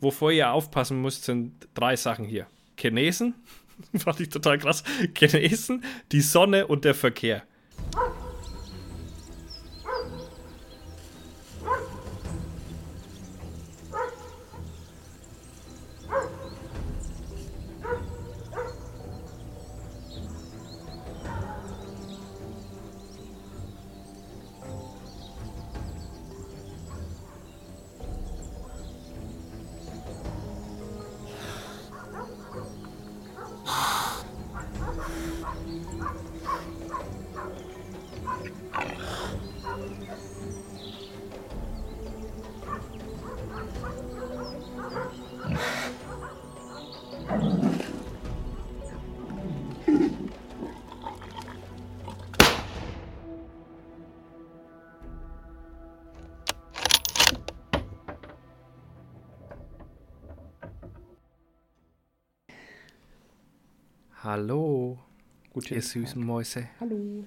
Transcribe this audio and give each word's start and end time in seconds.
wovor 0.00 0.32
ihr 0.32 0.50
aufpassen 0.50 1.00
müsst, 1.00 1.24
sind 1.24 1.68
drei 1.74 1.96
Sachen 1.96 2.24
hier. 2.24 2.46
Chinesen, 2.76 3.34
fand 3.96 4.20
ich 4.20 4.28
total 4.28 4.58
krass. 4.58 4.82
Chinesen, 5.16 5.84
die 6.12 6.20
Sonne 6.20 6.66
und 6.66 6.84
der 6.84 6.94
Verkehr. 6.94 7.42
Ihr 65.80 65.82
süßen 65.82 66.22
Mäuse. 66.22 66.68
Hallo. 66.78 67.24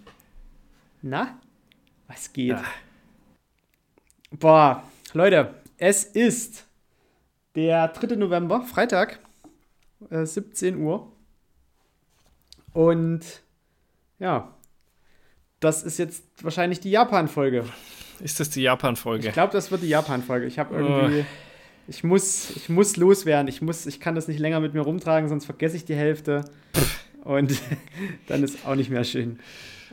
Na? 1.02 1.40
Was 2.08 2.32
geht? 2.32 2.50
Ja. 2.50 2.64
Boah, 4.32 4.84
Leute, 5.14 5.56
es 5.78 6.04
ist 6.04 6.66
der 7.56 7.88
3. 7.88 8.16
November, 8.16 8.62
Freitag, 8.62 9.20
äh, 10.12 10.26
17 10.26 10.78
Uhr. 10.78 11.12
Und 12.74 13.22
ja, 14.20 14.54
das 15.60 15.84
ist 15.84 15.98
jetzt 15.98 16.24
wahrscheinlich 16.44 16.80
die 16.80 16.92
Japan-Folge. 16.92 17.66
Ist 18.20 18.40
das 18.40 18.52
die 18.52 18.62
Japan-Folge? 18.62 19.28
Ich 19.30 19.34
glaube, 19.34 19.54
das 19.54 19.72
wird 19.72 19.82
die 19.82 19.90
Japan-Folge. 19.90 20.46
Ich 20.46 20.60
habe 20.60 20.76
irgendwie. 20.76 21.26
Ich 21.88 22.04
muss, 22.04 22.52
ich 22.56 22.70
muss 22.70 22.96
loswerden. 22.96 23.48
Ich, 23.48 23.62
muss, 23.62 23.86
ich 23.86 24.00
kann 24.00 24.16
das 24.16 24.28
nicht 24.28 24.40
länger 24.40 24.62
mit 24.62 24.74
mir 24.74 24.82
rumtragen, 24.82 25.28
sonst 25.28 25.46
vergesse 25.46 25.76
ich 25.76 25.86
die 25.86 25.96
Hälfte. 25.96 26.46
Und 27.24 27.60
dann 28.28 28.44
ist 28.44 28.66
auch 28.66 28.76
nicht 28.76 28.90
mehr 28.90 29.04
schön. 29.04 29.40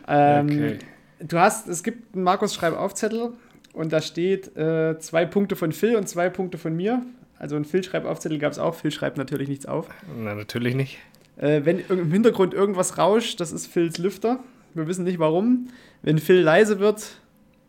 Ähm, 0.09 0.47
Okay. 0.49 0.79
Du 1.23 1.39
hast, 1.39 1.69
es 1.69 1.83
gibt 1.83 2.15
einen 2.15 2.25
Markus 2.25 2.55
Schreibaufzettel 2.55 3.35
und 3.75 3.93
da 3.93 4.01
steht 4.01 4.57
äh, 4.57 4.99
zwei 5.01 5.27
Punkte 5.27 5.55
von 5.55 5.71
Phil 5.71 5.97
und 5.97 6.09
zwei 6.09 6.31
Punkte 6.31 6.57
von 6.57 6.75
mir. 6.75 7.03
Also 7.39 7.57
ein 7.57 7.67
Phil 7.67 7.85
Schreibaufzettel 7.85 8.39
gab 8.39 8.53
es 8.53 8.59
auch. 8.59 8.75
Phil 8.75 8.91
schreibt 8.91 9.19
natürlich 9.19 9.49
nichts 9.49 9.67
auf. 9.67 9.87
Na, 10.19 10.35
natürlich 10.35 10.75
nicht. 10.75 10.99
Äh, 11.37 11.61
wenn 11.65 11.81
im 11.91 12.11
Hintergrund 12.11 12.55
irgendwas 12.55 12.97
rauscht, 12.97 13.39
das 13.39 13.53
ist 13.53 13.67
Phils 13.67 13.99
Lüfter. 13.99 14.41
Wir 14.73 14.87
wissen 14.87 15.05
nicht 15.05 15.19
warum. 15.19 15.69
Wenn 16.01 16.19
Phil 16.19 16.41
leise 16.41 16.81
wird, 16.81 17.21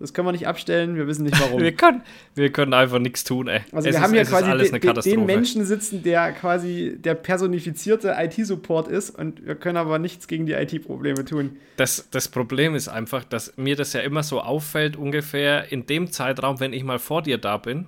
das 0.02 0.14
können 0.14 0.28
wir 0.28 0.32
nicht 0.32 0.48
abstellen. 0.48 0.96
Wir 0.96 1.08
wissen 1.08 1.24
nicht 1.24 1.40
warum. 1.40 1.62
Wir 1.62 1.72
können, 1.74 2.02
wir 2.36 2.52
können 2.52 2.74
einfach 2.74 3.00
nichts 3.00 3.24
tun, 3.24 3.48
ey. 3.48 3.62
Also 3.72 3.78
es 3.78 3.84
wir 3.86 3.92
ist, 3.92 4.02
haben 4.02 4.14
hier 4.14 4.22
es 4.22 4.30
quasi 4.30 5.02
de, 5.02 5.02
den 5.02 5.26
Menschen 5.26 5.64
sitzen, 5.64 6.04
der 6.04 6.32
quasi 6.32 6.98
der 6.98 7.14
personifizierte 7.14 8.16
IT-Support 8.18 8.88
ist 8.88 9.12
und 9.12 9.46
wir 9.46 9.56
können 9.56 9.78
aber 9.78 10.00
nichts 10.00 10.28
gegen 10.28 10.46
die 10.46 10.54
IT-Probleme 10.54 11.24
tun. 11.24 11.58
Das, 11.78 12.08
das 12.10 12.28
Problem 12.28 12.76
ist 12.76 12.88
einfach, 12.88 13.24
dass 13.24 13.56
mir 13.58 13.76
das 13.76 13.94
ja 13.94 14.02
immer 14.02 14.24
so 14.24 14.42
auffällt, 14.42 14.96
ungefähr 14.96 15.72
in 15.72 15.86
dem 15.86 16.12
Zeitraum, 16.12 16.60
wenn 16.60 16.74
ich 16.74 16.84
mal 16.84 17.00
vor 17.00 17.22
dir 17.22 17.38
da 17.38 17.58
bin. 17.58 17.86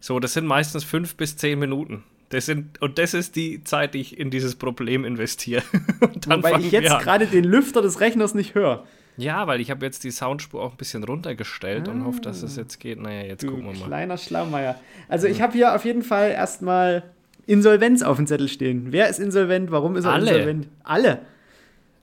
So, 0.00 0.20
das 0.20 0.34
sind 0.34 0.46
meistens 0.46 0.84
fünf 0.84 1.16
bis 1.16 1.36
zehn 1.36 1.58
Minuten. 1.58 2.04
Das 2.30 2.44
sind, 2.46 2.80
und 2.82 2.98
das 2.98 3.14
ist 3.14 3.36
die 3.36 3.64
Zeit, 3.64 3.94
die 3.94 4.00
ich 4.00 4.18
in 4.18 4.30
dieses 4.30 4.54
Problem 4.54 5.04
investiere. 5.04 5.62
Fangen 6.24 6.60
ich 6.60 6.72
jetzt 6.72 6.98
gerade 7.00 7.26
den 7.26 7.44
Lüfter 7.44 7.80
des 7.80 8.00
Rechners 8.00 8.34
nicht 8.34 8.54
höre. 8.54 8.84
Ja, 9.18 9.46
weil 9.46 9.60
ich 9.60 9.70
habe 9.70 9.84
jetzt 9.84 10.04
die 10.04 10.10
Soundspur 10.10 10.62
auch 10.62 10.70
ein 10.72 10.76
bisschen 10.76 11.04
runtergestellt 11.04 11.88
und 11.88 12.04
hoffe, 12.04 12.20
dass 12.20 12.42
es 12.42 12.56
jetzt 12.56 12.78
geht. 12.78 12.98
Naja, 13.00 13.22
jetzt 13.22 13.44
Ah. 13.44 13.48
Du 13.48 13.52
gucken 13.54 13.72
wir 13.72 13.78
mal. 13.80 13.86
kleiner 13.86 14.16
Schlaumeier. 14.16 14.80
Also 15.08 15.26
ich 15.26 15.42
habe 15.42 15.52
hier 15.52 15.74
auf 15.74 15.84
jeden 15.84 16.02
Fall 16.02 16.30
erstmal 16.30 17.02
Insolvenz 17.46 18.02
auf 18.02 18.16
dem 18.16 18.26
Zettel 18.26 18.48
stehen. 18.48 18.92
Wer 18.92 19.08
ist 19.08 19.18
insolvent? 19.18 19.70
Warum 19.70 19.96
ist 19.96 20.04
er 20.04 20.12
Alle. 20.12 20.30
insolvent? 20.30 20.68
Alle. 20.84 21.20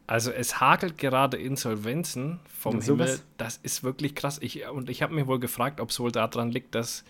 Also 0.07 0.29
es 0.31 0.59
hakelt 0.59 0.97
gerade 0.99 1.37
Insolvenzen 1.37 2.39
vom 2.47 2.79
sowas. 2.81 3.09
Himmel. 3.11 3.21
Das 3.37 3.57
ist 3.63 3.83
wirklich 3.83 4.13
krass. 4.13 4.37
Ich, 4.41 4.67
und 4.69 4.89
ich 4.89 5.01
habe 5.01 5.13
mir 5.15 5.25
wohl 5.27 5.39
gefragt, 5.39 5.79
ob 5.79 5.89
es 5.89 5.99
wohl 5.99 6.11
daran 6.11 6.51
liegt, 6.51 6.75
dass 6.75 7.03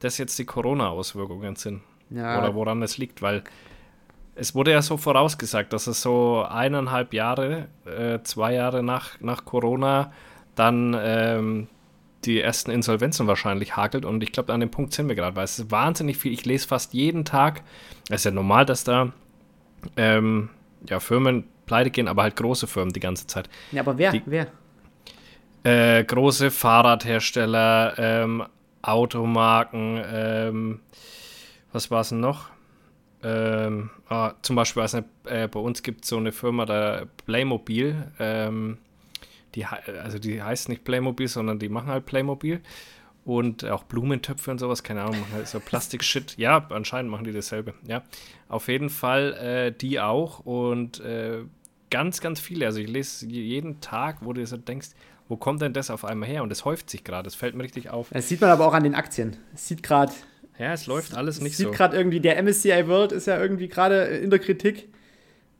das 0.00 0.18
jetzt 0.18 0.38
die 0.38 0.44
Corona-Auswirkungen 0.44 1.56
sind. 1.56 1.80
Ja. 2.10 2.38
Oder 2.38 2.54
woran 2.54 2.82
es 2.82 2.98
liegt, 2.98 3.20
weil 3.22 3.42
es 4.36 4.54
wurde 4.54 4.70
ja 4.70 4.82
so 4.82 4.96
vorausgesagt, 4.96 5.72
dass 5.72 5.86
es 5.86 6.02
so 6.02 6.44
eineinhalb 6.48 7.12
Jahre, 7.14 7.68
äh, 7.86 8.20
zwei 8.22 8.52
Jahre 8.54 8.82
nach, 8.82 9.18
nach 9.20 9.44
Corona 9.44 10.12
dann 10.54 10.94
ähm, 10.98 11.68
die 12.24 12.40
ersten 12.40 12.70
Insolvenzen 12.70 13.26
wahrscheinlich 13.26 13.76
hakelt. 13.76 14.04
Und 14.04 14.22
ich 14.22 14.32
glaube, 14.32 14.52
an 14.52 14.60
dem 14.60 14.70
Punkt 14.70 14.92
sind 14.92 15.08
wir 15.08 15.14
gerade, 15.14 15.36
weil 15.36 15.44
es 15.44 15.58
ist 15.58 15.70
wahnsinnig 15.70 16.18
viel. 16.18 16.32
Ich 16.32 16.44
lese 16.44 16.68
fast 16.68 16.92
jeden 16.94 17.24
Tag. 17.24 17.62
Es 18.08 18.20
ist 18.20 18.24
ja 18.24 18.30
normal, 18.30 18.66
dass 18.66 18.84
da 18.84 19.12
ähm, 19.96 20.50
ja, 20.88 21.00
Firmen 21.00 21.44
pleite 21.66 21.90
gehen, 21.90 22.06
aber 22.08 22.22
halt 22.22 22.36
große 22.36 22.66
Firmen 22.66 22.92
die 22.92 23.00
ganze 23.00 23.26
Zeit. 23.26 23.48
Ja, 23.72 23.82
aber 23.82 23.96
wer? 23.98 24.12
Die- 24.12 24.22
wer? 24.26 24.46
Äh, 25.64 26.04
große 26.04 26.50
Fahrradhersteller, 26.52 27.94
ähm, 27.98 28.44
Automarken, 28.82 30.00
ähm, 30.12 30.80
was 31.72 31.90
war 31.90 32.02
es 32.02 32.10
denn 32.10 32.20
noch? 32.20 32.50
Ähm, 33.28 33.90
ah, 34.08 34.34
zum 34.42 34.54
Beispiel, 34.54 34.84
nicht, 34.84 35.04
äh, 35.24 35.48
bei 35.48 35.58
uns 35.58 35.82
gibt 35.82 36.04
es 36.04 36.10
so 36.10 36.16
eine 36.16 36.30
Firma, 36.30 36.64
da 36.64 37.06
Playmobil, 37.26 38.12
ähm, 38.20 38.78
die, 39.56 39.64
also 39.64 40.20
die 40.20 40.40
heißt 40.40 40.68
nicht 40.68 40.84
Playmobil, 40.84 41.26
sondern 41.26 41.58
die 41.58 41.68
machen 41.68 41.88
halt 41.88 42.06
Playmobil 42.06 42.60
und 43.24 43.64
auch 43.64 43.82
Blumentöpfe 43.82 44.52
und 44.52 44.58
sowas, 44.58 44.84
keine 44.84 45.02
Ahnung, 45.02 45.24
halt 45.32 45.48
so 45.48 45.58
Plastik-Shit. 45.58 46.36
Ja, 46.38 46.64
anscheinend 46.70 47.10
machen 47.10 47.24
die 47.24 47.32
dasselbe, 47.32 47.74
ja. 47.88 48.04
Auf 48.48 48.68
jeden 48.68 48.90
Fall 48.90 49.32
äh, 49.32 49.72
die 49.72 49.98
auch 49.98 50.38
und 50.38 51.00
äh, 51.00 51.42
ganz, 51.90 52.20
ganz 52.20 52.38
viele. 52.38 52.66
Also 52.66 52.78
ich 52.78 52.88
lese 52.88 53.26
jeden 53.26 53.80
Tag, 53.80 54.18
wo 54.20 54.34
du 54.34 54.46
so 54.46 54.56
denkst, 54.56 54.90
wo 55.28 55.36
kommt 55.36 55.62
denn 55.62 55.72
das 55.72 55.90
auf 55.90 56.04
einmal 56.04 56.28
her? 56.28 56.44
Und 56.44 56.52
es 56.52 56.64
häuft 56.64 56.90
sich 56.90 57.02
gerade, 57.02 57.26
es 57.26 57.34
fällt 57.34 57.56
mir 57.56 57.64
richtig 57.64 57.90
auf. 57.90 58.10
Das 58.10 58.28
sieht 58.28 58.40
man 58.40 58.50
aber 58.50 58.66
auch 58.68 58.74
an 58.74 58.84
den 58.84 58.94
Aktien. 58.94 59.36
Es 59.52 59.66
sieht 59.66 59.82
gerade 59.82 60.12
Ja, 60.58 60.72
es 60.72 60.86
läuft 60.86 61.14
alles 61.14 61.40
nicht 61.40 61.56
sieht 61.56 61.66
so. 61.66 61.72
gerade 61.72 61.96
irgendwie, 61.96 62.20
der 62.20 62.42
MSCI 62.42 62.88
World 62.88 63.12
ist 63.12 63.26
ja 63.26 63.40
irgendwie 63.40 63.68
gerade 63.68 64.04
in 64.04 64.30
der 64.30 64.38
Kritik. 64.38 64.88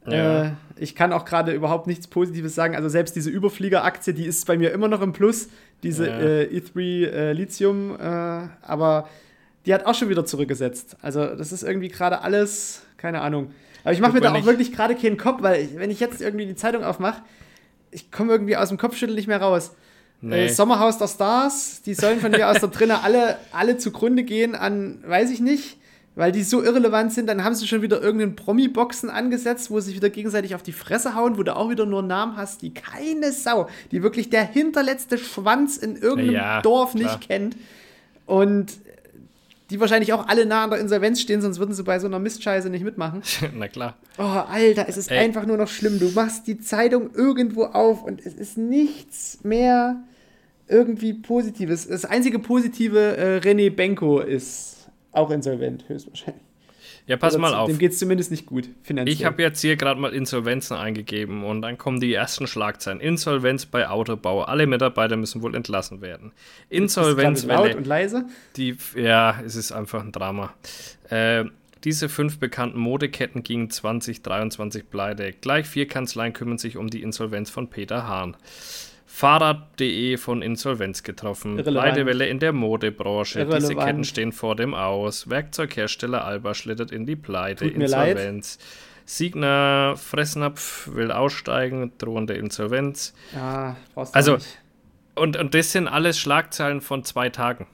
Ja. 0.07 0.45
Äh, 0.45 0.51
ich 0.79 0.95
kann 0.95 1.13
auch 1.13 1.25
gerade 1.25 1.53
überhaupt 1.53 1.87
nichts 1.87 2.07
Positives 2.07 2.55
sagen. 2.55 2.77
Also 2.77 2.89
selbst 2.89 3.17
diese 3.17 3.31
Überflieger-Aktie, 3.31 4.15
die 4.15 4.25
ist 4.25 4.47
bei 4.47 4.57
mir 4.57 4.73
immer 4.73 4.89
noch 4.89 5.03
im 5.03 5.13
Plus. 5.13 5.49
Diese 5.83 6.07
Ja. 6.07 6.19
äh, 6.19 6.45
E3 6.45 7.07
äh, 7.07 7.33
Lithium, 7.33 7.97
äh, 7.99 8.03
aber 8.03 9.09
die 9.67 9.75
hat 9.75 9.85
auch 9.85 9.95
schon 9.95 10.09
wieder 10.09 10.25
zurückgesetzt. 10.25 10.97
Also 11.03 11.27
das 11.35 11.53
ist 11.53 11.63
irgendwie 11.63 11.89
gerade 11.89 12.23
alles, 12.23 12.83
keine 12.97 13.21
Ahnung. 13.21 13.51
Aber 13.85 13.93
ich 13.93 14.01
mache 14.01 14.13
mir 14.13 14.21
da 14.21 14.33
auch 14.33 14.45
wirklich 14.45 14.73
gerade 14.73 14.95
keinen 14.95 15.17
Kopf, 15.17 15.43
weil 15.43 15.63
ich, 15.63 15.77
wenn 15.77 15.91
ich 15.91 16.01
jetzt 16.01 16.21
irgendwie 16.21 16.47
die 16.47 16.57
Zeitung 16.57 16.83
aufmache, 16.85 17.23
ich 17.91 18.11
komme 18.11 18.33
irgendwie 18.33 18.57
aus 18.57 18.69
dem 18.69 18.79
Kopfschütteln 18.79 19.17
nicht 19.17 19.29
mehr 19.29 19.41
raus. 19.41 19.75
Nee. 20.21 20.47
Äh, 20.47 20.49
Sommerhaus 20.49 20.99
der 20.99 21.09
Stars, 21.09 21.83
die 21.83 21.95
sollen 21.95 22.21
von 22.21 22.31
mir 22.31 22.49
aus 22.49 22.61
da 22.61 22.67
drinnen 22.67 22.97
alle, 23.03 23.37
alle 23.53 23.77
zugrunde 23.77 24.25
gehen 24.25 24.55
an, 24.55 24.99
weiß 25.07 25.31
ich 25.31 25.41
nicht, 25.41 25.77
weil 26.15 26.33
die 26.33 26.43
so 26.43 26.63
irrelevant 26.63 27.13
sind. 27.13 27.27
Dann 27.29 27.45
haben 27.45 27.55
sie 27.55 27.67
schon 27.67 27.83
wieder 27.83 28.01
irgendeinen 28.01 28.35
Promi-Boxen 28.35 29.11
angesetzt, 29.11 29.71
wo 29.71 29.79
sie 29.81 29.87
sich 29.89 29.97
wieder 29.97 30.09
gegenseitig 30.09 30.55
auf 30.55 30.63
die 30.63 30.73
Fresse 30.73 31.15
hauen, 31.15 31.37
wo 31.37 31.43
du 31.43 31.55
auch 31.55 31.69
wieder 31.69 31.85
nur 31.85 32.03
Namen 32.03 32.37
hast, 32.37 32.63
die 32.63 32.73
keine 32.73 33.33
Sau, 33.33 33.69
die 33.93 34.03
wirklich 34.03 34.31
der 34.31 34.45
hinterletzte 34.45 35.19
Schwanz 35.19 35.77
in 35.77 35.97
irgendeinem 35.97 36.33
Ja, 36.35 36.63
Dorf 36.63 36.93
klar. 36.95 37.03
nicht 37.17 37.29
kennt. 37.29 37.57
Und 38.25 38.73
die 39.71 39.81
wahrscheinlich 39.81 40.13
auch 40.13 40.29
alle 40.29 40.47
nah 40.47 40.65
an 40.65 40.71
der 40.71 40.79
Insolvenz 40.79 41.21
stehen, 41.21 41.43
sonst 41.43 41.59
würden 41.59 41.75
sie 41.75 41.83
bei 41.83 41.99
so 41.99 42.07
einer 42.07 42.19
Mistscheiße 42.19 42.71
nicht 42.71 42.85
mitmachen. 42.85 43.23
Na 43.55 43.69
klar. 43.69 43.97
Oh, 44.19 44.23
Alter, 44.23 44.87
es 44.89 44.97
ist 44.97 45.11
Ey. 45.11 45.19
einfach 45.19 45.47
nur 45.47 45.57
noch 45.57 45.69
schlimm. 45.69 45.99
Du 45.99 46.11
machst 46.11 46.47
die 46.47 46.59
Zeitung 46.59 47.11
irgendwo 47.15 47.65
auf 47.65 48.03
und 48.03 48.25
es 48.25 48.35
ist 48.35 48.57
nichts 48.57 49.41
mehr 49.43 50.03
irgendwie 50.69 51.15
Positives. 51.15 51.89
Das 51.89 52.05
einzige 52.05 52.39
Positive, 52.39 53.17
äh, 53.17 53.39
René 53.39 53.71
Benko 53.71 54.21
ist 54.21 54.89
auch 55.13 55.31
insolvent, 55.31 55.89
höchstwahrscheinlich. 55.89 56.46
Ja, 57.07 57.17
pass 57.17 57.39
mal 57.39 57.55
auf. 57.55 57.69
Dem 57.69 57.79
geht 57.79 57.93
es 57.93 57.99
zumindest 57.99 58.33
nicht 58.33 58.47
gut 58.47 58.69
finanziell. 58.83 59.15
Ich 59.15 59.25
habe 59.25 59.41
jetzt 59.41 59.61
hier 59.61 59.77
gerade 59.77 60.01
mal 60.01 60.13
Insolvenzen 60.13 60.77
eingegeben 60.77 61.45
und 61.45 61.63
dann 61.63 61.79
kommen 61.79 62.01
die 62.01 62.13
ersten 62.13 62.49
Schlagzeilen. 62.49 63.01
Insolvenz 63.01 63.67
bei 63.67 63.89
Autobau. 63.89 64.43
Alle 64.43 64.67
Mitarbeiter 64.67 65.17
müssen 65.17 65.41
wohl 65.41 65.55
entlassen 65.55 66.01
werden. 66.01 66.33
Insolvenz. 66.69 67.45
laut 67.45 67.77
und 67.77 67.87
leise? 67.87 68.27
Die, 68.57 68.77
ja, 68.97 69.41
es 69.45 69.55
ist 69.55 69.71
einfach 69.71 70.03
ein 70.03 70.11
Drama. 70.11 70.53
Äh, 71.09 71.45
diese 71.85 72.09
fünf 72.09 72.41
bekannten 72.41 72.81
Modeketten 72.81 73.45
gingen 73.45 73.71
2023 73.71 74.91
pleite. 74.91 75.33
Gleich 75.33 75.67
vier 75.67 75.87
Kanzleien 75.87 76.33
kümmern 76.33 76.59
sich 76.59 76.77
um 76.77 76.89
die 76.89 77.03
Insolvenz 77.03 77.51
von 77.51 77.71
Peter 77.71 78.09
Hahn. 78.09 78.37
Fahrrad.de 79.17 80.19
von 80.19 80.43
Insolvenz 80.43 81.03
getroffen. 81.03 81.57
Pleitewelle 81.57 82.27
in 82.27 82.39
der 82.39 82.53
Modebranche. 82.53 83.39
Irrelevant. 83.39 83.63
Diese 83.63 83.75
Ketten 83.75 84.05
stehen 84.05 84.31
vor 84.31 84.57
dem 84.57 84.75
Aus. 84.75 85.31
Werkzeughersteller 85.31 86.23
Alba 86.23 86.53
schlittert 86.53 86.91
in 86.91 87.07
die 87.07 87.17
Pleite. 87.17 87.65
Tut 87.65 87.81
Insolvenz. 87.81 88.59
Siegner 89.07 89.95
Fressnapf 89.97 90.91
will 90.93 91.11
aussteigen, 91.11 91.93
drohende 91.97 92.35
Insolvenz. 92.35 93.15
Ja, 93.35 93.77
brauchst 93.95 94.15
du 94.15 94.17
also, 94.17 94.35
nicht. 94.35 94.59
Und, 95.15 95.39
und 95.39 95.55
das 95.55 95.73
sind 95.73 95.89
alles 95.89 96.19
Schlagzeilen 96.19 96.83
von 96.83 97.03
zwei 97.03 97.31
Tagen. 97.31 97.67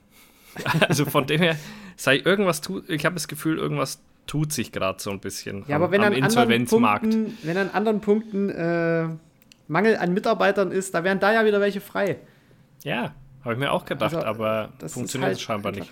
also 0.89 1.07
von 1.07 1.27
dem 1.27 1.41
her, 1.41 1.57
sei 1.97 2.19
irgendwas 2.19 2.61
tut, 2.61 2.89
ich 2.89 3.05
habe 3.05 3.15
das 3.15 3.27
Gefühl, 3.27 3.59
irgendwas 3.59 4.01
tut 4.29 4.53
sich 4.53 4.71
gerade 4.71 5.03
so 5.03 5.11
ein 5.11 5.19
bisschen 5.19 5.65
ja, 5.67 5.75
am, 5.75 5.83
aber 5.83 5.91
wenn 5.91 6.03
am 6.03 6.13
an 6.13 6.13
Insolvenzmarkt. 6.13 7.03
Punkten, 7.03 7.39
wenn 7.43 7.57
an 7.57 7.71
anderen 7.71 8.01
Punkten 8.01 8.49
äh 8.49 9.09
Mangel 9.73 9.97
an 9.97 10.13
Mitarbeitern 10.13 10.71
ist, 10.71 10.95
da 10.95 11.03
wären 11.03 11.19
da 11.19 11.33
ja 11.33 11.45
wieder 11.47 11.61
welche 11.61 11.81
frei. 11.81 12.19
Ja, 12.85 13.15
habe 13.43 13.55
ich 13.55 13.59
mir 13.59 13.73
auch 13.73 13.87
gedacht, 13.87 14.15
also, 14.15 14.27
aber 14.27 14.71
funktioniert 14.87 15.31
halt 15.31 15.41
scheinbar 15.41 15.73
nicht. 15.73 15.91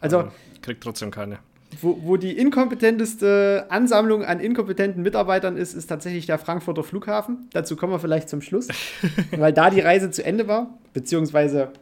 Also, 0.00 0.18
also 0.18 0.32
kriegt 0.62 0.82
trotzdem 0.82 1.10
keine. 1.10 1.40
Wo, 1.82 1.98
wo 2.02 2.16
die 2.16 2.38
inkompetenteste 2.38 3.66
Ansammlung 3.68 4.24
an 4.24 4.40
inkompetenten 4.40 5.02
Mitarbeitern 5.02 5.56
ist, 5.56 5.74
ist 5.74 5.88
tatsächlich 5.88 6.26
der 6.26 6.38
Frankfurter 6.38 6.82
Flughafen. 6.82 7.48
Dazu 7.52 7.76
kommen 7.76 7.92
wir 7.92 7.98
vielleicht 7.98 8.28
zum 8.28 8.40
Schluss, 8.40 8.68
weil 9.36 9.52
da 9.52 9.68
die 9.68 9.80
Reise 9.80 10.10
zu 10.10 10.24
Ende 10.24 10.48
war, 10.48 10.78
beziehungsweise 10.94 11.72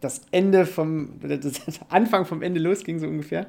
das 0.00 0.20
Ende 0.30 0.66
vom, 0.66 1.18
das 1.22 1.80
Anfang 1.88 2.26
vom 2.26 2.42
Ende 2.42 2.60
losging, 2.60 2.98
so 2.98 3.06
ungefähr. 3.06 3.46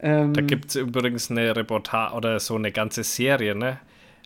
Ähm, 0.00 0.34
da 0.34 0.42
gibt 0.42 0.66
es 0.66 0.76
übrigens 0.76 1.30
eine 1.30 1.56
Reportage 1.56 2.14
oder 2.14 2.38
so 2.38 2.54
eine 2.54 2.70
ganze 2.70 3.02
Serie, 3.02 3.54
ne? 3.54 3.78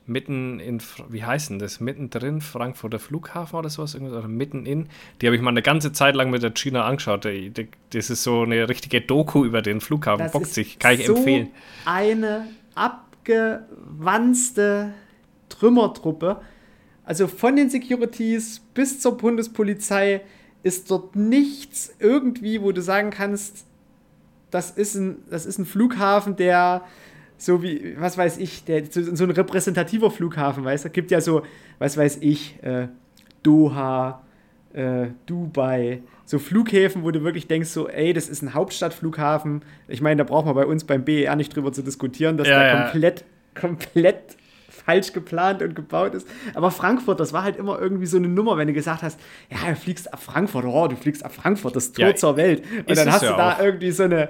Mitten 0.07 0.61
in, 0.61 0.83
wie 1.09 1.25
heißt 1.25 1.51
denn 1.51 1.59
das? 1.59 1.81
Mittendrin, 1.81 2.41
Frankfurter 2.41 2.99
Flughafen 2.99 3.59
oder 3.59 3.69
sowas, 3.71 3.95
oder 3.95 4.27
mitten 4.29 4.67
in. 4.67 4.89
Die 5.21 5.27
habe 5.27 5.37
ich 5.37 5.43
mal 5.43 5.51
eine 5.51 5.63
ganze 5.63 5.93
Zeit 5.93 6.15
lang 6.15 6.31
mit 6.31 6.43
der 6.43 6.53
China 6.55 6.85
angeschaut. 6.85 7.27
Das 7.91 8.11
ist 8.11 8.23
so 8.23 8.43
eine 8.43 8.69
richtige 8.69 9.01
Doku 9.01 9.45
über 9.45 9.63
den 9.63 9.81
Flughafen. 9.81 10.25
Das 10.25 10.33
Bockt 10.33 10.49
sich, 10.49 10.79
kann 10.79 10.95
ich 10.95 11.07
so 11.07 11.17
empfehlen. 11.17 11.49
Eine 11.85 12.49
abgewanzte 12.75 13.73
Trümmertruppe. 15.49 16.41
Also 17.05 17.27
von 17.29 17.57
den 17.57 17.69
Securities 17.71 18.61
bis 18.75 19.01
zur 19.01 19.17
Bundespolizei 19.17 20.23
ist 20.63 20.91
dort 20.91 21.17
nichts 21.17 21.95
irgendwie, 21.99 22.63
wo 22.63 22.73
du 22.73 22.81
sagen 22.81 23.11
kannst, 23.11 23.67
das 24.51 24.71
ist 24.71 24.95
ein, 24.95 25.19
das 25.31 25.47
ist 25.47 25.59
ein 25.59 25.67
Flughafen, 25.67 26.37
der 26.37 26.83
so 27.43 27.62
wie, 27.62 27.97
was 27.99 28.17
weiß 28.17 28.39
ich, 28.39 28.65
der, 28.65 28.85
so, 28.89 29.03
so, 29.17 29.25
ein 29.25 29.31
repräsentativer 29.31 30.11
Flughafen, 30.12 30.65
weißt 30.65 30.85
du? 30.85 30.91
Gibt 30.91 31.11
ja 31.11 31.21
so, 31.21 31.43
was 31.81 31.97
weiß 31.97 32.19
ich, 32.21 32.62
äh, 32.62 32.87
Doha, 33.43 34.23
äh, 34.73 35.09
Dubai, 35.27 36.03
so 36.25 36.39
Flughäfen, 36.39 37.03
wo 37.03 37.11
du 37.11 37.25
wirklich 37.25 37.49
denkst, 37.49 37.69
so, 37.69 37.89
ey, 37.89 38.12
das 38.12 38.29
ist 38.29 38.43
ein 38.43 38.55
Hauptstadtflughafen. 38.55 39.62
Ich 39.89 40.00
meine, 40.00 40.19
da 40.19 40.25
braucht 40.25 40.47
man 40.47 40.55
bei 40.55 40.67
uns 40.67 40.85
beim 40.85 41.05
BER 41.05 41.35
nicht 41.35 41.55
drüber 41.55 41.73
zu 41.73 41.83
diskutieren, 41.83 42.37
dass 42.37 42.47
ja, 42.47 42.59
der 42.61 42.69
ja. 42.69 42.83
komplett, 42.83 43.25
komplett 43.55 44.37
falsch 44.84 45.12
geplant 45.12 45.62
und 45.62 45.75
gebaut 45.75 46.14
ist. 46.14 46.26
Aber 46.55 46.70
Frankfurt, 46.70 47.20
das 47.20 47.32
war 47.32 47.43
halt 47.43 47.56
immer 47.56 47.79
irgendwie 47.81 48.06
so 48.06 48.17
eine 48.17 48.29
Nummer, 48.29 48.56
wenn 48.56 48.69
du 48.69 48.75
gesagt 48.75 49.02
hast, 49.02 49.19
ja, 49.50 49.69
du 49.69 49.76
fliegst 49.76 50.12
ab 50.12 50.23
Frankfurt, 50.23 50.64
oh, 50.64 50.88
du 50.88 50.96
fliegst 50.96 51.25
ab 51.25 51.32
Frankfurt, 51.32 51.76
das 51.76 51.93
Tor 51.93 52.06
ja, 52.06 52.14
zur 52.14 52.37
Welt. 52.37 52.64
Und 52.87 52.96
dann 52.96 53.11
hast 53.11 53.23
ja 53.23 53.31
du 53.31 53.37
da 53.37 53.52
auch. 53.55 53.61
irgendwie 53.61 53.90
so 53.90 54.05
eine. 54.05 54.29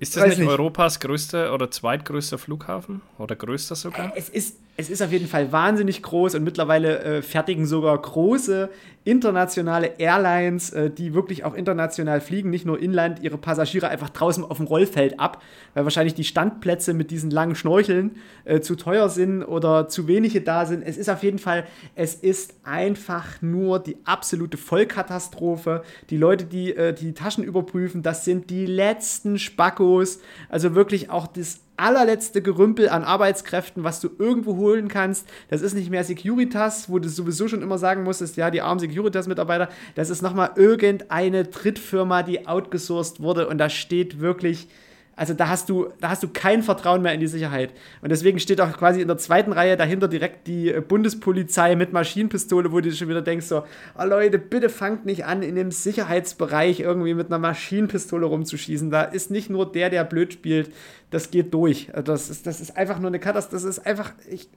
Ist 0.00 0.16
das 0.16 0.26
nicht, 0.26 0.38
nicht 0.38 0.48
Europas 0.48 1.00
größter 1.00 1.52
oder 1.52 1.70
zweitgrößter 1.70 2.38
Flughafen? 2.38 3.00
Oder 3.18 3.36
größter 3.36 3.74
sogar? 3.74 4.12
Es 4.16 4.28
ist, 4.28 4.58
es 4.76 4.90
ist 4.90 5.02
auf 5.02 5.12
jeden 5.12 5.28
Fall 5.28 5.52
wahnsinnig 5.52 6.02
groß 6.02 6.34
und 6.34 6.44
mittlerweile 6.44 6.98
äh, 7.00 7.22
fertigen 7.22 7.66
sogar 7.66 7.96
große 8.00 8.70
internationale 9.04 9.98
Airlines, 9.98 10.70
äh, 10.70 10.90
die 10.90 11.14
wirklich 11.14 11.44
auch 11.44 11.54
international 11.54 12.20
fliegen, 12.20 12.50
nicht 12.50 12.64
nur 12.64 12.80
inland, 12.80 13.22
ihre 13.22 13.38
Passagiere 13.38 13.88
einfach 13.88 14.10
draußen 14.10 14.42
auf 14.42 14.56
dem 14.56 14.66
Rollfeld 14.66 15.20
ab, 15.20 15.42
weil 15.74 15.84
wahrscheinlich 15.84 16.14
die 16.14 16.24
Standplätze 16.24 16.94
mit 16.94 17.10
diesen 17.10 17.30
langen 17.30 17.54
Schnorcheln 17.54 18.16
äh, 18.44 18.60
zu 18.60 18.74
teuer 18.74 19.08
sind 19.10 19.44
oder 19.44 19.88
zu 19.88 20.08
wenige 20.08 20.40
da 20.40 20.64
sind. 20.66 20.82
Es 20.82 20.96
ist 20.96 21.10
auf 21.10 21.22
jeden 21.22 21.38
Fall, 21.38 21.64
es 21.94 22.14
ist 22.14 22.54
einfach 22.64 23.42
nur 23.42 23.78
die 23.78 23.98
absolute 24.04 24.56
Vollkatastrophe. 24.56 25.82
Die 26.10 26.16
Leute, 26.16 26.46
die 26.46 26.74
äh, 26.74 26.94
die 26.94 27.12
Taschen 27.12 27.44
überprüfen, 27.44 28.02
das 28.02 28.24
sind 28.24 28.50
die 28.50 28.66
letzten 28.66 29.38
Spackos. 29.38 30.20
Also 30.48 30.74
wirklich 30.74 31.10
auch 31.10 31.26
das 31.26 31.60
allerletzte 31.76 32.42
Gerümpel 32.42 32.88
an 32.88 33.04
Arbeitskräften, 33.04 33.84
was 33.84 34.00
du 34.00 34.10
irgendwo 34.18 34.56
holen 34.56 34.88
kannst. 34.88 35.28
Das 35.48 35.62
ist 35.62 35.74
nicht 35.74 35.90
mehr 35.90 36.04
Securitas, 36.04 36.88
wo 36.88 36.98
du 36.98 37.08
sowieso 37.08 37.48
schon 37.48 37.62
immer 37.62 37.78
sagen 37.78 38.04
musstest, 38.04 38.36
ja, 38.36 38.50
die 38.50 38.62
armen 38.62 38.80
Securitas-Mitarbeiter, 38.80 39.68
das 39.94 40.10
ist 40.10 40.22
nochmal 40.22 40.52
irgendeine 40.56 41.44
Drittfirma, 41.44 42.22
die 42.22 42.46
outgesourced 42.46 43.20
wurde 43.20 43.48
und 43.48 43.58
da 43.58 43.68
steht 43.68 44.20
wirklich 44.20 44.68
also 45.16 45.34
da 45.34 45.48
hast 45.48 45.68
du, 45.68 45.88
da 46.00 46.10
hast 46.10 46.22
du 46.22 46.28
kein 46.28 46.62
Vertrauen 46.62 47.02
mehr 47.02 47.12
in 47.12 47.20
die 47.20 47.26
Sicherheit. 47.26 47.72
Und 48.02 48.10
deswegen 48.10 48.40
steht 48.40 48.60
auch 48.60 48.72
quasi 48.72 49.00
in 49.00 49.08
der 49.08 49.18
zweiten 49.18 49.52
Reihe 49.52 49.76
dahinter 49.76 50.08
direkt 50.08 50.46
die 50.46 50.70
äh, 50.70 50.80
Bundespolizei 50.80 51.76
mit 51.76 51.92
Maschinenpistole, 51.92 52.72
wo 52.72 52.80
du 52.80 52.90
schon 52.92 53.08
wieder 53.08 53.22
denkst 53.22 53.46
so, 53.46 53.64
oh 53.98 54.04
Leute, 54.04 54.38
bitte 54.38 54.68
fangt 54.68 55.06
nicht 55.06 55.24
an, 55.24 55.42
in 55.42 55.54
dem 55.54 55.70
Sicherheitsbereich 55.70 56.80
irgendwie 56.80 57.14
mit 57.14 57.28
einer 57.28 57.38
Maschinenpistole 57.38 58.26
rumzuschießen. 58.26 58.90
Da 58.90 59.02
ist 59.02 59.30
nicht 59.30 59.50
nur 59.50 59.70
der, 59.70 59.90
der 59.90 60.04
blöd 60.04 60.32
spielt, 60.32 60.72
das 61.10 61.30
geht 61.30 61.54
durch. 61.54 61.94
Also 61.94 62.12
das 62.12 62.30
ist, 62.30 62.46
das 62.46 62.60
ist 62.60 62.76
einfach 62.76 62.98
nur 62.98 63.08
eine 63.08 63.20
Katastrophe. 63.20 63.54
Das 63.54 63.64
ist 63.64 63.86
einfach, 63.86 64.12
ich, 64.28 64.48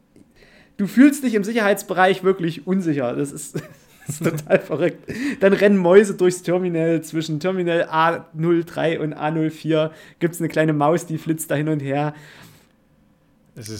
du 0.77 0.87
fühlst 0.87 1.23
dich 1.23 1.35
im 1.35 1.43
Sicherheitsbereich 1.43 2.23
wirklich 2.23 2.65
unsicher. 2.65 3.13
Das 3.13 3.31
ist, 3.31 3.61
Das 4.07 4.21
ist 4.21 4.23
total 4.23 4.59
verrückt. 4.59 5.13
Dann 5.41 5.53
rennen 5.53 5.77
Mäuse 5.77 6.15
durchs 6.15 6.41
Terminal. 6.41 7.01
Zwischen 7.01 7.39
Terminal 7.39 7.89
A03 7.91 8.99
und 8.99 9.13
A04 9.13 9.91
gibt 10.19 10.33
es 10.33 10.39
eine 10.39 10.47
kleine 10.47 10.73
Maus, 10.73 11.05
die 11.05 11.17
flitzt 11.17 11.51
da 11.51 11.55
hin 11.55 11.67
und 11.69 11.81
her. 11.81 12.13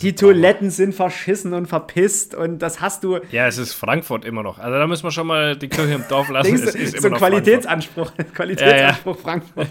Die 0.02 0.16
Toiletten 0.16 0.72
sind 0.72 0.96
verschissen 0.96 1.54
und 1.54 1.68
verpisst 1.68 2.34
und 2.34 2.60
das 2.60 2.82
hast 2.82 3.04
du. 3.04 3.20
Ja, 3.32 3.48
es 3.48 3.60
ist 3.60 3.74
Frankfurt 3.74 4.26
immer 4.26 4.42
noch. 4.42 4.58
Also 4.58 4.78
da 4.78 4.88
müssen 4.88 5.04
wir 5.04 5.12
schon 5.12 5.28
mal 5.28 5.56
die 5.56 5.68
Kirche 5.68 5.94
im 5.94 6.04
Dorf 6.10 6.30
lassen. 6.30 6.56
es 6.56 6.74
ist 6.74 7.02
so 7.02 7.08
ein 7.08 7.14
Qualitätsanspruch. 7.14 8.12
Qualitätsanspruch 8.34 9.18
ja, 9.18 9.22
ja. 9.24 9.42
Frankfurt 9.44 9.70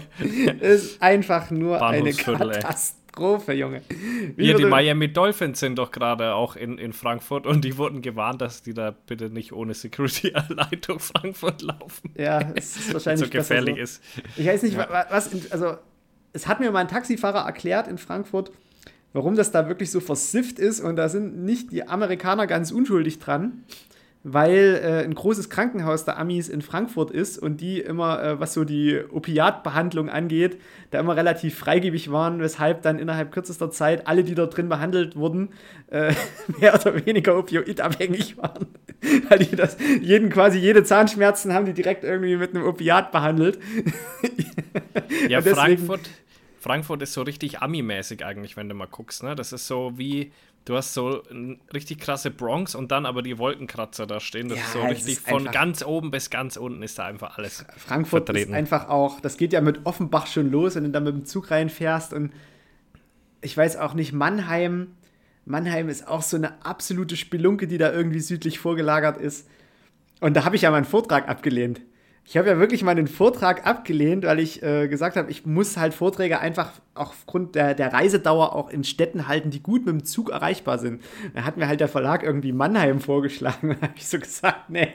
ist 0.61 1.01
einfach 1.01 1.51
nur 1.51 1.85
eine 1.85 2.13
Katastrophe. 2.13 2.96
Katastrophe, 3.17 3.53
Junge. 3.53 3.81
Wie 4.35 4.45
Hier, 4.45 4.55
die 4.55 4.65
Miami 4.65 5.11
Dolphins 5.11 5.59
sind 5.59 5.77
doch 5.77 5.91
gerade 5.91 6.33
auch 6.35 6.55
in, 6.55 6.77
in 6.77 6.93
Frankfurt 6.93 7.47
und 7.47 7.65
die 7.65 7.77
wurden 7.77 8.01
gewarnt, 8.01 8.41
dass 8.41 8.61
die 8.61 8.73
da 8.73 8.91
bitte 8.91 9.29
nicht 9.29 9.53
ohne 9.53 9.73
Security 9.73 10.33
allein 10.33 10.79
durch 10.85 11.01
Frankfurt 11.01 11.61
laufen. 11.61 12.13
Ja, 12.15 12.51
es 12.55 12.77
ist 12.77 12.93
wahrscheinlich 12.93 13.25
so 13.25 13.31
gefährlich 13.31 13.75
so. 13.75 13.81
ist. 13.81 14.03
Ich 14.37 14.45
weiß 14.45 14.63
nicht, 14.63 14.77
ja. 14.77 15.05
was, 15.09 15.31
also 15.51 15.77
es 16.33 16.47
hat 16.47 16.59
mir 16.59 16.71
mal 16.71 16.79
ein 16.79 16.87
Taxifahrer 16.87 17.45
erklärt 17.45 17.87
in 17.87 17.97
Frankfurt, 17.97 18.51
warum 19.13 19.35
das 19.35 19.51
da 19.51 19.67
wirklich 19.67 19.89
so 19.91 19.99
versifft 19.99 20.59
ist 20.59 20.79
und 20.79 20.95
da 20.95 21.09
sind 21.09 21.43
nicht 21.43 21.71
die 21.71 21.87
Amerikaner 21.87 22.45
ganz 22.45 22.71
unschuldig 22.71 23.19
dran 23.19 23.63
weil 24.33 24.81
äh, 24.83 25.03
ein 25.03 25.13
großes 25.13 25.49
Krankenhaus 25.49 26.03
der 26.03 26.19
Amis 26.19 26.49
in 26.49 26.61
Frankfurt 26.61 27.11
ist 27.11 27.37
und 27.37 27.61
die 27.61 27.79
immer, 27.79 28.21
äh, 28.21 28.39
was 28.39 28.53
so 28.53 28.65
die 28.65 28.99
Opiatbehandlung 29.09 30.09
angeht, 30.09 30.59
da 30.91 30.99
immer 30.99 31.15
relativ 31.15 31.57
freigebig 31.57 32.11
waren, 32.11 32.39
weshalb 32.39 32.81
dann 32.81 32.99
innerhalb 32.99 33.31
kürzester 33.31 33.71
Zeit 33.71 34.07
alle, 34.07 34.23
die 34.23 34.35
dort 34.35 34.57
drin 34.57 34.67
behandelt 34.67 35.15
wurden, 35.15 35.49
äh, 35.89 36.13
mehr 36.59 36.75
oder 36.75 37.05
weniger 37.05 37.37
opioidabhängig 37.37 38.37
waren. 38.37 38.67
weil 39.29 39.39
die 39.39 39.55
das, 39.55 39.77
jeden 40.01 40.29
quasi 40.29 40.59
jede 40.59 40.83
Zahnschmerzen 40.83 41.53
haben 41.53 41.65
die 41.65 41.73
direkt 41.73 42.03
irgendwie 42.03 42.35
mit 42.35 42.55
einem 42.55 42.65
Opiat 42.65 43.11
behandelt. 43.11 43.59
ja, 45.29 45.41
Frankfurt. 45.41 46.09
Frankfurt 46.59 47.01
ist 47.01 47.13
so 47.13 47.21
richtig 47.21 47.59
Ami-mäßig 47.59 48.25
eigentlich, 48.25 48.57
wenn 48.57 48.67
du 48.67 48.75
mal 48.75 48.87
guckst. 48.87 49.23
Ne? 49.23 49.35
Das 49.35 49.53
ist 49.53 49.67
so 49.67 49.93
wie 49.95 50.31
Du 50.67 50.75
hast 50.75 50.93
so 50.93 51.23
eine 51.29 51.57
richtig 51.73 51.99
krasse 51.99 52.29
Bronx 52.29 52.75
und 52.75 52.91
dann 52.91 53.05
aber 53.05 53.21
die 53.21 53.37
Wolkenkratzer 53.37 54.05
da 54.05 54.19
stehen. 54.19 54.49
Das 54.49 54.57
ja, 54.57 54.65
ist 54.65 54.73
so 54.73 54.81
richtig 54.81 55.13
ist 55.13 55.29
von 55.29 55.45
ganz 55.45 55.81
oben 55.81 56.11
bis 56.11 56.29
ganz 56.29 56.57
unten 56.57 56.83
ist 56.83 56.99
da 56.99 57.05
einfach 57.05 57.37
alles. 57.37 57.63
Frankfurt 57.77 58.25
vertreten. 58.25 58.51
ist 58.51 58.57
einfach 58.57 58.89
auch, 58.89 59.21
das 59.21 59.37
geht 59.37 59.53
ja 59.53 59.61
mit 59.61 59.85
Offenbach 59.85 60.27
schon 60.27 60.51
los, 60.51 60.75
wenn 60.75 60.83
du 60.83 60.89
da 60.89 60.99
mit 60.99 61.15
dem 61.15 61.23
Zug 61.23 61.51
reinfährst 61.51 62.11
und 62.11 62.33
ich 63.39 63.55
weiß 63.55 63.77
auch 63.77 63.93
nicht, 63.93 64.11
Mannheim. 64.11 64.89
Mannheim 65.45 65.87
ist 65.87 66.05
auch 66.05 66.21
so 66.21 66.35
eine 66.35 66.65
absolute 66.65 67.15
Spelunke, 67.15 67.67
die 67.67 67.77
da 67.77 67.93
irgendwie 67.93 68.19
südlich 68.19 68.59
vorgelagert 68.59 69.17
ist. 69.17 69.47
Und 70.19 70.35
da 70.35 70.43
habe 70.43 70.57
ich 70.57 70.63
ja 70.63 70.71
meinen 70.71 70.83
Vortrag 70.83 71.29
abgelehnt 71.29 71.79
Ich 72.29 72.35
habe 72.35 72.49
ja 72.49 72.59
wirklich 72.59 72.83
mal 72.83 72.91
einen 72.91 73.07
Vortrag 73.07 73.65
abgelehnt, 73.65 74.25
weil 74.25 74.41
ich 74.41 74.61
äh, 74.61 74.89
gesagt 74.89 75.15
habe, 75.15 75.31
ich 75.31 75.45
muss 75.45 75.77
halt 75.77 75.93
Vorträge 75.93 76.41
einfach 76.41 76.73
aufgrund 76.93 77.55
der, 77.55 77.73
der 77.73 77.93
Reisedauer 77.93 78.53
auch 78.53 78.69
in 78.69 78.83
Städten 78.83 79.29
halten, 79.29 79.49
die 79.49 79.63
gut 79.63 79.85
mit 79.85 79.93
dem 79.93 80.03
Zug 80.03 80.31
erreichbar 80.31 80.77
sind. 80.77 81.01
Da 81.33 81.45
hat 81.45 81.55
mir 81.55 81.69
halt 81.69 81.79
der 81.79 81.87
Verlag 81.87 82.23
irgendwie 82.23 82.51
Mannheim 82.51 82.99
vorgeschlagen. 82.99 83.77
Da 83.79 83.87
habe 83.87 83.93
ich 83.95 84.09
so 84.09 84.19
gesagt, 84.19 84.69
nee, 84.69 84.89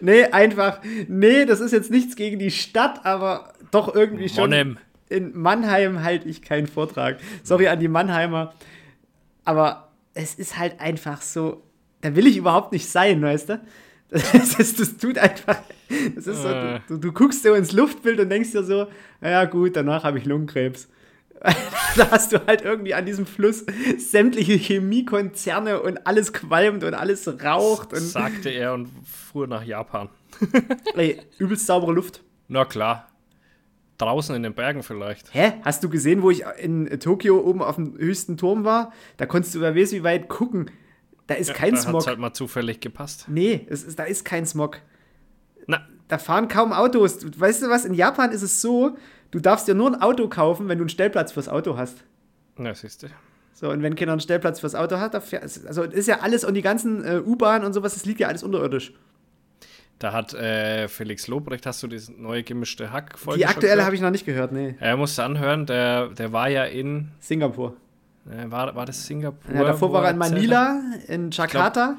nee, 0.00 0.24
einfach, 0.24 0.80
nee, 1.08 1.44
das 1.44 1.60
ist 1.60 1.72
jetzt 1.72 1.90
nichts 1.90 2.16
gegen 2.16 2.38
die 2.38 2.50
Stadt, 2.50 3.04
aber 3.04 3.52
doch 3.70 3.94
irgendwie 3.94 4.30
schon. 4.30 4.48
Monnem. 4.48 4.78
In 5.10 5.38
Mannheim 5.38 6.02
halte 6.02 6.26
ich 6.26 6.40
keinen 6.40 6.68
Vortrag. 6.68 7.18
Sorry 7.42 7.68
an 7.68 7.80
die 7.80 7.88
Mannheimer. 7.88 8.54
Aber 9.44 9.92
es 10.14 10.34
ist 10.34 10.58
halt 10.58 10.80
einfach 10.80 11.20
so, 11.20 11.62
da 12.00 12.16
will 12.16 12.26
ich 12.26 12.38
überhaupt 12.38 12.72
nicht 12.72 12.88
sein, 12.88 13.20
weißt 13.20 13.50
du? 13.50 13.60
Das, 14.10 14.54
ist, 14.54 14.78
das 14.80 14.96
tut 14.96 15.18
einfach, 15.18 15.58
das 16.14 16.26
ist 16.26 16.42
so, 16.42 16.48
Äh. 16.48 16.80
du, 16.88 16.96
du 16.98 17.12
guckst 17.12 17.42
so 17.42 17.54
ins 17.54 17.72
Luftbild 17.72 18.20
und 18.20 18.30
denkst 18.30 18.52
dir 18.52 18.62
so, 18.62 18.86
ja 19.20 19.44
gut, 19.46 19.74
danach 19.76 20.04
habe 20.04 20.18
ich 20.18 20.24
Lungenkrebs. 20.24 20.88
da 21.96 22.10
hast 22.10 22.32
du 22.32 22.46
halt 22.46 22.62
irgendwie 22.62 22.94
an 22.94 23.04
diesem 23.04 23.26
Fluss 23.26 23.64
sämtliche 23.98 24.54
Chemiekonzerne 24.54 25.80
und 25.82 26.06
alles 26.06 26.32
qualmt 26.32 26.82
und 26.82 26.94
alles 26.94 27.28
raucht 27.44 27.92
und 27.92 28.00
Sagte 28.00 28.48
er 28.48 28.72
und 28.74 28.88
fuhr 29.04 29.46
nach 29.46 29.62
Japan. 29.64 30.08
ey, 30.96 31.20
übelst 31.38 31.66
saubere 31.66 31.92
Luft. 31.92 32.22
Na 32.48 32.64
klar. 32.64 33.08
Draußen 33.98 34.34
in 34.34 34.42
den 34.42 34.54
Bergen 34.54 34.82
vielleicht. 34.82 35.32
Hä? 35.34 35.54
Hast 35.62 35.82
du 35.82 35.88
gesehen, 35.88 36.22
wo 36.22 36.30
ich 36.30 36.44
in 36.58 36.88
Tokio 37.00 37.38
oben 37.40 37.62
auf 37.62 37.76
dem 37.76 37.96
höchsten 37.96 38.36
Turm 38.36 38.64
war? 38.64 38.92
Da 39.16 39.26
konntest 39.26 39.54
du, 39.54 39.60
wer 39.60 39.74
weiß 39.74 39.92
wie 39.92 40.04
weit, 40.04 40.28
gucken. 40.28 40.70
Da 41.26 41.34
ist 41.34 41.54
kein 41.54 41.74
da 41.74 41.80
Smog. 41.80 41.94
hat's 41.96 42.06
halt 42.06 42.18
mal 42.18 42.32
zufällig 42.32 42.80
gepasst. 42.80 43.26
Nee, 43.28 43.66
es 43.68 43.82
ist, 43.82 43.98
da 43.98 44.04
ist 44.04 44.24
kein 44.24 44.46
Smog. 44.46 44.80
Na, 45.66 45.86
Da 46.08 46.18
fahren 46.18 46.48
kaum 46.48 46.72
Autos. 46.72 47.18
Weißt 47.38 47.62
du 47.62 47.68
was? 47.68 47.84
In 47.84 47.94
Japan 47.94 48.30
ist 48.30 48.42
es 48.42 48.60
so, 48.62 48.96
du 49.32 49.40
darfst 49.40 49.66
dir 49.66 49.74
nur 49.74 49.88
ein 49.92 50.00
Auto 50.00 50.28
kaufen, 50.28 50.68
wenn 50.68 50.78
du 50.78 50.82
einen 50.82 50.88
Stellplatz 50.88 51.32
fürs 51.32 51.48
Auto 51.48 51.76
hast. 51.76 52.04
na 52.56 52.74
siehst 52.74 53.02
du. 53.02 53.08
So, 53.52 53.70
und 53.70 53.82
wenn 53.82 53.94
keiner 53.96 54.12
einen 54.12 54.20
Stellplatz 54.20 54.60
fürs 54.60 54.74
Auto 54.74 54.98
hat, 54.98 55.14
also 55.14 55.82
ist 55.82 56.06
ja 56.06 56.20
alles 56.20 56.44
und 56.44 56.52
die 56.54 56.62
ganzen 56.62 57.02
äh, 57.04 57.20
U-Bahn 57.24 57.64
und 57.64 57.72
sowas, 57.72 57.94
das 57.94 58.04
liegt 58.04 58.20
ja 58.20 58.28
alles 58.28 58.42
unterirdisch. 58.42 58.92
Da 59.98 60.12
hat 60.12 60.34
äh, 60.34 60.88
Felix 60.88 61.26
Lobrecht, 61.26 61.64
hast 61.64 61.82
du 61.82 61.86
diese 61.86 62.12
neue 62.12 62.42
gemischte 62.42 62.92
hack 62.92 63.18
folge 63.18 63.38
Die 63.38 63.46
aktuelle 63.46 63.84
habe 63.86 63.94
ich 63.94 64.02
noch 64.02 64.10
nicht 64.10 64.26
gehört, 64.26 64.52
nee. 64.52 64.74
Er 64.78 64.98
musste 64.98 65.24
anhören, 65.24 65.64
der, 65.64 66.08
der 66.08 66.32
war 66.32 66.50
ja 66.50 66.64
in. 66.64 67.08
Singapur. 67.18 67.74
Äh, 68.30 68.50
war, 68.50 68.74
war 68.74 68.86
das 68.86 69.06
Singapur? 69.06 69.54
Ja, 69.54 69.64
davor 69.64 69.92
war 69.92 70.04
er 70.04 70.10
in 70.10 70.20
erzählt 70.20 70.50
hat? 70.52 70.74
Manila, 70.74 70.82
in 71.08 71.30
Jakarta. 71.30 71.96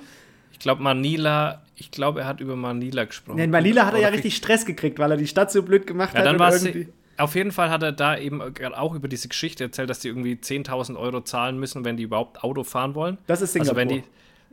Ich 0.51 0.59
glaube, 0.59 0.81
Manila. 0.83 1.61
Ich 1.75 1.91
glaube, 1.91 2.21
er 2.21 2.27
hat 2.27 2.39
über 2.41 2.55
Manila 2.55 3.05
gesprochen. 3.05 3.37
Nee, 3.37 3.43
in 3.43 3.51
Manila 3.51 3.85
hat 3.85 3.93
er 3.93 3.99
ja 4.01 4.07
richtig 4.09 4.35
Stress 4.35 4.65
gekriegt, 4.65 4.97
weil 4.99 5.11
er 5.11 5.17
die 5.17 5.27
Stadt 5.27 5.51
so 5.51 5.61
blöd 5.61 5.85
gemacht 5.85 6.13
Ja, 6.13 6.19
hat. 6.19 6.25
dann 6.25 6.39
war 6.39 6.51
irgendwie- 6.53 6.87
Auf 7.17 7.35
jeden 7.35 7.51
Fall 7.51 7.69
hat 7.69 7.81
er 7.83 7.91
da 7.91 8.17
eben 8.17 8.41
auch 8.75 8.93
über 8.95 9.07
diese 9.07 9.27
Geschichte 9.27 9.63
erzählt, 9.65 9.89
dass 9.89 9.99
die 9.99 10.07
irgendwie 10.07 10.35
10.000 10.35 10.97
Euro 10.97 11.21
zahlen 11.21 11.59
müssen, 11.59 11.83
wenn 11.85 11.97
die 11.97 12.03
überhaupt 12.03 12.43
Auto 12.43 12.63
fahren 12.63 12.93
wollen. 12.95 13.17
Das 13.27 13.41
ist 13.41 13.55
Also 13.57 13.73
Singapur. 13.73 13.77
wenn 13.77 13.89
die. 13.89 14.03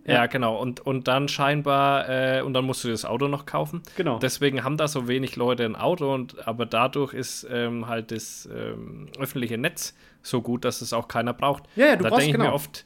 Ja, 0.06 0.26
genau. 0.26 0.56
Und, 0.60 0.80
und 0.80 1.08
dann 1.08 1.28
scheinbar, 1.28 2.08
äh, 2.10 2.42
und 2.42 2.52
dann 2.52 2.66
musst 2.66 2.84
du 2.84 2.88
das 2.88 3.06
Auto 3.06 3.26
noch 3.28 3.46
kaufen. 3.46 3.82
Genau. 3.96 4.18
Deswegen 4.18 4.62
haben 4.62 4.76
da 4.76 4.86
so 4.86 5.08
wenig 5.08 5.36
Leute 5.36 5.64
ein 5.64 5.76
Auto, 5.76 6.12
und, 6.12 6.46
aber 6.46 6.66
dadurch 6.66 7.14
ist 7.14 7.46
ähm, 7.50 7.88
halt 7.88 8.10
das 8.10 8.46
ähm, 8.54 9.08
öffentliche 9.18 9.56
Netz 9.56 9.94
so 10.24 10.42
gut, 10.42 10.64
dass 10.64 10.80
es 10.80 10.92
auch 10.92 11.06
keiner 11.06 11.32
braucht. 11.32 11.64
Ja, 11.76 11.86
ja, 11.86 11.96
du 11.96 12.02
da 12.02 12.08
brauchst- 12.08 12.22
denke 12.22 12.30
ich 12.30 12.36
genau. 12.36 12.50
mir 12.50 12.54
oft, 12.54 12.84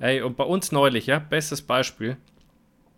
ey, 0.00 0.20
und 0.20 0.36
bei 0.36 0.44
uns 0.44 0.72
neulich, 0.72 1.06
ja, 1.06 1.18
bestes 1.18 1.62
Beispiel. 1.62 2.16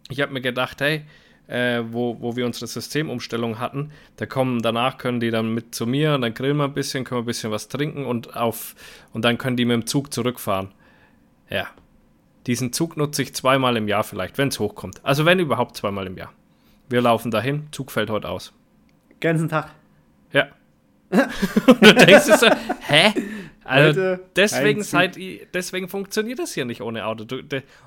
Ich 0.08 0.20
habe 0.20 0.32
mir 0.32 0.40
gedacht, 0.40 0.80
hey, 0.80 1.04
äh, 1.46 1.82
wo, 1.90 2.20
wo 2.20 2.34
wir 2.36 2.46
unsere 2.46 2.66
Systemumstellung 2.66 3.58
hatten, 3.58 3.92
da 4.16 4.26
kommen 4.26 4.62
danach 4.62 4.96
können 4.98 5.20
die 5.20 5.30
dann 5.30 5.52
mit 5.54 5.74
zu 5.74 5.86
mir 5.86 6.14
und 6.14 6.22
dann 6.22 6.34
grillen 6.34 6.56
wir 6.56 6.64
ein 6.64 6.74
bisschen, 6.74 7.04
können 7.04 7.18
wir 7.20 7.22
ein 7.22 7.26
bisschen 7.26 7.50
was 7.50 7.68
trinken 7.68 8.06
und 8.06 8.36
auf 8.36 8.74
und 9.12 9.24
dann 9.24 9.38
können 9.38 9.56
die 9.56 9.64
mit 9.64 9.74
dem 9.74 9.86
Zug 9.86 10.12
zurückfahren. 10.12 10.72
Ja. 11.50 11.66
Diesen 12.46 12.72
Zug 12.72 12.96
nutze 12.96 13.22
ich 13.22 13.34
zweimal 13.34 13.76
im 13.76 13.86
Jahr 13.86 14.02
vielleicht, 14.02 14.38
wenn 14.38 14.48
es 14.48 14.58
hochkommt. 14.58 15.00
Also 15.04 15.24
wenn 15.24 15.38
überhaupt 15.38 15.76
zweimal 15.76 16.06
im 16.06 16.16
Jahr. 16.16 16.32
Wir 16.88 17.00
laufen 17.00 17.30
dahin, 17.30 17.68
Zug 17.70 17.92
fällt 17.92 18.10
heute 18.10 18.28
aus. 18.28 18.52
Ganzen 19.20 19.48
Tag. 19.48 19.70
Ja. 20.32 20.48
und 21.10 21.82
du 21.82 21.94
denkst 21.94 22.26
dir 22.26 22.38
so, 22.38 22.48
hä? 22.80 23.12
Also 23.64 24.00
Heute 24.00 24.20
deswegen 24.36 24.82
seid 24.82 25.16
deswegen 25.54 25.88
funktioniert 25.88 26.38
das 26.38 26.52
hier 26.54 26.64
nicht 26.64 26.80
ohne 26.82 27.06
Auto. 27.06 27.24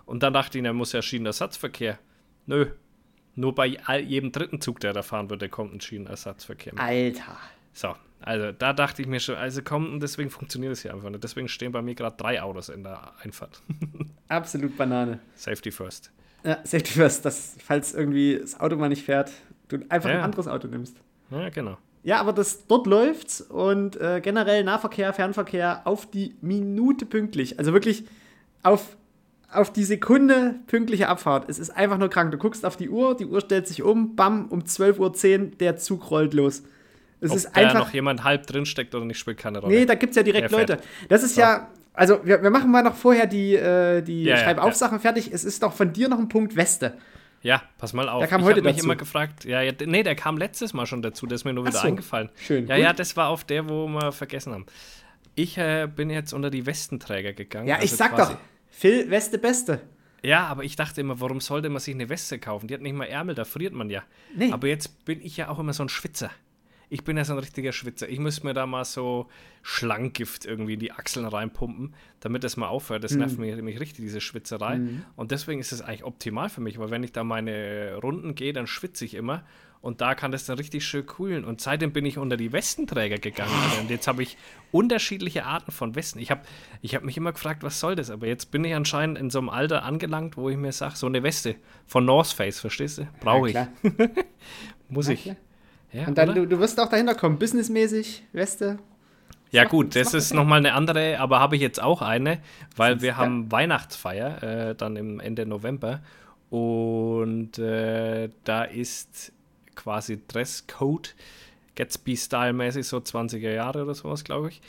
Und 0.05 0.23
dann 0.23 0.33
dachte 0.33 0.57
ich, 0.57 0.63
er 0.63 0.73
muss 0.73 0.91
ja 0.91 1.01
Schienenersatzverkehr. 1.01 1.99
Nö. 2.45 2.67
Nur 3.35 3.53
bei 3.53 3.77
all, 3.85 3.99
jedem 4.01 4.31
dritten 4.31 4.61
Zug, 4.61 4.79
der 4.79 4.93
da 4.93 5.01
fahren 5.01 5.29
würde, 5.29 5.49
kommt 5.49 5.73
ein 5.73 5.81
Schienenersatzverkehr. 5.81 6.73
mit. 6.73 6.81
Alter. 6.81 7.37
So, 7.73 7.93
also 8.21 8.53
da 8.53 8.71
dachte 8.71 9.01
ich 9.01 9.07
mir 9.09 9.19
schon, 9.19 9.35
also 9.35 9.61
komm, 9.61 9.91
und 9.93 9.99
deswegen 9.99 10.29
funktioniert 10.29 10.71
es 10.71 10.81
hier 10.81 10.93
einfach 10.93 11.09
nicht. 11.09 11.23
Deswegen 11.23 11.49
stehen 11.49 11.73
bei 11.73 11.81
mir 11.81 11.95
gerade 11.95 12.15
drei 12.15 12.41
Autos 12.41 12.69
in 12.69 12.83
der 12.83 13.11
Einfahrt. 13.21 13.61
Absolut 14.29 14.77
Banane. 14.77 15.19
Safety 15.35 15.71
first. 15.71 16.11
Ja, 16.45 16.59
Safety 16.63 16.93
first, 16.93 17.25
dass, 17.25 17.57
falls 17.61 17.93
irgendwie 17.93 18.37
das 18.39 18.57
Auto 18.59 18.77
mal 18.77 18.87
nicht 18.87 19.03
fährt, 19.03 19.31
du 19.67 19.79
einfach 19.89 20.09
Ja. 20.09 20.19
ein 20.19 20.23
anderes 20.23 20.47
Auto 20.47 20.67
nimmst. 20.69 20.95
Ja, 21.31 21.49
genau. 21.49 21.77
Ja, 22.05 22.19
aber 22.19 22.33
das, 22.33 22.67
dort 22.67 22.85
läuft's 22.85 23.41
und 23.41 23.99
äh, 23.99 24.21
generell 24.21 24.63
Nahverkehr, 24.63 25.11
Fernverkehr 25.11 25.81
auf 25.85 26.05
die 26.05 26.35
Minute 26.39 27.07
pünktlich. 27.07 27.57
Also 27.57 27.73
wirklich 27.73 28.05
auf, 28.61 28.95
auf 29.51 29.73
die 29.73 29.83
Sekunde 29.83 30.53
pünktliche 30.67 31.09
Abfahrt. 31.09 31.49
Es 31.49 31.57
ist 31.57 31.71
einfach 31.71 31.97
nur 31.97 32.11
krank. 32.11 32.31
Du 32.31 32.37
guckst 32.37 32.63
auf 32.63 32.77
die 32.77 32.91
Uhr, 32.91 33.17
die 33.17 33.25
Uhr 33.25 33.41
stellt 33.41 33.67
sich 33.67 33.81
um, 33.81 34.15
bam, 34.15 34.45
um 34.49 34.59
12.10 34.59 34.99
Uhr, 34.99 35.51
der 35.59 35.77
Zug 35.77 36.11
rollt 36.11 36.35
los. 36.35 36.61
Es 37.21 37.31
Ob 37.31 37.37
ist 37.37 37.45
da 37.47 37.61
einfach. 37.61 37.79
noch 37.79 37.89
jemand 37.91 38.23
halb 38.23 38.45
drin 38.45 38.67
steckt 38.67 38.93
oder 38.93 39.05
nicht, 39.05 39.17
spielt 39.17 39.39
keine 39.39 39.57
Rolle. 39.57 39.73
Nee, 39.73 39.85
da 39.87 39.95
gibt 39.95 40.11
es 40.11 40.17
ja 40.17 40.21
direkt. 40.21 40.51
Leute. 40.51 40.77
Das 41.09 41.23
ist 41.23 41.35
ja, 41.37 41.69
also 41.91 42.19
wir, 42.23 42.43
wir 42.43 42.51
machen 42.51 42.69
mal 42.69 42.83
noch 42.83 42.95
vorher 42.95 43.25
die, 43.25 43.55
äh, 43.55 44.03
die 44.03 44.25
Ja, 44.25 44.35
ja, 44.35 44.43
Schreibaufsachen 44.43 44.99
fertig. 44.99 45.31
Es 45.33 45.43
ist 45.43 45.63
doch 45.63 45.73
von 45.73 45.91
dir 45.91 46.07
noch 46.07 46.19
ein 46.19 46.29
Punkt 46.29 46.55
Weste. 46.55 46.93
Ja, 47.45 47.61
pass 47.77 47.93
mal 47.93 48.09
auf. 48.09 48.19
Der 48.21 48.27
kam 48.27 48.41
ich 48.41 48.47
heute 48.47 48.61
mich 48.63 48.73
dazu. 48.77 48.85
immer 48.85 48.95
gefragt, 48.95 49.45
ja, 49.45 49.61
ja, 49.61 49.71
nee, 49.85 50.01
der 50.01 50.15
kam 50.15 50.35
letztes 50.37 50.73
Mal 50.73 50.87
schon 50.87 51.03
dazu, 51.03 51.27
der 51.27 51.35
ist 51.35 51.45
mir 51.45 51.53
nur 51.53 51.65
wieder 51.67 51.77
so, 51.77 51.87
eingefallen. 51.87 52.29
schön, 52.35 52.65
Ja, 52.65 52.75
gut. 52.75 52.83
ja, 52.83 52.91
das 52.93 53.15
war 53.17 53.29
auf 53.29 53.43
der, 53.43 53.69
wo 53.69 53.87
wir 53.87 54.11
vergessen 54.11 54.51
haben. 54.53 54.65
Ich 55.35 55.55
äh, 55.59 55.87
bin 55.93 56.09
jetzt 56.09 56.33
unter 56.33 56.49
die 56.49 56.65
Westenträger 56.65 57.33
gegangen. 57.33 57.67
Ja, 57.67 57.75
ich 57.75 57.81
also 57.91 57.95
sag 57.97 58.15
quasi- 58.15 58.33
doch, 58.33 58.39
Phil, 58.71 59.11
Weste 59.11 59.37
Beste. 59.37 59.81
Ja, 60.23 60.47
aber 60.47 60.63
ich 60.63 60.75
dachte 60.75 61.01
immer, 61.01 61.19
warum 61.21 61.39
sollte 61.39 61.69
man 61.69 61.79
sich 61.79 61.93
eine 61.93 62.09
Weste 62.09 62.39
kaufen? 62.39 62.65
Die 62.67 62.73
hat 62.73 62.81
nicht 62.81 62.95
mal 62.95 63.05
Ärmel, 63.05 63.35
da 63.35 63.45
friert 63.45 63.73
man 63.73 63.91
ja. 63.91 64.01
Nee. 64.35 64.51
Aber 64.51 64.67
jetzt 64.67 65.05
bin 65.05 65.21
ich 65.21 65.37
ja 65.37 65.49
auch 65.49 65.59
immer 65.59 65.73
so 65.73 65.83
ein 65.83 65.89
Schwitzer. 65.89 66.31
Ich 66.89 67.03
bin 67.03 67.17
ja 67.17 67.25
so 67.25 67.33
ein 67.33 67.39
richtiger 67.39 67.71
Schwitzer. 67.71 68.07
Ich 68.09 68.19
muss 68.19 68.43
mir 68.43 68.53
da 68.53 68.65
mal 68.65 68.85
so 68.85 69.27
Schlanggift 69.63 70.45
irgendwie 70.45 70.73
in 70.75 70.79
die 70.79 70.91
Achseln 70.91 71.25
reinpumpen, 71.25 71.93
damit 72.19 72.43
das 72.43 72.55
mal 72.57 72.67
aufhört. 72.67 73.03
Das 73.03 73.13
Mhm. 73.13 73.19
nervt 73.19 73.37
mich, 73.39 73.55
mich 73.61 73.79
richtig, 73.79 74.03
diese 74.05 74.21
Schwitzerei. 74.21 74.79
Und 75.15 75.31
deswegen 75.31 75.59
ist 75.59 75.71
es 75.71 75.81
eigentlich 75.81 76.03
optimal 76.03 76.49
für 76.49 76.61
mich, 76.61 76.77
weil 76.79 76.91
wenn 76.91 77.03
ich 77.03 77.11
da 77.11 77.23
meine 77.23 77.95
Runden 78.01 78.35
gehe, 78.35 78.53
dann 78.53 78.67
schwitze 78.67 79.05
ich 79.05 79.15
immer. 79.15 79.43
Und 79.81 80.01
da 80.01 80.15
kann 80.15 80.31
das 80.31 80.45
dann 80.47 80.57
richtig 80.57 80.83
schön 80.83 81.05
kühlen. 81.05 81.45
Und 81.45 81.61
seitdem 81.61 81.91
bin 81.93 82.05
ich 82.07 82.17
unter 82.17 82.37
die 82.37 82.51
Westenträger 82.51 83.17
gegangen. 83.19 83.51
Und 83.81 83.91
jetzt 83.91 84.07
habe 84.07 84.23
ich 84.23 84.35
unterschiedliche 84.71 85.45
Arten 85.45 85.71
von 85.71 85.93
Westen. 85.95 86.17
Ich 86.17 86.31
habe 86.31 86.41
ich 86.81 86.95
hab 86.95 87.03
mich 87.03 87.17
immer 87.17 87.33
gefragt, 87.33 87.61
was 87.61 87.79
soll 87.79 87.95
das? 87.95 88.09
Aber 88.09 88.25
jetzt 88.25 88.49
bin 88.49 88.63
ich 88.63 88.73
anscheinend 88.73 89.19
in 89.19 89.29
so 89.29 89.37
einem 89.37 89.49
Alter 89.49 89.83
angelangt, 89.83 90.37
wo 90.37 90.49
ich 90.49 90.57
mir 90.57 90.71
sage, 90.71 90.95
so 90.95 91.05
eine 91.05 91.21
Weste 91.21 91.55
von 91.85 92.03
North 92.03 92.29
Face, 92.29 92.59
verstehst 92.59 92.97
du? 92.97 93.07
Brauche 93.19 93.47
ich. 93.49 93.53
klar. 93.53 93.67
Muss 94.89 95.07
ich. 95.07 95.23
klar. 95.23 95.35
Ja, 95.95 96.07
Und 96.07 96.17
dann, 96.17 96.35
du, 96.35 96.45
du 96.45 96.59
wirst 96.59 96.79
auch 96.79 96.89
dahinter 96.89 97.15
kommen, 97.15 97.39
businessmäßig, 97.39 98.23
Weste. 98.33 98.79
ja 99.51 99.63
macht- 99.63 99.71
gut, 99.71 99.95
das 99.95 100.11
das 100.11 100.25
ist 100.25 100.33
nochmal 100.33 100.59
eine 100.59 100.73
andere, 100.73 101.19
aber 101.19 101.39
habe 101.39 101.55
ich 101.55 101.61
jetzt 101.61 101.81
auch 101.81 102.01
eine, 102.01 102.39
weil 102.75 103.01
wir 103.01 103.09
ja. 103.09 103.17
haben 103.17 103.51
Weihnachtsfeier 103.51 104.43
äh, 104.43 104.75
dann 104.75 104.97
im 104.97 105.19
Ende 105.21 105.45
November 105.45 106.01
und 106.49 107.57
äh, 107.59 108.29
da 108.43 108.63
ist 108.63 109.31
quasi 109.75 110.19
Dresscode, 110.27 111.15
Gatsby-Style-mäßig, 111.75 112.85
so 112.87 112.97
20er 112.97 113.51
Jahre 113.53 113.83
oder 113.83 113.93
sowas, 113.93 114.23
glaube 114.23 114.49
ich. 114.49 114.61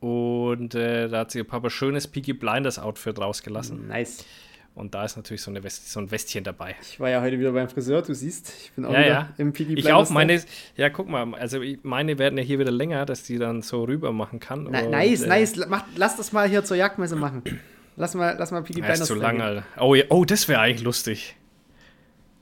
Und 0.00 0.74
äh, 0.74 1.08
da 1.08 1.20
hat 1.20 1.30
sich 1.30 1.46
Papa 1.46 1.70
schönes 1.70 2.06
Peaky 2.06 2.34
Blinders-Outfit 2.34 3.18
rausgelassen. 3.18 3.88
Nice. 3.88 4.24
Und 4.76 4.94
da 4.94 5.06
ist 5.06 5.16
natürlich 5.16 5.40
so, 5.40 5.50
eine 5.50 5.64
West 5.64 5.90
so 5.90 5.98
ein 6.00 6.10
Westchen 6.10 6.44
dabei. 6.44 6.76
Ich 6.82 7.00
war 7.00 7.08
ja 7.08 7.22
heute 7.22 7.38
wieder 7.38 7.50
beim 7.52 7.66
Friseur, 7.66 8.02
du 8.02 8.14
siehst, 8.14 8.52
ich 8.60 8.72
bin 8.72 8.84
auch 8.84 8.92
Ja, 8.92 8.98
wieder 8.98 9.08
ja. 9.08 9.28
im 9.38 9.54
Piggy 9.54 9.72
Ich 9.72 9.84
Blinders 9.84 10.10
auch, 10.10 10.14
meine, 10.14 10.42
ja, 10.76 10.90
guck 10.90 11.08
mal, 11.08 11.34
also 11.34 11.62
meine 11.82 12.18
werden 12.18 12.36
ja 12.36 12.44
hier 12.44 12.58
wieder 12.58 12.70
länger, 12.70 13.06
dass 13.06 13.22
die 13.22 13.38
dann 13.38 13.62
so 13.62 13.84
rüber 13.84 14.12
machen 14.12 14.38
kann. 14.38 14.68
Na, 14.70 14.82
Und, 14.82 14.90
nice, 14.90 15.22
äh, 15.22 15.28
nice. 15.28 15.56
Mach, 15.66 15.84
lass 15.96 16.16
das 16.18 16.32
mal 16.32 16.46
hier 16.46 16.62
zur 16.62 16.76
Jagdmesse 16.76 17.16
machen. 17.16 17.42
Lass 17.96 18.14
mal, 18.14 18.36
lass 18.38 18.50
mal 18.50 18.62
Piggy 18.62 18.80
Ja, 18.80 18.88
ist 18.88 18.90
Blinders 18.90 19.08
zu 19.08 19.14
lang, 19.14 19.40
Alter. 19.40 19.64
Oh, 19.80 19.94
ja, 19.94 20.04
oh 20.10 20.26
das 20.26 20.46
wäre 20.46 20.60
eigentlich 20.60 20.84
lustig. 20.84 21.36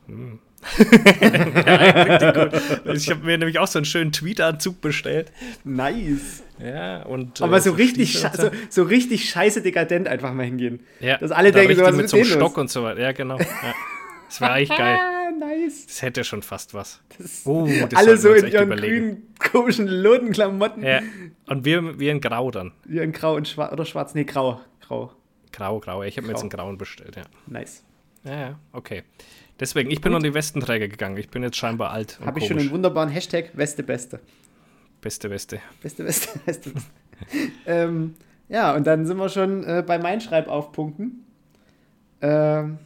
Hm. 0.09 0.41
ja, 1.67 2.33
gut. 2.33 2.61
Ich 2.95 3.11
habe 3.11 3.25
mir 3.25 3.39
nämlich 3.39 3.59
auch 3.59 3.67
so 3.67 3.79
einen 3.79 3.87
schönen 3.87 4.13
Tweetanzug 4.13 4.81
bestellt. 4.81 5.33
Nice. 5.65 6.43
Ja, 6.59 7.03
und. 7.03 7.41
Aber 7.43 7.57
äh, 7.57 7.61
so 7.61 7.73
richtig, 7.73 8.19
so, 8.19 8.51
so 8.71 8.83
richtig 8.85 9.29
scheiße 9.29 9.63
dekadent 9.63 10.09
einfach 10.09 10.33
mal 10.33 10.45
hingehen. 10.45 10.81
Ja, 11.01 11.19
dass 11.19 11.31
alle 11.31 11.53
da 11.53 11.61
denken, 11.61 11.77
so, 11.77 11.83
was 11.83 11.95
mit 11.97 12.09
so 12.09 12.17
einem 12.17 12.27
los? 12.27 12.35
Stock 12.35 12.59
und 12.59 12.71
so 12.71 12.83
weiter. 12.83 13.01
Ja, 13.01 13.13
genau. 13.13 13.39
Ja. 13.39 13.47
Das 14.29 14.41
wäre 14.41 14.53
eigentlich 14.53 14.79
geil. 14.79 14.99
Ah, 15.25 15.31
nice. 15.31 15.87
Das 15.87 16.03
hätte 16.03 16.23
schon 16.23 16.43
fast 16.43 16.75
was. 16.75 17.01
oh, 17.47 17.67
alle 17.95 18.19
so 18.19 18.35
in 18.35 18.47
ihren 18.49 18.67
überlegen. 18.67 18.95
grünen, 18.95 19.35
komischen 19.39 19.89
Lodenklamotten. 19.89 20.83
Ja. 20.83 21.01
Und 21.47 21.65
wir, 21.65 21.99
wir 21.99 22.13
in 22.13 22.21
Grau 22.21 22.51
dann. 22.51 22.73
Wir 22.85 23.03
in 23.03 23.13
Grau 23.13 23.35
und 23.37 23.49
Schwarz 23.49 23.73
oder 23.73 23.87
Schwarz. 23.87 24.15
Nee, 24.15 24.25
Grau. 24.25 24.61
Grau. 24.87 25.13
Grau, 25.51 25.81
Grau. 25.81 26.03
Ich 26.03 26.19
habe 26.19 26.27
mir 26.27 26.35
jetzt 26.35 26.43
einen 26.43 26.51
Grauen 26.51 26.77
bestellt, 26.77 27.17
ja. 27.17 27.23
Nice. 27.47 27.85
Ja, 28.25 28.39
ja, 28.39 28.59
okay. 28.73 29.05
Deswegen, 29.61 29.91
ich 29.91 30.01
bin 30.01 30.13
Gut. 30.13 30.17
an 30.17 30.23
die 30.25 30.35
Westenträger 30.35 30.89
gegangen. 30.89 31.17
Ich 31.17 31.29
bin 31.29 31.43
jetzt 31.43 31.57
scheinbar 31.57 31.91
alt. 31.91 32.19
Habe 32.25 32.41
ich 32.41 32.47
schon 32.47 32.59
einen 32.59 32.71
wunderbaren 32.71 33.09
Hashtag 33.09 33.51
Weste 33.55 33.83
Beste. 33.83 34.21
Beste 35.01 35.31
Weste. 35.31 35.61
Beste 35.83 36.05
Weste, 36.05 36.39
Beste 36.45 36.75
Weste. 36.75 36.91
ähm, 37.67 38.15
ja, 38.49 38.75
und 38.75 38.87
dann 38.87 39.07
sind 39.07 39.17
wir 39.17 39.29
schon 39.29 39.65
äh, 39.65 39.85
bei 39.87 39.99
meinen 39.99 40.21
Schreibaufpunkten. 40.21 41.25
Ähm, 42.21 42.79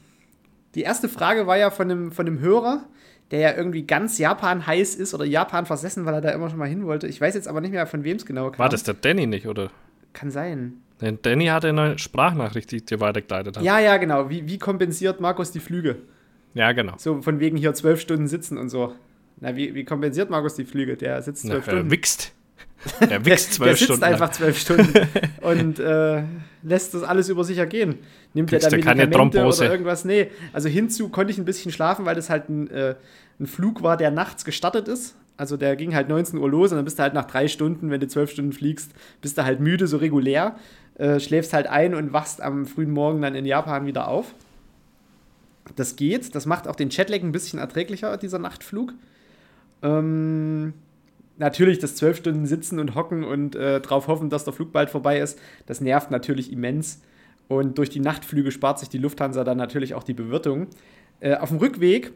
die 0.74 0.82
erste 0.82 1.08
Frage 1.08 1.46
war 1.46 1.56
ja 1.56 1.70
von 1.70 1.90
einem, 1.90 2.12
von 2.12 2.26
einem 2.26 2.40
Hörer, 2.40 2.84
der 3.30 3.40
ja 3.40 3.56
irgendwie 3.56 3.86
ganz 3.86 4.18
Japan 4.18 4.66
heiß 4.66 4.94
ist 4.94 5.14
oder 5.14 5.24
Japan 5.24 5.64
versessen, 5.64 6.04
weil 6.04 6.14
er 6.14 6.20
da 6.20 6.30
immer 6.30 6.50
schon 6.50 6.58
mal 6.58 6.68
hin 6.68 6.84
wollte. 6.84 7.06
Ich 7.06 7.20
weiß 7.20 7.34
jetzt 7.34 7.48
aber 7.48 7.60
nicht 7.60 7.70
mehr, 7.70 7.86
von 7.86 8.04
wem 8.04 8.16
es 8.16 8.26
genau 8.26 8.50
kam. 8.50 8.58
War 8.58 8.68
das 8.68 8.82
der 8.82 8.94
Danny 8.94 9.26
nicht, 9.26 9.46
oder? 9.46 9.70
Kann 10.12 10.30
sein. 10.30 10.82
Denn 11.00 11.18
Danny 11.22 11.46
hatte 11.46 11.68
eine 11.68 11.98
Sprachnachricht, 11.98 12.70
die 12.70 12.84
dir 12.84 13.00
weitergeleitet 13.00 13.56
hat. 13.56 13.64
Ja, 13.64 13.78
ja, 13.78 13.96
genau. 13.96 14.28
Wie, 14.30 14.46
wie 14.48 14.58
kompensiert 14.58 15.20
Markus 15.20 15.52
die 15.52 15.60
Flüge? 15.60 15.96
Ja, 16.54 16.72
genau. 16.72 16.94
So 16.96 17.22
von 17.22 17.40
wegen 17.40 17.56
hier 17.56 17.74
zwölf 17.74 18.00
Stunden 18.00 18.26
sitzen 18.26 18.58
und 18.58 18.68
so. 18.68 18.94
Na, 19.40 19.56
wie, 19.56 19.74
wie 19.74 19.84
kompensiert 19.84 20.30
Markus 20.30 20.54
die 20.54 20.64
Flüge? 20.64 20.96
Der 20.96 21.22
sitzt 21.22 21.42
zwölf 21.42 21.64
Na, 21.66 21.72
Stunden. 21.72 21.86
Er 21.86 21.90
wichst. 21.90 22.32
Er 23.00 23.24
wichst 23.24 23.52
zwölf 23.54 23.78
Stunden. 23.78 24.00
Der 24.00 24.10
sitzt 24.10 24.22
einfach 24.22 24.30
zwölf 24.30 24.58
Stunden 24.58 25.08
und 25.40 25.78
äh, 25.78 26.22
lässt 26.62 26.94
das 26.94 27.02
alles 27.02 27.28
über 27.28 27.44
sich 27.44 27.58
ergehen. 27.58 27.96
Nimmt 28.34 28.52
er 28.52 28.60
dann 28.60 28.70
Medikamente 28.72 29.44
oder 29.44 29.70
irgendwas? 29.70 30.04
Nee, 30.04 30.28
also 30.52 30.68
hinzu 30.68 31.08
konnte 31.08 31.32
ich 31.32 31.38
ein 31.38 31.44
bisschen 31.44 31.72
schlafen, 31.72 32.04
weil 32.04 32.14
das 32.14 32.30
halt 32.30 32.48
ein, 32.48 32.70
äh, 32.70 32.94
ein 33.40 33.46
Flug 33.46 33.82
war, 33.82 33.96
der 33.96 34.10
nachts 34.10 34.44
gestartet 34.44 34.88
ist. 34.88 35.16
Also 35.36 35.56
der 35.56 35.76
ging 35.76 35.94
halt 35.94 36.08
19 36.08 36.38
Uhr 36.38 36.50
los 36.50 36.72
und 36.72 36.76
dann 36.76 36.84
bist 36.84 36.98
du 36.98 37.02
halt 37.04 37.14
nach 37.14 37.26
drei 37.26 37.46
Stunden, 37.46 37.90
wenn 37.90 38.00
du 38.00 38.08
zwölf 38.08 38.30
Stunden 38.32 38.52
fliegst, 38.52 38.90
bist 39.22 39.38
du 39.38 39.44
halt 39.44 39.60
müde, 39.60 39.86
so 39.86 39.98
regulär, 39.98 40.56
äh, 40.96 41.20
schläfst 41.20 41.52
halt 41.52 41.68
ein 41.68 41.94
und 41.94 42.12
wachst 42.12 42.42
am 42.42 42.66
frühen 42.66 42.90
Morgen 42.90 43.22
dann 43.22 43.36
in 43.36 43.44
Japan 43.44 43.86
wieder 43.86 44.08
auf. 44.08 44.34
Das 45.76 45.96
geht, 45.96 46.34
das 46.34 46.46
macht 46.46 46.68
auch 46.68 46.76
den 46.76 46.90
Jetlag 46.90 47.20
ein 47.20 47.32
bisschen 47.32 47.58
erträglicher, 47.58 48.16
dieser 48.16 48.38
Nachtflug. 48.38 48.94
Ähm, 49.82 50.74
natürlich 51.36 51.78
das 51.78 51.94
zwölf 51.94 52.16
Stunden 52.16 52.46
sitzen 52.46 52.78
und 52.78 52.94
hocken 52.94 53.24
und 53.24 53.54
äh, 53.56 53.80
drauf 53.80 54.08
hoffen, 54.08 54.30
dass 54.30 54.44
der 54.44 54.52
Flug 54.52 54.72
bald 54.72 54.90
vorbei 54.90 55.20
ist, 55.20 55.38
das 55.66 55.80
nervt 55.80 56.10
natürlich 56.10 56.52
immens. 56.52 57.00
Und 57.48 57.78
durch 57.78 57.88
die 57.88 58.00
Nachtflüge 58.00 58.50
spart 58.50 58.78
sich 58.78 58.88
die 58.88 58.98
Lufthansa 58.98 59.42
dann 59.42 59.56
natürlich 59.56 59.94
auch 59.94 60.02
die 60.02 60.14
Bewirtung. 60.14 60.66
Äh, 61.20 61.36
auf 61.36 61.48
dem 61.48 61.58
Rückweg 61.58 62.12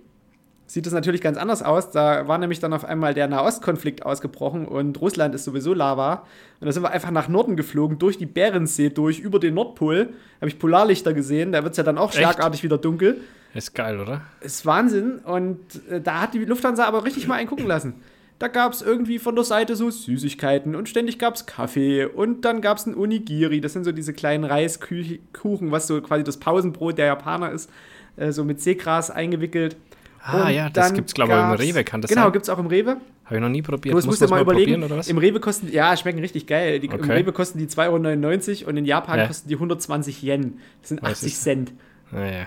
sieht 0.72 0.86
es 0.86 0.94
natürlich 0.94 1.20
ganz 1.20 1.36
anders 1.36 1.62
aus. 1.62 1.90
Da 1.90 2.26
war 2.28 2.38
nämlich 2.38 2.58
dann 2.58 2.72
auf 2.72 2.86
einmal 2.86 3.12
der 3.12 3.28
Nahostkonflikt 3.28 4.06
ausgebrochen 4.06 4.66
und 4.66 4.98
Russland 5.02 5.34
ist 5.34 5.44
sowieso 5.44 5.74
Lava. 5.74 6.24
Und 6.60 6.66
da 6.66 6.72
sind 6.72 6.82
wir 6.82 6.90
einfach 6.90 7.10
nach 7.10 7.28
Norden 7.28 7.56
geflogen, 7.56 7.98
durch 7.98 8.16
die 8.16 8.24
Bärensee 8.24 8.88
durch, 8.88 9.18
über 9.18 9.38
den 9.38 9.52
Nordpol. 9.52 10.14
Habe 10.40 10.48
ich 10.48 10.58
Polarlichter 10.58 11.12
gesehen, 11.12 11.52
da 11.52 11.62
wird 11.62 11.72
es 11.72 11.76
ja 11.76 11.84
dann 11.84 11.98
auch 11.98 12.12
schlagartig 12.12 12.60
Echt? 12.60 12.64
wieder 12.64 12.78
dunkel. 12.78 13.20
Ist 13.52 13.74
geil, 13.74 14.00
oder? 14.00 14.22
Ist 14.40 14.64
Wahnsinn. 14.64 15.18
Und 15.18 15.58
äh, 15.90 16.00
da 16.00 16.22
hat 16.22 16.32
die 16.32 16.42
Lufthansa 16.42 16.86
aber 16.86 17.04
richtig 17.04 17.28
mal 17.28 17.34
einen 17.34 17.48
gucken 17.48 17.66
lassen. 17.66 17.96
Da 18.38 18.48
gab 18.48 18.72
es 18.72 18.80
irgendwie 18.80 19.18
von 19.18 19.34
der 19.34 19.44
Seite 19.44 19.76
so 19.76 19.90
Süßigkeiten 19.90 20.74
und 20.74 20.88
ständig 20.88 21.18
gab 21.18 21.34
es 21.34 21.44
Kaffee 21.44 22.06
und 22.06 22.46
dann 22.46 22.62
gab 22.62 22.78
es 22.78 22.86
ein 22.86 22.96
Onigiri. 22.96 23.60
Das 23.60 23.74
sind 23.74 23.84
so 23.84 23.92
diese 23.92 24.14
kleinen 24.14 24.44
Reiskuchen, 24.44 25.70
was 25.70 25.86
so 25.86 26.00
quasi 26.00 26.24
das 26.24 26.38
Pausenbrot 26.38 26.96
der 26.96 27.06
Japaner 27.06 27.52
ist, 27.52 27.70
äh, 28.16 28.32
so 28.32 28.42
mit 28.42 28.62
Seegras 28.62 29.10
eingewickelt. 29.10 29.76
Ah 30.24 30.46
und 30.46 30.54
ja, 30.54 30.70
das 30.70 30.94
gibt 30.94 31.08
es 31.08 31.14
glaube 31.14 31.32
ich 31.32 31.38
im 31.38 31.50
Rewe, 31.50 31.84
kann 31.84 32.00
das 32.00 32.08
genau, 32.08 32.22
sein? 32.22 32.24
Genau, 32.26 32.32
gibt 32.32 32.44
es 32.44 32.48
auch 32.48 32.58
im 32.58 32.66
Rewe. 32.66 32.96
Habe 33.24 33.36
ich 33.36 33.40
noch 33.40 33.48
nie 33.48 33.62
probiert. 33.62 33.94
Du 33.94 34.06
musst 34.06 34.20
dir 34.20 34.28
mal, 34.28 34.40
überlegen, 34.40 34.82
Im 34.82 35.18
Rewe 35.18 35.40
kosten, 35.40 35.70
ja, 35.72 35.96
schmecken 35.96 36.20
richtig 36.20 36.46
geil. 36.46 36.80
Die, 36.80 36.88
okay. 36.88 37.02
Im 37.02 37.10
Rewe 37.10 37.32
kosten 37.32 37.58
die 37.58 37.66
2,99 37.66 38.60
Euro 38.60 38.70
und 38.70 38.76
in 38.76 38.84
Japan 38.84 39.18
ja. 39.18 39.26
kosten 39.26 39.48
die 39.48 39.54
120 39.54 40.22
Yen. 40.22 40.58
Das 40.80 40.90
sind 40.90 41.02
80 41.02 41.36
Cent. 41.36 41.72
Naja. 42.10 42.42
Ah, 42.42 42.46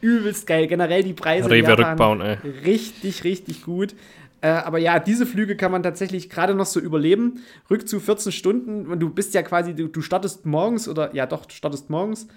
Übelst 0.00 0.46
geil. 0.46 0.66
Generell 0.66 1.02
die 1.02 1.14
Preise 1.14 1.48
Rewe 1.48 1.58
in 1.58 1.64
Japan 1.64 1.84
rückbauen, 1.90 2.20
ey. 2.20 2.36
richtig, 2.64 3.24
richtig 3.24 3.62
gut. 3.62 3.94
Äh, 4.42 4.48
aber 4.48 4.78
ja, 4.78 4.98
diese 4.98 5.26
Flüge 5.26 5.56
kann 5.56 5.72
man 5.72 5.82
tatsächlich 5.82 6.28
gerade 6.28 6.54
noch 6.54 6.66
so 6.66 6.80
überleben. 6.80 7.40
Rückzug 7.70 8.02
14 8.02 8.32
Stunden 8.32 8.86
und 8.86 9.00
du 9.00 9.08
bist 9.08 9.32
ja 9.34 9.42
quasi, 9.42 9.74
du, 9.74 9.88
du 9.88 10.02
startest 10.02 10.44
morgens 10.44 10.88
oder 10.88 11.14
ja 11.14 11.26
doch, 11.26 11.46
du 11.46 11.54
startest 11.54 11.88
morgens 11.88 12.28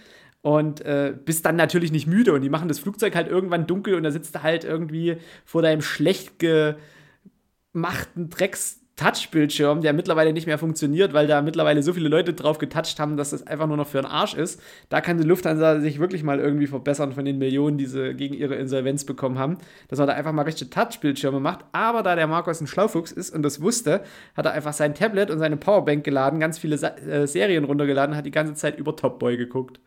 und 0.41 0.81
äh, 0.81 1.13
bist 1.25 1.45
dann 1.45 1.55
natürlich 1.55 1.91
nicht 1.91 2.07
müde 2.07 2.33
und 2.33 2.41
die 2.41 2.49
machen 2.49 2.67
das 2.67 2.79
Flugzeug 2.79 3.15
halt 3.15 3.27
irgendwann 3.27 3.67
dunkel 3.67 3.95
und 3.95 4.03
da 4.03 4.11
sitzt 4.11 4.35
du 4.35 4.43
halt 4.43 4.63
irgendwie 4.63 5.17
vor 5.45 5.61
deinem 5.61 5.81
schlecht 5.81 6.39
gemachten 6.39 8.29
Drecks 8.29 8.79
Touchbildschirm, 8.99 9.81
der 9.81 9.93
mittlerweile 9.93 10.33
nicht 10.33 10.45
mehr 10.45 10.57
funktioniert, 10.57 11.13
weil 11.13 11.25
da 11.25 11.41
mittlerweile 11.41 11.81
so 11.83 11.93
viele 11.93 12.09
Leute 12.09 12.33
drauf 12.33 12.57
getoucht 12.57 12.99
haben, 12.99 13.15
dass 13.15 13.29
das 13.29 13.47
einfach 13.47 13.65
nur 13.65 13.77
noch 13.77 13.87
für 13.87 13.99
einen 13.99 14.07
Arsch 14.07 14.33
ist. 14.33 14.61
Da 14.89 14.99
kann 14.99 15.17
die 15.17 15.23
Lufthansa 15.23 15.79
sich 15.79 15.99
wirklich 15.99 16.21
mal 16.21 16.39
irgendwie 16.39 16.67
verbessern 16.67 17.13
von 17.13 17.23
den 17.23 17.37
Millionen, 17.37 17.77
die 17.77 17.85
sie 17.85 18.13
gegen 18.13 18.33
ihre 18.33 18.55
Insolvenz 18.55 19.05
bekommen 19.05 19.39
haben, 19.39 19.57
dass 19.87 19.99
man 19.99 20.09
da 20.09 20.15
einfach 20.15 20.33
mal 20.33 20.41
richtige 20.41 20.69
Touchbildschirme 20.69 21.39
macht. 21.39 21.63
Aber 21.71 22.03
da 22.03 22.17
der 22.17 22.27
Markus 22.27 22.59
ein 22.59 22.67
Schlaufuchs 22.67 23.13
ist 23.13 23.33
und 23.33 23.41
das 23.43 23.61
wusste, 23.61 24.03
hat 24.35 24.45
er 24.45 24.51
einfach 24.51 24.73
sein 24.73 24.93
Tablet 24.93 25.31
und 25.31 25.39
seine 25.39 25.55
Powerbank 25.55 26.03
geladen, 26.03 26.41
ganz 26.41 26.59
viele 26.59 26.77
Sa 26.77 26.89
äh, 26.89 27.25
Serien 27.25 27.63
runtergeladen, 27.63 28.17
hat 28.17 28.25
die 28.25 28.31
ganze 28.31 28.53
Zeit 28.55 28.77
über 28.77 28.97
Top 28.97 29.17
Boy 29.19 29.37
geguckt. 29.37 29.79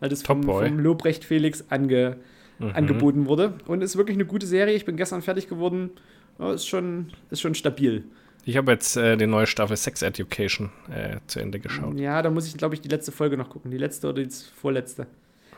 Weil 0.00 0.08
das 0.08 0.22
vom, 0.22 0.42
vom 0.42 0.78
Lobrecht 0.78 1.24
Felix 1.24 1.64
ange, 1.70 2.16
mhm. 2.58 2.70
angeboten 2.74 3.26
wurde. 3.26 3.54
Und 3.66 3.82
ist 3.82 3.96
wirklich 3.96 4.16
eine 4.16 4.26
gute 4.26 4.46
Serie. 4.46 4.74
Ich 4.74 4.84
bin 4.84 4.96
gestern 4.96 5.22
fertig 5.22 5.48
geworden. 5.48 5.90
Ja, 6.38 6.52
ist, 6.52 6.66
schon, 6.66 7.10
ist 7.30 7.40
schon 7.40 7.54
stabil. 7.54 8.04
Ich 8.44 8.56
habe 8.56 8.72
jetzt 8.72 8.96
äh, 8.96 9.16
die 9.16 9.26
neue 9.26 9.46
Staffel 9.46 9.76
Sex 9.76 10.02
Education 10.02 10.70
äh, 10.90 11.18
zu 11.26 11.40
Ende 11.40 11.58
geschaut. 11.58 11.98
Ja, 11.98 12.22
da 12.22 12.30
muss 12.30 12.46
ich, 12.46 12.56
glaube 12.56 12.74
ich, 12.74 12.80
die 12.80 12.88
letzte 12.88 13.12
Folge 13.12 13.36
noch 13.36 13.50
gucken. 13.50 13.70
Die 13.70 13.78
letzte 13.78 14.08
oder 14.08 14.22
die 14.22 14.30
vorletzte. 14.54 15.06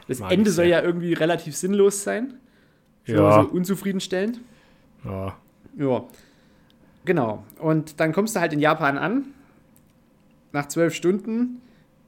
Das 0.09 0.19
Mag 0.19 0.33
Ende 0.33 0.51
soll 0.51 0.65
ja 0.65 0.83
irgendwie 0.83 1.13
relativ 1.13 1.55
sinnlos 1.55 2.03
sein. 2.03 2.35
Ja. 3.07 3.43
So 3.43 3.49
unzufriedenstellend. 3.51 4.41
Ja. 5.05 5.37
Ja. 5.79 6.05
Genau. 7.05 7.45
Und 7.59 8.01
dann 8.01 8.13
kommst 8.13 8.35
du 8.35 8.41
halt 8.41 8.53
in 8.53 8.61
Japan 8.61 8.99
an. 8.99 9.27
Nach 10.53 10.67
zwölf 10.67 10.95
Stunden. 10.95 11.61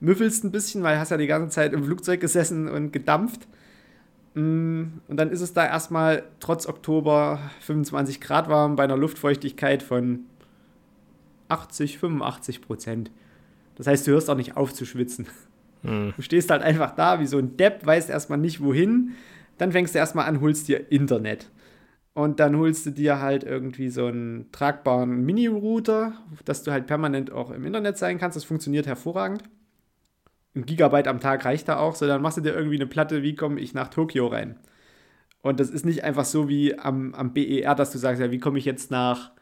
Müffelst 0.03 0.43
ein 0.43 0.51
bisschen, 0.51 0.83
weil 0.83 0.97
du 0.97 1.01
hast 1.01 1.11
ja 1.11 1.17
die 1.17 1.29
ganze 1.29 1.55
Zeit 1.55 1.73
im 1.73 1.85
Flugzeug 1.85 2.21
gesessen 2.21 2.69
und 2.69 2.93
gedampft. 2.93 3.47
Mm, 4.35 4.85
und 5.07 5.17
dann 5.17 5.31
ist 5.31 5.41
es 5.41 5.53
da 5.53 5.65
erstmal 5.65 6.25
trotz 6.41 6.67
Oktober 6.67 7.39
25 7.61 8.21
Grad 8.21 8.49
warm 8.49 8.75
bei 8.75 8.83
einer 8.83 8.97
Luftfeuchtigkeit 8.97 9.83
von 9.83 10.25
80, 11.49 11.99
85 11.99 12.63
Prozent. 12.63 13.11
Das 13.77 13.87
heißt, 13.87 14.07
du 14.07 14.11
hörst 14.11 14.29
auch 14.29 14.37
nicht 14.37 14.57
auf 14.57 14.75
zu 14.75 14.85
schwitzen. 14.87 15.27
Mhm. 15.83 16.15
Du 16.17 16.23
stehst 16.23 16.51
halt 16.51 16.63
einfach 16.63 16.97
da 16.97 17.21
wie 17.21 17.27
so 17.27 17.39
ein 17.39 17.57
Depp, 17.57 17.87
weißt 17.87 18.11
erstmal 18.11 18.39
nicht 18.39 18.61
wohin. 18.61 19.13
Dann 19.59 19.71
fängst 19.71 19.95
du 19.95 19.99
erstmal 19.99 20.27
an, 20.27 20.41
holst 20.41 20.67
dir 20.67 20.91
Internet. 20.91 21.49
Und 22.15 22.41
dann 22.41 22.57
holst 22.57 22.87
du 22.87 22.91
dir 22.91 23.21
halt 23.21 23.45
irgendwie 23.45 23.89
so 23.89 24.07
einen 24.07 24.51
tragbaren 24.51 25.25
Mini-Router, 25.25 26.13
dass 26.45 26.65
du 26.65 26.73
halt 26.73 26.87
permanent 26.87 27.31
auch 27.31 27.51
im 27.53 27.65
Internet 27.65 27.99
sein 27.99 28.19
kannst. 28.19 28.37
Das 28.37 28.45
funktioniert 28.45 28.87
hervorragend. 28.87 29.45
Ein 30.55 30.67
Gigabyte 30.67 31.09
am 31.09 31.21
Tag 31.21 31.45
reicht 31.45 31.69
da 31.69 31.79
auch. 31.79 31.95
So, 31.95 32.07
dann 32.07 32.23
machst 32.23 32.39
du 32.39 32.43
dir 32.43 32.55
irgendwie 32.55 32.77
eine 32.77 32.87
Platte, 32.87 33.23
wie 33.23 33.35
komme 33.35 33.61
ich 33.61 33.75
nach 33.75 33.89
Tokio 33.89 34.27
rein. 34.27 34.59
Und 35.41 35.61
das 35.61 35.71
ist 35.71 35.85
nicht 35.85 36.05
einfach 36.05 36.25
so 36.25 36.49
wie 36.49 36.79
am, 36.79 37.15
am 37.15 37.33
BER, 37.33 37.75
dass 37.75 37.91
du 37.91 37.99
sagst, 37.99 38.21
ja, 38.21 38.31
wie 38.31 38.39
komme 38.39 38.59
ich 38.59 38.65
jetzt 38.65 38.91
nach 38.91 39.33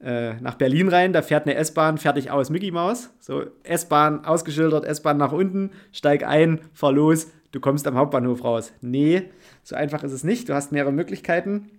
äh, 0.00 0.40
nach 0.40 0.54
Berlin 0.54 0.88
rein, 0.88 1.12
da 1.12 1.22
fährt 1.22 1.46
eine 1.46 1.56
S-Bahn, 1.56 1.98
fertig 1.98 2.30
aus, 2.30 2.50
Mickey 2.50 2.70
Maus. 2.70 3.10
So, 3.18 3.46
S-Bahn 3.64 4.24
ausgeschildert, 4.24 4.84
S-Bahn 4.84 5.16
nach 5.16 5.32
unten, 5.32 5.72
steig 5.92 6.24
ein, 6.24 6.60
fahr 6.72 6.92
los, 6.92 7.28
du 7.50 7.58
kommst 7.58 7.86
am 7.86 7.96
Hauptbahnhof 7.96 8.44
raus. 8.44 8.72
Nee, 8.80 9.24
so 9.64 9.74
einfach 9.74 10.04
ist 10.04 10.12
es 10.12 10.22
nicht. 10.22 10.48
Du 10.48 10.54
hast 10.54 10.70
mehrere 10.70 10.92
Möglichkeiten. 10.92 11.70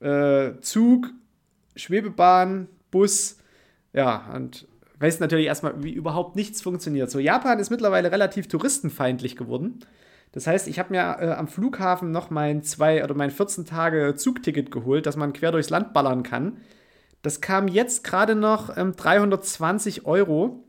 Äh, 0.00 0.60
Zug, 0.60 1.10
Schwebebahn, 1.74 2.68
Bus, 2.90 3.38
ja, 3.94 4.30
und 4.34 4.68
weißt 4.98 5.20
natürlich 5.20 5.46
erstmal, 5.46 5.82
wie 5.82 5.92
überhaupt 5.92 6.36
nichts 6.36 6.62
funktioniert. 6.62 7.10
So, 7.10 7.18
Japan 7.18 7.58
ist 7.58 7.70
mittlerweile 7.70 8.12
relativ 8.12 8.48
touristenfeindlich 8.48 9.36
geworden. 9.36 9.80
Das 10.32 10.46
heißt, 10.46 10.66
ich 10.66 10.78
habe 10.78 10.90
mir 10.90 11.16
äh, 11.20 11.32
am 11.32 11.46
Flughafen 11.46 12.10
noch 12.10 12.30
mein 12.30 12.62
zwei 12.62 13.04
oder 13.04 13.14
mein 13.14 13.30
14 13.30 13.66
Tage 13.66 14.14
Zugticket 14.16 14.70
geholt, 14.70 15.06
dass 15.06 15.16
man 15.16 15.32
quer 15.32 15.52
durchs 15.52 15.70
Land 15.70 15.92
ballern 15.92 16.22
kann. 16.22 16.58
Das 17.22 17.40
kam 17.40 17.68
jetzt 17.68 18.04
gerade 18.04 18.34
noch 18.34 18.76
ähm, 18.76 18.94
320 18.96 20.06
Euro, 20.06 20.64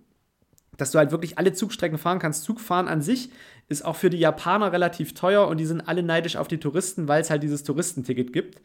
dass 0.78 0.92
du 0.92 1.00
halt 1.00 1.12
wirklich 1.12 1.38
alle 1.38 1.54
Zugstrecken 1.54 1.98
fahren 1.98 2.20
kannst. 2.20 2.44
Zugfahren 2.44 2.88
an 2.88 3.02
sich 3.02 3.32
ist 3.68 3.84
auch 3.84 3.96
für 3.96 4.10
die 4.10 4.20
Japaner 4.20 4.72
relativ 4.72 5.14
teuer 5.14 5.48
und 5.48 5.58
die 5.58 5.66
sind 5.66 5.82
alle 5.82 6.04
neidisch 6.04 6.36
auf 6.36 6.48
die 6.48 6.60
Touristen, 6.60 7.08
weil 7.08 7.22
es 7.22 7.30
halt 7.30 7.44
dieses 7.44 7.64
Touristenticket 7.64 8.34
gibt. 8.34 8.62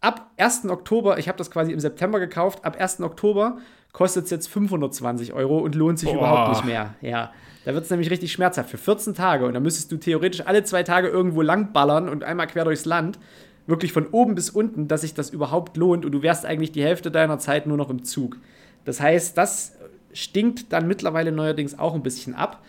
Ab 0.00 0.30
1. 0.38 0.66
Oktober, 0.66 1.18
ich 1.18 1.28
habe 1.28 1.38
das 1.38 1.50
quasi 1.50 1.72
im 1.72 1.80
September 1.80 2.18
gekauft, 2.18 2.64
ab 2.64 2.80
1. 2.80 3.00
Oktober 3.00 3.58
kostet 3.94 4.24
es 4.24 4.30
jetzt 4.30 4.48
520 4.48 5.32
Euro 5.32 5.58
und 5.58 5.74
lohnt 5.74 5.98
sich 5.98 6.10
Boah. 6.10 6.18
überhaupt 6.18 6.48
nicht 6.50 6.64
mehr. 6.66 6.94
Ja, 7.00 7.32
da 7.64 7.72
wird 7.72 7.84
es 7.84 7.90
nämlich 7.90 8.10
richtig 8.10 8.32
schmerzhaft 8.32 8.68
für 8.68 8.76
14 8.76 9.14
Tage 9.14 9.46
und 9.46 9.54
dann 9.54 9.62
müsstest 9.62 9.90
du 9.90 9.96
theoretisch 9.96 10.42
alle 10.44 10.64
zwei 10.64 10.82
Tage 10.82 11.08
irgendwo 11.08 11.40
lang 11.40 11.72
ballern 11.72 12.08
und 12.08 12.24
einmal 12.24 12.48
quer 12.48 12.64
durchs 12.64 12.84
Land 12.84 13.18
wirklich 13.66 13.92
von 13.92 14.08
oben 14.08 14.34
bis 14.34 14.50
unten, 14.50 14.88
dass 14.88 15.02
sich 15.02 15.14
das 15.14 15.30
überhaupt 15.30 15.76
lohnt 15.76 16.04
und 16.04 16.12
du 16.12 16.22
wärst 16.22 16.44
eigentlich 16.44 16.72
die 16.72 16.82
Hälfte 16.82 17.10
deiner 17.10 17.38
Zeit 17.38 17.66
nur 17.66 17.76
noch 17.76 17.88
im 17.88 18.04
Zug. 18.04 18.36
Das 18.84 19.00
heißt, 19.00 19.38
das 19.38 19.76
stinkt 20.12 20.72
dann 20.72 20.88
mittlerweile 20.88 21.32
neuerdings 21.32 21.78
auch 21.78 21.94
ein 21.94 22.02
bisschen 22.02 22.34
ab. 22.34 22.62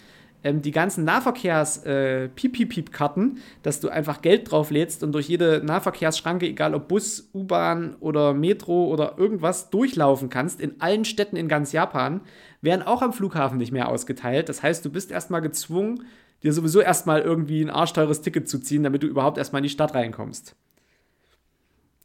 Ähm, 0.45 0.61
die 0.61 0.71
ganzen 0.71 1.03
Nahverkehrs-Piep-Piep-Piep-Karten, 1.05 3.35
äh, 3.35 3.39
dass 3.63 3.79
du 3.79 3.89
einfach 3.89 4.21
Geld 4.21 4.51
drauflädst 4.51 5.01
und 5.01 5.11
durch 5.11 5.27
jede 5.27 5.63
Nahverkehrsschranke, 5.65 6.45
egal 6.45 6.75
ob 6.75 6.87
Bus, 6.87 7.31
U-Bahn 7.33 7.95
oder 7.99 8.35
Metro 8.35 8.85
oder 8.85 9.17
irgendwas, 9.17 9.71
durchlaufen 9.71 10.29
kannst, 10.29 10.61
in 10.61 10.79
allen 10.81 11.03
Städten 11.03 11.35
in 11.35 11.47
ganz 11.47 11.71
Japan, 11.71 12.21
werden 12.61 12.83
auch 12.83 13.01
am 13.01 13.11
Flughafen 13.11 13.57
nicht 13.57 13.71
mehr 13.71 13.89
ausgeteilt. 13.89 14.47
Das 14.47 14.61
heißt, 14.61 14.85
du 14.85 14.91
bist 14.91 15.09
erstmal 15.09 15.41
gezwungen, 15.41 16.05
dir 16.43 16.53
sowieso 16.53 16.79
erstmal 16.79 17.21
irgendwie 17.21 17.63
ein 17.63 17.71
arschteures 17.71 18.21
Ticket 18.21 18.47
zu 18.47 18.59
ziehen, 18.59 18.83
damit 18.83 19.01
du 19.01 19.07
überhaupt 19.07 19.39
erstmal 19.39 19.61
in 19.61 19.63
die 19.63 19.69
Stadt 19.69 19.95
reinkommst. 19.95 20.55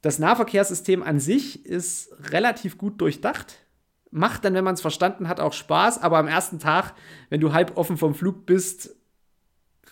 Das 0.01 0.19
Nahverkehrssystem 0.19 1.03
an 1.03 1.21
sich 1.21 1.67
ist 1.67 2.11
relativ 2.33 2.79
gut 2.79 3.03
durchdacht. 3.03 3.59
Macht 4.11 4.45
dann, 4.45 4.55
wenn 4.55 4.65
man 4.65 4.75
es 4.75 4.81
verstanden 4.81 5.29
hat, 5.29 5.41
auch 5.41 5.53
Spaß, 5.53 6.03
aber 6.03 6.19
am 6.19 6.27
ersten 6.27 6.59
Tag, 6.59 6.95
wenn 7.29 7.41
du 7.41 7.53
halb 7.53 7.77
offen 7.77 7.97
vom 7.97 8.15
Flug 8.15 8.45
bist, 8.45 8.97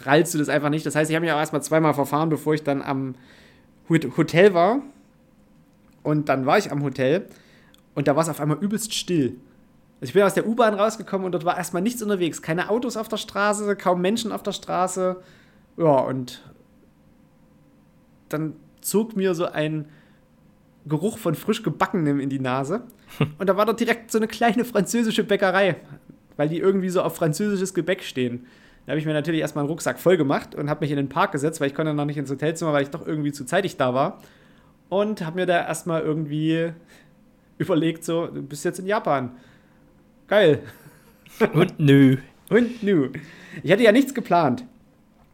rallst 0.01 0.35
du 0.35 0.39
das 0.39 0.49
einfach 0.49 0.71
nicht. 0.71 0.85
Das 0.87 0.97
heißt, 0.97 1.11
ich 1.11 1.15
habe 1.15 1.25
mich 1.25 1.33
auch 1.33 1.39
erstmal 1.39 1.63
zweimal 1.63 1.95
verfahren, 1.95 2.29
bevor 2.29 2.55
ich 2.55 2.63
dann 2.63 2.83
am 2.83 3.15
Hotel 3.89 4.55
war. 4.55 4.81
Und 6.03 6.29
dann 6.29 6.47
war 6.47 6.59
ich 6.59 6.73
am 6.73 6.83
Hotel 6.83 7.29
und 7.95 8.09
da 8.09 8.17
war 8.17 8.23
es 8.23 8.29
auf 8.29 8.41
einmal 8.41 8.59
übelst 8.59 8.95
still. 8.95 9.37
Ich 10.01 10.13
bin 10.13 10.23
aus 10.23 10.35
der 10.35 10.47
U-Bahn 10.47 10.75
rausgekommen 10.75 11.25
und 11.25 11.33
dort 11.33 11.45
war 11.45 11.57
erstmal 11.57 11.83
nichts 11.83 12.03
unterwegs. 12.03 12.41
Keine 12.41 12.71
Autos 12.71 12.97
auf 12.97 13.09
der 13.09 13.17
Straße, 13.17 13.75
kaum 13.77 14.01
Menschen 14.01 14.31
auf 14.31 14.43
der 14.43 14.53
Straße. 14.53 15.21
Ja, 15.77 15.99
und 16.01 16.43
dann 18.29 18.55
zog 18.81 19.17
mir 19.17 19.35
so 19.35 19.47
ein 19.47 19.89
Geruch 20.87 21.19
von 21.19 21.35
frisch 21.35 21.63
gebackenem 21.63 22.21
in 22.21 22.31
die 22.31 22.39
Nase. 22.39 22.83
Und 23.39 23.49
da 23.49 23.57
war 23.57 23.67
dort 23.67 23.81
direkt 23.81 24.11
so 24.11 24.19
eine 24.19 24.29
kleine 24.29 24.65
französische 24.65 25.25
Bäckerei, 25.25 25.77
weil 26.37 26.49
die 26.49 26.59
irgendwie 26.59 26.91
so 26.91 27.03
auf 27.03 27.17
französisches 27.17 27.75
Gebäck 27.75 28.03
stehen. 28.03 28.47
Da 28.87 28.93
habe 28.93 29.01
ich 29.01 29.07
mir 29.07 29.13
natürlich 29.13 29.41
erstmal 29.41 29.65
einen 29.65 29.71
Rucksack 29.71 29.99
voll 29.99 30.17
gemacht 30.17 30.55
und 30.55 30.71
habe 30.71 30.81
mich 30.81 30.91
in 30.91 30.97
den 30.97 31.09
Park 31.09 31.33
gesetzt, 31.33 31.61
weil 31.61 31.69
ich 31.69 31.75
konnte 31.75 31.93
noch 31.93 32.05
nicht 32.07 32.17
ins 32.17 32.31
Hotelzimmer, 32.31 32.73
weil 32.73 32.83
ich 32.83 32.91
doch 32.91 33.07
irgendwie 33.07 33.33
zu 33.33 33.45
zeitig 33.45 33.77
da 33.77 33.93
war. 33.93 34.23
Und 34.89 35.25
habe 35.25 35.37
mir 35.37 35.47
da 35.47 35.67
erstmal 35.67 36.03
irgendwie 36.03 36.73
überlegt, 37.59 38.05
so, 38.05 38.29
du 38.29 38.43
bist 38.43 38.65
jetzt 38.65 38.79
in 38.79 38.87
Japan. 38.87 39.33
Geil. 40.27 40.63
Und 41.53 41.79
nö. 41.79 42.17
Und 42.51 42.83
nö. 42.83 43.11
Ich 43.63 43.71
hatte 43.71 43.83
ja 43.83 43.93
nichts 43.93 44.15
geplant. 44.15 44.65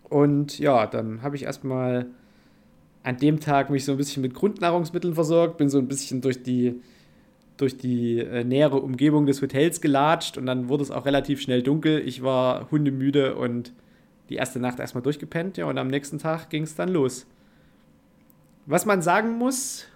Und 0.08 0.58
ja, 0.58 0.87
dann 0.87 1.22
habe 1.22 1.37
ich 1.37 1.44
erstmal 1.44 2.06
an 3.04 3.18
dem 3.18 3.38
Tag 3.38 3.70
mich 3.70 3.84
so 3.84 3.92
ein 3.92 3.98
bisschen 3.98 4.22
mit 4.22 4.34
Grundnahrungsmitteln 4.34 5.14
versorgt, 5.14 5.58
bin 5.58 5.68
so 5.68 5.78
ein 5.78 5.87
bisschen 5.87 6.20
durch 6.22 6.42
die, 6.42 6.80
durch 7.56 7.76
die 7.78 8.18
äh, 8.18 8.44
nähere 8.44 8.80
Umgebung 8.80 9.26
des 9.26 9.40
Hotels 9.40 9.80
gelatscht 9.80 10.36
und 10.38 10.46
dann 10.46 10.68
wurde 10.68 10.82
es 10.82 10.90
auch 10.90 11.06
relativ 11.06 11.40
schnell 11.40 11.62
dunkel. 11.62 12.00
Ich 12.06 12.22
war 12.22 12.70
hundemüde 12.70 13.36
und 13.36 13.72
die 14.28 14.36
erste 14.36 14.58
Nacht 14.58 14.80
erstmal 14.80 15.02
durchgepennt, 15.02 15.56
ja, 15.56 15.66
und 15.66 15.78
am 15.78 15.88
nächsten 15.88 16.18
Tag 16.18 16.50
ging 16.50 16.62
es 16.62 16.74
dann 16.74 16.88
los. 16.88 17.26
Was 18.66 18.86
man 18.86 19.02
sagen 19.02 19.36
muss, 19.36 19.86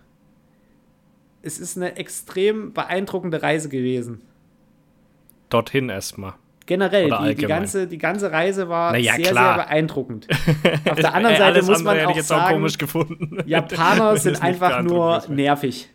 es 1.43 1.59
ist 1.59 1.77
eine 1.77 1.97
extrem 1.97 2.73
beeindruckende 2.73 3.43
Reise 3.43 3.69
gewesen. 3.69 4.21
Dorthin 5.49 5.89
erstmal. 5.89 6.35
Generell, 6.67 7.11
die, 7.23 7.35
die, 7.35 7.47
ganze, 7.47 7.87
die 7.87 7.97
ganze 7.97 8.31
Reise 8.31 8.69
war 8.69 8.93
naja, 8.93 9.15
sehr, 9.15 9.31
klar. 9.31 9.55
sehr 9.55 9.65
beeindruckend. 9.65 10.29
Auf 10.91 10.97
der 10.97 11.15
anderen 11.15 11.37
Seite 11.39 11.63
muss 11.63 11.83
man 11.83 11.99
auch 12.01 12.21
sagen, 12.21 12.63
auch 12.63 13.47
Japaner 13.47 14.17
sind 14.19 14.43
einfach 14.43 14.83
nur 14.83 15.23
nervig. 15.29 15.89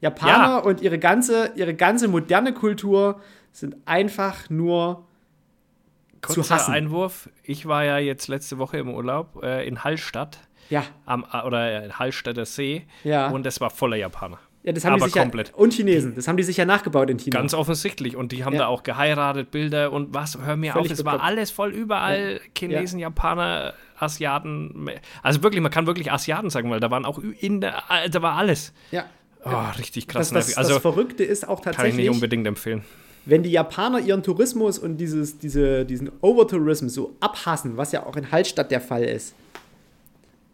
Japaner 0.00 0.32
ja. 0.32 0.58
und 0.58 0.80
ihre 0.80 0.98
ganze, 0.98 1.52
ihre 1.56 1.74
ganze 1.74 2.08
moderne 2.08 2.52
Kultur 2.52 3.20
sind 3.52 3.76
einfach 3.84 4.48
nur 4.50 5.06
Kurzer 6.20 6.42
zu 6.42 6.54
hassen. 6.54 6.74
Einwurf. 6.74 7.28
Ich 7.42 7.66
war 7.66 7.84
ja 7.84 7.98
jetzt 7.98 8.28
letzte 8.28 8.58
Woche 8.58 8.78
im 8.78 8.88
Urlaub 8.88 9.42
äh, 9.42 9.66
in 9.66 9.82
Hallstatt. 9.84 10.38
Ja. 10.70 10.84
Am, 11.06 11.24
äh, 11.32 11.42
oder 11.42 11.98
Hallstätter 11.98 12.44
See. 12.44 12.86
Ja. 13.04 13.28
Und 13.28 13.46
es 13.46 13.60
war 13.60 13.70
voller 13.70 13.96
Japaner. 13.96 14.38
Ja, 14.64 14.72
das 14.72 14.84
haben 14.84 14.94
aber 14.94 15.06
die 15.06 15.12
sich 15.12 15.22
komplett. 15.22 15.48
Ja, 15.48 15.54
und 15.54 15.72
Chinesen, 15.72 16.14
das 16.14 16.28
haben 16.28 16.36
die 16.36 16.42
sich 16.42 16.56
ja 16.56 16.64
nachgebaut 16.64 17.08
in 17.08 17.16
China. 17.16 17.38
Ganz 17.38 17.54
offensichtlich. 17.54 18.16
Und 18.16 18.32
die 18.32 18.44
haben 18.44 18.54
ja. 18.54 18.60
da 18.60 18.66
auch 18.66 18.82
geheiratet, 18.82 19.50
Bilder 19.50 19.92
und 19.92 20.12
was, 20.12 20.36
hör 20.36 20.56
mir 20.56 20.72
Völlig 20.72 20.92
auf, 20.92 20.98
es 20.98 21.04
war 21.04 21.22
alles 21.22 21.50
voll 21.50 21.70
überall. 21.70 22.34
Ja. 22.34 22.38
Chinesen, 22.56 22.98
Japaner, 22.98 23.72
Asiaten. 23.98 24.90
Also 25.22 25.42
wirklich, 25.42 25.62
man 25.62 25.70
kann 25.70 25.86
wirklich 25.86 26.12
Asiaten 26.12 26.50
sagen, 26.50 26.70
weil 26.70 26.80
da 26.80 26.90
waren 26.90 27.04
auch 27.04 27.18
in 27.18 27.60
der, 27.60 27.82
äh, 27.88 28.10
da 28.10 28.20
war 28.20 28.36
alles. 28.36 28.74
Ja. 28.90 29.06
Oh, 29.50 29.78
richtig 29.78 30.08
krass. 30.08 30.30
Das, 30.30 30.46
das, 30.46 30.56
also, 30.56 30.74
das 30.74 30.82
Verrückte 30.82 31.24
ist 31.24 31.46
auch 31.46 31.60
tatsächlich. 31.60 31.76
Kann 31.76 32.00
ich 32.00 32.06
nicht 32.06 32.10
unbedingt 32.10 32.46
empfehlen. 32.46 32.82
Wenn 33.24 33.42
die 33.42 33.50
Japaner 33.50 34.00
ihren 34.00 34.22
Tourismus 34.22 34.78
und 34.78 34.96
dieses, 34.96 35.38
diese, 35.38 35.84
diesen 35.84 36.10
Overtourism 36.22 36.88
so 36.88 37.14
abhassen, 37.20 37.76
was 37.76 37.92
ja 37.92 38.06
auch 38.06 38.16
in 38.16 38.30
Hallstatt 38.30 38.70
der 38.70 38.80
Fall 38.80 39.04
ist, 39.04 39.34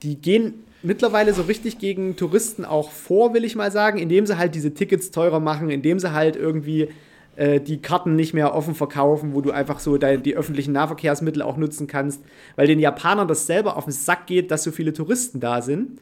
die 0.02 0.16
gehen 0.16 0.54
mittlerweile 0.82 1.32
so 1.32 1.42
richtig 1.42 1.78
gegen 1.78 2.16
Touristen 2.16 2.64
auch 2.64 2.90
vor, 2.90 3.32
will 3.32 3.44
ich 3.44 3.56
mal 3.56 3.72
sagen, 3.72 3.98
indem 3.98 4.26
sie 4.26 4.36
halt 4.36 4.54
diese 4.54 4.74
Tickets 4.74 5.10
teurer 5.10 5.40
machen, 5.40 5.70
indem 5.70 5.98
sie 5.98 6.12
halt 6.12 6.36
irgendwie 6.36 6.88
äh, 7.36 7.60
die 7.60 7.80
Karten 7.80 8.16
nicht 8.16 8.34
mehr 8.34 8.54
offen 8.54 8.74
verkaufen, 8.74 9.34
wo 9.34 9.40
du 9.40 9.50
einfach 9.50 9.80
so 9.80 9.96
dein, 9.96 10.22
die 10.22 10.36
öffentlichen 10.36 10.72
Nahverkehrsmittel 10.72 11.42
auch 11.42 11.56
nutzen 11.56 11.86
kannst, 11.86 12.22
weil 12.56 12.66
den 12.66 12.78
Japanern 12.78 13.26
das 13.26 13.46
selber 13.46 13.76
auf 13.76 13.84
den 13.84 13.92
Sack 13.92 14.26
geht, 14.26 14.50
dass 14.50 14.62
so 14.62 14.70
viele 14.70 14.92
Touristen 14.92 15.40
da 15.40 15.62
sind. 15.62 16.00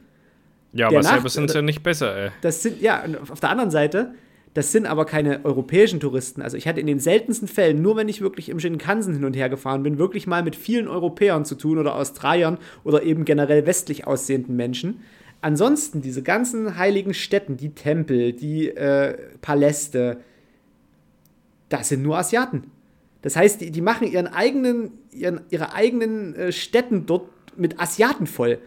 Ja, 0.72 0.88
aber 0.88 1.02
selber 1.02 1.28
sind 1.28 1.50
sie 1.50 1.56
ja 1.56 1.62
nicht 1.62 1.82
besser, 1.82 2.16
ey. 2.16 2.30
Das 2.40 2.62
sind, 2.62 2.80
ja, 2.80 3.04
auf 3.30 3.40
der 3.40 3.50
anderen 3.50 3.70
Seite, 3.70 4.14
das 4.54 4.72
sind 4.72 4.86
aber 4.86 5.06
keine 5.06 5.44
europäischen 5.44 6.00
Touristen. 6.00 6.42
Also 6.42 6.56
ich 6.56 6.68
hatte 6.68 6.80
in 6.80 6.86
den 6.86 6.98
seltensten 6.98 7.48
Fällen, 7.48 7.80
nur 7.80 7.96
wenn 7.96 8.08
ich 8.08 8.20
wirklich 8.20 8.48
im 8.48 8.60
Shinkansen 8.60 9.14
hin 9.14 9.24
und 9.24 9.34
her 9.34 9.48
gefahren 9.48 9.82
bin, 9.82 9.98
wirklich 9.98 10.26
mal 10.26 10.42
mit 10.42 10.56
vielen 10.56 10.88
Europäern 10.88 11.44
zu 11.44 11.54
tun 11.54 11.78
oder 11.78 11.94
Australiern 11.96 12.58
oder 12.84 13.02
eben 13.02 13.24
generell 13.24 13.66
westlich 13.66 14.06
aussehenden 14.06 14.56
Menschen. 14.56 15.00
Ansonsten 15.40 16.02
diese 16.02 16.22
ganzen 16.22 16.76
heiligen 16.76 17.14
Städten, 17.14 17.56
die 17.56 17.70
Tempel, 17.70 18.32
die 18.32 18.68
äh, 18.68 19.16
Paläste, 19.40 20.18
das 21.68 21.88
sind 21.88 22.02
nur 22.02 22.18
Asiaten. 22.18 22.70
Das 23.22 23.36
heißt, 23.36 23.60
die, 23.60 23.70
die 23.70 23.80
machen 23.80 24.06
ihren 24.06 24.26
eigenen, 24.26 24.92
ihren, 25.10 25.40
ihre 25.50 25.72
eigenen 25.74 26.34
äh, 26.34 26.52
Städten 26.52 27.06
dort 27.06 27.28
mit 27.56 27.80
Asiaten 27.80 28.26
voll. 28.26 28.58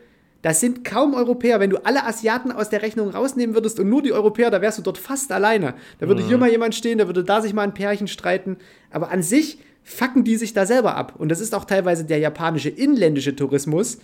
Das 0.45 0.59
sind 0.59 0.83
kaum 0.83 1.15
Europäer. 1.15 1.59
Wenn 1.59 1.71
du 1.71 1.83
alle 1.87 2.05
Asiaten 2.05 2.51
aus 2.51 2.69
der 2.69 2.83
Rechnung 2.83 3.09
rausnehmen 3.09 3.55
würdest 3.55 3.79
und 3.79 3.89
nur 3.89 4.03
die 4.03 4.13
Europäer, 4.13 4.51
da 4.51 4.61
wärst 4.61 4.77
du 4.77 4.83
dort 4.83 4.99
fast 4.99 5.31
alleine. 5.31 5.73
Da 5.97 6.07
würde 6.07 6.21
mhm. 6.21 6.27
hier 6.27 6.37
mal 6.37 6.51
jemand 6.51 6.75
stehen, 6.75 6.99
da 6.99 7.07
würde 7.07 7.23
da 7.23 7.41
sich 7.41 7.55
mal 7.55 7.63
ein 7.63 7.73
Pärchen 7.73 8.07
streiten. 8.07 8.57
Aber 8.91 9.09
an 9.09 9.23
sich 9.23 9.57
fucken 9.81 10.23
die 10.23 10.35
sich 10.35 10.53
da 10.53 10.67
selber 10.67 10.97
ab. 10.97 11.13
Und 11.17 11.29
das 11.29 11.39
ist 11.39 11.55
auch 11.55 11.65
teilweise 11.65 12.05
der 12.05 12.19
japanische 12.19 12.69
inländische 12.69 13.35
Tourismus, 13.35 13.97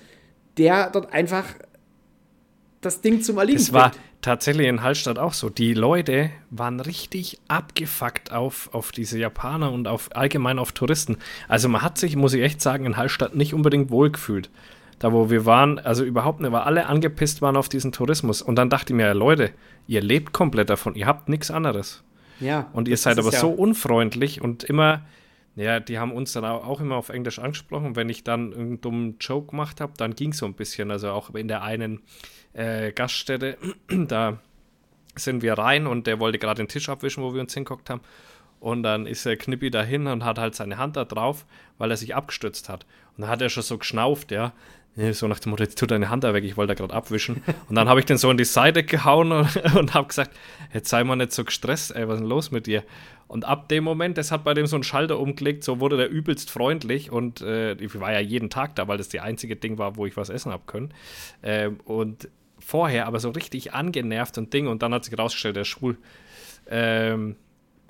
der 0.58 0.90
dort 0.90 1.14
einfach 1.14 1.46
das 2.82 3.02
Ding 3.02 3.22
zum 3.22 3.38
Erliegen 3.38 3.60
Das 3.60 3.72
war 3.72 3.92
tatsächlich 4.22 4.66
in 4.66 4.82
Hallstatt 4.82 5.20
auch 5.20 5.34
so. 5.34 5.52
Die 5.52 5.76
Leute 5.76 6.32
waren 6.50 6.80
richtig 6.80 7.38
abgefuckt 7.50 8.32
auf, 8.32 8.74
auf 8.74 8.92
diese 8.92 9.20
Japaner 9.20 9.72
und 9.72 9.88
auf 9.88 10.10
allgemein 10.16 10.58
auf 10.58 10.72
Touristen. 10.72 11.18
Also 11.48 11.70
man 11.70 11.84
hat 11.84 12.00
sich, 12.00 12.16
muss 12.16 12.34
ich 12.34 12.42
echt 12.42 12.64
sagen, 12.64 12.88
in 12.88 12.98
Hallstatt 12.98 13.36
nicht 13.36 13.54
unbedingt 13.54 13.92
wohlgefühlt 13.92 14.50
da 15.02 15.12
wo 15.12 15.32
wir 15.32 15.48
waren, 15.48 15.80
also 15.80 16.04
überhaupt 16.04 16.42
nicht, 16.42 16.52
weil 16.52 16.62
alle 16.62 16.86
angepisst 16.86 17.42
waren 17.42 17.58
auf 17.58 17.68
diesen 17.68 17.92
Tourismus. 17.92 18.44
Und 18.44 18.56
dann 18.56 18.70
dachte 18.70 18.94
ich 18.94 18.98
mir, 18.98 19.16
Leute, 19.16 19.50
ihr 19.88 20.00
lebt 20.00 20.32
komplett 20.32 20.70
davon, 20.70 20.94
ihr 20.94 21.08
habt 21.08 21.28
nichts 21.28 21.50
anderes. 21.50 22.04
Ja. 22.40 22.70
Und 22.74 22.88
ihr 22.88 22.98
seid 22.98 23.18
aber 23.18 23.32
ja. 23.32 23.40
so 23.40 23.50
unfreundlich 23.50 24.42
und 24.42 24.64
immer, 24.64 25.02
ja, 25.56 25.80
die 25.80 25.98
haben 25.98 26.12
uns 26.12 26.34
dann 26.34 26.46
auch 26.46 26.80
immer 26.80 26.98
auf 26.98 27.10
Englisch 27.10 27.40
angesprochen. 27.40 27.96
Wenn 27.96 28.10
ich 28.10 28.24
dann 28.24 28.54
einen 28.54 28.82
dummen 28.82 29.16
Joke 29.20 29.50
gemacht 29.50 29.82
habe, 29.82 29.94
dann 29.98 30.14
ging 30.14 30.34
es 30.34 30.38
so 30.38 30.46
ein 30.46 30.54
bisschen. 30.54 30.92
Also 30.92 31.10
auch 31.10 31.34
in 31.34 31.48
der 31.48 31.64
einen 31.64 32.04
äh, 32.54 32.92
Gaststätte, 32.92 33.58
da 33.88 34.38
sind 35.16 35.42
wir 35.42 35.54
rein 35.54 35.88
und 35.88 36.06
der 36.06 36.20
wollte 36.20 36.38
gerade 36.38 36.62
den 36.62 36.68
Tisch 36.68 36.90
abwischen, 36.90 37.24
wo 37.24 37.34
wir 37.34 37.42
uns 37.42 37.56
hinguckt 37.56 37.90
haben. 37.90 38.02
Und 38.60 38.84
dann 38.84 39.08
ist 39.08 39.26
der 39.26 39.36
Knippi 39.36 39.72
dahin 39.72 40.06
und 40.06 40.24
hat 40.24 40.38
halt 40.38 40.54
seine 40.54 40.78
Hand 40.78 40.96
da 40.96 41.06
drauf, 41.06 41.48
weil 41.80 41.90
er 41.90 41.98
sich 41.98 42.14
abgestützt 42.14 42.70
hat. 42.70 42.86
Und 43.18 43.24
dann 43.24 43.32
hat 43.32 43.42
er 43.42 43.50
schon 43.50 43.64
so 43.64 43.80
geschnauft, 43.80 44.30
ja. 44.30 44.54
So 45.14 45.28
nach 45.28 45.40
dem 45.40 45.52
Motto, 45.52 45.64
jetzt 45.64 45.78
tut 45.78 45.90
deine 45.92 46.10
Hand 46.10 46.26
da 46.26 46.34
weg, 46.34 46.44
ich 46.44 46.58
wollte 46.58 46.74
da 46.74 46.78
gerade 46.78 46.94
abwischen. 46.94 47.42
Und 47.70 47.76
dann 47.76 47.88
habe 47.88 48.02
ich 48.02 48.06
den 48.06 48.18
so 48.18 48.30
in 48.30 48.38
die 48.38 48.44
Seite 48.44 48.84
gehauen 48.84 49.32
und, 49.32 49.76
und 49.76 49.94
habe 49.94 50.08
gesagt, 50.08 50.32
jetzt 50.74 50.90
sei 50.90 51.04
mal 51.04 51.16
nicht 51.16 51.32
so 51.32 51.46
gestresst, 51.46 51.96
ey, 51.96 52.08
was 52.08 52.16
ist 52.16 52.22
denn 52.22 52.30
los 52.30 52.52
mit 52.52 52.68
dir? 52.68 52.84
Und 53.28 53.46
ab 53.46 53.70
dem 53.70 53.86
Moment, 53.86 54.18
das 54.18 54.30
hat 54.34 54.44
bei 54.44 54.54
dem 54.54 54.66
so 54.66 54.76
einen 54.76 54.84
Schalter 54.84 55.18
umgelegt, 55.18 55.64
so 55.64 55.80
wurde 55.80 55.96
der 55.96 56.10
übelst 56.10 56.52
freundlich 56.52 57.10
und 57.10 57.40
äh, 57.40 57.74
ich 57.76 57.98
war 57.98 58.12
ja 58.12 58.20
jeden 58.20 58.50
Tag 58.50 58.76
da, 58.76 58.90
weil 58.90 58.98
das 58.98 59.08
die 59.08 59.22
einzige 59.22 59.56
Ding 59.56 59.78
war, 59.78 59.96
wo 59.96 60.06
ich 60.06 60.18
was 60.18 60.30
essen 60.30 60.52
habe 60.52 60.64
können. 60.68 60.94
Äh, 61.42 61.70
und 61.86 62.28
vorher 62.60 63.08
aber 63.08 63.22
so 63.22 63.30
richtig 63.30 63.74
angenervt 63.74 64.38
und 64.38 64.54
Ding 64.54 64.68
und 64.68 64.82
dann 64.82 64.94
hat 64.94 65.06
sich 65.06 65.18
rausgestellt, 65.18 65.56
der 65.56 65.62
ist 65.62 65.70
schwul. 65.70 65.98
Ähm, 66.70 67.38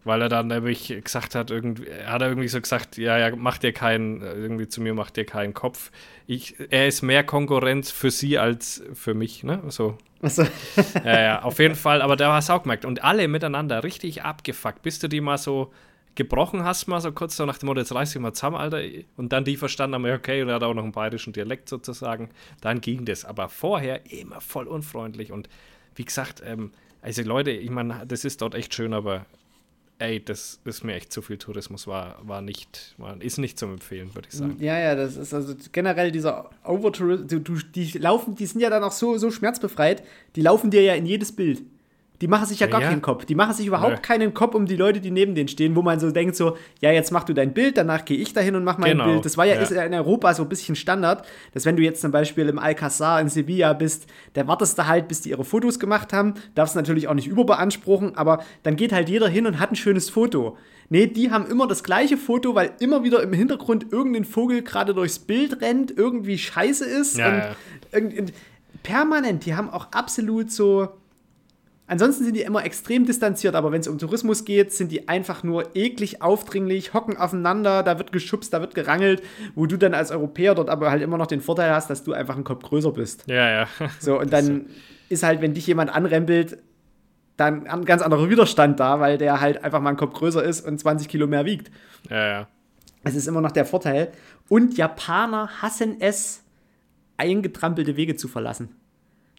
weil 0.03 0.21
er 0.21 0.29
dann 0.29 0.47
nämlich 0.47 0.87
gesagt 1.03 1.35
hat, 1.35 1.51
irgendwie, 1.51 1.87
er 1.87 2.13
hat 2.13 2.21
irgendwie 2.21 2.47
so 2.47 2.59
gesagt, 2.59 2.97
ja, 2.97 3.17
ja, 3.17 3.35
mach 3.35 3.57
dir 3.57 3.71
keinen, 3.71 4.21
irgendwie 4.21 4.67
zu 4.67 4.81
mir 4.81 4.93
macht 4.93 5.17
dir 5.17 5.25
keinen 5.25 5.53
Kopf. 5.53 5.91
Ich, 6.27 6.55
er 6.69 6.87
ist 6.87 7.01
mehr 7.01 7.23
Konkurrenz 7.23 7.91
für 7.91 8.09
sie 8.09 8.37
als 8.37 8.83
für 8.93 9.13
mich, 9.13 9.43
ne? 9.43 9.61
So. 9.69 9.97
Achso. 10.21 10.43
ja, 11.03 11.21
ja, 11.21 11.41
auf 11.41 11.59
jeden 11.59 11.75
Fall, 11.75 12.01
aber 12.01 12.15
da 12.15 12.33
hast 12.33 12.49
du 12.49 12.53
auch 12.53 12.63
gemerkt. 12.63 12.85
Und 12.85 13.03
alle 13.03 13.27
miteinander 13.27 13.83
richtig 13.83 14.23
abgefuckt, 14.23 14.81
bis 14.81 14.99
du 14.99 15.07
die 15.07 15.21
mal 15.21 15.37
so 15.37 15.71
gebrochen 16.15 16.63
hast, 16.63 16.87
mal 16.87 16.99
so 16.99 17.11
kurz 17.11 17.37
so 17.37 17.45
nach 17.45 17.57
dem 17.57 17.67
Motto, 17.67 17.79
jetzt 17.79 17.93
reiß 17.93 18.11
dich 18.11 18.21
mal 18.21 18.33
zusammen, 18.33 18.57
Alter. 18.57 18.81
Und 19.17 19.31
dann 19.31 19.45
die 19.45 19.55
verstanden 19.55 19.95
haben, 19.95 20.05
okay, 20.05 20.41
und 20.41 20.49
er 20.49 20.55
hat 20.55 20.63
auch 20.63 20.73
noch 20.73 20.83
einen 20.83 20.91
bayerischen 20.91 21.33
Dialekt 21.33 21.69
sozusagen. 21.69 22.29
Dann 22.59 22.81
ging 22.81 23.05
das. 23.05 23.23
Aber 23.23 23.49
vorher 23.49 24.11
immer 24.11 24.41
voll 24.41 24.67
unfreundlich. 24.67 25.31
Und 25.31 25.47
wie 25.95 26.05
gesagt, 26.05 26.41
ähm, 26.45 26.71
also 27.01 27.21
Leute, 27.23 27.51
ich 27.51 27.69
meine, 27.69 28.03
das 28.07 28.25
ist 28.25 28.41
dort 28.41 28.55
echt 28.55 28.73
schön, 28.73 28.93
aber 28.93 29.25
ey, 30.01 30.23
das 30.23 30.59
ist 30.65 30.83
mir 30.83 30.95
echt 30.95 31.13
zu 31.13 31.21
viel 31.21 31.37
Tourismus, 31.37 31.87
war, 31.87 32.17
war 32.23 32.41
nicht, 32.41 32.95
war, 32.97 33.21
ist 33.21 33.37
nicht 33.37 33.59
zum 33.59 33.73
Empfehlen, 33.73 34.13
würde 34.15 34.27
ich 34.29 34.37
sagen. 34.37 34.57
Ja, 34.59 34.77
ja, 34.77 34.95
das 34.95 35.15
ist 35.15 35.33
also 35.33 35.53
generell 35.71 36.11
dieser 36.11 36.49
Overtourismus, 36.65 37.65
die 37.73 37.97
laufen, 37.97 38.35
die 38.35 38.45
sind 38.45 38.61
ja 38.61 38.69
dann 38.69 38.83
auch 38.83 38.91
so, 38.91 39.17
so 39.17 39.31
schmerzbefreit, 39.31 40.03
die 40.35 40.41
laufen 40.41 40.71
dir 40.71 40.81
ja 40.81 40.95
in 40.95 41.05
jedes 41.05 41.31
Bild. 41.31 41.61
Die 42.21 42.27
machen 42.27 42.45
sich 42.45 42.59
ja 42.59 42.67
gar 42.67 42.81
ja. 42.81 42.89
keinen 42.89 43.01
Kopf. 43.01 43.25
Die 43.25 43.33
machen 43.33 43.53
sich 43.55 43.65
überhaupt 43.65 43.95
Nö. 43.95 44.01
keinen 44.01 44.33
Kopf 44.33 44.53
um 44.53 44.67
die 44.67 44.75
Leute, 44.75 45.01
die 45.01 45.09
neben 45.09 45.33
denen 45.33 45.47
stehen, 45.47 45.75
wo 45.75 45.81
man 45.81 45.99
so 45.99 46.11
denkt, 46.11 46.35
so, 46.35 46.55
ja, 46.79 46.91
jetzt 46.91 47.11
mach 47.11 47.23
du 47.23 47.33
dein 47.33 47.53
Bild, 47.53 47.77
danach 47.77 48.05
gehe 48.05 48.17
ich 48.17 48.31
dahin 48.31 48.55
und 48.55 48.63
mach 48.63 48.77
mein 48.77 48.91
genau. 48.91 49.05
Bild. 49.05 49.25
Das 49.25 49.37
war 49.37 49.45
ja, 49.45 49.61
ja. 49.61 49.83
In 49.83 49.93
Europa 49.95 50.33
so 50.35 50.43
ein 50.43 50.49
bisschen 50.49 50.75
Standard, 50.75 51.25
dass 51.53 51.65
wenn 51.65 51.75
du 51.75 51.81
jetzt 51.81 51.99
zum 51.99 52.11
Beispiel 52.11 52.47
im 52.47 52.59
Alcazar 52.59 53.19
in 53.19 53.27
Sevilla 53.27 53.73
bist, 53.73 54.05
da 54.33 54.47
wartest 54.47 54.77
du 54.77 54.85
halt, 54.85 55.07
bis 55.07 55.21
die 55.21 55.31
ihre 55.31 55.43
Fotos 55.43 55.79
gemacht 55.79 56.13
haben. 56.13 56.35
Darfst 56.53 56.75
natürlich 56.75 57.07
auch 57.07 57.15
nicht 57.15 57.27
überbeanspruchen, 57.27 58.15
aber 58.15 58.43
dann 58.61 58.75
geht 58.75 58.93
halt 58.93 59.09
jeder 59.09 59.27
hin 59.27 59.47
und 59.47 59.59
hat 59.59 59.71
ein 59.71 59.75
schönes 59.75 60.11
Foto. 60.11 60.57
Nee, 60.89 61.07
die 61.07 61.31
haben 61.31 61.47
immer 61.47 61.67
das 61.67 61.83
gleiche 61.83 62.17
Foto, 62.17 62.53
weil 62.53 62.73
immer 62.79 63.03
wieder 63.03 63.23
im 63.23 63.33
Hintergrund 63.33 63.91
irgendein 63.91 64.25
Vogel 64.25 64.61
gerade 64.61 64.93
durchs 64.93 65.19
Bild 65.19 65.61
rennt, 65.61 65.89
irgendwie 65.97 66.37
scheiße 66.37 66.85
ist. 66.85 67.17
Ja, 67.17 67.55
und, 67.93 68.19
und 68.19 68.33
permanent, 68.83 69.45
die 69.45 69.55
haben 69.55 69.69
auch 69.69 69.87
absolut 69.91 70.51
so 70.51 70.89
Ansonsten 71.91 72.23
sind 72.23 72.37
die 72.37 72.43
immer 72.43 72.63
extrem 72.63 73.05
distanziert, 73.05 73.53
aber 73.53 73.73
wenn 73.73 73.81
es 73.81 73.89
um 73.89 73.97
Tourismus 73.97 74.45
geht, 74.45 74.71
sind 74.71 74.93
die 74.93 75.09
einfach 75.09 75.43
nur 75.43 75.75
eklig 75.75 76.21
aufdringlich, 76.21 76.93
hocken 76.93 77.17
aufeinander, 77.17 77.83
da 77.83 77.97
wird 77.97 78.13
geschubst, 78.13 78.53
da 78.53 78.61
wird 78.61 78.75
gerangelt, 78.75 79.21
wo 79.55 79.65
du 79.65 79.75
dann 79.75 79.93
als 79.93 80.09
Europäer 80.09 80.55
dort 80.55 80.69
aber 80.69 80.89
halt 80.89 81.01
immer 81.01 81.17
noch 81.17 81.27
den 81.27 81.41
Vorteil 81.41 81.71
hast, 81.71 81.89
dass 81.89 82.05
du 82.05 82.13
einfach 82.13 82.37
ein 82.37 82.45
Kopf 82.45 82.63
größer 82.63 82.93
bist. 82.93 83.25
Ja, 83.27 83.49
ja. 83.49 83.67
So, 83.99 84.17
und 84.17 84.31
dann 84.31 84.67
ist 85.09 85.23
halt, 85.23 85.41
wenn 85.41 85.53
dich 85.53 85.67
jemand 85.67 85.93
anrempelt, 85.93 86.59
dann 87.35 87.67
ein 87.67 87.83
ganz 87.83 88.01
anderer 88.01 88.29
Widerstand 88.29 88.79
da, 88.79 89.01
weil 89.01 89.17
der 89.17 89.41
halt 89.41 89.61
einfach 89.61 89.81
mal 89.81 89.89
ein 89.89 89.97
Kopf 89.97 90.13
größer 90.13 90.41
ist 90.41 90.65
und 90.65 90.79
20 90.79 91.09
Kilo 91.09 91.27
mehr 91.27 91.43
wiegt. 91.43 91.71
Ja, 92.09 92.25
ja. 92.25 92.47
Es 93.03 93.15
ist 93.15 93.27
immer 93.27 93.41
noch 93.41 93.51
der 93.51 93.65
Vorteil. 93.65 94.13
Und 94.47 94.77
Japaner 94.77 95.61
hassen 95.61 95.97
es, 95.99 96.41
eingetrampelte 97.17 97.97
Wege 97.97 98.15
zu 98.15 98.29
verlassen. 98.29 98.69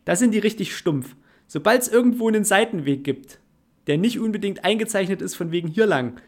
Da 0.04 0.16
sind 0.16 0.32
die 0.32 0.38
richtig 0.38 0.76
stumpf. 0.76 1.16
Sobald 1.46 1.82
es 1.82 1.88
irgendwo 1.88 2.28
einen 2.28 2.44
Seitenweg 2.44 3.04
gibt, 3.04 3.38
der 3.86 3.98
nicht 3.98 4.18
unbedingt 4.18 4.64
eingezeichnet 4.64 5.22
ist 5.22 5.34
von 5.34 5.50
wegen 5.50 5.68
hier 5.68 5.86
lang, 5.86 6.20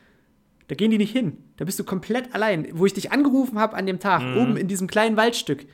da 0.68 0.74
gehen 0.74 0.90
die 0.90 0.98
nicht 0.98 1.12
hin. 1.12 1.38
Da 1.56 1.64
bist 1.64 1.78
du 1.78 1.84
komplett 1.84 2.34
allein. 2.34 2.68
Wo 2.72 2.86
ich 2.86 2.94
dich 2.94 3.12
angerufen 3.12 3.58
habe 3.58 3.76
an 3.76 3.86
dem 3.86 4.00
Tag, 4.00 4.22
mhm. 4.22 4.36
oben 4.38 4.56
in 4.56 4.68
diesem 4.68 4.86
kleinen 4.86 5.16
Waldstück, 5.16 5.66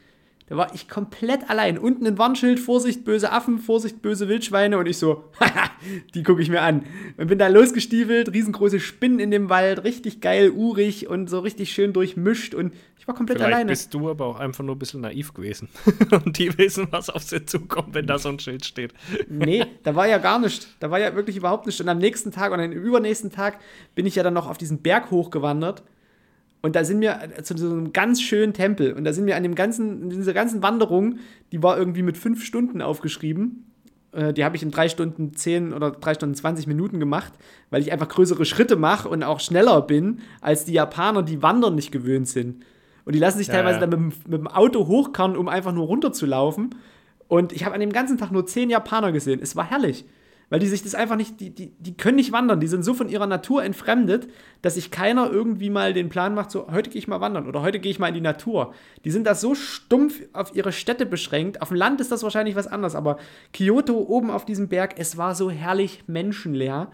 da 0.51 0.57
war 0.57 0.75
ich 0.75 0.89
komplett 0.89 1.49
allein. 1.49 1.79
Unten 1.79 2.09
ein 2.09 2.19
Warnschild, 2.19 2.59
Vorsicht, 2.59 3.05
böse 3.05 3.31
Affen, 3.31 3.61
Vorsicht, 3.61 4.03
böse 4.03 4.29
Wildschweine. 4.29 4.79
Und 4.79 4.89
ich 4.89 4.99
so, 4.99 5.31
haha, 5.39 5.71
die 6.15 6.25
gucke 6.25 6.43
ich 6.43 6.51
mir 6.51 6.63
an. 6.63 6.83
Und 7.17 7.29
bin 7.29 7.39
da 7.39 7.47
losgestiefelt, 7.47 8.33
riesengroße 8.33 8.81
Spinnen 8.81 9.21
in 9.21 9.31
dem 9.31 9.49
Wald, 9.49 9.85
richtig 9.85 10.21
geil, 10.21 10.51
urig 10.51 11.09
und 11.09 11.31
so 11.31 11.39
richtig 11.39 11.73
schön 11.73 11.93
durchmischt. 11.93 12.57
Und 12.57 12.75
war 13.11 13.17
komplett 13.17 13.39
Vielleicht 13.39 13.55
alleine. 13.55 13.71
bist 13.71 13.93
du 13.93 14.11
aber 14.11 14.27
auch 14.27 14.41
einfach 14.41 14.65
nur 14.65 14.75
ein 14.75 14.79
bisschen 14.79 15.03
naiv 15.03 15.35
gewesen. 15.35 15.69
und 16.25 16.39
die 16.39 16.57
wissen, 16.57 16.89
was 16.91 17.11
auf 17.11 17.23
sie 17.23 17.45
zukommt, 17.45 17.95
wenn 17.95 18.07
da 18.07 18.19
so 18.19 18.29
ein 18.29 18.39
Schild 18.39 18.65
steht. 18.65 18.95
nee, 19.29 19.65
da 19.83 19.95
war 19.95 20.09
ja 20.09 20.19
gar 20.19 20.39
nichts. 20.39 20.69
Da 20.81 20.91
war 20.91 20.99
ja 20.99 21.15
wirklich 21.15 21.37
überhaupt 21.37 21.67
nichts. 21.67 21.81
Und 21.81 21.89
am 21.89 21.99
nächsten 21.99 22.33
Tag 22.33 22.53
und 22.53 22.61
am 22.61 22.73
übernächsten 22.73 23.31
Tag 23.31 23.59
bin 23.95 24.07
ich 24.07 24.15
ja 24.15 24.23
dann 24.23 24.35
noch 24.35 24.49
auf 24.49 24.59
diesen 24.59 24.83
Berg 24.83 25.11
hochgewandert 25.11 25.83
und 26.63 26.77
da 26.77 26.85
sind 26.85 27.01
wir 27.01 27.19
zu 27.43 27.57
so 27.57 27.71
einem 27.71 27.93
ganz 27.93 28.21
schönen 28.21 28.53
Tempel. 28.53 28.93
Und 28.93 29.05
da 29.05 29.13
sind 29.13 29.27
wir 29.27 29.37
an 29.37 29.43
dem 29.43 29.55
ganzen, 29.55 30.11
dieser 30.11 30.35
ganzen 30.35 30.63
Wanderung, 30.63 31.19
die 31.53 31.63
war 31.63 31.79
irgendwie 31.79 32.03
mit 32.03 32.19
fünf 32.19 32.45
Stunden 32.45 32.83
aufgeschrieben. 32.83 33.65
Äh, 34.13 34.35
die 34.35 34.45
habe 34.45 34.57
ich 34.57 34.63
in 34.63 34.71
drei 34.71 34.89
Stunden 34.89 35.35
zehn 35.35 35.73
oder 35.73 35.91
drei 35.91 36.15
Stunden 36.15 36.35
zwanzig 36.35 36.67
Minuten 36.67 37.01
gemacht, 37.01 37.33
weil 37.71 37.81
ich 37.81 37.93
einfach 37.93 38.09
größere 38.09 38.45
Schritte 38.45 38.77
mache 38.77 39.09
und 39.09 39.23
auch 39.23 39.41
schneller 39.41 39.81
bin 39.81 40.21
als 40.41 40.67
die 40.67 40.75
Japaner, 40.75 41.23
die 41.23 41.43
Wandern 41.43 41.75
nicht 41.75 41.93
gewöhnt 41.93 42.29
sind. 42.29 42.65
Und 43.05 43.15
die 43.15 43.19
lassen 43.19 43.39
sich 43.39 43.49
ja, 43.49 43.55
teilweise 43.55 43.81
ja. 43.81 43.87
dann 43.87 44.09
mit, 44.09 44.29
mit 44.29 44.41
dem 44.41 44.49
Auto 44.49 44.87
hochkarren, 44.87 45.37
um 45.37 45.49
einfach 45.49 45.73
nur 45.73 45.87
runterzulaufen. 45.87 46.75
Und 47.29 47.53
ich 47.53 47.65
habe 47.65 47.75
an 47.75 47.81
dem 47.81 47.93
ganzen 47.93 48.19
Tag 48.19 48.33
nur 48.33 48.47
zehn 48.47 48.71
Japaner 48.71 49.13
gesehen. 49.13 49.41
Es 49.43 49.57
war 49.57 49.69
herrlich 49.69 50.05
weil 50.51 50.59
die 50.59 50.67
sich 50.67 50.83
das 50.83 50.95
einfach 50.95 51.17
nicht, 51.17 51.41
die, 51.41 51.51
die, 51.51 51.73
die 51.79 51.97
können 51.97 52.17
nicht 52.17 52.33
wandern, 52.33 52.61
die 52.61 52.67
sind 52.67 52.85
so 52.85 52.93
von 52.93 53.09
ihrer 53.09 53.29
Natur 53.29 53.63
entfremdet, 53.63 54.29
dass 54.63 54.75
sich 54.75 54.91
keiner 54.91 55.31
irgendwie 55.31 55.71
mal 55.71 55.95
den 55.95 56.09
Plan 56.09 56.35
macht, 56.35 56.51
so 56.51 56.67
heute 56.71 56.91
gehe 56.91 56.99
ich 56.99 57.09
mal 57.09 57.21
wandern 57.21 57.47
oder 57.49 57.63
heute 57.63 57.79
gehe 57.79 57.91
ich 57.91 58.01
mal 58.01 58.09
in 58.09 58.15
die 58.15 58.21
Natur. 58.21 58.75
Die 59.05 59.13
sind 59.13 59.27
da 59.27 59.35
so 59.37 59.55
stumpf 59.55 60.21
auf 60.33 60.55
ihre 60.55 60.73
Städte 60.73 61.07
beschränkt. 61.07 61.63
Auf 61.63 61.69
dem 61.69 61.77
Land 61.77 62.01
ist 62.01 62.11
das 62.11 62.25
wahrscheinlich 62.25 62.57
was 62.57 62.67
anderes, 62.67 62.97
aber 62.97 63.19
Kyoto 63.53 63.97
oben 63.97 64.31
auf 64.31 64.45
diesem 64.45 64.69
Berg, 64.69 64.95
es 64.99 65.17
war 65.17 65.35
so 65.35 65.51
herrlich 65.51 66.03
menschenleer. 66.09 66.91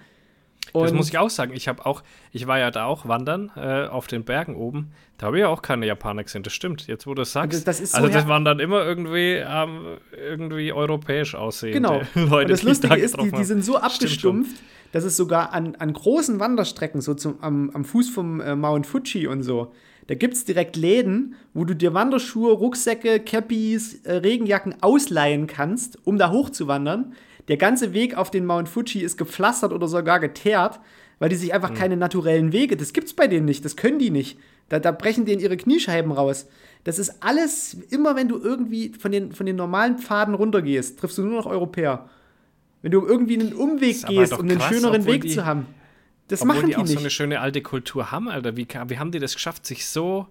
Und 0.80 0.84
das 0.84 0.92
muss 0.92 1.08
ich 1.08 1.18
auch 1.18 1.30
sagen. 1.30 1.52
Ich 1.54 1.68
habe 1.68 1.84
auch, 1.86 2.02
ich 2.32 2.46
war 2.46 2.58
ja 2.58 2.70
da 2.70 2.84
auch 2.84 3.06
wandern 3.06 3.50
äh, 3.56 3.86
auf 3.86 4.06
den 4.06 4.24
Bergen 4.24 4.56
oben. 4.56 4.92
Da 5.18 5.26
habe 5.26 5.38
ich 5.38 5.40
ja 5.42 5.48
auch 5.48 5.62
keine 5.62 5.86
Japaner 5.86 6.24
gesehen. 6.24 6.42
Das 6.42 6.52
stimmt. 6.52 6.86
Jetzt, 6.86 7.06
wo 7.06 7.14
du 7.14 7.22
es 7.22 7.32
sagst. 7.32 7.66
Das, 7.66 7.78
das 7.78 7.90
so 7.92 7.96
also 7.96 8.08
das 8.08 8.28
waren 8.28 8.44
dann 8.44 8.58
immer 8.58 8.84
irgendwie, 8.84 9.34
ähm, 9.34 9.98
irgendwie 10.12 10.72
europäisch 10.72 11.34
aussehende 11.34 11.80
genau. 11.80 12.02
Leute. 12.14 12.44
Und 12.44 12.50
das 12.50 12.62
Lustige 12.62 12.94
da 12.94 13.00
ist, 13.00 13.16
die, 13.20 13.30
die, 13.30 13.44
sind 13.44 13.64
so 13.64 13.76
abgestumpft, 13.76 14.56
dass 14.92 15.04
es 15.04 15.16
sogar 15.16 15.52
an, 15.52 15.74
an 15.76 15.92
großen 15.92 16.38
Wanderstrecken, 16.40 17.00
so 17.00 17.14
zum, 17.14 17.42
am, 17.42 17.70
am 17.70 17.84
Fuß 17.84 18.10
vom 18.10 18.40
äh, 18.40 18.54
Mount 18.54 18.86
Fuji 18.86 19.26
und 19.26 19.42
so, 19.42 19.72
da 20.06 20.14
gibt 20.14 20.34
es 20.34 20.44
direkt 20.44 20.76
Läden, 20.76 21.34
wo 21.52 21.64
du 21.64 21.74
dir 21.74 21.92
Wanderschuhe, 21.92 22.52
Rucksäcke, 22.52 23.20
Cappies, 23.20 24.04
äh, 24.04 24.16
Regenjacken 24.16 24.76
ausleihen 24.80 25.46
kannst, 25.46 25.98
um 26.06 26.18
da 26.18 26.30
hochzuwandern. 26.30 27.14
Der 27.48 27.56
ganze 27.56 27.92
Weg 27.92 28.16
auf 28.16 28.30
den 28.30 28.46
Mount 28.46 28.68
Fuji 28.68 29.02
ist 29.02 29.16
gepflastert 29.16 29.72
oder 29.72 29.88
sogar 29.88 30.20
geteert, 30.20 30.80
weil 31.18 31.28
die 31.28 31.36
sich 31.36 31.54
einfach 31.54 31.70
mhm. 31.70 31.74
keine 31.74 31.96
naturellen 31.96 32.52
Wege, 32.52 32.76
das 32.76 32.92
gibt's 32.92 33.14
bei 33.14 33.26
denen 33.26 33.46
nicht, 33.46 33.64
das 33.64 33.76
können 33.76 33.98
die 33.98 34.10
nicht. 34.10 34.38
Da, 34.68 34.80
da 34.80 34.90
brechen 34.90 35.24
denen 35.26 35.40
ihre 35.40 35.56
Kniescheiben 35.56 36.10
raus. 36.10 36.48
Das 36.82 36.98
ist 36.98 37.22
alles, 37.22 37.74
immer 37.90 38.16
wenn 38.16 38.28
du 38.28 38.38
irgendwie 38.38 38.92
von 38.98 39.12
den, 39.12 39.32
von 39.32 39.46
den 39.46 39.56
normalen 39.56 39.98
Pfaden 39.98 40.34
runtergehst, 40.34 40.98
triffst 40.98 41.18
du 41.18 41.22
nur 41.22 41.38
noch 41.38 41.46
Europäer. 41.46 42.08
Wenn 42.82 42.92
du 42.92 43.06
irgendwie 43.06 43.38
einen 43.38 43.54
Umweg 43.54 44.06
gehst, 44.06 44.32
um 44.32 44.48
einen 44.48 44.60
schöneren 44.60 45.06
Weg 45.06 45.22
die, 45.22 45.30
zu 45.30 45.44
haben. 45.44 45.66
Das 46.28 46.44
machen 46.44 46.62
die, 46.62 46.66
die 46.66 46.76
auch 46.76 46.82
nicht. 46.82 46.92
so 46.92 46.98
eine 46.98 47.10
schöne 47.10 47.40
alte 47.40 47.62
Kultur 47.62 48.10
haben, 48.10 48.28
Alter. 48.28 48.56
Wie, 48.56 48.66
wie 48.88 48.98
haben 48.98 49.12
die 49.12 49.18
das 49.18 49.34
geschafft, 49.34 49.66
sich 49.66 49.86
so 49.86 50.26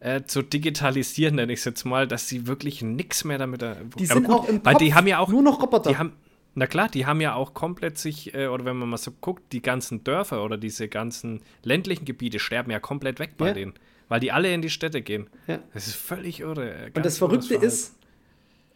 äh, 0.00 0.22
zu 0.24 0.42
digitalisieren, 0.42 1.36
nenne 1.36 1.52
ich 1.52 1.60
es 1.60 1.64
jetzt 1.64 1.84
mal, 1.84 2.06
dass 2.06 2.28
sie 2.28 2.46
wirklich 2.46 2.82
nichts 2.82 3.24
mehr 3.24 3.38
damit. 3.38 3.62
Äh, 3.62 3.76
die 3.98 4.06
sind 4.06 4.24
gut, 4.24 4.34
auch 4.34 4.48
im 4.48 4.64
weil 4.64 4.74
Kopf 4.74 4.82
die 4.82 4.94
haben 4.94 5.06
ja 5.06 5.18
auch 5.18 5.30
nur 5.30 5.42
noch 5.42 5.62
Roboter. 5.62 5.90
Die 5.90 5.96
haben, 5.96 6.12
na 6.54 6.66
klar, 6.66 6.88
die 6.88 7.06
haben 7.06 7.20
ja 7.20 7.34
auch 7.34 7.54
komplett 7.54 7.98
sich, 7.98 8.34
äh, 8.34 8.46
oder 8.46 8.64
wenn 8.64 8.76
man 8.76 8.88
mal 8.88 8.96
so 8.96 9.10
guckt, 9.20 9.52
die 9.52 9.62
ganzen 9.62 10.04
Dörfer 10.04 10.44
oder 10.44 10.56
diese 10.56 10.88
ganzen 10.88 11.40
ländlichen 11.62 12.04
Gebiete 12.04 12.38
sterben 12.38 12.70
ja 12.70 12.80
komplett 12.80 13.18
weg 13.18 13.32
bei 13.36 13.48
ja. 13.48 13.54
denen, 13.54 13.74
weil 14.08 14.20
die 14.20 14.30
alle 14.30 14.52
in 14.52 14.62
die 14.62 14.70
Städte 14.70 15.02
gehen. 15.02 15.28
Ja. 15.46 15.58
Das 15.72 15.86
ist 15.88 15.96
völlig 15.96 16.40
irre. 16.40 16.90
Und 16.94 17.04
das 17.04 17.18
Verrückte 17.18 17.56
ist, 17.56 17.96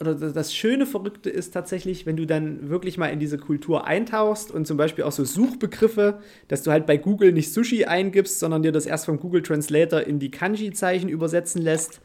oder 0.01 0.15
das 0.15 0.55
schöne 0.55 0.87
Verrückte 0.87 1.31
ist 1.31 1.53
tatsächlich, 1.53 2.07
wenn 2.07 2.17
du 2.17 2.27
dann 2.27 2.69
wirklich 2.69 2.99
mal 2.99 3.09
in 3.09 3.21
diese 3.21 3.39
Kultur 3.39 3.85
eintauchst 3.87 4.51
und 4.51 4.67
zum 4.67 4.77
Beispiel 4.77 5.05
auch 5.05 5.13
so 5.13 5.25
Suchbegriffe, 5.25 6.21
dass 6.49 6.63
du 6.63 6.71
halt 6.71 6.87
bei 6.87 6.97
Google 6.97 7.33
nicht 7.33 7.53
Sushi 7.53 7.85
eingibst, 7.85 8.39
sondern 8.41 8.63
dir 8.63 8.73
das 8.73 8.87
erst 8.87 9.07
vom 9.07 9.19
Google 9.21 9.43
Translator 9.43 10.01
in 10.01 10.19
die 10.19 10.31
Kanji-Zeichen 10.31 11.09
übersetzen 11.09 11.63
lässt 11.63 12.01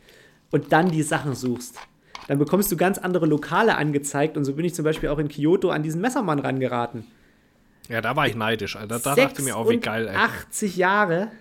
und 0.52 0.72
dann 0.72 0.92
die 0.92 1.04
Sachen 1.04 1.36
suchst 1.36 1.80
dann 2.28 2.40
bekommst 2.40 2.72
du 2.72 2.78
ganz 2.78 2.98
andere 2.98 3.26
Lokale 3.26 3.76
angezeigt. 3.76 4.38
Und 4.38 4.46
so 4.46 4.54
bin 4.54 4.66
ich 4.66 4.74
zum 4.74 4.86
Beispiel 4.86 5.10
auch 5.10 5.20
in 5.20 5.28
Kyoto 5.28 5.70
an 5.70 5.84
diesen 5.84 6.02
Messermann 6.02 6.40
rangeraten. 6.40 7.06
Ja, 7.90 8.02
da 8.02 8.16
war 8.16 8.28
ich 8.28 8.36
neidisch, 8.36 8.76
Alter. 8.76 9.00
Da 9.00 9.16
dachte 9.16 9.42
ich 9.42 9.46
mir 9.46 9.58
auch, 9.58 9.70
wie 9.70 9.78
geil, 9.78 10.08
ey. 10.08 10.16
80 10.16 10.78
Jahre, 10.78 11.32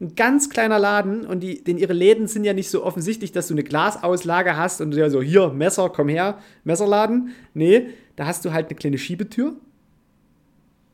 ein 0.00 0.14
ganz 0.14 0.48
kleiner 0.48 0.78
Laden 0.78 1.26
und 1.26 1.40
die, 1.40 1.62
denn 1.62 1.76
ihre 1.76 1.92
Läden 1.92 2.26
sind 2.26 2.44
ja 2.44 2.52
nicht 2.52 2.70
so 2.70 2.84
offensichtlich, 2.84 3.32
dass 3.32 3.48
du 3.48 3.54
eine 3.54 3.64
Glasauslage 3.64 4.56
hast 4.56 4.80
und 4.80 4.94
ja 4.94 5.10
so, 5.10 5.20
hier, 5.20 5.48
Messer, 5.48 5.90
komm 5.90 6.08
her, 6.08 6.38
Messerladen. 6.64 7.32
Nee, 7.54 7.88
da 8.16 8.26
hast 8.26 8.44
du 8.44 8.52
halt 8.52 8.68
eine 8.68 8.76
kleine 8.76 8.98
Schiebetür 8.98 9.54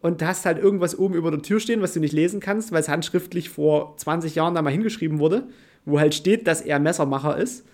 und 0.01 0.23
da 0.23 0.29
hast 0.29 0.47
halt 0.47 0.59
irgendwas 0.59 0.99
oben 0.99 1.15
über 1.15 1.31
der 1.31 1.43
Tür 1.43 1.61
stehen, 1.61 1.83
was 1.83 1.93
du 1.93 2.01
nicht 2.01 2.13
lesen 2.13 2.41
kannst, 2.41 2.73
weil 2.73 2.81
es 2.81 2.89
handschriftlich 2.89 3.51
vor 3.51 3.97
20 3.99 4.35
Jahren 4.35 4.55
da 4.55 4.63
mal 4.63 4.71
hingeschrieben 4.71 5.19
wurde, 5.19 5.47
wo 5.85 6.01
halt 6.01 6.15
steht, 6.15 6.47
dass 6.47 6.63
er 6.63 6.79
Messermacher 6.79 7.37
ist 7.37 7.65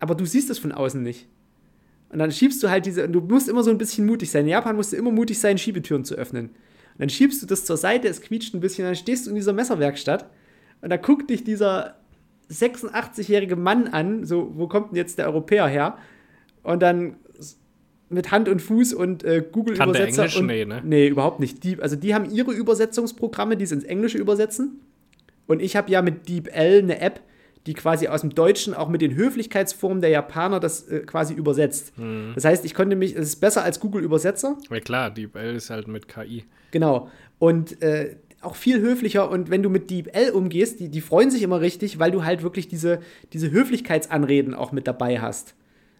aber 0.00 0.14
du 0.14 0.24
siehst 0.24 0.50
es 0.50 0.58
von 0.58 0.72
außen 0.72 1.02
nicht. 1.02 1.26
Und 2.10 2.18
dann 2.18 2.32
schiebst 2.32 2.62
du 2.62 2.70
halt 2.70 2.86
diese, 2.86 3.04
und 3.04 3.12
du 3.12 3.20
musst 3.20 3.48
immer 3.48 3.62
so 3.62 3.70
ein 3.70 3.78
bisschen 3.78 4.06
mutig 4.06 4.30
sein. 4.30 4.44
In 4.44 4.50
Japan 4.50 4.76
musst 4.76 4.92
du 4.92 4.96
immer 4.96 5.10
mutig 5.10 5.38
sein, 5.38 5.58
Schiebetüren 5.58 6.04
zu 6.04 6.14
öffnen. 6.14 6.46
Und 6.46 7.00
dann 7.00 7.10
schiebst 7.10 7.42
du 7.42 7.46
das 7.46 7.64
zur 7.64 7.76
Seite, 7.76 8.08
es 8.08 8.20
quietscht 8.20 8.54
ein 8.54 8.60
bisschen, 8.60 8.84
dann 8.84 8.96
stehst 8.96 9.26
du 9.26 9.30
in 9.30 9.36
dieser 9.36 9.52
Messerwerkstatt 9.52 10.28
und 10.80 10.90
da 10.90 10.96
guckt 10.96 11.30
dich 11.30 11.44
dieser 11.44 11.96
86-jährige 12.50 13.56
Mann 13.56 13.88
an, 13.88 14.24
so, 14.24 14.52
wo 14.54 14.68
kommt 14.68 14.90
denn 14.90 14.96
jetzt 14.96 15.18
der 15.18 15.26
Europäer 15.26 15.66
her? 15.66 15.98
Und 16.62 16.82
dann 16.82 17.16
mit 18.08 18.30
Hand 18.30 18.48
und 18.48 18.62
Fuß 18.62 18.94
und 18.94 19.22
äh, 19.24 19.44
Google-Übersetzer. 19.50 20.22
Englisch? 20.22 20.38
Und, 20.38 20.46
Nee, 20.46 20.64
ne? 20.64 20.80
Nee, 20.84 21.08
überhaupt 21.08 21.40
nicht. 21.40 21.62
Die, 21.62 21.80
also 21.80 21.96
die 21.96 22.14
haben 22.14 22.30
ihre 22.30 22.52
Übersetzungsprogramme, 22.52 23.56
die 23.56 23.64
es 23.64 23.72
ins 23.72 23.84
Englische 23.84 24.18
übersetzen. 24.18 24.80
Und 25.46 25.60
ich 25.60 25.76
habe 25.76 25.90
ja 25.90 26.00
mit 26.00 26.28
DeepL 26.28 26.78
eine 26.82 27.00
App, 27.00 27.20
die 27.68 27.74
quasi 27.74 28.08
aus 28.08 28.22
dem 28.22 28.34
Deutschen 28.34 28.72
auch 28.72 28.88
mit 28.88 29.02
den 29.02 29.14
Höflichkeitsformen 29.14 30.00
der 30.00 30.08
Japaner 30.10 30.58
das 30.58 30.88
äh, 30.88 31.00
quasi 31.00 31.34
übersetzt. 31.34 31.92
Hm. 31.96 32.32
Das 32.34 32.44
heißt, 32.46 32.64
ich 32.64 32.74
konnte 32.74 32.96
mich, 32.96 33.14
es 33.14 33.28
ist 33.28 33.36
besser 33.36 33.62
als 33.62 33.78
Google-Übersetzer. 33.78 34.56
Ja 34.70 34.80
klar, 34.80 35.10
die 35.10 35.26
Bell 35.26 35.54
ist 35.54 35.68
halt 35.68 35.86
mit 35.86 36.08
KI. 36.08 36.44
Genau. 36.70 37.10
Und 37.38 37.80
äh, 37.82 38.16
auch 38.40 38.56
viel 38.56 38.80
höflicher. 38.80 39.30
Und 39.30 39.50
wenn 39.50 39.62
du 39.62 39.68
mit 39.68 39.90
DeepL 39.90 40.30
umgehst, 40.30 40.80
die, 40.80 40.88
die 40.88 41.02
freuen 41.02 41.30
sich 41.30 41.42
immer 41.42 41.60
richtig, 41.60 41.98
weil 41.98 42.10
du 42.10 42.24
halt 42.24 42.42
wirklich 42.42 42.68
diese, 42.68 43.00
diese 43.32 43.50
Höflichkeitsanreden 43.50 44.54
auch 44.54 44.72
mit 44.72 44.86
dabei 44.86 45.20
hast. 45.20 45.54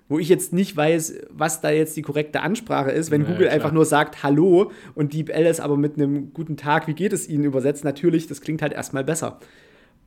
Wo 0.08 0.18
ich 0.18 0.30
jetzt 0.30 0.54
nicht 0.54 0.74
weiß, 0.74 1.16
was 1.28 1.60
da 1.60 1.68
jetzt 1.70 1.94
die 1.98 2.02
korrekte 2.02 2.40
Ansprache 2.40 2.90
ist, 2.90 3.10
wenn 3.10 3.22
Ja, 3.22 3.26
Google 3.26 3.42
klar. 3.48 3.52
einfach 3.56 3.72
nur 3.72 3.84
sagt 3.84 4.22
Hallo 4.22 4.72
und 4.94 5.12
DeepL 5.12 5.44
es 5.44 5.60
aber 5.60 5.76
mit 5.76 5.96
einem 5.96 6.32
guten 6.32 6.56
Tag, 6.56 6.86
wie 6.88 6.94
geht 6.94 7.12
es 7.12 7.28
Ihnen 7.28 7.44
übersetzt, 7.44 7.84
natürlich, 7.84 8.26
das 8.26 8.40
klingt 8.40 8.62
halt 8.62 8.72
erstmal 8.72 9.04
besser. 9.04 9.38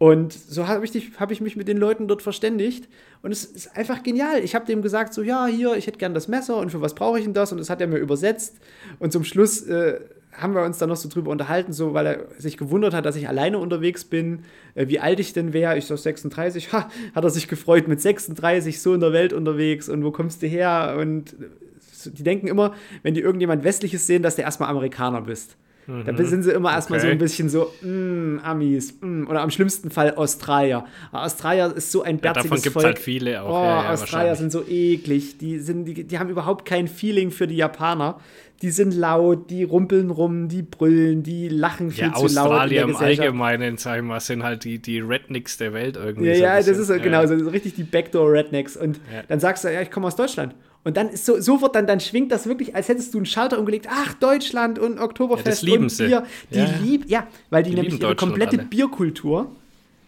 Und 0.01 0.33
so 0.33 0.67
habe 0.67 0.83
ich, 0.83 1.11
hab 1.19 1.29
ich 1.29 1.41
mich 1.41 1.55
mit 1.55 1.67
den 1.67 1.77
Leuten 1.77 2.07
dort 2.07 2.23
verständigt. 2.23 2.89
Und 3.21 3.31
es 3.31 3.45
ist 3.45 3.77
einfach 3.77 4.01
genial. 4.01 4.43
Ich 4.43 4.55
habe 4.55 4.65
dem 4.65 4.81
gesagt, 4.81 5.13
so, 5.13 5.21
ja, 5.21 5.45
hier, 5.45 5.75
ich 5.75 5.85
hätte 5.85 5.99
gern 5.99 6.15
das 6.15 6.27
Messer 6.27 6.57
und 6.57 6.71
für 6.71 6.81
was 6.81 6.95
brauche 6.95 7.19
ich 7.19 7.25
denn 7.25 7.35
das? 7.35 7.51
Und 7.51 7.59
das 7.59 7.69
hat 7.69 7.81
er 7.81 7.85
mir 7.85 7.99
übersetzt. 7.99 8.57
Und 8.97 9.13
zum 9.13 9.23
Schluss 9.23 9.61
äh, 9.61 9.99
haben 10.31 10.55
wir 10.55 10.63
uns 10.63 10.79
dann 10.79 10.89
noch 10.89 10.95
so 10.95 11.07
drüber 11.07 11.29
unterhalten, 11.29 11.71
so, 11.71 11.93
weil 11.93 12.07
er 12.07 12.25
sich 12.39 12.57
gewundert 12.57 12.95
hat, 12.95 13.05
dass 13.05 13.15
ich 13.15 13.27
alleine 13.29 13.59
unterwegs 13.59 14.03
bin, 14.03 14.39
äh, 14.73 14.87
wie 14.87 14.99
alt 14.99 15.19
ich 15.19 15.33
denn 15.33 15.53
wäre. 15.53 15.77
Ich 15.77 15.85
so 15.85 15.95
36. 15.95 16.73
Ha, 16.73 16.89
hat 17.13 17.23
er 17.23 17.29
sich 17.29 17.47
gefreut, 17.47 17.87
mit 17.87 18.01
36 18.01 18.81
so 18.81 18.95
in 18.95 19.01
der 19.01 19.13
Welt 19.13 19.33
unterwegs. 19.33 19.87
Und 19.87 20.03
wo 20.03 20.09
kommst 20.09 20.41
du 20.41 20.47
her? 20.47 20.97
Und 20.99 21.33
äh, 21.33 22.09
die 22.09 22.23
denken 22.23 22.47
immer, 22.47 22.73
wenn 23.03 23.13
die 23.13 23.21
irgendjemand 23.21 23.63
Westliches 23.63 24.07
sehen, 24.07 24.23
dass 24.23 24.35
du 24.35 24.41
erstmal 24.41 24.69
Amerikaner 24.69 25.21
bist. 25.21 25.57
Da 26.05 26.23
sind 26.23 26.43
sie 26.43 26.51
immer 26.51 26.71
erstmal 26.71 26.99
so 26.99 27.07
Okay. 27.07 27.13
ein 27.13 27.17
bisschen 27.17 27.49
so, 27.49 27.73
mm, 27.81 28.39
Amis, 28.43 28.97
mm, 29.01 29.27
oder 29.27 29.41
am 29.41 29.51
schlimmsten 29.51 29.89
Fall 29.91 30.15
Australier. 30.15 30.85
Aber 31.11 31.23
Australier 31.25 31.73
ist 31.75 31.91
so 31.91 32.01
ein 32.03 32.15
Ja, 32.15 32.21
bärtiges 32.21 32.43
davon 32.43 32.55
gibt 32.57 32.67
es 32.67 32.73
Volk. 32.73 32.85
halt 32.85 32.99
viele 32.99 33.41
auch. 33.41 33.49
Oh, 33.61 33.63
ja, 33.63 33.83
ja, 33.83 33.89
Australier 33.91 34.35
sind 34.35 34.51
so 34.51 34.63
eklig. 34.67 35.37
Die, 35.37 35.59
sind, 35.59 35.85
die, 35.85 36.03
die 36.05 36.19
haben 36.19 36.29
überhaupt 36.29 36.65
kein 36.65 36.87
Feeling 36.87 37.31
für 37.31 37.47
die 37.47 37.57
Japaner. 37.57 38.19
Die 38.61 38.69
sind 38.69 38.93
laut, 38.93 39.49
die 39.49 39.63
rumpeln 39.63 40.11
rum, 40.11 40.47
die 40.47 40.61
brüllen, 40.61 41.23
die 41.23 41.49
lachen 41.49 41.89
viel 41.89 42.03
Ja, 42.09 42.13
zu 42.13 42.21
laut. 42.27 42.29
in 42.29 42.37
Australier 42.37 42.83
im. 42.83 42.95
Allgemeinen, 42.95 43.77
sag 43.77 43.97
ich 43.97 44.03
mal, 44.03 44.19
sind 44.19 44.43
halt 44.43 44.63
die, 44.63 44.77
die 44.79 44.99
Rednecks 44.99 45.57
der 45.57 45.73
Welt 45.73 45.97
irgendwie. 45.97 46.29
Ja, 46.29 46.35
so 46.35 46.41
ja, 46.43 46.57
das 46.57 46.67
ist 46.67 46.87
so, 46.87 46.93
Ja, 46.93 46.99
genau, 46.99 47.21
ja. 47.21 47.27
so, 47.27 47.39
so 47.39 47.49
richtig 47.49 47.73
die 47.73 47.83
Backdoor-Rednecks. 47.83 48.77
Und 48.77 48.97
Ja. 49.11 49.23
dann 49.27 49.39
sagst 49.39 49.63
du, 49.63 49.73
ja, 49.73 49.81
ich 49.81 49.89
komme 49.89 50.05
aus 50.07 50.15
Deutschland. 50.15 50.53
Und 50.83 50.97
dann 50.97 51.09
ist 51.09 51.25
so, 51.25 51.39
so 51.39 51.61
wird 51.61 51.75
dann, 51.75 51.85
dann 51.85 51.99
schwingt 51.99 52.31
das 52.31 52.47
wirklich, 52.47 52.75
als 52.75 52.87
hättest 52.87 53.13
du 53.13 53.19
einen 53.19 53.25
Schalter 53.27 53.59
umgelegt. 53.59 53.87
Ach, 53.89 54.13
Deutschland 54.15 54.79
und 54.79 54.99
Oktoberfest 54.99 55.45
Ja, 55.45 55.51
das 55.51 55.61
lieben 55.61 55.83
und 55.83 55.89
sie. 55.89 56.07
Bier. 56.07 56.23
Die 56.51 56.57
Ja. 56.59 56.65
lieb, 56.81 57.09
ja, 57.09 57.27
weil 57.51 57.63
die, 57.63 57.69
Die 57.71 57.75
nämlich 57.75 58.01
ihre 58.01 58.15
komplette 58.15 58.57
alle. 58.57 58.67
Bierkultur, 58.67 59.51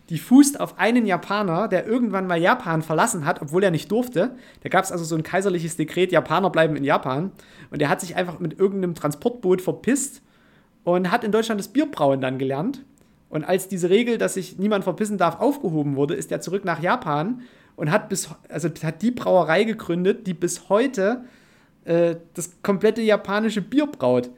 die 0.09 0.17
fußt 0.17 0.59
auf 0.59 0.79
einen 0.79 1.05
Japaner, 1.05 1.67
der 1.67 1.85
irgendwann 1.85 2.25
mal 2.27 2.39
Japan 2.41 2.81
verlassen 2.81 3.25
hat, 3.25 3.41
obwohl 3.41 3.63
er 3.63 3.71
nicht 3.71 3.91
durfte. 3.91 4.35
Da 4.61 4.69
gab 4.69 4.83
es 4.83 4.91
also 4.91 5.05
so 5.05 5.15
ein 5.15 5.23
kaiserliches 5.23 5.77
Dekret, 5.77 6.11
Japaner 6.11 6.49
bleiben 6.49 6.75
in 6.75 6.83
Japan. 6.83 7.31
Und 7.69 7.79
der 7.79 7.89
hat 7.89 8.01
sich 8.01 8.15
einfach 8.15 8.39
mit 8.39 8.59
irgendeinem 8.59 8.95
Transportboot 8.95 9.61
verpisst 9.61 10.21
und 10.83 11.11
hat 11.11 11.23
in 11.23 11.31
Deutschland 11.31 11.59
das 11.59 11.67
Bierbrauen 11.67 12.19
dann 12.19 12.37
gelernt. 12.39 12.83
Und 13.29 13.43
als 13.43 13.67
diese 13.67 13.89
Regel, 13.89 14.17
dass 14.17 14.33
sich 14.35 14.57
niemand 14.59 14.83
verpissen 14.83 15.17
darf, 15.17 15.39
aufgehoben 15.39 15.95
wurde, 15.95 16.15
ist 16.15 16.31
er 16.31 16.41
zurück 16.41 16.65
nach 16.65 16.81
Japan 16.81 17.41
und 17.75 17.91
hat 17.91 18.09
bis 18.09 18.29
also 18.49 18.69
hat 18.83 19.01
die 19.01 19.11
Brauerei 19.11 19.63
gegründet, 19.63 20.27
die 20.27 20.33
bis 20.33 20.69
heute 20.69 21.23
äh, 21.85 22.15
das 22.33 22.61
komplette 22.61 23.01
japanische 23.01 23.61
Bier 23.61 23.87
braut. 23.87 24.29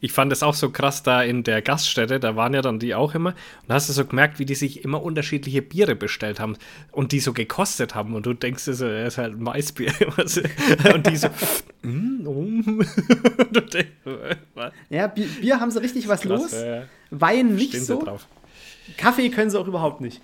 Ich 0.00 0.12
fand 0.12 0.32
es 0.32 0.42
auch 0.42 0.54
so 0.54 0.70
krass 0.70 1.02
da 1.02 1.22
in 1.22 1.42
der 1.42 1.62
Gaststätte, 1.62 2.20
da 2.20 2.36
waren 2.36 2.54
ja 2.54 2.62
dann 2.62 2.78
die 2.78 2.94
auch 2.94 3.14
immer. 3.14 3.30
Und 3.30 3.68
da 3.68 3.74
hast 3.74 3.88
du 3.88 3.92
so 3.92 4.04
gemerkt, 4.04 4.38
wie 4.38 4.44
die 4.44 4.54
sich 4.54 4.84
immer 4.84 5.02
unterschiedliche 5.02 5.62
Biere 5.62 5.94
bestellt 5.94 6.40
haben 6.40 6.56
und 6.92 7.12
die 7.12 7.20
so 7.20 7.32
gekostet 7.32 7.94
haben. 7.94 8.14
Und 8.14 8.26
du 8.26 8.34
denkst 8.34 8.68
er 8.68 9.06
ist 9.06 9.18
halt 9.18 9.34
ein 9.34 9.42
Maisbier. 9.42 9.92
und 10.94 11.06
die 11.06 11.16
so, 11.16 11.28
mm, 11.82 12.26
was? 14.54 14.72
Ja, 14.88 15.06
Bier, 15.06 15.26
Bier 15.40 15.60
haben 15.60 15.70
sie 15.70 15.80
richtig 15.80 16.08
was 16.08 16.22
Krass, 16.22 16.40
los. 16.40 16.52
ja, 16.52 16.76
ja. 16.76 16.82
Wein 17.10 17.54
nicht 17.54 17.70
Stehen 17.70 17.84
so. 17.84 18.18
Kaffee 18.96 19.30
können 19.30 19.50
sie 19.50 19.58
auch 19.58 19.66
überhaupt 19.66 20.00
nicht. 20.00 20.20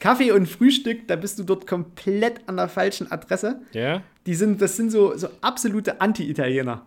Kaffee 0.00 0.32
und 0.32 0.46
Frühstück, 0.48 1.08
da 1.08 1.16
bist 1.16 1.38
du 1.38 1.44
dort 1.44 1.66
komplett 1.66 2.40
an 2.46 2.56
der 2.56 2.68
falschen 2.68 3.10
Adresse. 3.10 3.60
Ja? 3.72 4.02
Die 4.26 4.34
sind, 4.34 4.60
das 4.60 4.76
sind 4.76 4.90
so, 4.90 5.16
so 5.16 5.28
absolute 5.40 6.00
Anti-Italiener. 6.00 6.84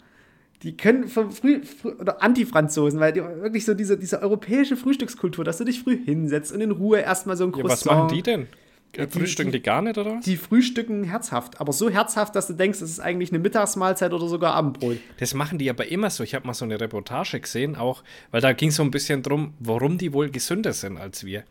Die 0.64 0.78
können 0.78 1.08
vom 1.08 1.32
Früh, 1.32 1.64
früh 1.64 1.90
oder 1.94 2.22
Anti-Franzosen, 2.22 3.00
weil 3.00 3.14
die 3.14 3.22
wirklich 3.24 3.66
so 3.66 3.74
diese, 3.74 3.98
diese 3.98 4.22
europäische 4.22 4.78
Frühstückskultur, 4.78 5.44
dass 5.44 5.58
du 5.58 5.64
dich 5.64 5.82
früh 5.82 5.98
hinsetzt 5.98 6.52
und 6.52 6.62
in 6.62 6.72
Ruhe 6.72 7.00
erstmal 7.00 7.36
so 7.36 7.46
ein 7.46 7.52
ja. 7.52 7.62
Croissant. 7.62 7.86
Was 7.86 7.86
machen 7.86 8.16
die 8.16 8.22
denn? 8.22 8.48
Ja, 8.96 9.06
die- 9.06 9.20
Frühstücken 9.20 9.52
die, 9.52 9.62
gar 9.62 9.82
nicht, 9.82 9.98
oder 9.98 10.18
was? 10.18 10.26
Die 10.26 10.36
frühstücken 10.36 11.04
herzhaft, 11.06 11.62
aber 11.62 11.72
so 11.72 11.90
herzhaft, 11.90 12.36
dass 12.36 12.48
du 12.48 12.54
denkst, 12.54 12.80
das 12.80 12.90
ist 12.90 13.00
eigentlich 13.00 13.32
eine 13.32 13.40
Mittagsmahlzeit 13.40 14.12
oder 14.14 14.28
sogar 14.28 14.54
Abendbrot. 14.54 14.98
Das 15.18 15.34
machen 15.34 15.58
die 15.58 15.70
aber 15.70 15.88
immer 15.88 16.10
so. 16.10 16.24
Ich 16.24 16.36
habe 16.36 16.46
mal 16.46 16.54
so 16.54 16.66
eine 16.66 16.80
Reportage 16.80 17.40
gesehen, 17.40 17.78
auch, 17.78 18.04
weil 18.32 18.42
da 18.42 18.52
ging 18.52 18.70
es 18.70 18.76
so 18.76 18.84
ein 18.84 18.92
bisschen 18.92 19.24
drum, 19.24 19.54
warum 19.60 19.98
die 19.98 20.12
wohl 20.14 20.30
gesünder 20.30 20.74
sind 20.74 20.98
als 20.98 21.26
wir. 21.26 21.44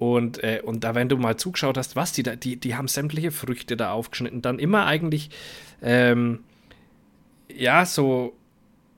Und, 0.00 0.42
äh, 0.42 0.62
und 0.64 0.82
da, 0.82 0.94
wenn 0.94 1.10
du 1.10 1.18
mal 1.18 1.36
zugeschaut 1.36 1.76
hast, 1.76 1.94
was 1.94 2.12
die 2.12 2.22
da, 2.22 2.34
die, 2.34 2.56
die 2.56 2.74
haben 2.74 2.88
sämtliche 2.88 3.30
Früchte 3.30 3.76
da 3.76 3.92
aufgeschnitten, 3.92 4.40
dann 4.40 4.58
immer 4.58 4.86
eigentlich, 4.86 5.28
ähm, 5.82 6.38
ja, 7.54 7.84
so, 7.84 8.32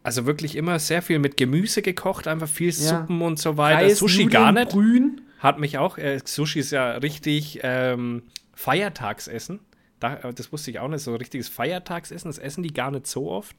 also 0.04 0.26
wirklich 0.26 0.54
immer 0.54 0.78
sehr 0.78 1.02
viel 1.02 1.18
mit 1.18 1.36
Gemüse 1.36 1.82
gekocht, 1.82 2.28
einfach 2.28 2.46
viel 2.48 2.68
Ja. 2.68 2.72
Suppen 3.00 3.20
und 3.20 3.40
so 3.40 3.56
weiter. 3.56 3.82
Reis, 3.84 3.98
Sushi 3.98 4.26
Nudeln, 4.26 4.30
gar 4.30 4.52
nicht. 4.52 4.70
Grün. 4.70 5.20
Hat 5.40 5.58
mich 5.58 5.76
auch, 5.76 5.98
äh, 5.98 6.20
Sushi 6.24 6.60
ist 6.60 6.70
ja 6.70 6.92
richtig 6.92 7.58
ähm, 7.64 8.22
Feiertagsessen. 8.54 9.58
Da, 9.98 10.14
äh, 10.18 10.32
das 10.32 10.52
wusste 10.52 10.70
ich 10.70 10.78
auch 10.78 10.86
nicht, 10.88 11.02
so 11.02 11.16
richtiges 11.16 11.48
Feiertagsessen, 11.48 12.28
das 12.28 12.38
essen 12.38 12.62
die 12.62 12.72
gar 12.72 12.92
nicht 12.92 13.08
so 13.08 13.28
oft. 13.28 13.56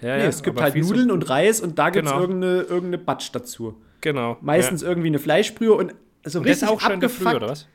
Ja, 0.00 0.16
Nee, 0.16 0.22
ja, 0.22 0.28
es 0.28 0.44
gibt 0.44 0.60
halt 0.60 0.74
viel 0.74 0.84
so- 0.84 0.90
Nudeln 0.90 1.10
und 1.10 1.28
Reis 1.28 1.60
und 1.60 1.76
da 1.76 1.90
gibt 1.90 2.06
es 2.06 2.12
Genau. 2.12 2.22
irgendeine, 2.22 2.60
irgendeine 2.62 2.98
Batsch 2.98 3.30
dazu. 3.32 3.74
Genau. 4.00 4.36
Meistens 4.42 4.82
irgendwie 4.82 5.08
eine 5.08 5.18
Fleischbrühe 5.18 5.72
und 5.72 5.94
so 6.24 6.40
ja. 6.40 6.44
Das 6.46 6.56
ist 6.56 6.62
richtig 6.62 6.68
auch 6.68 6.80
schon 6.80 7.00
der 7.00 7.08
Früh, 7.08 7.24
abgefuckt. 7.26 7.36
oder 7.42 7.48
was? 7.52 7.66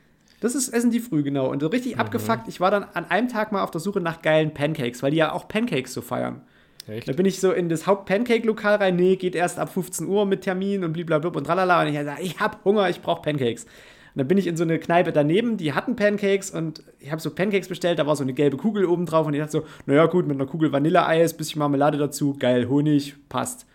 Das 0.42 0.56
ist 0.56 0.70
Essen 0.70 0.90
die 0.92 1.00
früh, 1.02 1.22
genau. 1.24 1.48
Und 1.52 1.60
so 1.62 1.68
richtig 1.68 1.96
Mhm. 1.96 2.02
abgefuckt. 2.02 2.48
Ich 2.48 2.60
war 2.62 2.72
dann 2.72 2.86
an 2.94 3.06
einem 3.06 3.28
Tag 3.28 3.52
mal 3.52 3.62
auf 3.64 3.72
der 3.72 3.82
Suche 3.82 4.00
nach 4.00 4.22
geilen 4.22 4.54
Pancakes, 4.54 5.04
weil 5.04 5.12
die 5.12 5.18
ja 5.18 5.34
auch 5.34 5.48
Pancakes 5.50 5.94
so 5.94 6.02
feiern. 6.02 6.42
Echt? 6.88 7.08
Da 7.10 7.14
bin 7.14 7.26
ich 7.26 7.40
so 7.40 7.52
in 7.52 7.68
das 7.70 7.86
Haupt-Pancake-Lokal 7.88 8.76
rein. 8.78 8.96
Nee, 8.96 9.16
geht 9.18 9.36
erst 9.36 9.60
ab 9.60 9.72
15 9.72 10.08
Uhr 10.08 10.26
mit 10.26 10.42
Termin 10.42 10.84
und 10.84 10.94
blablabla 10.94 11.30
und 11.30 11.44
tralala. 11.44 11.82
Und 11.82 11.90
ich 11.90 11.96
sage, 12.04 12.22
ich 12.22 12.40
hab 12.40 12.64
Hunger, 12.66 12.90
ich 12.90 13.02
brauche 13.02 13.22
Pancakes. 13.22 13.66
Und 13.66 13.72
dann 14.16 14.28
bin 14.28 14.38
ich 14.40 14.48
in 14.48 14.58
so 14.58 14.64
eine 14.64 14.80
Kneipe 14.80 15.12
daneben, 15.12 15.58
die 15.58 15.74
hatten 15.74 15.96
Pancakes 15.96 16.50
und 16.50 16.82
ich 17.00 17.12
habe 17.12 17.22
so 17.22 17.30
Pancakes 17.30 17.68
bestellt, 17.68 18.00
da 18.00 18.08
war 18.08 18.16
so 18.16 18.24
eine 18.24 18.34
gelbe 18.34 18.58
Kugel 18.58 18.86
oben 18.86 19.06
drauf 19.06 19.28
und 19.28 19.34
ich 19.36 19.40
dachte 19.40 19.52
so, 19.52 19.64
naja 19.86 20.08
gut, 20.08 20.26
mit 20.28 20.36
einer 20.36 20.48
Kugel 20.50 20.72
Vanilleeis, 20.72 21.38
bisschen 21.38 21.60
Marmelade 21.60 21.98
dazu, 22.00 22.36
geil, 22.40 22.68
Honig, 22.68 23.16
passt. 23.30 23.68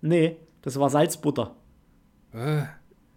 Nee, 0.00 0.36
das 0.62 0.80
war 0.80 0.88
Salzbutter. 0.88 1.54
Äh, 2.32 2.62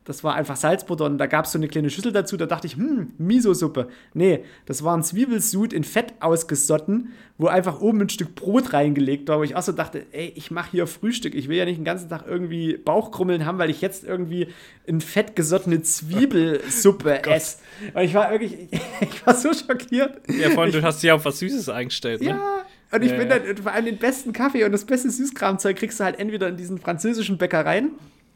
Das 0.03 0.23
war 0.23 0.33
einfach 0.33 0.55
Salzbutter 0.55 1.05
und 1.05 1.19
da 1.19 1.27
gab 1.27 1.45
es 1.45 1.51
so 1.51 1.59
eine 1.59 1.67
kleine 1.67 1.91
Schüssel 1.91 2.11
dazu. 2.11 2.35
Da 2.35 2.47
dachte 2.47 2.65
ich, 2.65 2.75
hm, 2.75 3.13
Miso-Suppe. 3.19 3.87
Nee, 4.15 4.43
das 4.65 4.83
war 4.83 4.97
ein 4.97 5.03
Zwiebelsud 5.03 5.73
in 5.73 5.83
Fett 5.83 6.15
ausgesotten, 6.21 7.09
wo 7.37 7.45
einfach 7.47 7.81
oben 7.81 8.01
ein 8.01 8.09
Stück 8.09 8.33
Brot 8.33 8.73
reingelegt 8.73 9.29
war, 9.29 9.37
wo 9.37 9.43
ich 9.43 9.55
auch 9.55 9.61
so 9.61 9.71
dachte, 9.73 10.05
ey, 10.11 10.33
ich 10.35 10.49
mache 10.49 10.71
hier 10.71 10.87
Frühstück. 10.87 11.35
Ich 11.35 11.49
will 11.49 11.57
ja 11.57 11.65
nicht 11.65 11.77
den 11.77 11.85
ganzen 11.85 12.09
Tag 12.09 12.25
irgendwie 12.27 12.77
Bauchkrummeln 12.77 13.45
haben, 13.45 13.59
weil 13.59 13.69
ich 13.69 13.81
jetzt 13.81 14.03
irgendwie 14.03 14.47
in 14.85 15.01
Fett 15.01 15.35
gesottene 15.35 15.83
Zwiebelsuppe 15.83 17.23
esse. 17.27 17.57
Und 17.93 18.01
ich 18.01 18.13
war 18.13 18.31
wirklich, 18.31 18.69
ich 19.01 19.25
war 19.25 19.35
so 19.35 19.53
schockiert. 19.53 20.19
ja, 20.29 20.49
vor 20.49 20.63
allem, 20.63 20.71
du 20.71 20.81
hast 20.81 21.03
dich 21.03 21.11
auf 21.11 21.25
was 21.25 21.39
Süßes 21.39 21.69
eingestellt, 21.69 22.21
ne? 22.21 22.29
Ja, 22.29 22.65
und 22.91 23.03
ich 23.03 23.11
Ja, 23.11 23.17
bin 23.17 23.29
ja. 23.29 23.39
dann 23.39 23.57
vor 23.57 23.71
allem 23.71 23.85
den 23.85 23.97
besten 23.97 24.33
Kaffee 24.33 24.63
und 24.65 24.71
das 24.71 24.85
beste 24.85 25.09
Süßkramzeug 25.09 25.77
kriegst 25.77 25.99
du 25.99 26.03
halt 26.03 26.19
entweder 26.19 26.47
in 26.49 26.57
diesen 26.57 26.77
französischen 26.79 27.37
Bäckereien 27.37 27.91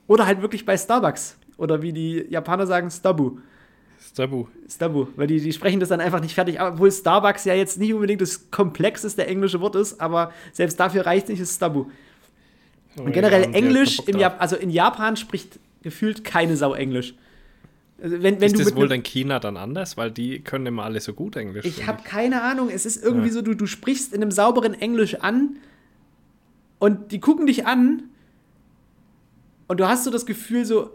oder 0.07 0.25
halt 0.27 0.41
wirklich 0.41 0.65
bei 0.65 0.77
Starbucks. 0.77 1.37
Oder 1.57 1.81
wie 1.81 1.93
die 1.93 2.25
Japaner 2.29 2.67
sagen, 2.67 2.89
Stabu. 2.89 3.37
Das 3.97 4.07
ist 4.07 4.17
tabu. 4.17 4.47
Stabu. 4.69 5.07
Weil 5.15 5.27
die, 5.27 5.39
die 5.39 5.53
sprechen 5.53 5.79
das 5.79 5.89
dann 5.89 6.01
einfach 6.01 6.21
nicht 6.21 6.35
fertig. 6.35 6.59
Obwohl 6.61 6.91
Starbucks 6.91 7.45
ja 7.45 7.53
jetzt 7.53 7.79
nicht 7.79 7.93
unbedingt 7.93 8.21
das 8.21 8.51
komplexeste 8.51 9.25
englische 9.25 9.61
Wort 9.61 9.75
ist, 9.75 10.01
aber 10.01 10.31
selbst 10.51 10.79
dafür 10.79 11.05
reicht 11.05 11.29
nicht, 11.29 11.39
ist 11.39 11.55
Stabu. 11.55 11.85
Und 12.97 13.11
generell 13.11 13.53
Englisch, 13.53 13.99
im 14.05 14.17
Jap 14.17 14.41
also 14.41 14.55
in 14.55 14.69
Japan 14.69 15.17
spricht 15.17 15.59
gefühlt 15.81 16.23
keine 16.23 16.55
Sau 16.55 16.73
Englisch. 16.73 17.13
Also 18.01 18.21
wenn, 18.21 18.41
wenn 18.41 18.53
Ist 18.53 18.59
das 18.59 18.75
wohl 18.75 18.91
in 18.91 19.03
China 19.03 19.39
dann 19.39 19.57
anders? 19.57 19.97
Weil 19.97 20.11
die 20.11 20.39
können 20.39 20.65
immer 20.65 20.83
alle 20.83 20.99
so 20.99 21.13
gut 21.13 21.35
Englisch. 21.35 21.65
Ich 21.65 21.87
habe 21.87 22.03
keine 22.03 22.41
Ahnung. 22.41 22.69
Es 22.69 22.85
ist 22.85 23.01
irgendwie 23.03 23.29
so, 23.29 23.41
du, 23.41 23.53
du 23.53 23.67
sprichst 23.67 24.13
in 24.13 24.21
einem 24.21 24.31
sauberen 24.31 24.73
Englisch 24.73 25.15
an 25.15 25.57
und 26.79 27.11
die 27.11 27.19
gucken 27.19 27.47
dich 27.47 27.65
an 27.65 28.03
und 29.67 29.79
du 29.79 29.87
hast 29.87 30.03
so 30.03 30.11
das 30.11 30.25
Gefühl, 30.25 30.65
so, 30.65 30.91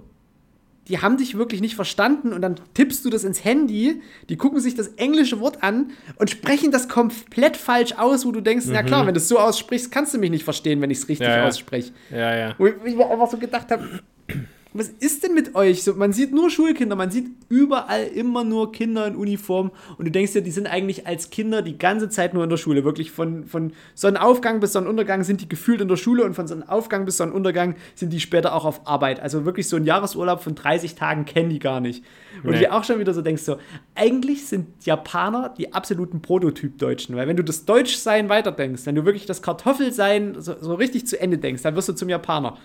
die 0.90 1.00
haben 1.00 1.16
dich 1.16 1.38
wirklich 1.38 1.60
nicht 1.60 1.76
verstanden 1.76 2.32
und 2.32 2.42
dann 2.42 2.56
tippst 2.74 3.04
du 3.04 3.10
das 3.10 3.22
ins 3.22 3.44
Handy, 3.44 4.02
die 4.28 4.36
gucken 4.36 4.58
sich 4.58 4.74
das 4.74 4.88
englische 4.88 5.38
Wort 5.38 5.62
an 5.62 5.92
und 6.16 6.30
sprechen 6.30 6.72
das 6.72 6.88
komplett 6.88 7.56
falsch 7.56 7.92
aus, 7.96 8.26
wo 8.26 8.32
du 8.32 8.40
denkst, 8.40 8.66
mhm. 8.66 8.72
na 8.72 8.82
klar, 8.82 9.06
wenn 9.06 9.14
du 9.14 9.20
es 9.20 9.28
so 9.28 9.38
aussprichst, 9.38 9.92
kannst 9.92 10.14
du 10.14 10.18
mich 10.18 10.30
nicht 10.30 10.44
verstehen, 10.44 10.80
wenn 10.80 10.90
ich 10.90 10.98
es 10.98 11.08
richtig 11.08 11.28
ja, 11.28 11.38
ja. 11.38 11.46
ausspreche. 11.46 11.92
Ja, 12.10 12.36
ja. 12.36 12.54
Wo 12.58 12.66
ich 12.66 12.96
mir 12.96 13.08
einfach 13.08 13.30
so 13.30 13.38
gedacht 13.38 13.70
habe, 13.70 14.00
was 14.72 14.88
ist 14.88 15.24
denn 15.24 15.34
mit 15.34 15.54
euch? 15.54 15.82
So, 15.82 15.94
man 15.94 16.12
sieht 16.12 16.32
nur 16.32 16.48
Schulkinder, 16.48 16.94
man 16.94 17.10
sieht 17.10 17.26
überall 17.48 18.04
immer 18.04 18.44
nur 18.44 18.70
Kinder 18.70 19.06
in 19.06 19.16
Uniform 19.16 19.72
und 19.98 20.04
du 20.04 20.10
denkst 20.10 20.32
dir, 20.32 20.42
die 20.42 20.50
sind 20.52 20.68
eigentlich 20.68 21.06
als 21.06 21.30
Kinder 21.30 21.62
die 21.62 21.76
ganze 21.76 22.08
Zeit 22.08 22.34
nur 22.34 22.44
in 22.44 22.50
der 22.50 22.56
Schule. 22.56 22.84
Wirklich 22.84 23.10
von, 23.10 23.46
von 23.46 23.72
Sonnenaufgang 23.94 24.60
bis 24.60 24.72
Sonnenuntergang 24.72 25.24
sind 25.24 25.40
die 25.40 25.48
gefühlt 25.48 25.80
in 25.80 25.88
der 25.88 25.96
Schule 25.96 26.24
und 26.24 26.34
von 26.34 26.46
Sonnenaufgang 26.46 27.04
bis 27.04 27.16
Sonnenuntergang 27.16 27.74
sind 27.96 28.12
die 28.12 28.20
später 28.20 28.54
auch 28.54 28.64
auf 28.64 28.86
Arbeit. 28.86 29.20
Also 29.20 29.44
wirklich 29.44 29.68
so 29.68 29.76
ein 29.76 29.84
Jahresurlaub 29.84 30.40
von 30.40 30.54
30 30.54 30.94
Tagen 30.94 31.24
kennen 31.24 31.50
die 31.50 31.58
gar 31.58 31.80
nicht. 31.80 32.04
Und 32.44 32.52
nee. 32.52 32.60
du 32.60 32.72
auch 32.72 32.84
schon 32.84 33.00
wieder 33.00 33.12
so 33.12 33.22
denkst, 33.22 33.42
so, 33.42 33.56
eigentlich 33.96 34.46
sind 34.46 34.68
Japaner 34.84 35.52
die 35.56 35.72
absoluten 35.74 36.22
Prototyp-Deutschen, 36.22 37.16
weil 37.16 37.26
wenn 37.26 37.36
du 37.36 37.44
das 37.44 37.64
Deutschsein 37.64 38.28
weiterdenkst, 38.28 38.86
wenn 38.86 38.94
du 38.94 39.04
wirklich 39.04 39.26
das 39.26 39.42
Kartoffelsein 39.42 40.40
so, 40.40 40.54
so 40.60 40.74
richtig 40.74 41.06
zu 41.06 41.20
Ende 41.20 41.38
denkst, 41.38 41.62
dann 41.62 41.74
wirst 41.74 41.88
du 41.88 41.92
zum 41.92 42.08
Japaner. 42.08 42.56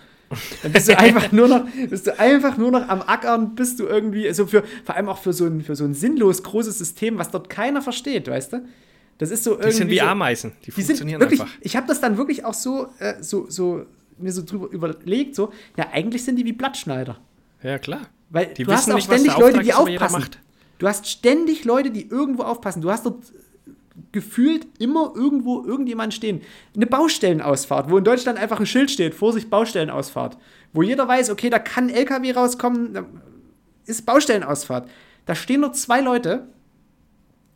Dann 0.62 0.72
bist 0.72 0.88
du 0.88 0.98
einfach 0.98 1.30
nur 1.32 1.48
noch, 1.48 1.64
bist 1.88 2.06
du 2.06 2.18
einfach 2.18 2.56
nur 2.56 2.70
noch 2.70 2.88
am 2.88 3.02
Ackern, 3.02 3.54
bist 3.54 3.78
du 3.78 3.86
irgendwie, 3.86 4.26
also 4.26 4.46
für, 4.46 4.64
vor 4.84 4.96
allem 4.96 5.08
auch 5.08 5.18
für 5.18 5.32
so 5.32 5.46
ein, 5.46 5.62
für 5.62 5.76
so 5.76 5.84
ein 5.84 5.94
sinnlos 5.94 6.42
großes 6.42 6.78
System, 6.78 7.18
was 7.18 7.30
dort 7.30 7.48
keiner 7.48 7.82
versteht, 7.82 8.28
weißt 8.28 8.54
du? 8.54 8.68
Das 9.18 9.30
ist 9.30 9.44
so 9.44 9.52
irgendwie. 9.52 9.70
Die 9.70 9.76
sind 9.76 9.90
wie 9.90 10.00
Ameisen, 10.00 10.52
die, 10.62 10.66
die 10.66 10.70
funktionieren 10.72 11.20
wirklich, 11.20 11.40
einfach. 11.40 11.54
Ich 11.60 11.76
habe 11.76 11.86
das 11.86 12.00
dann 12.00 12.16
wirklich 12.16 12.44
auch 12.44 12.54
so, 12.54 12.88
äh, 12.98 13.14
so, 13.22 13.48
so, 13.48 13.86
mir 14.18 14.32
so 14.32 14.42
drüber 14.44 14.68
überlegt, 14.70 15.34
so, 15.34 15.52
ja, 15.76 15.88
eigentlich 15.92 16.24
sind 16.24 16.36
die 16.36 16.44
wie 16.44 16.52
Blattschneider. 16.52 17.18
Ja, 17.62 17.78
klar. 17.78 18.02
Weil 18.30 18.46
die 18.46 18.64
du 18.64 18.72
hast 18.72 18.90
auch 18.90 18.96
nicht, 18.96 19.04
ständig 19.04 19.36
Leute, 19.38 19.60
die 19.60 19.72
aufpassen. 19.72 20.26
Du 20.78 20.86
hast 20.86 21.06
ständig 21.06 21.64
Leute, 21.64 21.90
die 21.90 22.06
irgendwo 22.08 22.42
aufpassen. 22.42 22.82
Du 22.82 22.90
hast 22.90 23.06
dort 23.06 23.22
gefühlt 24.12 24.66
immer 24.78 25.12
irgendwo 25.14 25.64
irgendjemand 25.64 26.14
stehen. 26.14 26.42
Eine 26.74 26.86
Baustellenausfahrt, 26.86 27.90
wo 27.90 27.98
in 27.98 28.04
Deutschland 28.04 28.38
einfach 28.38 28.60
ein 28.60 28.66
Schild 28.66 28.90
steht, 28.90 29.14
Vorsicht, 29.14 29.50
Baustellenausfahrt. 29.50 30.36
Wo 30.72 30.82
jeder 30.82 31.08
weiß, 31.08 31.30
okay, 31.30 31.50
da 31.50 31.58
kann 31.58 31.88
ein 31.88 31.94
LKW 31.94 32.32
rauskommen, 32.32 33.06
ist 33.86 34.04
Baustellenausfahrt. 34.04 34.88
Da 35.24 35.34
stehen 35.34 35.60
nur 35.60 35.72
zwei 35.72 36.00
Leute, 36.00 36.48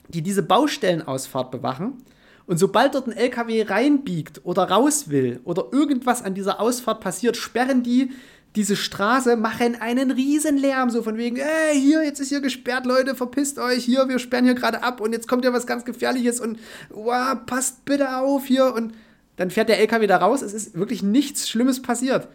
die 0.09 0.23
diese 0.23 0.43
Baustellenausfahrt 0.43 1.51
bewachen. 1.51 1.99
Und 2.47 2.59
sobald 2.59 2.95
dort 2.95 3.07
ein 3.07 3.13
LKW 3.13 3.63
reinbiegt 3.63 4.41
oder 4.45 4.65
raus 4.65 5.09
will 5.09 5.41
oder 5.45 5.67
irgendwas 5.71 6.23
an 6.23 6.35
dieser 6.35 6.59
Ausfahrt 6.61 7.01
passiert, 7.01 7.37
sperren 7.37 7.83
die 7.83 8.11
diese 8.57 8.75
Straße 8.75 9.37
machen 9.37 9.81
einen 9.81 10.11
riesen 10.11 10.57
Lärm, 10.57 10.91
so 10.91 11.03
von 11.03 11.17
wegen, 11.17 11.37
ey, 11.37 11.81
hier, 11.81 12.03
jetzt 12.03 12.21
ist 12.21 12.31
hier 12.31 12.41
gesperrt, 12.41 12.85
Leute, 12.85 13.15
verpisst 13.15 13.59
euch, 13.59 13.85
hier, 13.85 14.09
wir 14.09 14.19
sperren 14.19 14.45
hier 14.45 14.55
gerade 14.55 14.83
ab 14.83 15.01
und 15.01 15.13
jetzt 15.13 15.29
kommt 15.29 15.45
ja 15.45 15.53
was 15.53 15.67
ganz 15.67 15.85
Gefährliches 15.85 16.41
und 16.41 16.59
wow, 16.91 17.37
passt 17.47 17.85
bitte 17.85 18.17
auf 18.17 18.47
hier 18.47 18.75
und 18.75 18.93
dann 19.37 19.51
fährt 19.51 19.69
der 19.69 19.79
LKW 19.79 20.07
da 20.07 20.17
raus, 20.17 20.43
es 20.43 20.53
ist 20.53 20.75
wirklich 20.77 21.03
nichts 21.03 21.49
Schlimmes 21.49 21.81
passiert. 21.81 22.29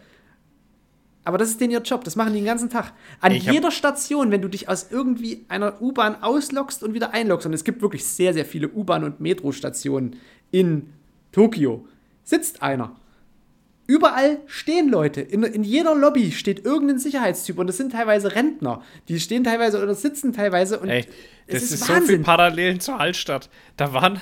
Aber 1.24 1.38
das 1.38 1.50
ist 1.50 1.60
denen 1.60 1.72
ihr 1.72 1.80
Job, 1.80 2.04
das 2.04 2.16
machen 2.16 2.32
die 2.32 2.38
den 2.38 2.46
ganzen 2.46 2.70
Tag. 2.70 2.92
An 3.20 3.32
ich 3.32 3.44
jeder 3.44 3.72
Station, 3.72 4.30
wenn 4.30 4.42
du 4.42 4.48
dich 4.48 4.68
aus 4.68 4.86
irgendwie 4.90 5.44
einer 5.48 5.82
U-Bahn 5.82 6.22
auslockst 6.22 6.84
und 6.84 6.94
wieder 6.94 7.12
einloggst, 7.12 7.46
und 7.46 7.52
es 7.52 7.64
gibt 7.64 7.82
wirklich 7.82 8.04
sehr, 8.04 8.32
sehr 8.32 8.44
viele 8.44 8.68
U-Bahn- 8.68 9.02
und 9.04 9.20
Metrostationen 9.20 10.16
in 10.52 10.92
Tokio, 11.32 11.86
sitzt 12.22 12.62
einer 12.62 12.94
Überall 13.86 14.38
stehen 14.46 14.88
Leute. 14.88 15.20
In, 15.20 15.44
in 15.44 15.62
jeder 15.62 15.94
Lobby 15.94 16.32
steht 16.32 16.64
irgendein 16.64 16.98
Sicherheitstyp 16.98 17.58
und 17.58 17.68
das 17.68 17.76
sind 17.76 17.92
teilweise 17.92 18.34
Rentner. 18.34 18.82
Die 19.08 19.20
stehen 19.20 19.44
teilweise 19.44 19.80
oder 19.82 19.94
sitzen 19.94 20.32
teilweise 20.32 20.80
und 20.80 20.88
Ey, 20.88 21.06
das 21.46 21.62
ist, 21.62 21.72
ist 21.72 21.84
so 21.84 21.94
viel 22.00 22.18
Parallelen 22.18 22.80
zur 22.80 22.98
Altstadt. 22.98 23.48
Da 23.76 23.92
waren 23.92 24.20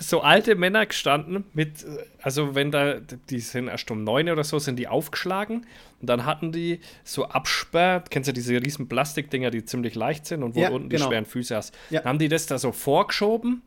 so 0.00 0.22
alte 0.22 0.56
Männer 0.56 0.84
gestanden 0.86 1.44
mit, 1.52 1.86
also 2.20 2.56
wenn 2.56 2.72
da, 2.72 2.94
die 3.30 3.38
sind 3.38 3.68
erst 3.68 3.88
um 3.92 4.02
neun 4.02 4.28
oder 4.28 4.42
so, 4.42 4.58
sind 4.58 4.76
die 4.80 4.88
aufgeschlagen 4.88 5.66
und 6.00 6.10
dann 6.10 6.26
hatten 6.26 6.50
die 6.50 6.80
so 7.04 7.26
Absperr, 7.26 8.02
kennst 8.10 8.28
du 8.28 8.32
diese 8.32 8.54
riesen 8.54 8.88
Plastikdinger, 8.88 9.50
die 9.50 9.64
ziemlich 9.64 9.94
leicht 9.94 10.26
sind 10.26 10.42
und 10.42 10.56
wo 10.56 10.60
ja, 10.60 10.70
unten 10.70 10.88
genau. 10.88 11.04
die 11.04 11.08
schweren 11.10 11.26
Füße 11.26 11.54
hast. 11.54 11.72
Ja. 11.90 12.00
Dann 12.00 12.08
haben 12.08 12.18
die 12.18 12.28
das 12.28 12.46
da 12.46 12.58
so 12.58 12.72
vorgeschoben 12.72 13.62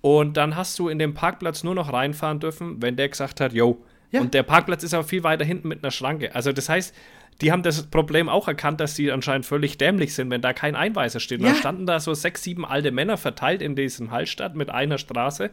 und 0.00 0.36
dann 0.36 0.56
hast 0.56 0.76
du 0.80 0.88
in 0.88 0.98
den 0.98 1.14
Parkplatz 1.14 1.62
nur 1.62 1.76
noch 1.76 1.92
reinfahren 1.92 2.40
dürfen, 2.40 2.82
wenn 2.82 2.96
der 2.96 3.08
gesagt 3.08 3.40
hat, 3.40 3.52
yo, 3.52 3.80
ja. 4.12 4.20
Und 4.20 4.34
der 4.34 4.42
Parkplatz 4.42 4.84
ist 4.84 4.94
aber 4.94 5.04
viel 5.04 5.24
weiter 5.24 5.44
hinten 5.44 5.68
mit 5.68 5.82
einer 5.82 5.90
Schranke. 5.90 6.34
Also 6.34 6.52
das 6.52 6.68
heißt, 6.68 6.94
die 7.40 7.50
haben 7.50 7.62
das 7.62 7.86
Problem 7.86 8.28
auch 8.28 8.46
erkannt, 8.46 8.78
dass 8.80 8.94
sie 8.94 9.10
anscheinend 9.10 9.46
völlig 9.46 9.78
dämlich 9.78 10.14
sind, 10.14 10.30
wenn 10.30 10.42
da 10.42 10.52
kein 10.52 10.76
Einweiser 10.76 11.18
steht. 11.18 11.40
Ja. 11.40 11.48
Da 11.48 11.54
standen 11.54 11.86
da 11.86 11.98
so 11.98 12.14
sechs, 12.14 12.42
sieben 12.42 12.64
alte 12.64 12.92
Männer 12.92 13.16
verteilt 13.16 13.62
in 13.62 13.74
diesem 13.74 14.10
Hallstatt 14.10 14.54
mit 14.54 14.70
einer 14.70 14.98
Straße 14.98 15.50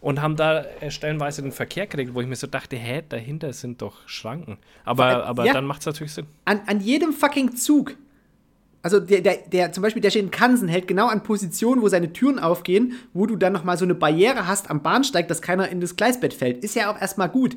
und 0.00 0.20
haben 0.20 0.36
da 0.36 0.62
äh, 0.80 0.90
stellenweise 0.90 1.42
den 1.42 1.52
Verkehr 1.52 1.86
gekriegt, 1.86 2.14
wo 2.14 2.20
ich 2.20 2.26
mir 2.26 2.36
so 2.36 2.46
dachte, 2.46 2.76
hä, 2.76 3.02
dahinter 3.08 3.52
sind 3.54 3.82
doch 3.82 4.06
Schranken. 4.06 4.58
Aber, 4.84 5.24
aber 5.24 5.46
ja. 5.46 5.54
dann 5.54 5.64
macht 5.64 5.80
es 5.80 5.86
natürlich 5.86 6.12
Sinn. 6.12 6.26
An, 6.44 6.60
an 6.66 6.80
jedem 6.80 7.12
fucking 7.12 7.56
Zug 7.56 7.96
also 8.84 8.98
der, 8.98 9.20
der, 9.20 9.36
der, 9.46 9.72
zum 9.72 9.82
Beispiel, 9.82 10.02
der 10.02 10.10
steht 10.10 10.24
in 10.24 10.30
Kansen, 10.32 10.66
hält 10.66 10.88
genau 10.88 11.06
an 11.06 11.22
Positionen, 11.22 11.82
wo 11.82 11.88
seine 11.88 12.12
Türen 12.12 12.40
aufgehen, 12.40 12.94
wo 13.12 13.26
du 13.26 13.36
dann 13.36 13.52
nochmal 13.52 13.78
so 13.78 13.84
eine 13.84 13.94
Barriere 13.94 14.48
hast 14.48 14.70
am 14.70 14.82
Bahnsteig, 14.82 15.28
dass 15.28 15.40
keiner 15.40 15.68
in 15.68 15.80
das 15.80 15.94
Gleisbett 15.94 16.34
fällt. 16.34 16.64
Ist 16.64 16.74
ja 16.74 16.92
auch 16.92 17.00
erstmal 17.00 17.28
gut. 17.28 17.56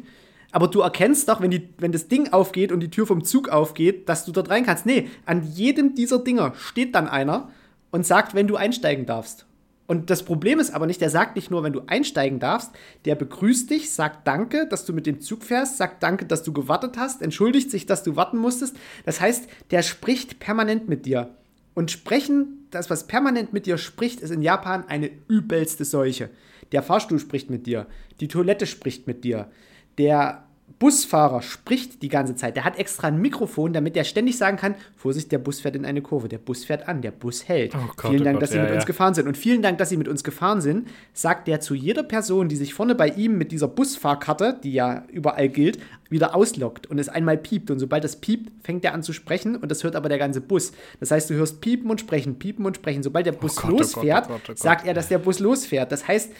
Aber 0.56 0.70
du 0.70 0.80
erkennst 0.80 1.28
doch, 1.28 1.42
wenn, 1.42 1.52
die, 1.52 1.68
wenn 1.80 1.92
das 1.92 2.08
Ding 2.08 2.32
aufgeht 2.32 2.72
und 2.72 2.80
die 2.80 2.90
Tür 2.90 3.06
vom 3.06 3.26
Zug 3.26 3.50
aufgeht, 3.50 4.08
dass 4.08 4.24
du 4.24 4.32
dort 4.32 4.50
rein 4.50 4.66
kannst. 4.66 4.86
Nee, 4.86 5.10
an 5.26 5.44
jedem 5.44 5.96
dieser 5.96 6.20
Dinger 6.20 6.54
steht 6.56 6.96
dann 6.96 7.10
einer 7.10 7.50
und 7.92 8.06
sagt, 8.06 8.36
wenn 8.36 8.48
du 8.48 8.56
einsteigen 8.56 9.06
darfst. 9.06 9.46
Und 9.86 10.10
das 10.10 10.24
Problem 10.24 10.62
ist 10.62 10.74
aber 10.74 10.86
nicht, 10.86 11.02
der 11.02 11.10
sagt 11.10 11.36
nicht 11.36 11.52
nur, 11.52 11.64
wenn 11.64 11.74
du 11.74 11.82
einsteigen 11.88 12.40
darfst, 12.40 12.72
der 13.04 13.16
begrüßt 13.16 13.70
dich, 13.70 13.92
sagt 13.92 14.26
Danke, 14.26 14.66
dass 14.66 14.86
du 14.86 14.94
mit 14.94 15.06
dem 15.06 15.20
Zug 15.20 15.44
fährst, 15.44 15.76
sagt 15.76 16.02
Danke, 16.02 16.26
dass 16.26 16.44
du 16.44 16.54
gewartet 16.54 16.96
hast, 16.98 17.22
entschuldigt 17.22 17.70
sich, 17.70 17.86
dass 17.86 18.04
du 18.04 18.16
warten 18.16 18.38
musstest. 18.38 18.78
Das 19.04 19.20
heißt, 19.20 19.50
der 19.72 19.82
spricht 19.82 20.40
permanent 20.40 20.88
mit 20.88 21.06
dir. 21.06 21.32
Und 21.74 21.92
sprechen, 21.92 22.66
das, 22.72 22.90
was 22.90 23.08
permanent 23.08 23.52
mit 23.52 23.66
dir 23.66 23.78
spricht, 23.78 24.22
ist 24.22 24.32
in 24.32 24.42
Japan 24.42 24.86
eine 24.88 25.12
übelste 25.28 25.84
Seuche. 25.84 26.30
Der 26.72 26.82
Fahrstuhl 26.82 27.20
spricht 27.20 27.50
mit 27.50 27.68
dir, 27.68 27.88
die 28.22 28.30
Toilette 28.30 28.68
spricht 28.68 29.06
mit 29.06 29.26
dir, 29.26 29.50
der 29.98 30.46
Busfahrer 30.78 31.42
spricht 31.42 32.02
die 32.02 32.10
ganze 32.10 32.36
Zeit. 32.36 32.58
Der 32.58 32.66
hat 32.66 32.78
extra 32.78 33.08
ein 33.08 33.22
Mikrofon, 33.22 33.72
damit 33.72 33.96
er 33.96 34.04
ständig 34.04 34.38
sagen 34.38 34.58
kann: 34.58 34.76
Vorsicht, 34.98 35.32
der 35.32 35.38
Bus 35.38 35.62
fährt 35.62 35.76
in 35.76 35.86
eine 35.86 36.02
Kurve, 36.02 36.28
der 36.28 36.38
Bus 36.38 36.66
fährt 36.66 36.90
an, 36.90 37.02
der 37.02 37.12
Bus 37.12 37.48
hält. 37.48 37.74
Oh 37.76 37.80
Gott, 37.96 38.12
vielen 38.12 38.24
Dank, 38.26 38.36
oh 38.36 38.40
Gott, 38.40 38.44
dass 38.44 38.52
Sie 38.52 38.58
ja, 38.58 38.64
mit 38.64 38.72
ja. 38.72 38.76
uns 38.76 38.86
gefahren 38.86 39.14
sind. 39.14 39.28
Und 39.28 39.38
vielen 39.38 39.62
Dank, 39.62 39.78
dass 39.78 39.90
Sie 39.90 39.98
mit 39.98 40.10
uns 40.10 40.24
gefahren 40.24 40.60
sind, 40.60 40.90
sagt 41.14 41.48
der 41.48 41.62
zu 41.62 41.76
jeder 41.76 42.04
Person, 42.04 42.50
die 42.50 42.58
sich 42.58 42.74
vorne 42.74 42.94
bei 42.94 43.08
ihm 43.08 43.38
mit 43.38 43.54
dieser 43.54 43.70
Busfahrkarte, 43.70 44.60
die 44.64 44.74
ja 44.74 45.06
überall 45.12 45.48
gilt, 45.48 45.80
wieder 46.10 46.36
auslockt 46.36 46.88
und 46.88 47.00
es 47.00 47.08
einmal 47.08 47.38
piept. 47.38 47.72
Und 47.72 47.80
sobald 47.80 48.04
das 48.04 48.18
piept, 48.18 48.52
fängt 48.66 48.84
er 48.84 48.94
an 48.94 49.02
zu 49.02 49.14
sprechen 49.14 49.56
und 49.56 49.72
das 49.72 49.84
hört 49.84 49.96
aber 49.96 50.10
der 50.10 50.18
ganze 50.18 50.42
Bus. 50.42 50.74
Das 51.00 51.10
heißt, 51.10 51.30
du 51.30 51.36
hörst 51.36 51.62
piepen 51.62 51.90
und 51.90 52.02
sprechen, 52.02 52.38
piepen 52.38 52.66
und 52.66 52.76
sprechen. 52.76 53.02
Sobald 53.02 53.26
der 53.26 53.36
oh 53.36 53.40
Bus 53.40 53.58
oh 53.60 53.62
Gott, 53.62 53.80
losfährt, 53.80 54.28
oh 54.30 54.40
Gott, 54.46 54.60
sagt 54.60 54.86
er, 54.86 54.94
dass 54.94 55.08
der 55.08 55.20
Bus 55.20 55.40
losfährt. 55.40 55.92
Das 55.92 56.06
heißt, 56.06 56.32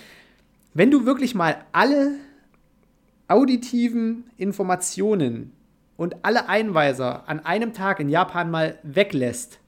wenn 0.74 0.92
du 0.92 1.06
wirklich 1.06 1.36
mal 1.36 1.56
alle 1.72 2.16
auditiven 3.28 4.26
Informationen 4.38 5.52
und 5.98 6.18
alle 6.24 6.50
Einweiser 6.50 7.28
an 7.28 7.40
einem 7.40 7.74
Tag 7.74 8.00
in 8.00 8.10
Japan 8.10 8.52
mal 8.52 8.78
weglässt, 8.84 9.60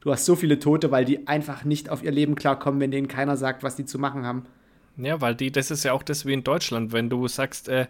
du 0.00 0.12
hast 0.12 0.24
so 0.24 0.36
viele 0.36 0.58
Tote, 0.58 0.90
weil 0.90 1.04
die 1.04 1.26
einfach 1.26 1.64
nicht 1.64 1.88
auf 1.88 2.02
ihr 2.02 2.12
Leben 2.12 2.34
klarkommen, 2.34 2.80
wenn 2.80 2.90
denen 2.90 3.08
keiner 3.08 3.36
sagt, 3.36 3.62
was 3.62 3.76
die 3.76 3.84
zu 3.84 3.98
machen 3.98 4.24
haben. 4.24 4.44
Ja, 4.96 5.20
weil 5.20 5.34
die, 5.34 5.50
das 5.50 5.70
ist 5.70 5.84
ja 5.84 5.92
auch 5.92 6.02
das 6.02 6.26
wie 6.26 6.32
in 6.32 6.44
Deutschland, 6.44 6.92
wenn 6.92 7.10
du 7.10 7.28
sagst, 7.28 7.68
äh, 7.68 7.86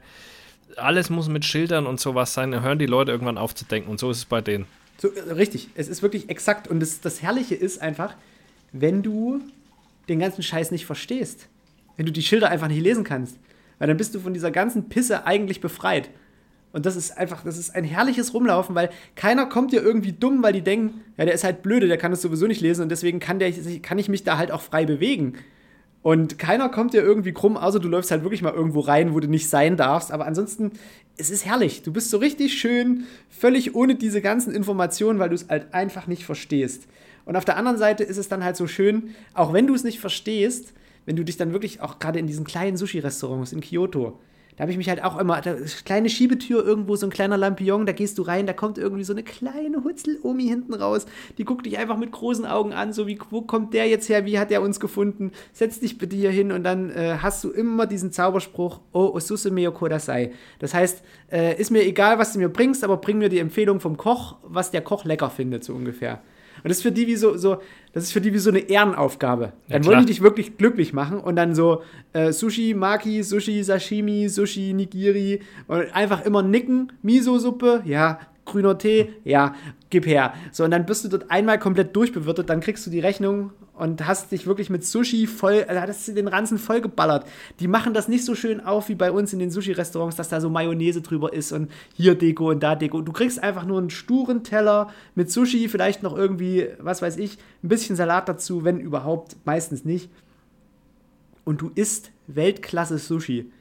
alles 0.76 1.10
muss 1.10 1.28
mit 1.28 1.44
Schildern 1.44 1.86
und 1.86 2.00
sowas 2.00 2.34
sein, 2.34 2.50
dann 2.50 2.62
hören 2.62 2.78
die 2.78 2.86
Leute 2.86 3.12
irgendwann 3.12 3.38
auf 3.38 3.54
zu 3.54 3.64
denken 3.64 3.90
und 3.90 4.00
so 4.00 4.10
ist 4.10 4.18
es 4.18 4.24
bei 4.24 4.40
denen. 4.40 4.66
So, 4.98 5.08
äh, 5.08 5.32
richtig, 5.32 5.68
es 5.74 5.88
ist 5.88 6.02
wirklich 6.02 6.28
exakt 6.28 6.68
und 6.68 6.80
das, 6.80 7.00
das 7.00 7.22
Herrliche 7.22 7.54
ist 7.54 7.80
einfach, 7.80 8.14
wenn 8.72 9.02
du 9.02 9.40
den 10.08 10.18
ganzen 10.18 10.42
Scheiß 10.42 10.70
nicht 10.70 10.86
verstehst, 10.86 11.48
wenn 11.96 12.06
du 12.06 12.12
die 12.12 12.22
Schilder 12.22 12.50
einfach 12.50 12.68
nicht 12.68 12.82
lesen 12.82 13.04
kannst, 13.04 13.38
weil 13.78 13.88
dann 13.88 13.96
bist 13.96 14.14
du 14.14 14.20
von 14.20 14.34
dieser 14.34 14.50
ganzen 14.50 14.88
Pisse 14.88 15.26
eigentlich 15.26 15.60
befreit. 15.60 16.10
Und 16.72 16.84
das 16.84 16.94
ist 16.94 17.16
einfach, 17.16 17.42
das 17.42 17.56
ist 17.56 17.74
ein 17.74 17.84
herrliches 17.84 18.34
Rumlaufen, 18.34 18.74
weil 18.74 18.90
keiner 19.14 19.46
kommt 19.46 19.72
dir 19.72 19.82
irgendwie 19.82 20.12
dumm, 20.12 20.42
weil 20.42 20.52
die 20.52 20.60
denken, 20.60 21.00
ja, 21.16 21.24
der 21.24 21.32
ist 21.32 21.44
halt 21.44 21.62
blöde, 21.62 21.88
der 21.88 21.96
kann 21.96 22.10
das 22.10 22.20
sowieso 22.20 22.46
nicht 22.46 22.60
lesen 22.60 22.82
und 22.82 22.90
deswegen 22.90 23.18
kann, 23.18 23.38
der, 23.38 23.52
kann 23.80 23.98
ich 23.98 24.08
mich 24.08 24.24
da 24.24 24.36
halt 24.36 24.50
auch 24.50 24.60
frei 24.60 24.84
bewegen. 24.84 25.34
Und 26.02 26.38
keiner 26.38 26.68
kommt 26.68 26.92
dir 26.92 27.02
irgendwie 27.02 27.32
krumm, 27.32 27.56
außer 27.56 27.80
du 27.80 27.88
läufst 27.88 28.10
halt 28.10 28.22
wirklich 28.22 28.42
mal 28.42 28.52
irgendwo 28.52 28.80
rein, 28.80 29.14
wo 29.14 29.20
du 29.20 29.26
nicht 29.26 29.48
sein 29.48 29.76
darfst. 29.76 30.12
Aber 30.12 30.26
ansonsten, 30.26 30.72
es 31.16 31.30
ist 31.30 31.44
herrlich. 31.44 31.82
Du 31.82 31.92
bist 31.92 32.10
so 32.10 32.18
richtig 32.18 32.58
schön, 32.58 33.04
völlig 33.28 33.74
ohne 33.74 33.96
diese 33.96 34.20
ganzen 34.20 34.54
Informationen, 34.54 35.18
weil 35.18 35.30
du 35.30 35.34
es 35.34 35.48
halt 35.48 35.74
einfach 35.74 36.06
nicht 36.06 36.24
verstehst. 36.24 36.86
Und 37.24 37.36
auf 37.36 37.44
der 37.44 37.56
anderen 37.56 37.76
Seite 37.76 38.04
ist 38.04 38.18
es 38.18 38.28
dann 38.28 38.44
halt 38.44 38.56
so 38.56 38.66
schön, 38.68 39.14
auch 39.34 39.52
wenn 39.52 39.66
du 39.66 39.74
es 39.74 39.82
nicht 39.82 39.98
verstehst, 39.98 40.74
wenn 41.06 41.16
du 41.16 41.24
dich 41.24 41.36
dann 41.38 41.52
wirklich 41.52 41.80
auch 41.80 41.98
gerade 41.98 42.18
in 42.18 42.26
diesen 42.26 42.44
kleinen 42.44 42.76
Sushi-Restaurants 42.76 43.52
in 43.52 43.60
Kyoto, 43.62 44.18
Da 44.56 44.62
habe 44.62 44.72
ich 44.72 44.78
mich 44.78 44.88
halt 44.88 45.04
auch 45.04 45.18
immer, 45.18 45.40
da 45.42 45.52
ist 45.52 45.84
kleine 45.84 46.08
Schiebetür, 46.08 46.64
irgendwo 46.64 46.96
so 46.96 47.06
ein 47.06 47.10
kleiner 47.10 47.36
Lampion, 47.36 47.84
da 47.84 47.92
gehst 47.92 48.16
du 48.16 48.22
rein, 48.22 48.46
da 48.46 48.54
kommt 48.54 48.78
irgendwie 48.78 49.04
so 49.04 49.12
eine 49.12 49.22
kleine 49.22 49.84
Hutzel-Omi 49.84 50.44
hinten 50.44 50.72
raus, 50.72 51.04
die 51.36 51.44
guckt 51.44 51.66
dich 51.66 51.76
einfach 51.76 51.98
mit 51.98 52.10
großen 52.10 52.46
Augen 52.46 52.72
an, 52.72 52.94
so 52.94 53.06
wie, 53.06 53.18
wo 53.30 53.42
kommt 53.42 53.74
der 53.74 53.86
jetzt 53.86 54.08
her, 54.08 54.24
wie 54.24 54.38
hat 54.38 54.50
der 54.50 54.62
uns 54.62 54.80
gefunden, 54.80 55.32
setz 55.52 55.80
dich 55.80 55.98
bitte 55.98 56.16
hier 56.16 56.30
hin 56.30 56.52
und 56.52 56.64
dann 56.64 56.90
äh, 56.90 57.18
hast 57.20 57.44
du 57.44 57.50
immer 57.50 57.86
diesen 57.86 58.12
Zauberspruch, 58.12 58.80
oh, 58.92 59.10
osuse 59.14 59.50
meo 59.50 59.72
kodasai. 59.72 60.32
Das 60.58 60.72
heißt, 60.72 61.02
äh, 61.30 61.60
ist 61.60 61.70
mir 61.70 61.84
egal, 61.84 62.18
was 62.18 62.32
du 62.32 62.38
mir 62.38 62.48
bringst, 62.48 62.82
aber 62.82 62.96
bring 62.96 63.18
mir 63.18 63.28
die 63.28 63.40
Empfehlung 63.40 63.80
vom 63.80 63.98
Koch, 63.98 64.36
was 64.42 64.70
der 64.70 64.80
Koch 64.80 65.04
lecker 65.04 65.28
findet, 65.28 65.64
so 65.64 65.74
ungefähr. 65.74 66.22
Und 66.66 66.70
das 66.70 66.78
ist 66.78 66.82
für 66.82 66.90
die 66.90 67.06
wie 67.06 67.14
so, 67.14 67.36
so 67.36 67.58
das 67.92 68.02
ist 68.02 68.12
für 68.12 68.20
die 68.20 68.34
wie 68.34 68.38
so 68.38 68.50
eine 68.50 68.58
Ehrenaufgabe. 68.58 69.52
Dann 69.68 69.84
Ja, 69.84 69.88
wollen 69.88 70.00
die 70.00 70.06
dich 70.06 70.20
wirklich 70.20 70.56
glücklich 70.56 70.92
machen 70.92 71.20
und 71.20 71.36
dann 71.36 71.54
so 71.54 71.82
äh, 72.12 72.32
Sushi, 72.32 72.74
Maki, 72.74 73.22
Sushi, 73.22 73.62
Sashimi, 73.62 74.28
Sushi, 74.28 74.72
Nigiri 74.72 75.42
und 75.68 75.94
einfach 75.94 76.24
immer 76.24 76.42
nicken, 76.42 76.90
Miso-Suppe, 77.02 77.82
ja, 77.84 78.18
grüner 78.46 78.76
Tee, 78.78 79.10
ja, 79.22 79.54
gib 79.90 80.06
her. 80.06 80.34
So, 80.50 80.64
und 80.64 80.72
dann 80.72 80.86
bist 80.86 81.04
du 81.04 81.08
dort 81.08 81.30
einmal 81.30 81.60
komplett 81.60 81.94
durchbewirtet, 81.94 82.50
dann 82.50 82.58
kriegst 82.58 82.84
du 82.84 82.90
die 82.90 82.98
Rechnung 82.98 83.52
und 83.76 84.06
hast 84.06 84.32
dich 84.32 84.46
wirklich 84.46 84.70
mit 84.70 84.84
Sushi 84.84 85.26
voll, 85.26 85.64
also 85.68 85.80
hattest 85.80 86.08
du 86.08 86.14
den 86.14 86.28
Ranzen 86.28 86.58
voll 86.58 86.80
geballert. 86.80 87.26
Die 87.60 87.68
machen 87.68 87.92
das 87.92 88.08
nicht 88.08 88.24
so 88.24 88.34
schön 88.34 88.60
auf 88.60 88.88
wie 88.88 88.94
bei 88.94 89.12
uns 89.12 89.32
in 89.32 89.38
den 89.38 89.50
Sushi-Restaurants, 89.50 90.16
dass 90.16 90.30
da 90.30 90.40
so 90.40 90.48
Mayonnaise 90.48 91.02
drüber 91.02 91.32
ist 91.32 91.52
und 91.52 91.70
hier 91.94 92.14
Deko 92.14 92.50
und 92.50 92.62
da 92.62 92.74
Deko. 92.74 93.02
Du 93.02 93.12
kriegst 93.12 93.42
einfach 93.42 93.66
nur 93.66 93.78
einen 93.78 93.90
sturen 93.90 94.42
Teller 94.44 94.88
mit 95.14 95.30
Sushi, 95.30 95.68
vielleicht 95.68 96.02
noch 96.02 96.16
irgendwie, 96.16 96.68
was 96.78 97.02
weiß 97.02 97.18
ich, 97.18 97.36
ein 97.62 97.68
bisschen 97.68 97.96
Salat 97.96 98.28
dazu, 98.28 98.64
wenn 98.64 98.80
überhaupt, 98.80 99.36
meistens 99.44 99.84
nicht. 99.84 100.10
Und 101.44 101.60
du 101.60 101.70
isst 101.74 102.10
Weltklasse-Sushi. 102.28 103.52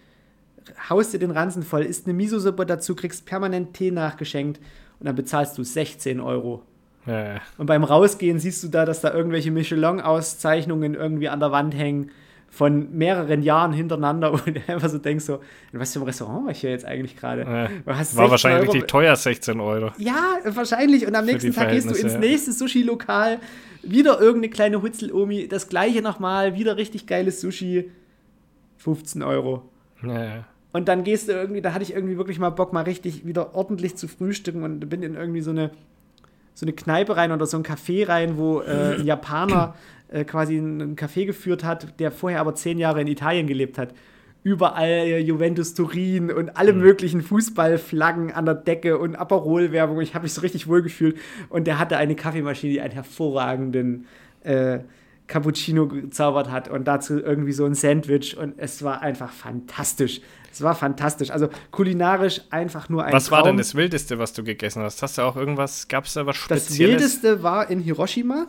Haust 0.89 1.13
dir 1.13 1.19
den 1.19 1.31
Ranzen 1.31 1.61
voll, 1.61 1.83
isst 1.83 2.07
eine 2.07 2.15
Miso-Suppe 2.15 2.65
dazu, 2.65 2.95
kriegst 2.95 3.25
permanent 3.25 3.73
Tee 3.73 3.91
nachgeschenkt 3.91 4.59
und 4.99 5.05
dann 5.05 5.15
bezahlst 5.15 5.57
du 5.57 5.63
16 5.63 6.21
Euro. 6.21 6.63
Ja. 7.05 7.35
Und 7.57 7.67
beim 7.67 7.83
Rausgehen 7.83 8.39
siehst 8.39 8.63
du 8.63 8.67
da, 8.67 8.85
dass 8.85 9.01
da 9.01 9.13
irgendwelche 9.13 9.51
Michelin-Auszeichnungen 9.51 10.95
irgendwie 10.95 11.29
an 11.29 11.39
der 11.39 11.51
Wand 11.51 11.75
hängen 11.75 12.11
von 12.49 12.95
mehreren 12.97 13.43
Jahren 13.43 13.73
hintereinander 13.73 14.31
und 14.45 14.69
einfach 14.69 14.89
so 14.89 14.97
denkst 14.97 15.25
so, 15.25 15.39
in 15.73 15.79
was 15.79 15.91
für 15.93 15.99
ein 15.99 16.03
Restaurant 16.03 16.45
war 16.45 16.51
ich 16.51 16.61
hier 16.61 16.69
jetzt 16.69 16.85
eigentlich 16.85 17.17
gerade? 17.17 17.41
Ja. 17.41 17.69
War 17.85 17.95
16 17.95 18.17
wahrscheinlich 18.31 18.61
Euro- 18.61 18.71
richtig 18.71 18.87
teuer, 18.89 19.15
16 19.15 19.59
Euro. 19.59 19.91
ja, 19.97 20.37
wahrscheinlich. 20.45 21.05
Und 21.05 21.15
am 21.15 21.25
Für 21.25 21.31
nächsten 21.31 21.53
Tag 21.53 21.71
gehst 21.71 21.89
du 21.89 21.95
ins 21.95 22.13
ja. 22.13 22.19
nächste 22.19 22.53
Sushi-Lokal, 22.53 23.39
wieder 23.83 24.19
irgendeine 24.19 24.49
kleine 24.51 24.81
Hutzel-Omi, 24.81 25.47
das 25.47 25.67
gleiche 25.69 26.01
nochmal, 26.01 26.55
wieder 26.55 26.77
richtig 26.77 27.07
geiles 27.07 27.41
Sushi, 27.41 27.91
15 28.77 29.21
Euro. 29.21 29.69
Ja. 30.03 30.45
Und 30.71 30.87
dann 30.87 31.03
gehst 31.03 31.27
du 31.29 31.33
irgendwie, 31.33 31.61
da 31.61 31.73
hatte 31.73 31.83
ich 31.83 31.93
irgendwie 31.93 32.17
wirklich 32.17 32.39
mal 32.39 32.49
Bock, 32.49 32.73
mal 32.73 32.83
richtig 32.83 33.25
wieder 33.25 33.55
ordentlich 33.55 33.95
zu 33.95 34.07
frühstücken 34.07 34.63
und 34.63 34.89
bin 34.89 35.03
in 35.03 35.15
irgendwie 35.15 35.41
so 35.41 35.51
eine, 35.51 35.71
so 36.55 36.65
eine 36.65 36.73
Kneipe 36.73 37.15
rein 37.15 37.31
oder 37.31 37.45
so 37.45 37.57
ein 37.57 37.63
Café 37.63 38.07
rein, 38.07 38.37
wo 38.37 38.61
äh, 38.61 38.95
ein 38.97 39.05
Japaner 39.05 39.75
äh, 40.07 40.23
quasi 40.23 40.57
einen 40.57 40.95
Café 40.95 41.25
geführt 41.25 41.63
hat, 41.63 41.99
der 41.99 42.11
vorher 42.11 42.39
aber 42.39 42.55
zehn 42.55 42.79
Jahre 42.79 43.01
in 43.01 43.07
Italien 43.07 43.45
gelebt 43.45 43.77
hat. 43.77 43.93
Überall 44.43 44.87
äh, 44.87 45.19
Juventus 45.19 45.73
Turin 45.73 46.31
und 46.31 46.57
alle 46.57 46.73
möglichen 46.73 47.21
Fußballflaggen 47.21 48.31
an 48.31 48.45
der 48.45 48.55
Decke 48.55 48.97
und 48.97 49.15
Aperol-Werbung. 49.15 49.99
Ich 50.01 50.15
habe 50.15 50.23
mich 50.23 50.33
so 50.33 50.41
richtig 50.41 50.67
wohl 50.67 50.81
gefühlt. 50.81 51.17
Und 51.49 51.67
der 51.67 51.77
hatte 51.77 51.97
eine 51.97 52.15
Kaffeemaschine, 52.15 52.73
die 52.73 52.81
einen 52.81 52.93
hervorragenden 52.93 54.05
äh, 54.43 54.79
Cappuccino 55.27 55.87
gezaubert 55.87 56.51
hat 56.51 56.69
und 56.69 56.85
dazu 56.85 57.19
irgendwie 57.19 57.51
so 57.51 57.65
ein 57.65 57.73
Sandwich 57.73 58.37
und 58.37 58.53
es 58.57 58.83
war 58.83 59.01
einfach 59.01 59.31
fantastisch. 59.31 60.21
Es 60.55 60.61
war 60.61 60.73
fantastisch. 60.73 61.31
Also 61.31 61.49
kulinarisch 61.69 62.39
einfach 62.49 62.87
nur 62.87 63.03
ein 63.03 63.11
Was 63.11 63.29
war 63.29 63.39
Traum. 63.39 63.47
denn 63.49 63.57
das 63.57 63.75
Wildeste, 63.75 64.19
was 64.19 64.31
du 64.31 64.41
gegessen 64.41 64.81
hast? 64.83 65.01
Hast 65.03 65.17
du 65.17 65.23
auch 65.23 65.35
irgendwas, 65.35 65.89
gab 65.89 66.05
es 66.05 66.13
da 66.13 66.25
was 66.25 66.37
Das 66.47 66.63
Spezielles? 66.67 66.93
Wildeste 67.01 67.43
war 67.43 67.69
in 67.69 67.81
Hiroshima. 67.81 68.47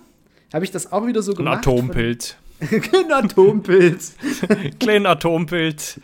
Habe 0.55 0.65
ich 0.65 0.71
das 0.71 0.93
auch 0.93 1.05
wieder 1.05 1.21
so 1.21 1.33
Ein 1.33 1.39
gemacht. 1.39 1.59
Atompilz. 1.67 2.37
ein 2.61 3.13
Atompilz. 3.13 4.15
Kleinen 4.79 5.07
Atompilz. 5.07 6.01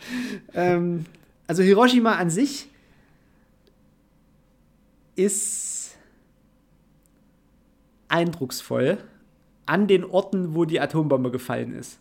ähm, 0.55 1.07
also 1.47 1.63
Hiroshima 1.63 2.17
an 2.17 2.31
sich 2.31 2.67
ist 5.15 5.97
eindrucksvoll 8.09 8.99
an 9.67 9.87
den 9.87 10.05
Orten, 10.05 10.57
wo 10.57 10.65
die 10.65 10.81
Atombombe 10.81 11.31
gefallen 11.31 11.73
ist. 11.75 12.01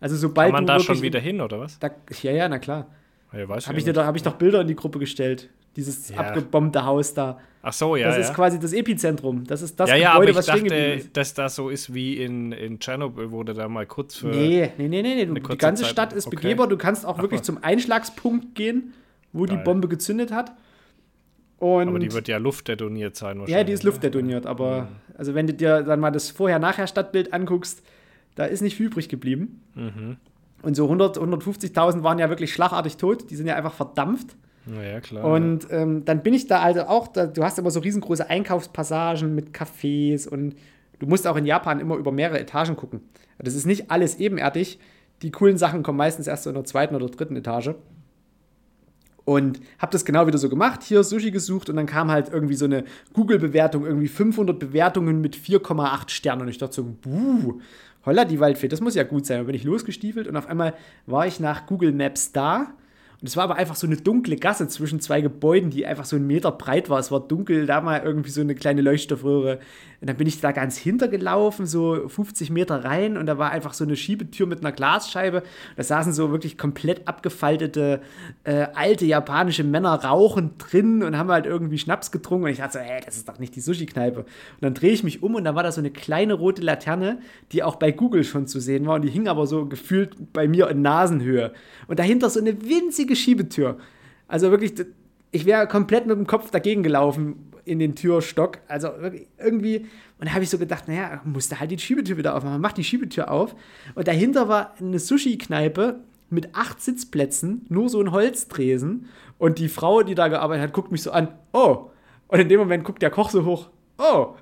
Also 0.00 0.16
sobald 0.16 0.48
Kann 0.52 0.64
man 0.64 0.66
da 0.66 0.80
schon 0.80 1.02
wieder 1.02 1.20
hin, 1.20 1.40
oder 1.40 1.60
was? 1.60 1.78
Da, 1.78 1.90
ja, 2.22 2.32
ja, 2.32 2.48
na 2.48 2.58
klar. 2.58 2.86
Ja, 3.32 3.48
weiß 3.48 3.68
Habe 3.68 3.78
ich, 3.78 3.84
dir 3.84 3.92
doch- 3.92 4.04
hab 4.04 4.16
ich 4.16 4.22
doch 4.22 4.34
Bilder 4.34 4.62
in 4.62 4.68
die 4.68 4.76
Gruppe 4.76 4.98
gestellt. 4.98 5.50
Dieses 5.76 6.08
Ja. 6.08 6.16
abgebombte 6.18 6.84
Haus 6.84 7.14
da. 7.14 7.38
Ach 7.62 7.72
so, 7.72 7.94
ja. 7.96 8.06
Das 8.08 8.16
ja. 8.16 8.22
ist 8.22 8.34
quasi 8.34 8.58
das 8.58 8.72
Epizentrum. 8.72 9.44
Das 9.44 9.62
ist 9.62 9.78
das 9.78 9.90
ja, 9.90 9.96
ja, 9.96 10.12
Gebäude, 10.12 10.16
aber 10.16 10.30
ich 10.30 10.36
was 10.36 10.44
stehen 10.46 10.64
geblieben 10.64 10.84
dachte, 10.92 11.00
ist. 11.06 11.16
dass 11.16 11.34
das 11.34 11.54
so 11.54 11.68
ist 11.68 11.92
wie 11.92 12.22
in, 12.22 12.52
in 12.52 12.80
Tschernobyl, 12.80 13.30
wurde 13.30 13.52
da 13.54 13.68
mal 13.68 13.86
kurz 13.86 14.16
für. 14.16 14.28
Nee, 14.28 14.72
nee, 14.78 14.88
nee, 14.88 15.02
nee. 15.02 15.14
nee. 15.14 15.26
Du, 15.26 15.34
die 15.34 15.58
ganze 15.58 15.82
Zeit- 15.82 15.92
Stadt 15.92 16.12
ist 16.14 16.26
okay. 16.26 16.36
begehbar. 16.36 16.68
Du 16.68 16.76
kannst 16.78 17.04
auch 17.04 17.18
Ach 17.18 17.22
wirklich 17.22 17.42
zum 17.42 17.62
Einschlagspunkt 17.62 18.54
gehen, 18.54 18.94
wo 19.32 19.44
die 19.46 19.54
Geil. 19.56 19.64
Bombe 19.64 19.88
gezündet 19.88 20.32
hat. 20.32 20.52
Und 21.58 21.88
aber 21.88 21.98
die 21.98 22.12
wird 22.12 22.28
ja 22.28 22.38
luftdetoniert 22.38 23.16
sein 23.16 23.38
wahrscheinlich. 23.40 23.56
ja, 23.56 23.64
die 23.64 23.72
ist 23.72 23.82
ne? 23.84 23.90
luftdetoniert. 23.90 24.46
Aber 24.46 24.88
also 25.16 25.34
wenn 25.34 25.46
du 25.48 25.54
dir 25.54 25.82
dann 25.82 26.00
mal 26.00 26.10
das 26.12 26.30
Vorher-Nachher-Stadtbild 26.30 27.32
anguckst, 27.32 27.82
da 28.36 28.44
ist 28.44 28.60
nicht 28.62 28.76
viel 28.76 28.86
übrig 28.86 29.08
geblieben. 29.08 29.60
Mhm. 29.74 30.16
Und 30.62 30.74
so 30.74 30.84
100, 30.84 31.18
150.000 31.18 32.02
waren 32.02 32.18
ja 32.18 32.28
wirklich 32.28 32.52
schlagartig 32.52 32.96
tot. 32.96 33.30
Die 33.30 33.36
sind 33.36 33.46
ja 33.46 33.54
einfach 33.54 33.74
verdampft. 33.74 34.36
Ja, 34.66 34.82
ja, 34.82 35.00
klar. 35.00 35.24
Und 35.24 35.68
ähm, 35.70 36.04
dann 36.04 36.22
bin 36.22 36.34
ich 36.34 36.46
da 36.46 36.60
also 36.60 36.82
auch, 36.82 37.08
da, 37.08 37.26
du 37.26 37.42
hast 37.44 37.58
immer 37.58 37.70
so 37.70 37.80
riesengroße 37.80 38.28
Einkaufspassagen 38.28 39.34
mit 39.34 39.54
Cafés 39.56 40.28
und 40.28 40.56
du 40.98 41.06
musst 41.06 41.26
auch 41.26 41.36
in 41.36 41.46
Japan 41.46 41.80
immer 41.80 41.96
über 41.96 42.12
mehrere 42.12 42.40
Etagen 42.40 42.76
gucken. 42.76 43.00
Das 43.38 43.54
ist 43.54 43.66
nicht 43.66 43.90
alles 43.90 44.18
ebenerdig. 44.18 44.78
Die 45.22 45.30
coolen 45.30 45.56
Sachen 45.56 45.82
kommen 45.82 45.98
meistens 45.98 46.26
erst 46.26 46.44
so 46.44 46.50
in 46.50 46.54
der 46.54 46.64
zweiten 46.64 46.94
oder 46.94 47.06
dritten 47.06 47.36
Etage. 47.36 47.70
Und 49.24 49.60
habe 49.78 49.92
das 49.92 50.06
genau 50.06 50.26
wieder 50.26 50.38
so 50.38 50.48
gemacht, 50.48 50.82
hier 50.82 51.04
Sushi 51.04 51.30
gesucht 51.30 51.68
und 51.68 51.76
dann 51.76 51.84
kam 51.84 52.10
halt 52.10 52.30
irgendwie 52.30 52.54
so 52.54 52.64
eine 52.64 52.84
Google-Bewertung, 53.12 53.84
irgendwie 53.84 54.08
500 54.08 54.58
Bewertungen 54.58 55.20
mit 55.20 55.36
4,8 55.36 56.08
Sternen. 56.08 56.42
Und 56.42 56.48
ich 56.48 56.56
dachte 56.56 56.76
so, 56.76 56.84
buh, 56.84 57.60
holla 58.08 58.24
die 58.24 58.40
Waldfee, 58.40 58.68
das 58.68 58.80
muss 58.80 58.94
ja 58.94 59.04
gut 59.04 59.26
sein. 59.26 59.40
Und 59.40 59.46
bin 59.46 59.54
ich 59.54 59.64
losgestiefelt 59.64 60.26
und 60.26 60.36
auf 60.36 60.46
einmal 60.46 60.74
war 61.06 61.26
ich 61.26 61.40
nach 61.40 61.66
Google 61.66 61.92
Maps 61.92 62.32
da. 62.32 62.72
Und 63.20 63.26
es 63.26 63.36
war 63.36 63.44
aber 63.44 63.56
einfach 63.56 63.74
so 63.74 63.86
eine 63.86 63.96
dunkle 63.96 64.36
Gasse 64.36 64.68
zwischen 64.68 65.00
zwei 65.00 65.20
Gebäuden, 65.20 65.70
die 65.70 65.84
einfach 65.86 66.04
so 66.04 66.16
einen 66.16 66.26
Meter 66.26 66.52
breit 66.52 66.88
war. 66.88 67.00
Es 67.00 67.10
war 67.10 67.20
dunkel, 67.20 67.66
da 67.66 67.80
mal 67.80 68.00
irgendwie 68.02 68.30
so 68.30 68.40
eine 68.40 68.54
kleine 68.54 68.80
Leuchtstoffröhre. 68.80 69.58
Und 70.00 70.08
dann 70.08 70.16
bin 70.16 70.28
ich 70.28 70.40
da 70.40 70.52
ganz 70.52 70.76
hintergelaufen, 70.76 71.66
so 71.66 72.08
50 72.08 72.50
Meter 72.50 72.84
rein 72.84 73.16
und 73.16 73.26
da 73.26 73.36
war 73.36 73.50
einfach 73.50 73.74
so 73.74 73.82
eine 73.82 73.96
Schiebetür 73.96 74.46
mit 74.46 74.60
einer 74.60 74.70
Glasscheibe. 74.70 75.42
Da 75.76 75.82
saßen 75.82 76.12
so 76.12 76.30
wirklich 76.30 76.56
komplett 76.56 77.08
abgefaltete 77.08 78.00
äh, 78.44 78.68
alte 78.74 79.06
japanische 79.06 79.64
Männer 79.64 80.04
rauchend 80.04 80.52
drin 80.58 81.02
und 81.02 81.18
haben 81.18 81.30
halt 81.32 81.46
irgendwie 81.46 81.78
Schnaps 81.78 82.12
getrunken. 82.12 82.44
Und 82.44 82.50
ich 82.52 82.58
dachte 82.58 82.74
so, 82.74 82.78
ey, 82.78 83.00
das 83.04 83.16
ist 83.16 83.28
doch 83.28 83.40
nicht 83.40 83.56
die 83.56 83.60
Sushi-Kneipe. 83.60 84.20
Und 84.20 84.28
dann 84.60 84.74
drehe 84.74 84.92
ich 84.92 85.02
mich 85.02 85.22
um 85.22 85.34
und 85.34 85.42
da 85.42 85.56
war 85.56 85.64
da 85.64 85.72
so 85.72 85.80
eine 85.80 85.90
kleine 85.90 86.34
rote 86.34 86.62
Laterne, 86.62 87.18
die 87.50 87.64
auch 87.64 87.74
bei 87.74 87.90
Google 87.90 88.22
schon 88.22 88.46
zu 88.46 88.60
sehen 88.60 88.86
war. 88.86 88.94
Und 88.94 89.02
die 89.02 89.10
hing 89.10 89.26
aber 89.26 89.48
so 89.48 89.66
gefühlt 89.66 90.32
bei 90.32 90.46
mir 90.46 90.68
in 90.68 90.80
Nasenhöhe. 90.80 91.52
Und 91.88 91.98
dahinter 91.98 92.30
so 92.30 92.38
eine 92.38 92.62
winzige 92.62 93.16
Schiebetür. 93.16 93.78
Also 94.28 94.52
wirklich, 94.52 94.74
ich 95.32 95.44
wäre 95.44 95.66
komplett 95.66 96.06
mit 96.06 96.16
dem 96.16 96.28
Kopf 96.28 96.52
dagegen 96.52 96.84
gelaufen 96.84 97.47
in 97.68 97.78
den 97.78 97.94
Türstock. 97.94 98.58
Also 98.66 98.90
irgendwie. 99.38 99.86
Und 100.18 100.28
da 100.28 100.32
habe 100.32 100.42
ich 100.42 100.50
so 100.50 100.58
gedacht, 100.58 100.88
naja, 100.88 101.20
musste 101.24 101.60
halt 101.60 101.70
die 101.70 101.78
Schiebetür 101.78 102.16
wieder 102.16 102.34
aufmachen. 102.34 102.60
Mach 102.60 102.72
die 102.72 102.84
Schiebetür 102.84 103.30
auf. 103.30 103.54
Und 103.94 104.08
dahinter 104.08 104.48
war 104.48 104.74
eine 104.80 104.98
Sushi-Kneipe 104.98 106.00
mit 106.30 106.54
acht 106.54 106.82
Sitzplätzen, 106.82 107.66
nur 107.68 107.88
so 107.88 108.00
ein 108.00 108.12
Holztresen. 108.12 109.06
Und 109.38 109.58
die 109.58 109.68
Frau, 109.68 110.02
die 110.02 110.14
da 110.14 110.28
gearbeitet 110.28 110.64
hat, 110.64 110.72
guckt 110.72 110.90
mich 110.90 111.02
so 111.02 111.12
an. 111.12 111.28
Oh. 111.52 111.90
Und 112.26 112.40
in 112.40 112.48
dem 112.48 112.60
Moment 112.60 112.84
guckt 112.84 113.02
der 113.02 113.10
Koch 113.10 113.30
so 113.30 113.44
hoch. 113.44 113.68
Oh. 113.98 114.34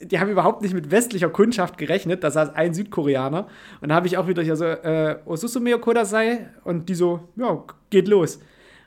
Die 0.00 0.20
haben 0.20 0.30
überhaupt 0.30 0.62
nicht 0.62 0.74
mit 0.74 0.90
westlicher 0.90 1.30
Kundschaft 1.30 1.78
gerechnet. 1.78 2.22
Da 2.22 2.30
saß 2.30 2.54
ein 2.54 2.74
Südkoreaner. 2.74 3.48
Und 3.80 3.88
da 3.88 3.94
habe 3.94 4.06
ich 4.06 4.18
auch 4.18 4.28
wieder 4.28 4.42
hier 4.42 4.56
so, 4.56 4.64
äh, 4.64 5.18
Osusumeo 5.24 5.78
Kodasai. 5.78 6.50
Und 6.64 6.88
die 6.88 6.94
so, 6.94 7.28
ja, 7.36 7.64
geht 7.90 8.08
los. 8.08 8.40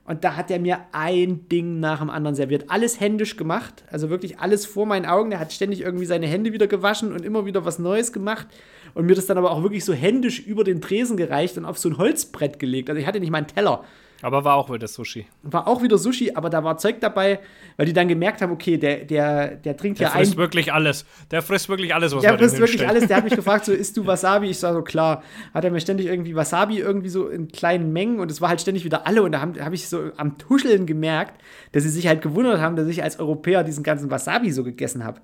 Und 0.10 0.24
da 0.24 0.36
hat 0.36 0.50
er 0.50 0.58
mir 0.58 0.80
ein 0.92 1.48
Ding 1.50 1.80
nach 1.80 2.00
dem 2.00 2.10
anderen 2.10 2.34
serviert. 2.34 2.66
Alles 2.70 3.00
händisch 3.00 3.38
gemacht. 3.38 3.84
Also 3.92 4.10
wirklich 4.10 4.40
alles 4.40 4.66
vor 4.66 4.88
meinen 4.88 5.06
Augen. 5.06 5.30
Der 5.30 5.40
hat 5.40 5.54
ständig 5.54 5.82
irgendwie 5.82 6.06
seine 6.08 6.26
Hände 6.26 6.52
wieder 6.52 6.66
gewaschen 6.66 7.14
und 7.14 7.24
immer 7.24 7.46
wieder 7.46 7.64
was 7.64 7.78
Neues 7.78 8.12
gemacht. 8.12 8.48
und 8.96 9.06
mir 9.06 9.14
das 9.14 9.28
dann 9.28 9.38
aber 9.38 9.52
auch 9.52 9.62
wirklich 9.62 9.86
so 9.86 9.94
händisch 9.94 10.40
über 10.40 10.64
den 10.64 10.82
Tresen 10.82 11.16
gereicht 11.16 11.60
und 11.60 11.66
auf 11.66 11.78
so 11.78 11.90
ein 11.90 12.00
Holzbrett 12.00 12.58
gelegt. 12.58 12.90
Also 12.90 13.00
ich 13.00 13.06
hatte 13.06 13.20
nicht 13.20 13.30
mal 13.30 13.38
einen 13.38 13.46
Teller. 13.46 13.84
Aber 14.22 14.44
war 14.44 14.56
auch 14.56 14.70
wieder 14.72 14.88
Sushi. 14.88 15.26
War 15.44 15.68
auch 15.68 15.82
wieder 15.82 15.98
Sushi, 15.98 16.32
aber 16.36 16.50
da 16.50 16.64
war 16.64 16.78
Zeug 16.78 17.00
dabei, 17.00 17.40
weil 17.78 17.86
die 17.86 17.94
dann 17.94 18.08
gemerkt 18.10 18.42
haben, 18.42 18.52
okay, 18.52 18.78
der, 18.78 19.06
der, 19.06 19.56
der 19.56 19.78
trinkt 19.78 20.00
Der 20.00 20.08
ja 20.08 20.14
frisst 20.14 20.34
ein. 20.34 20.38
wirklich 20.38 20.74
alles. 20.74 21.06
Der 21.32 21.42
frisst 21.42 21.70
wirklich 21.70 21.96
alles, 21.96 22.14
was 22.14 22.22
Der 22.22 22.38
frisst 22.38 22.60
wirklich 22.60 22.86
alles. 22.88 23.08
Der 23.08 23.18
hat 23.18 23.24
mich 23.24 23.36
gefragt, 23.38 23.66
so, 23.66 23.72
isst 23.72 23.96
du 23.96 24.06
Wasabi? 24.06 24.48
Ich 24.50 24.58
sag 24.60 24.74
so, 24.74 24.82
klar. 24.82 25.24
Hat 25.54 25.64
er 25.64 25.72
mir 25.72 25.80
ständig 25.80 26.08
irgendwie 26.08 26.36
Wasabi 26.36 26.80
irgendwie 26.80 27.10
so 27.10 27.28
in 27.30 27.48
kleinen 27.48 27.94
Mengen 27.94 28.20
und 28.20 28.30
es 28.30 28.42
war 28.42 28.50
halt 28.50 28.60
ständig 28.60 28.84
wieder 28.84 29.08
alle 29.08 29.24
und 29.24 29.32
da 29.32 29.40
habe 29.42 29.64
hab 29.64 29.72
ich 29.74 29.88
so 29.88 30.12
am 30.18 30.38
Tuscheln 30.38 30.86
gemerkt, 30.86 31.42
dass 31.72 31.84
sie 31.84 31.90
sich 31.90 32.08
halt 32.08 32.22
gewundert 32.22 32.60
haben, 32.60 32.76
dass 32.76 32.88
ich 32.88 33.02
als 33.04 33.20
Europäer 33.20 33.64
diesen 33.64 33.84
ganzen 33.84 34.12
Wasabi 34.12 34.52
so 34.52 34.64
gegessen 34.64 35.06
habe. 35.06 35.22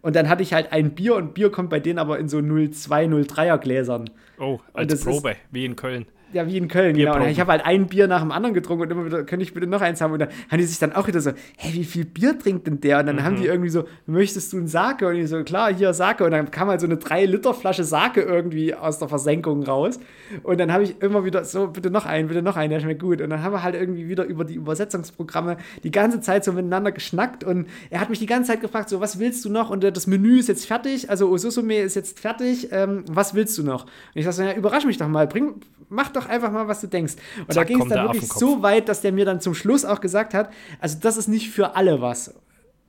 Und 0.00 0.16
dann 0.16 0.28
hatte 0.28 0.42
ich 0.42 0.52
halt 0.52 0.72
ein 0.72 0.94
Bier 0.94 1.14
und 1.16 1.34
Bier 1.34 1.50
kommt 1.52 1.68
bei 1.70 1.78
denen 1.78 1.98
aber 1.98 2.18
in 2.18 2.28
so 2.28 2.40
02, 2.40 3.06
03er 3.06 3.58
Gläsern. 3.58 4.10
Oh, 4.40 4.58
als 4.72 4.94
ist- 4.94 5.04
Probe, 5.04 5.36
wie 5.50 5.64
in 5.64 5.76
Köln. 5.76 6.06
Ja, 6.32 6.46
wie 6.46 6.56
in 6.56 6.68
Köln, 6.68 6.96
genau. 6.96 7.16
Und 7.16 7.28
ich 7.28 7.40
habe 7.40 7.52
halt 7.52 7.64
ein 7.64 7.86
Bier 7.86 8.06
nach 8.06 8.20
dem 8.20 8.32
anderen 8.32 8.54
getrunken 8.54 8.84
und 8.84 8.90
immer 8.90 9.04
wieder, 9.04 9.24
könnte 9.24 9.42
ich 9.42 9.52
bitte 9.54 9.66
noch 9.66 9.80
eins 9.80 10.00
haben? 10.00 10.12
Und 10.12 10.20
dann 10.20 10.28
haben 10.50 10.58
die 10.58 10.64
sich 10.64 10.78
dann 10.78 10.92
auch 10.92 11.06
wieder 11.06 11.20
so, 11.20 11.32
hey, 11.56 11.74
wie 11.74 11.84
viel 11.84 12.04
Bier 12.04 12.38
trinkt 12.38 12.66
denn 12.66 12.80
der? 12.80 13.00
Und 13.00 13.06
dann 13.06 13.22
haben 13.22 13.36
die 13.36 13.46
irgendwie 13.46 13.68
so, 13.68 13.84
möchtest 14.06 14.52
du 14.52 14.58
einen 14.58 14.68
Sake? 14.68 15.06
Und 15.06 15.16
ich 15.16 15.28
so, 15.28 15.42
klar, 15.44 15.72
hier 15.72 15.92
Sake. 15.94 16.24
Und 16.24 16.30
dann 16.30 16.50
kam 16.50 16.68
halt 16.68 16.80
so 16.80 16.86
eine 16.86 16.96
3-Liter-Flasche 16.96 17.84
Sake 17.84 18.22
irgendwie 18.22 18.74
aus 18.74 18.98
der 18.98 19.08
Versenkung 19.08 19.62
raus. 19.62 20.00
Und 20.42 20.58
dann 20.58 20.72
habe 20.72 20.84
ich 20.84 21.00
immer 21.02 21.24
wieder 21.24 21.44
so, 21.44 21.68
bitte 21.68 21.90
noch 21.90 22.06
einen, 22.06 22.28
bitte 22.28 22.42
noch 22.42 22.56
einen, 22.56 22.70
der 22.70 22.80
schmeckt 22.80 23.02
gut. 23.02 23.20
Und 23.20 23.30
dann 23.30 23.42
haben 23.42 23.52
wir 23.52 23.62
halt 23.62 23.74
irgendwie 23.74 24.08
wieder 24.08 24.24
über 24.24 24.44
die 24.44 24.54
Übersetzungsprogramme 24.54 25.56
die 25.82 25.90
ganze 25.90 26.20
Zeit 26.20 26.44
so 26.44 26.52
miteinander 26.52 26.92
geschnackt. 26.92 27.44
Und 27.44 27.66
er 27.90 28.00
hat 28.00 28.10
mich 28.10 28.18
die 28.18 28.26
ganze 28.26 28.52
Zeit 28.52 28.60
gefragt, 28.60 28.88
so, 28.88 29.00
was 29.00 29.18
willst 29.18 29.44
du 29.44 29.50
noch? 29.50 29.70
Und 29.70 29.84
das 29.84 30.06
Menü 30.06 30.38
ist 30.38 30.48
jetzt 30.48 30.66
fertig, 30.66 31.10
also 31.10 31.28
Osusume 31.28 31.78
ist 31.78 31.94
jetzt 31.94 32.20
fertig. 32.20 32.68
Ähm, 32.72 33.04
was 33.10 33.34
willst 33.34 33.56
du 33.58 33.62
noch? 33.62 33.84
Und 33.84 33.90
ich 34.14 34.24
sag 34.24 34.32
so, 34.32 34.42
ja, 34.42 34.54
überrasch 34.54 34.84
mich 34.84 34.98
doch 34.98 35.08
mal, 35.08 35.26
bring, 35.26 35.54
mach 35.88 36.08
doch 36.08 36.21
einfach 36.28 36.50
mal, 36.50 36.68
was 36.68 36.80
du 36.80 36.86
denkst. 36.86 37.14
Und 37.40 37.50
da 37.50 37.54
Zack, 37.54 37.68
ging 37.68 37.80
es 37.80 37.88
dann 37.88 37.98
der 37.98 38.02
wirklich 38.04 38.24
Affenkopf. 38.24 38.40
so 38.40 38.62
weit, 38.62 38.88
dass 38.88 39.00
der 39.00 39.12
mir 39.12 39.24
dann 39.24 39.40
zum 39.40 39.54
Schluss 39.54 39.84
auch 39.84 40.00
gesagt 40.00 40.34
hat, 40.34 40.50
also 40.80 40.98
das 41.00 41.16
ist 41.16 41.28
nicht 41.28 41.50
für 41.50 41.76
alle 41.76 42.00
was. 42.00 42.34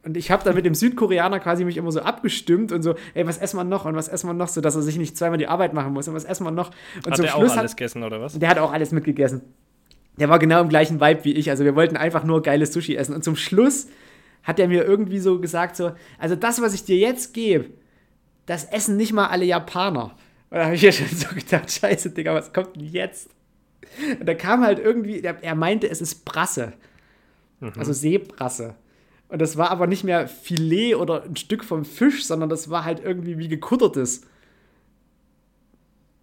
Und 0.05 0.17
ich 0.17 0.31
habe 0.31 0.43
dann 0.43 0.55
mit 0.55 0.65
dem 0.65 0.75
Südkoreaner 0.75 1.39
quasi 1.39 1.63
mich 1.63 1.77
immer 1.77 1.91
so 1.91 2.01
abgestimmt 2.01 2.73
und 2.73 2.81
so, 2.84 2.95
ey, 3.13 3.25
was 3.25 3.38
essen 3.38 3.57
wir 3.57 3.63
noch 3.63 3.86
und 3.86 3.95
was 3.95 4.09
essen 4.09 4.27
wir 4.27 4.34
noch, 4.34 4.49
so 4.49 4.59
dass 4.59 4.75
er 4.75 4.81
sich 4.81 4.97
nicht 4.97 5.17
zweimal 5.17 5.38
die 5.38 5.47
Arbeit 5.47 5.73
machen 5.73 5.93
muss 5.93 6.07
und 6.09 6.13
was 6.13 6.25
essen 6.25 6.43
wir 6.43 6.51
noch. 6.51 6.71
Und 6.97 7.07
Hat 7.07 7.15
zum 7.15 7.25
er 7.25 7.36
auch 7.36 7.39
Schluss 7.39 7.51
alles 7.57 7.71
hat 7.71 7.77
gegessen, 7.77 8.03
oder 8.03 8.21
was? 8.21 8.38
der 8.38 8.49
hat 8.49 8.59
auch 8.59 8.73
alles 8.73 8.91
mitgegessen. 8.91 9.41
Der 10.17 10.29
war 10.29 10.39
genau 10.39 10.61
im 10.61 10.69
gleichen 10.69 10.99
Vibe 10.99 11.23
wie 11.23 11.34
ich. 11.34 11.49
Also 11.49 11.63
wir 11.63 11.75
wollten 11.75 11.95
einfach 11.97 12.23
nur 12.23 12.41
geiles 12.43 12.73
Sushi 12.73 12.95
essen. 12.95 13.15
Und 13.15 13.23
zum 13.23 13.36
Schluss 13.36 13.88
hat 14.43 14.59
er 14.59 14.67
mir 14.67 14.84
irgendwie 14.84 15.19
so 15.19 15.39
gesagt, 15.39 15.75
so, 15.75 15.93
also 16.19 16.36
das, 16.36 16.61
was 16.61 16.73
ich 16.73 16.84
dir 16.84 16.97
jetzt 16.97 17.34
gebe, 17.34 17.69
das 18.45 18.65
essen 18.65 18.97
nicht 18.97 19.13
mal 19.13 19.27
alle 19.27 19.45
Japaner. 19.45 20.15
Und 20.53 20.59
da 20.59 20.65
habe 20.65 20.75
ich 20.75 20.83
ja 20.83 20.91
schon 20.91 21.07
so 21.07 21.33
gedacht, 21.33 21.71
scheiße, 21.71 22.11
Digga, 22.11 22.35
was 22.35 22.53
kommt 22.53 22.75
denn 22.75 22.85
jetzt? 22.85 23.31
Und 24.19 24.27
da 24.27 24.35
kam 24.35 24.63
halt 24.63 24.77
irgendwie, 24.77 25.19
der, 25.19 25.43
er 25.43 25.55
meinte, 25.55 25.89
es 25.89 25.99
ist 25.99 26.25
Brasse. 26.25 26.73
Also 27.75 27.91
Seebrasse. 27.91 28.75
Und 29.29 29.41
das 29.41 29.57
war 29.57 29.71
aber 29.71 29.87
nicht 29.87 30.03
mehr 30.03 30.27
Filet 30.27 30.93
oder 30.93 31.23
ein 31.23 31.37
Stück 31.37 31.63
vom 31.63 31.85
Fisch, 31.85 32.27
sondern 32.27 32.49
das 32.49 32.69
war 32.69 32.85
halt 32.85 33.03
irgendwie 33.03 33.39
wie 33.39 33.47
gekuttertes. 33.47 34.27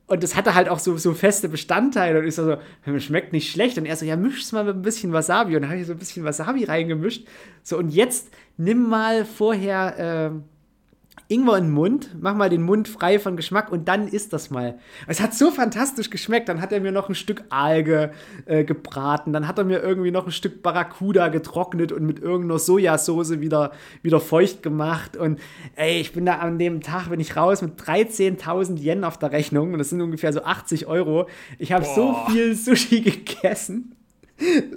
Und 0.07 0.23
das 0.23 0.37
hatte 0.37 0.55
halt 0.55 0.69
auch 0.69 0.79
so, 0.79 0.97
so 0.97 1.13
feste 1.13 1.49
Bestandteile. 1.49 2.21
Und 2.21 2.27
ich 2.29 2.37
so, 2.37 2.57
so, 2.87 2.99
schmeckt 3.01 3.33
nicht 3.33 3.51
schlecht. 3.51 3.79
Und 3.79 3.87
er 3.87 3.97
so, 3.97 4.05
ja, 4.05 4.15
misch's 4.15 4.53
mal 4.53 4.63
mit 4.63 4.77
ein 4.77 4.83
bisschen 4.83 5.13
Wasabi. 5.13 5.57
Und 5.57 5.63
dann 5.63 5.71
habe 5.73 5.81
ich 5.81 5.89
so 5.89 5.93
ein 5.93 5.99
bisschen 5.99 6.23
Wasabi 6.25 6.63
reingemischt. 6.63 7.27
So, 7.65 7.79
und 7.79 7.91
jetzt 7.91 8.29
nimm 8.57 8.89
mal 8.89 9.25
vorher 9.25 10.33
äh, 10.33 10.41
Ingwer 11.31 11.59
in 11.59 11.65
den 11.65 11.73
Mund, 11.73 12.17
mach 12.21 12.35
mal 12.35 12.51
den 12.51 12.63
Mund 12.63 12.89
frei 12.89 13.21
von 13.21 13.37
Geschmack 13.37 13.71
und 13.71 13.87
dann 13.87 14.09
isst 14.09 14.33
das 14.33 14.51
mal. 14.51 14.79
Es 15.07 15.21
hat 15.21 15.33
so 15.33 15.53
fantastisch 15.53 16.11
geschmeckt. 16.11 16.49
Dann 16.49 16.61
hat 16.61 16.73
er 16.73 16.81
mir 16.81 16.91
noch 16.91 17.09
ein 17.09 17.15
Stück 17.15 17.45
Alge 17.51 18.11
äh, 18.47 18.65
gebraten. 18.65 19.33
Dann 19.33 19.47
hat 19.47 19.57
er 19.57 19.65
mir 19.65 19.81
irgendwie 19.81 20.11
noch 20.11 20.27
ein 20.27 20.33
Stück 20.33 20.61
Barracuda 20.61 21.29
getrocknet 21.29 21.93
und 21.93 22.05
mit 22.05 22.19
irgendeiner 22.19 22.59
Sojasauce 22.59 23.41
wieder, 23.41 23.71
wieder 24.03 24.19
feucht 24.19 24.65
gemacht. 24.65 25.17
Und 25.17 25.39
ey, 25.77 26.01
ich 26.01 26.13
bin 26.13 26.27
da 26.27 26.39
an 26.39 26.59
dem 26.59 26.81
Tag, 26.81 27.11
bin 27.11 27.21
ich 27.21 27.37
raus 27.37 27.63
mit 27.63 27.81
13.000 27.81 28.81
Yen 28.81 29.05
auf 29.05 29.17
der 29.17 29.31
Rechnung 29.31 29.73
und 29.73 29.79
das 29.79 29.91
sind 29.91 30.01
ungefähr 30.01 30.33
so 30.33 30.43
80 30.43 30.89
Euro. 30.89 31.29
Ich 31.61 31.71
habe 31.71 31.85
so 31.85 32.17
viel 32.29 32.57
Sushi 32.57 33.01
gegessen 33.03 33.95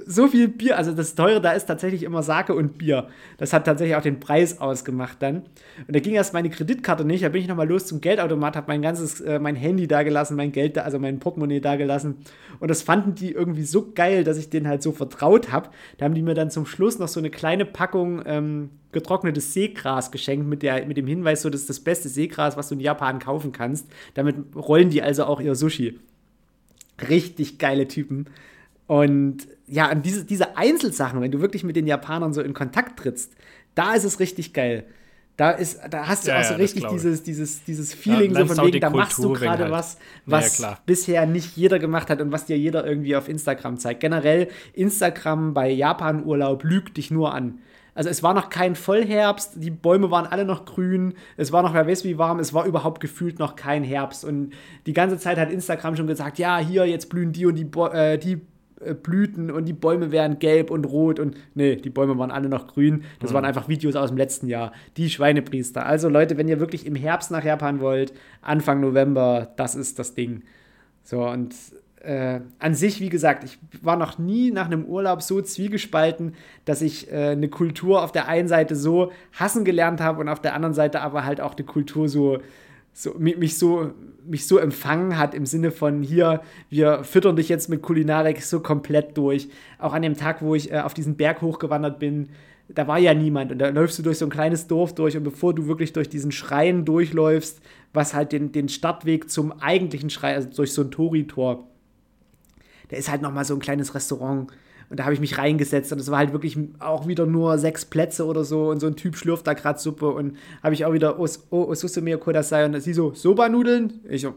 so 0.05 0.27
viel 0.27 0.47
Bier, 0.47 0.77
also 0.77 0.91
das 0.91 1.15
Teure 1.15 1.41
da 1.41 1.51
ist 1.51 1.65
tatsächlich 1.65 2.03
immer 2.03 2.23
Sake 2.23 2.53
und 2.53 2.77
Bier. 2.77 3.07
Das 3.37 3.53
hat 3.53 3.65
tatsächlich 3.65 3.95
auch 3.95 4.01
den 4.01 4.19
Preis 4.19 4.59
ausgemacht 4.59 5.21
dann. 5.21 5.43
Und 5.87 5.95
da 5.95 5.99
ging 5.99 6.13
erst 6.13 6.33
meine 6.33 6.49
Kreditkarte 6.49 7.05
nicht, 7.05 7.23
da 7.23 7.29
bin 7.29 7.41
ich 7.41 7.47
nochmal 7.47 7.67
los 7.67 7.85
zum 7.85 8.01
Geldautomat, 8.01 8.55
habe 8.55 8.67
mein 8.67 8.81
ganzes, 8.81 9.21
äh, 9.21 9.39
mein 9.39 9.55
Handy 9.55 9.87
da 9.87 10.03
gelassen, 10.03 10.35
mein 10.35 10.51
Geld 10.51 10.77
also 10.77 10.99
mein 10.99 11.19
Portemonnaie 11.19 11.61
da 11.61 11.75
gelassen. 11.75 12.17
Und 12.59 12.69
das 12.69 12.81
fanden 12.81 13.15
die 13.15 13.31
irgendwie 13.31 13.63
so 13.63 13.91
geil, 13.93 14.23
dass 14.23 14.37
ich 14.37 14.49
denen 14.49 14.67
halt 14.67 14.83
so 14.83 14.91
vertraut 14.91 15.51
habe. 15.51 15.69
Da 15.97 16.05
haben 16.05 16.15
die 16.15 16.21
mir 16.21 16.33
dann 16.33 16.51
zum 16.51 16.65
Schluss 16.65 16.99
noch 16.99 17.07
so 17.07 17.19
eine 17.19 17.29
kleine 17.29 17.65
Packung 17.65 18.21
ähm, 18.25 18.69
getrocknetes 18.91 19.53
Seegras 19.53 20.11
geschenkt 20.11 20.47
mit, 20.47 20.61
der, 20.61 20.85
mit 20.85 20.97
dem 20.97 21.07
Hinweis, 21.07 21.41
so 21.41 21.49
das 21.49 21.61
ist 21.61 21.69
das 21.69 21.79
beste 21.79 22.07
Seegras, 22.09 22.55
was 22.55 22.69
du 22.69 22.75
in 22.75 22.79
Japan 22.79 23.19
kaufen 23.19 23.51
kannst. 23.51 23.87
Damit 24.13 24.35
rollen 24.55 24.89
die 24.89 25.01
also 25.01 25.25
auch 25.25 25.41
ihr 25.41 25.55
Sushi. 25.55 25.99
Richtig 27.09 27.57
geile 27.57 27.87
Typen. 27.87 28.27
Und 28.87 29.47
ja, 29.67 29.87
an 29.87 30.01
diese, 30.01 30.25
diese 30.25 30.57
Einzelsachen, 30.57 31.21
wenn 31.21 31.31
du 31.31 31.41
wirklich 31.41 31.63
mit 31.63 31.75
den 31.75 31.87
Japanern 31.87 32.33
so 32.33 32.41
in 32.41 32.53
Kontakt 32.53 32.99
trittst, 32.99 33.33
da 33.75 33.93
ist 33.93 34.03
es 34.03 34.19
richtig 34.19 34.53
geil. 34.53 34.85
Da, 35.35 35.49
ist, 35.51 35.79
da 35.89 36.07
hast 36.07 36.27
du 36.27 36.31
Ja, 36.31 36.37
auch 36.37 36.43
ja, 36.43 36.43
so 36.43 36.53
das 36.53 36.61
richtig 36.61 36.85
dieses, 36.85 37.23
dieses, 37.23 37.63
dieses 37.63 37.93
Feeling 37.93 38.35
so 38.35 38.35
lernst 38.35 38.55
von 38.55 38.61
wegen, 38.61 38.79
da 38.79 38.91
machst 38.91 39.23
du 39.23 39.31
gerade 39.31 39.63
halt. 39.63 39.71
was, 39.71 39.97
Ja, 40.25 40.41
was 40.41 40.63
bisher 40.85 41.25
nicht 41.25 41.57
jeder 41.57 41.79
gemacht 41.79 42.09
hat 42.11 42.21
und 42.21 42.31
was 42.31 42.45
dir 42.45 42.57
jeder 42.57 42.85
irgendwie 42.85 43.15
auf 43.15 43.27
Instagram 43.27 43.77
zeigt. 43.77 44.01
Generell, 44.01 44.49
Instagram 44.73 45.53
bei 45.55 45.71
Japan-Urlaub 45.71 46.63
lügt 46.63 46.97
dich 46.97 47.09
nur 47.09 47.33
an. 47.33 47.59
Also 47.95 48.09
es 48.09 48.23
war 48.23 48.33
noch 48.33 48.49
kein 48.49 48.75
Vollherbst, 48.75 49.53
die 49.55 49.69
Bäume 49.71 50.09
waren 50.11 50.25
alle 50.25 50.45
noch 50.45 50.65
grün, 50.65 51.13
es 51.37 51.51
war 51.51 51.61
noch, 51.63 51.73
wer 51.75 51.87
weiß 51.87 52.03
wie 52.05 52.17
warm, 52.17 52.39
es 52.39 52.53
war 52.53 52.65
überhaupt 52.65 52.99
gefühlt 53.01 53.39
noch 53.39 53.55
kein 53.55 53.83
Herbst. 53.83 54.25
Und 54.25 54.53
die 54.87 54.93
ganze 54.93 55.17
Zeit 55.19 55.37
hat 55.37 55.51
Instagram 55.51 55.95
schon 55.95 56.07
gesagt, 56.07 56.39
ja, 56.39 56.57
hier, 56.59 56.85
jetzt 56.85 57.09
blühen 57.09 57.33
die 57.33 57.45
und 57.45 57.55
die, 57.55 57.69
äh, 57.93 58.17
die 58.17 58.41
Blüten 58.93 59.51
und 59.51 59.65
die 59.65 59.73
Bäume 59.73 60.11
wären 60.11 60.39
gelb 60.39 60.71
und 60.71 60.85
rot 60.85 61.19
und 61.19 61.37
nee, 61.55 61.75
die 61.75 61.89
Bäume 61.89 62.17
waren 62.17 62.31
alle 62.31 62.49
noch 62.49 62.67
grün. 62.67 63.03
Das 63.19 63.33
waren 63.33 63.45
einfach 63.45 63.67
Videos 63.67 63.95
aus 63.95 64.09
dem 64.09 64.17
letzten 64.17 64.47
Jahr. 64.47 64.71
Die 64.97 65.09
Schweinepriester. 65.09 65.85
Also 65.85 66.09
Leute, 66.09 66.37
wenn 66.37 66.47
ihr 66.47 66.59
wirklich 66.59 66.85
im 66.85 66.95
Herbst 66.95 67.31
nach 67.31 67.43
Japan 67.43 67.79
wollt, 67.79 68.13
Anfang 68.41 68.81
November, 68.81 69.49
das 69.55 69.75
ist 69.75 69.99
das 69.99 70.13
Ding. 70.13 70.43
So 71.03 71.27
und 71.27 71.53
äh, 72.03 72.41
an 72.59 72.75
sich, 72.75 72.99
wie 72.99 73.09
gesagt, 73.09 73.43
ich 73.43 73.57
war 73.81 73.95
noch 73.95 74.17
nie 74.17 74.51
nach 74.51 74.65
einem 74.65 74.85
Urlaub 74.85 75.21
so 75.21 75.41
zwiegespalten, 75.41 76.35
dass 76.65 76.81
ich 76.81 77.11
äh, 77.11 77.29
eine 77.29 77.47
Kultur 77.47 78.03
auf 78.03 78.11
der 78.11 78.27
einen 78.27 78.47
Seite 78.47 78.75
so 78.75 79.11
hassen 79.31 79.63
gelernt 79.63 80.01
habe 80.01 80.19
und 80.19 80.27
auf 80.27 80.41
der 80.41 80.53
anderen 80.53 80.73
Seite 80.73 81.01
aber 81.01 81.25
halt 81.25 81.39
auch 81.39 81.55
eine 81.55 81.65
Kultur 81.65 82.09
so, 82.09 82.39
so 82.93 83.15
mi- 83.17 83.35
mich 83.35 83.57
so 83.57 83.91
mich 84.25 84.47
so 84.47 84.57
empfangen 84.57 85.17
hat 85.17 85.35
im 85.35 85.45
Sinne 85.45 85.71
von 85.71 86.01
hier, 86.01 86.41
wir 86.69 87.03
füttern 87.03 87.35
dich 87.35 87.49
jetzt 87.49 87.67
mit 87.69 87.81
Kulinarik 87.81 88.41
so 88.41 88.61
komplett 88.61 89.17
durch. 89.17 89.49
Auch 89.79 89.93
an 89.93 90.01
dem 90.01 90.15
Tag, 90.15 90.41
wo 90.41 90.55
ich 90.55 90.71
äh, 90.71 90.79
auf 90.79 90.93
diesen 90.93 91.15
Berg 91.17 91.41
hochgewandert 91.41 91.99
bin, 91.99 92.29
da 92.69 92.87
war 92.87 92.97
ja 92.97 93.13
niemand 93.13 93.51
und 93.51 93.59
da 93.59 93.67
läufst 93.67 93.99
du 93.99 94.03
durch 94.03 94.19
so 94.19 94.25
ein 94.25 94.31
kleines 94.31 94.67
Dorf 94.67 94.95
durch 94.95 95.17
und 95.17 95.23
bevor 95.23 95.53
du 95.53 95.67
wirklich 95.67 95.91
durch 95.91 96.07
diesen 96.07 96.31
Schrein 96.31 96.85
durchläufst, 96.85 97.59
was 97.93 98.13
halt 98.13 98.31
den, 98.31 98.53
den 98.53 98.69
Startweg 98.69 99.29
zum 99.29 99.51
eigentlichen 99.59 100.09
Schrein, 100.09 100.35
also 100.35 100.49
durch 100.49 100.71
so 100.71 100.83
ein 100.83 100.91
Tori-Tor, 100.91 101.67
da 102.87 102.95
ist 102.95 103.11
halt 103.11 103.21
noch 103.21 103.33
mal 103.33 103.43
so 103.43 103.53
ein 103.53 103.59
kleines 103.59 103.93
Restaurant 103.93 104.49
und 104.93 104.99
da 104.99 105.05
habe 105.05 105.15
ich 105.15 105.19
mich 105.19 105.39
reingesetzt 105.39 105.91
und 105.91 105.97
es 105.97 106.11
war 106.11 106.19
halt 106.19 106.33
wirklich 106.33 106.55
auch 106.77 107.07
wieder 107.07 107.25
nur 107.25 107.57
sechs 107.57 107.83
Plätze 107.83 108.27
oder 108.27 108.43
so 108.43 108.69
und 108.69 108.79
so 108.79 108.85
ein 108.85 108.95
Typ 108.95 109.15
schlürft 109.15 109.47
da 109.47 109.53
gerade 109.53 109.79
Suppe 109.79 110.07
und 110.07 110.37
habe 110.61 110.75
ich 110.75 110.85
auch 110.85 110.93
wieder 110.93 111.19
Os, 111.19 111.47
oh, 111.49 111.63
Osusume 111.63 112.15
Kodasai 112.19 112.63
und 112.63 112.79
sie 112.79 112.93
so 112.93 113.11
Soba-Nudeln, 113.11 114.01
ich 114.07 114.21
so, 114.21 114.35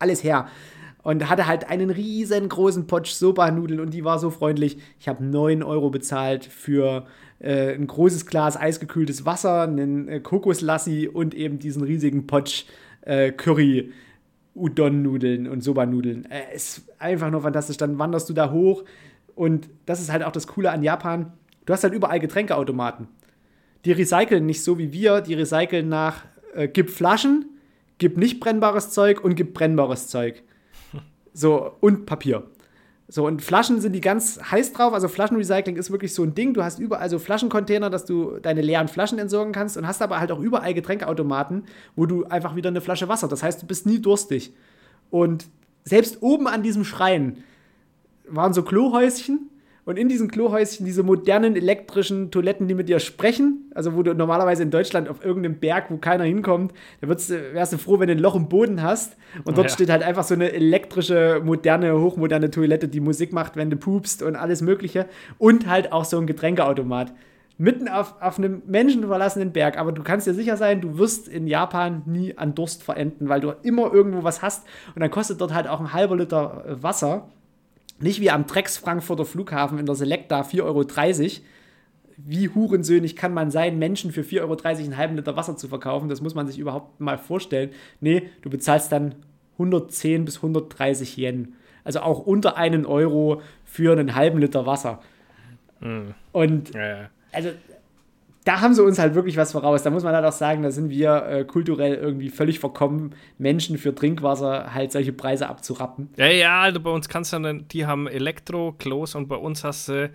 alles 0.00 0.24
her. 0.24 0.48
Und 1.04 1.30
hatte 1.30 1.46
halt 1.46 1.70
einen 1.70 1.90
riesengroßen 1.90 2.88
Potsch 2.88 3.12
Soba-Nudeln 3.12 3.78
und 3.78 3.94
die 3.94 4.04
war 4.04 4.18
so 4.18 4.30
freundlich. 4.30 4.78
Ich 4.98 5.06
habe 5.06 5.22
9 5.22 5.62
Euro 5.62 5.90
bezahlt 5.90 6.44
für 6.44 7.06
äh, 7.38 7.72
ein 7.72 7.86
großes 7.86 8.26
Glas 8.26 8.56
eisgekühltes 8.56 9.26
Wasser, 9.26 9.62
einen 9.62 10.08
äh, 10.08 10.18
Kokoslassi 10.18 11.06
und 11.06 11.34
eben 11.34 11.60
diesen 11.60 11.84
riesigen 11.84 12.26
Potsch 12.26 12.64
äh, 13.02 13.30
Curry. 13.30 13.92
Udon-Nudeln 14.56 15.46
und 15.46 15.62
Soba-Nudeln. 15.62 16.24
Äh, 16.24 16.56
ist 16.56 16.82
einfach 16.98 17.30
nur 17.30 17.42
fantastisch. 17.42 17.76
Dann 17.76 17.96
wanderst 18.00 18.28
du 18.28 18.32
da 18.32 18.50
hoch 18.50 18.82
und 19.38 19.70
das 19.86 20.00
ist 20.00 20.10
halt 20.10 20.24
auch 20.24 20.32
das 20.32 20.48
Coole 20.48 20.72
an 20.72 20.82
Japan. 20.82 21.32
Du 21.64 21.72
hast 21.72 21.84
halt 21.84 21.94
überall 21.94 22.18
Getränkeautomaten. 22.18 23.06
Die 23.84 23.92
recyceln 23.92 24.46
nicht 24.46 24.64
so 24.64 24.78
wie 24.78 24.92
wir, 24.92 25.20
die 25.20 25.34
recyceln 25.34 25.88
nach, 25.88 26.24
äh, 26.54 26.66
gib 26.66 26.90
Flaschen, 26.90 27.44
gib 27.98 28.16
nicht 28.16 28.40
brennbares 28.40 28.90
Zeug 28.90 29.22
und 29.22 29.36
gib 29.36 29.54
brennbares 29.54 30.08
Zeug. 30.08 30.42
So, 31.34 31.76
und 31.78 32.04
Papier. 32.04 32.50
So, 33.06 33.24
und 33.24 33.42
Flaschen 33.42 33.80
sind 33.80 33.92
die 33.92 34.00
ganz 34.00 34.40
heiß 34.50 34.72
drauf. 34.72 34.92
Also 34.92 35.06
Flaschenrecycling 35.06 35.76
ist 35.76 35.92
wirklich 35.92 36.12
so 36.12 36.24
ein 36.24 36.34
Ding. 36.34 36.52
Du 36.52 36.64
hast 36.64 36.80
überall 36.80 37.08
so 37.08 37.20
Flaschencontainer, 37.20 37.90
dass 37.90 38.04
du 38.04 38.40
deine 38.40 38.60
leeren 38.60 38.88
Flaschen 38.88 39.20
entsorgen 39.20 39.52
kannst 39.52 39.76
und 39.76 39.86
hast 39.86 40.02
aber 40.02 40.18
halt 40.18 40.32
auch 40.32 40.40
überall 40.40 40.74
Getränkeautomaten, 40.74 41.66
wo 41.94 42.06
du 42.06 42.24
einfach 42.24 42.56
wieder 42.56 42.70
eine 42.70 42.80
Flasche 42.80 43.06
Wasser. 43.06 43.28
Das 43.28 43.44
heißt, 43.44 43.62
du 43.62 43.66
bist 43.66 43.86
nie 43.86 44.00
durstig. 44.00 44.52
Und 45.10 45.46
selbst 45.84 46.22
oben 46.22 46.48
an 46.48 46.64
diesem 46.64 46.84
Schrein 46.84 47.44
waren 48.30 48.52
so 48.52 48.62
Klohäuschen 48.62 49.50
und 49.88 49.96
in 49.98 50.10
diesen 50.10 50.28
Klohäuschen 50.28 50.84
diese 50.84 51.02
modernen 51.02 51.56
elektrischen 51.56 52.30
Toiletten, 52.30 52.68
die 52.68 52.74
mit 52.74 52.90
dir 52.90 53.00
sprechen. 53.00 53.72
Also, 53.74 53.96
wo 53.96 54.02
du 54.02 54.14
normalerweise 54.14 54.62
in 54.62 54.70
Deutschland 54.70 55.08
auf 55.08 55.24
irgendeinem 55.24 55.60
Berg, 55.60 55.86
wo 55.88 55.96
keiner 55.96 56.24
hinkommt, 56.24 56.74
da 57.00 57.08
wärst 57.08 57.72
du 57.72 57.78
froh, 57.78 57.98
wenn 57.98 58.08
du 58.08 58.12
ein 58.12 58.18
Loch 58.18 58.34
im 58.34 58.50
Boden 58.50 58.82
hast. 58.82 59.16
Und 59.44 59.56
dort 59.56 59.68
ja. 59.68 59.72
steht 59.72 59.88
halt 59.88 60.02
einfach 60.02 60.24
so 60.24 60.34
eine 60.34 60.52
elektrische, 60.52 61.40
moderne, 61.42 61.98
hochmoderne 61.98 62.50
Toilette, 62.50 62.86
die 62.86 63.00
Musik 63.00 63.32
macht, 63.32 63.56
wenn 63.56 63.70
du 63.70 63.76
pupst 63.78 64.22
und 64.22 64.36
alles 64.36 64.60
Mögliche. 64.60 65.06
Und 65.38 65.66
halt 65.66 65.90
auch 65.90 66.04
so 66.04 66.18
ein 66.18 66.26
Getränkeautomat. 66.26 67.14
Mitten 67.56 67.88
auf, 67.88 68.14
auf 68.20 68.36
einem 68.36 68.60
menschenverlassenen 68.66 69.52
Berg. 69.52 69.78
Aber 69.78 69.92
du 69.92 70.02
kannst 70.02 70.26
dir 70.26 70.34
sicher 70.34 70.58
sein, 70.58 70.82
du 70.82 70.98
wirst 70.98 71.28
in 71.28 71.46
Japan 71.46 72.02
nie 72.04 72.36
an 72.36 72.54
Durst 72.54 72.82
verenden, 72.82 73.30
weil 73.30 73.40
du 73.40 73.54
immer 73.62 73.90
irgendwo 73.90 74.22
was 74.22 74.42
hast. 74.42 74.66
Und 74.94 75.00
dann 75.00 75.10
kostet 75.10 75.40
dort 75.40 75.54
halt 75.54 75.66
auch 75.66 75.80
ein 75.80 75.94
halber 75.94 76.14
Liter 76.14 76.62
Wasser 76.68 77.30
nicht 78.00 78.20
wie 78.20 78.30
am 78.30 78.46
Drecks 78.46 78.78
Frankfurter 78.78 79.24
Flughafen 79.24 79.78
in 79.78 79.86
der 79.86 79.94
Selecta 79.94 80.42
4,30 80.42 80.62
Euro. 80.62 80.84
Wie 82.16 82.48
hurensöhnig 82.48 83.14
kann 83.14 83.32
man 83.32 83.50
sein, 83.50 83.78
Menschen 83.78 84.10
für 84.12 84.22
4,30 84.22 84.40
Euro 84.40 84.56
einen 84.64 84.96
halben 84.96 85.16
Liter 85.16 85.36
Wasser 85.36 85.56
zu 85.56 85.68
verkaufen? 85.68 86.08
Das 86.08 86.20
muss 86.20 86.34
man 86.34 86.46
sich 86.46 86.58
überhaupt 86.58 87.00
mal 87.00 87.16
vorstellen. 87.16 87.70
Nee, 88.00 88.30
du 88.42 88.50
bezahlst 88.50 88.90
dann 88.90 89.14
110 89.54 90.24
bis 90.24 90.36
130 90.36 91.16
Yen. 91.16 91.54
Also 91.84 92.00
auch 92.00 92.20
unter 92.20 92.56
einen 92.56 92.86
Euro 92.86 93.40
für 93.64 93.92
einen 93.92 94.14
halben 94.14 94.38
Liter 94.38 94.66
Wasser. 94.66 95.00
Mhm. 95.80 96.14
Und 96.32 96.74
ja, 96.74 96.86
ja. 96.86 97.10
also 97.32 97.50
da 98.48 98.62
haben 98.62 98.72
sie 98.72 98.82
uns 98.82 98.98
halt 98.98 99.14
wirklich 99.14 99.36
was 99.36 99.52
voraus. 99.52 99.82
Da 99.82 99.90
muss 99.90 100.04
man 100.04 100.14
halt 100.14 100.24
auch 100.24 100.32
sagen, 100.32 100.62
da 100.62 100.70
sind 100.70 100.88
wir 100.88 101.26
äh, 101.26 101.44
kulturell 101.44 101.94
irgendwie 101.94 102.30
völlig 102.30 102.60
verkommen, 102.60 103.14
Menschen 103.36 103.76
für 103.76 103.94
Trinkwasser 103.94 104.72
halt 104.72 104.90
solche 104.90 105.12
Preise 105.12 105.50
abzurappen. 105.50 106.08
Ja, 106.16 106.28
ja, 106.28 106.62
also 106.62 106.80
bei 106.80 106.88
uns 106.88 107.10
kannst 107.10 107.34
du 107.34 107.40
dann, 107.40 107.68
die 107.68 107.84
haben 107.84 108.08
Elektro-Klos 108.08 109.16
und 109.16 109.28
bei 109.28 109.36
uns 109.36 109.64
hast 109.64 109.90
du 109.90 110.10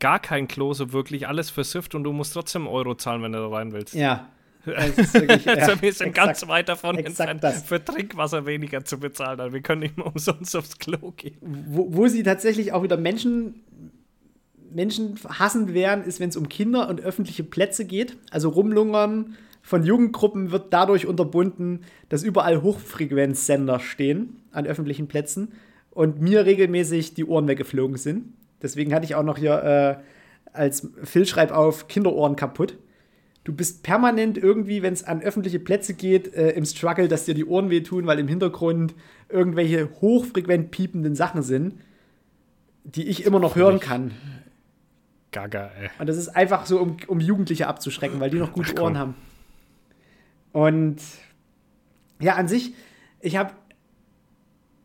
gar 0.00 0.18
kein 0.18 0.48
Klo, 0.48 0.72
so 0.72 0.92
wirklich 0.92 1.28
alles 1.28 1.50
versifft 1.50 1.94
und 1.94 2.02
du 2.02 2.12
musst 2.12 2.34
trotzdem 2.34 2.66
Euro 2.66 2.96
zahlen, 2.96 3.22
wenn 3.22 3.32
du 3.32 3.38
da 3.38 3.46
rein 3.46 3.72
willst. 3.72 3.94
Ja. 3.94 4.26
Wirklich, 4.64 5.48
also 5.48 5.80
wir 5.80 5.92
sind 5.92 6.08
exakt, 6.08 6.26
ganz 6.26 6.46
weit 6.46 6.68
davon 6.68 6.98
entfernt, 6.98 7.42
für 7.64 7.82
Trinkwasser 7.82 8.44
weniger 8.44 8.84
zu 8.84 8.98
bezahlen. 8.98 9.40
Also 9.40 9.54
wir 9.54 9.62
können 9.62 9.80
nicht 9.80 9.96
mehr 9.96 10.06
umsonst 10.14 10.54
aufs 10.54 10.76
Klo 10.76 11.12
gehen. 11.12 11.38
Wo, 11.40 11.86
wo 11.88 12.08
sie 12.08 12.22
tatsächlich 12.22 12.72
auch 12.72 12.82
wieder 12.82 12.98
Menschen 12.98 13.62
Menschen 14.72 15.18
hassen 15.28 15.74
werden, 15.74 16.04
ist, 16.04 16.20
wenn 16.20 16.28
es 16.28 16.36
um 16.36 16.48
Kinder 16.48 16.88
und 16.88 17.00
öffentliche 17.00 17.44
Plätze 17.44 17.84
geht. 17.84 18.16
Also 18.30 18.48
Rumlungern 18.48 19.36
von 19.62 19.84
Jugendgruppen 19.84 20.50
wird 20.52 20.72
dadurch 20.72 21.06
unterbunden, 21.06 21.80
dass 22.08 22.22
überall 22.22 22.62
Hochfrequenzsender 22.62 23.80
stehen 23.80 24.36
an 24.52 24.66
öffentlichen 24.66 25.06
Plätzen 25.06 25.52
und 25.90 26.20
mir 26.20 26.46
regelmäßig 26.46 27.14
die 27.14 27.24
Ohren 27.24 27.48
weggeflogen 27.48 27.96
sind. 27.96 28.32
Deswegen 28.62 28.94
hatte 28.94 29.04
ich 29.04 29.14
auch 29.14 29.22
noch 29.22 29.38
hier 29.38 29.62
äh, 29.62 30.02
als 30.52 30.88
Phil 31.04 31.26
schreib 31.26 31.52
auf 31.52 31.88
Kinderohren 31.88 32.36
kaputt. 32.36 32.76
Du 33.44 33.54
bist 33.54 33.82
permanent 33.82 34.36
irgendwie, 34.36 34.82
wenn 34.82 34.92
es 34.92 35.04
an 35.04 35.22
öffentliche 35.22 35.58
Plätze 35.58 35.94
geht, 35.94 36.34
äh, 36.34 36.50
im 36.50 36.64
Struggle, 36.64 37.08
dass 37.08 37.24
dir 37.24 37.34
die 37.34 37.46
Ohren 37.46 37.70
wehtun, 37.70 38.06
weil 38.06 38.18
im 38.18 38.28
Hintergrund 38.28 38.94
irgendwelche 39.28 39.88
hochfrequent 40.00 40.70
piependen 40.70 41.14
Sachen 41.14 41.42
sind, 41.42 41.74
die 42.84 43.08
ich 43.08 43.24
immer 43.24 43.38
noch 43.38 43.56
hören 43.56 43.80
kann. 43.80 44.12
Gaga, 45.32 45.70
ey. 45.80 45.90
Und 45.98 46.08
das 46.08 46.16
ist 46.16 46.28
einfach 46.28 46.66
so, 46.66 46.80
um, 46.80 46.96
um 47.06 47.20
Jugendliche 47.20 47.66
abzuschrecken, 47.66 48.20
weil 48.20 48.30
die 48.30 48.38
noch 48.38 48.52
gute 48.52 48.74
Ach, 48.76 48.82
Ohren 48.82 48.98
haben. 48.98 49.14
Und 50.52 51.00
ja, 52.18 52.34
an 52.34 52.48
sich, 52.48 52.74
ich 53.20 53.36
habe 53.36 53.52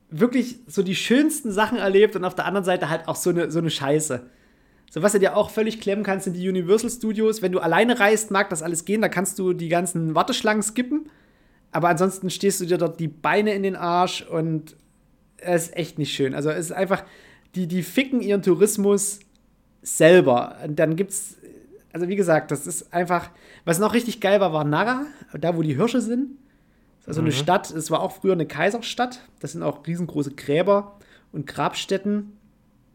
wirklich 0.10 0.60
so 0.68 0.84
die 0.84 0.96
schönsten 0.96 1.52
Sachen 1.52 1.78
erlebt 1.78 2.16
und 2.16 2.24
auf 2.24 2.36
der 2.36 2.46
anderen 2.46 2.66
Seite 2.66 2.89
halt 2.89 3.08
auch 3.08 3.16
so 3.16 3.32
eine, 3.32 3.52
so 3.52 3.60
eine 3.60 3.70
Scheiße. 3.70 4.30
So, 4.91 5.02
was 5.02 5.12
du 5.12 5.20
dir 5.20 5.36
auch 5.36 5.50
völlig 5.50 5.82
klemmen 5.82 6.06
kannst, 6.06 6.26
sind 6.26 6.36
die 6.36 6.48
Universal 6.48 6.89
Studios. 6.89 7.41
Wenn 7.41 7.52
du 7.52 7.60
alleine 7.60 8.00
reist, 8.00 8.32
mag 8.32 8.50
das 8.50 8.62
alles 8.62 8.86
gehen, 8.86 9.02
da 9.02 9.10
kannst 9.10 9.39
du 9.39 9.54
die 9.54 9.68
ganzen 9.68 10.16
Warteschlangen 10.16 10.64
skippen. 10.64 11.10
Aber 11.72 11.89
ansonsten 11.89 12.30
stehst 12.30 12.62
du 12.62 12.66
dir 12.66 12.78
dort 12.78 13.00
die 13.00 13.08
Beine 13.08 13.54
in 13.54 13.64
den 13.64 13.76
Arsch 13.76 14.22
und 14.22 14.78
es 15.38 15.68
ist 15.68 15.76
echt 15.76 16.00
nicht 16.00 16.14
schön. 16.14 16.34
Also 16.34 16.50
es 16.50 16.68
ist 16.68 16.72
einfach, 16.72 17.04
die, 17.56 17.68
die 17.68 17.84
ficken 17.84 18.22
ihren 18.22 18.41
Tourismus 18.41 19.20
selber. 19.86 20.58
Und 20.66 20.78
dann 20.78 20.96
gibt's, 20.96 21.38
also 21.94 22.08
wie 22.08 22.16
gesagt, 22.16 22.52
das 22.52 22.68
ist 22.68 22.94
einfach, 22.94 23.30
was 23.64 23.80
noch 23.80 23.94
richtig 23.94 24.20
geil 24.20 24.40
war, 24.40 24.52
war 24.52 24.64
Nara, 24.64 25.06
da 25.38 25.56
wo 25.56 25.62
die 25.62 25.76
Hirsche 25.76 26.02
sind. 26.02 26.32
Also 27.08 27.22
mhm. 27.22 27.28
eine 27.28 27.36
Stadt, 27.36 27.72
es 27.72 27.92
war 27.92 28.02
auch 28.02 28.12
früher 28.12 28.34
eine 28.34 28.48
Kaiserstadt. 28.48 29.22
Das 29.40 29.52
sind 29.52 29.64
auch 29.64 29.86
riesengroße 29.86 30.32
Gräber 30.32 30.98
und 31.32 31.46
Grabstätten, 31.46 32.34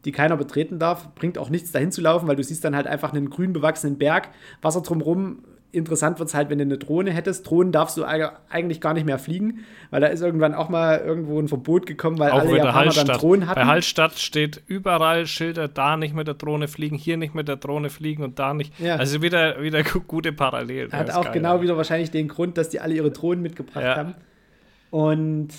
die 0.04 0.12
keiner 0.12 0.36
betreten 0.36 0.78
darf. 0.78 1.14
Bringt 1.14 1.38
auch 1.38 1.48
nichts 1.48 1.70
dahin 1.70 1.92
zu 1.92 2.00
laufen, 2.00 2.26
weil 2.26 2.36
du 2.36 2.42
siehst 2.42 2.64
dann 2.64 2.74
halt 2.74 2.86
einfach 2.86 3.12
einen 3.12 3.30
grün 3.30 3.52
bewachsenen 3.52 3.96
Berg, 3.96 4.28
Wasser 4.60 4.80
drumrum, 4.80 5.44
interessant 5.72 6.18
wird 6.18 6.28
es 6.28 6.34
halt, 6.34 6.50
wenn 6.50 6.58
du 6.58 6.64
eine 6.64 6.78
Drohne 6.78 7.12
hättest. 7.12 7.48
Drohnen 7.48 7.72
darfst 7.72 7.96
du 7.96 8.04
eigentlich 8.04 8.80
gar 8.80 8.94
nicht 8.94 9.06
mehr 9.06 9.18
fliegen, 9.18 9.64
weil 9.90 10.00
da 10.00 10.08
ist 10.08 10.20
irgendwann 10.20 10.54
auch 10.54 10.68
mal 10.68 10.98
irgendwo 10.98 11.38
ein 11.38 11.48
Verbot 11.48 11.86
gekommen, 11.86 12.18
weil 12.18 12.32
auch 12.32 12.40
alle 12.40 12.58
Japaner 12.58 12.92
dann 12.92 13.06
Drohnen 13.06 13.46
hatten. 13.46 13.60
Bei 13.60 13.66
Hallstatt 13.66 14.18
steht 14.18 14.62
überall 14.66 15.26
Schilder, 15.26 15.68
da 15.68 15.96
nicht 15.96 16.14
mit 16.14 16.26
der 16.26 16.34
Drohne 16.34 16.68
fliegen, 16.68 16.96
hier 16.96 17.16
nicht 17.16 17.34
mit 17.34 17.48
der 17.48 17.56
Drohne 17.56 17.90
fliegen 17.90 18.22
und 18.22 18.38
da 18.38 18.54
nicht. 18.54 18.78
Ja. 18.80 18.96
Also 18.96 19.22
wieder, 19.22 19.62
wieder 19.62 19.82
gute 19.82 20.32
Parallelen. 20.32 20.92
Hat 20.92 21.10
auch 21.10 21.24
geil, 21.24 21.34
genau 21.34 21.62
wieder 21.62 21.76
wahrscheinlich 21.76 22.10
den 22.10 22.28
Grund, 22.28 22.58
dass 22.58 22.68
die 22.68 22.80
alle 22.80 22.94
ihre 22.94 23.10
Drohnen 23.10 23.42
mitgebracht 23.42 23.84
ja. 23.84 23.96
haben. 23.96 24.14
Und 24.90 25.50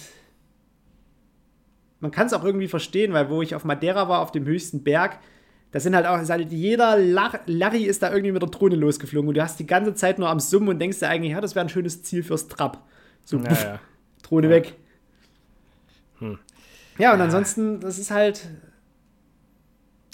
man 2.01 2.11
kann 2.11 2.27
es 2.27 2.33
auch 2.33 2.43
irgendwie 2.43 2.67
verstehen, 2.67 3.13
weil 3.13 3.29
wo 3.29 3.41
ich 3.41 3.55
auf 3.55 3.63
Madeira 3.63 4.09
war, 4.09 4.21
auf 4.21 4.31
dem 4.31 4.45
höchsten 4.45 4.83
Berg, 4.83 5.19
das 5.71 5.83
sind 5.83 5.95
halt 5.95 6.05
auch, 6.05 6.17
halt 6.17 6.51
jeder 6.51 6.97
Larry 6.97 7.83
ist 7.83 8.03
da 8.03 8.11
irgendwie 8.11 8.33
mit 8.33 8.41
der 8.41 8.49
Drohne 8.49 8.75
losgeflogen 8.75 9.29
und 9.29 9.35
du 9.35 9.41
hast 9.41 9.59
die 9.59 9.65
ganze 9.65 9.93
Zeit 9.93 10.19
nur 10.19 10.29
am 10.29 10.39
Summen 10.39 10.67
und 10.69 10.79
denkst 10.79 10.99
dir 10.99 11.07
eigentlich, 11.07 11.31
ja, 11.31 11.41
das 11.41 11.55
wäre 11.55 11.65
ein 11.65 11.69
schönes 11.69 12.03
Ziel 12.03 12.23
fürs 12.23 12.47
Trap. 12.47 12.79
So, 13.23 13.37
ja, 13.37 13.43
puff, 13.43 13.63
ja. 13.63 13.79
Drohne 14.23 14.47
ja. 14.47 14.53
weg. 14.53 14.73
Hm. 16.19 16.39
Ja, 16.97 17.13
und 17.13 17.21
ansonsten, 17.21 17.79
das 17.79 17.97
ist 17.97 18.11
halt. 18.11 18.47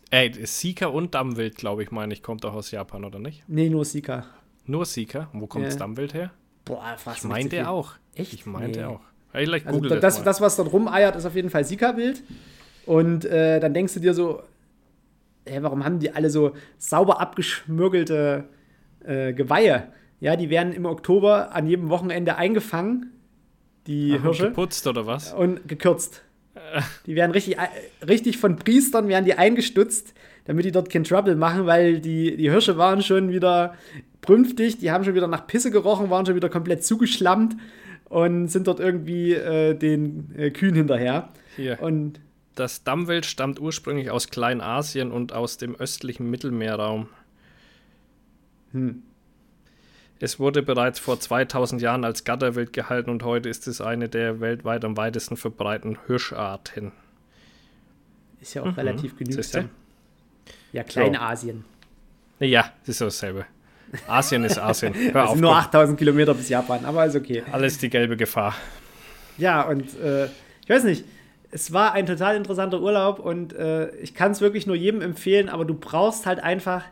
Ey, 0.10 0.32
Sika 0.46 0.88
und 0.88 1.16
Dammwild, 1.16 1.58
glaube 1.58 1.84
ich, 1.84 1.92
meine 1.92 2.14
ich, 2.14 2.24
kommt 2.24 2.44
doch 2.44 2.54
aus 2.54 2.72
Japan, 2.72 3.04
oder 3.04 3.20
nicht? 3.20 3.44
Nee, 3.48 3.70
nur 3.70 3.84
Sika. 3.84 4.26
Nur 4.66 4.86
Sika? 4.86 5.30
Wo 5.34 5.48
kommt 5.48 5.66
das 5.66 5.78
Dammwild 5.78 6.14
her? 6.14 6.32
Boah, 6.66 6.96
fast. 6.98 7.20
Ich 7.20 7.24
meinte 7.24 7.68
auch. 7.68 7.94
Echt? 8.14 8.34
Ich 8.34 8.46
meinte 8.46 8.80
nee. 8.80 8.86
auch. 8.86 9.02
Vielleicht 9.32 9.68
also, 9.68 9.82
das, 9.82 10.00
das, 10.00 10.24
das, 10.24 10.42
was 10.42 10.56
dort 10.56 10.72
rumeiert, 10.72 11.16
ist 11.16 11.26
auf 11.26 11.36
jeden 11.36 11.50
Fall 11.50 11.64
Sika-Wild. 11.64 12.24
Und 12.86 13.26
äh, 13.26 13.60
dann 13.60 13.74
denkst 13.74 13.96
du 13.96 14.00
dir 14.00 14.14
so, 14.14 14.42
hey, 15.48 15.64
warum 15.64 15.84
haben 15.84 16.00
die 16.00 16.12
alle 16.12 16.30
so 16.30 16.52
sauber 16.78 17.20
abgeschmürgelte 17.20 18.46
äh, 19.04 19.34
Geweihe? 19.34 19.88
Ja, 20.20 20.36
die 20.36 20.50
werden 20.50 20.74
im 20.74 20.86
Oktober 20.86 21.54
an 21.54 21.68
jedem 21.68 21.90
Wochenende 21.90 22.38
eingefangen, 22.38 23.12
die 23.86 24.16
Ach, 24.18 24.24
Hirsche. 24.24 24.48
Geputzt 24.48 24.88
oder 24.88 25.06
was? 25.06 25.34
Und 25.34 25.68
gekürzt. 25.68 26.24
Die 27.06 27.16
werden 27.16 27.32
richtig, 27.32 27.58
richtig 28.08 28.38
von 28.38 28.58
Priestern 28.58 29.08
werden 29.08 29.26
die 29.26 29.36
eingestutzt, 29.36 30.14
damit 30.46 30.66
die 30.66 30.72
dort 30.72 30.90
kein 30.90 31.04
Trouble 31.04 31.36
machen, 31.36 31.66
weil 31.66 32.00
die, 32.00 32.36
die 32.36 32.50
Hirsche 32.50 32.78
waren 32.78 33.02
schon 33.02 33.32
wieder 33.32 33.76
prünftig, 34.22 34.80
die 34.80 34.92
haben 34.92 35.04
schon 35.04 35.14
wieder 35.14 35.28
nach 35.28 35.46
Pisse 35.48 35.72
gerochen, 35.72 36.10
waren 36.10 36.26
schon 36.26 36.36
wieder 36.36 36.50
komplett 36.50 36.84
zugeschlammt 36.84 37.56
und 38.10 38.48
sind 38.48 38.68
dort 38.68 38.80
irgendwie 38.80 39.34
äh, 39.34 39.76
den 39.76 40.34
äh, 40.36 40.50
Kühen 40.50 40.76
hinterher. 40.76 41.30
Hier. 41.56 41.82
Und 41.82 42.20
das 42.60 42.84
Dammwild 42.84 43.26
stammt 43.26 43.60
ursprünglich 43.60 44.12
aus 44.12 44.30
Kleinasien 44.30 45.12
und 45.12 45.34
aus 45.34 45.58
dem 45.58 45.76
östlichen 45.76 46.30
Mittelmeerraum. 46.30 47.08
Hm. 48.72 49.04
Es 50.20 50.40
wurde 50.40 50.64
bereits 50.64 50.98
vor 50.98 51.20
2000 51.20 51.82
Jahren 51.82 52.04
als 52.04 52.24
Gatterwild 52.24 52.74
gehalten 52.74 53.12
und 53.12 53.24
heute 53.24 53.50
ist 53.50 53.68
es 53.68 53.82
eine 53.82 54.10
der 54.10 54.40
weltweit 54.40 54.84
am 54.84 54.98
weitesten 54.98 55.38
verbreiteten 55.38 56.00
Hirscharten. 56.08 56.92
Ist 58.42 58.56
ja 58.56 58.64
auch 58.64 58.68
mhm. 58.68 58.74
relativ 58.74 59.16
genügsam. 59.16 59.70
Ja, 60.74 60.84
Kleinasien. 60.84 61.66
So. 62.40 62.46
Ja, 62.46 62.72
ist 62.86 63.02
dasselbe. 63.02 63.46
Asien 64.08 64.44
ist 64.44 64.58
Asien. 64.58 64.94
Hör 65.14 65.22
also 65.22 65.34
auf, 65.34 65.40
nur 65.40 65.56
8000 65.56 65.98
Kilometer 65.98 66.34
bis 66.34 66.50
Japan, 66.50 66.84
aber 66.86 67.06
ist 67.06 67.16
okay. 67.16 67.44
Alles 67.52 67.78
die 67.78 67.90
gelbe 67.90 68.18
Gefahr. 68.18 68.56
Ja, 69.38 69.62
und 69.62 69.98
äh, 70.00 70.26
ich 70.26 70.70
weiß 70.70 70.84
nicht, 70.84 71.06
es 71.52 71.74
war 71.74 71.94
ein 71.94 72.06
total 72.06 72.36
interessanter 72.36 72.82
Urlaub 72.82 73.20
und 73.20 73.54
äh, 73.54 73.96
ich 73.98 74.14
kann 74.14 74.32
es 74.32 74.42
wirklich 74.42 74.68
nur 74.68 74.76
jedem 74.76 75.02
empfehlen, 75.02 75.50
aber 75.50 75.66
du 75.66 75.74
brauchst 75.74 76.26
halt 76.26 76.40
einfach, 76.40 76.84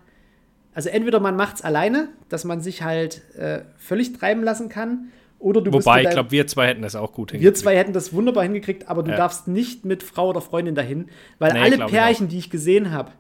also 0.73 0.89
entweder 0.89 1.19
man 1.19 1.35
macht 1.35 1.57
es 1.57 1.61
alleine, 1.61 2.09
dass 2.29 2.43
man 2.45 2.61
sich 2.61 2.83
halt 2.83 3.21
äh, 3.35 3.61
völlig 3.77 4.13
treiben 4.13 4.43
lassen 4.43 4.69
kann, 4.69 5.09
Oder 5.39 5.61
du 5.61 5.71
Wobei, 5.73 6.03
ich 6.03 6.09
glaube, 6.09 6.31
wir 6.31 6.47
zwei 6.47 6.67
hätten 6.67 6.81
das 6.81 6.95
auch 6.95 7.11
gut 7.11 7.31
hingekriegt. 7.31 7.55
Wir 7.55 7.61
zwei 7.61 7.77
hätten 7.77 7.93
das 7.93 8.13
wunderbar 8.13 8.43
hingekriegt, 8.43 8.87
aber 8.87 9.03
du 9.03 9.11
ja. 9.11 9.17
darfst 9.17 9.47
nicht 9.47 9.85
mit 9.85 10.01
Frau 10.01 10.29
oder 10.29 10.41
Freundin 10.41 10.75
dahin, 10.75 11.09
weil 11.39 11.53
nee, 11.53 11.59
alle 11.59 11.77
Pärchen, 11.87 12.27
ich 12.27 12.31
die 12.31 12.39
ich 12.39 12.49
gesehen 12.49 12.91
habe, 12.91 13.11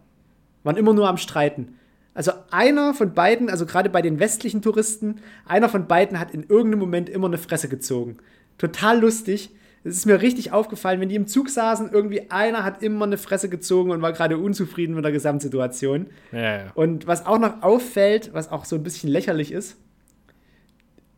waren 0.63 0.77
immer 0.77 0.93
nur 0.93 1.07
am 1.07 1.17
Streiten. 1.17 1.77
Also 2.13 2.31
einer 2.49 2.93
von 2.93 3.13
beiden, 3.13 3.49
also 3.49 3.65
gerade 3.65 3.89
bei 3.89 4.01
den 4.01 4.19
westlichen 4.19 4.61
Touristen, 4.61 5.17
einer 5.45 5.67
von 5.67 5.85
beiden 5.85 6.17
hat 6.17 6.31
in 6.31 6.43
irgendeinem 6.43 6.79
Moment 6.79 7.09
immer 7.09 7.27
eine 7.27 7.37
Fresse 7.37 7.67
gezogen. 7.67 8.17
Total 8.57 8.99
lustig. 8.99 9.51
Es 9.87 9.97
ist 9.97 10.07
mir 10.07 10.19
richtig 10.19 10.51
aufgefallen, 10.51 10.99
wenn 10.99 11.09
die 11.09 11.15
im 11.15 11.27
Zug 11.27 11.47
saßen, 11.47 11.91
irgendwie 11.91 12.31
einer 12.31 12.63
hat 12.63 12.81
immer 12.81 13.05
eine 13.05 13.19
Fresse 13.19 13.49
gezogen 13.49 13.91
und 13.91 14.01
war 14.01 14.13
gerade 14.13 14.39
unzufrieden 14.39 14.95
mit 14.95 15.05
der 15.05 15.11
Gesamtsituation. 15.11 16.07
Ja, 16.31 16.39
ja. 16.57 16.71
Und 16.73 17.05
was 17.05 17.27
auch 17.27 17.37
noch 17.37 17.61
auffällt, 17.61 18.33
was 18.33 18.51
auch 18.51 18.65
so 18.65 18.75
ein 18.75 18.81
bisschen 18.81 19.11
lächerlich 19.11 19.51
ist, 19.51 19.77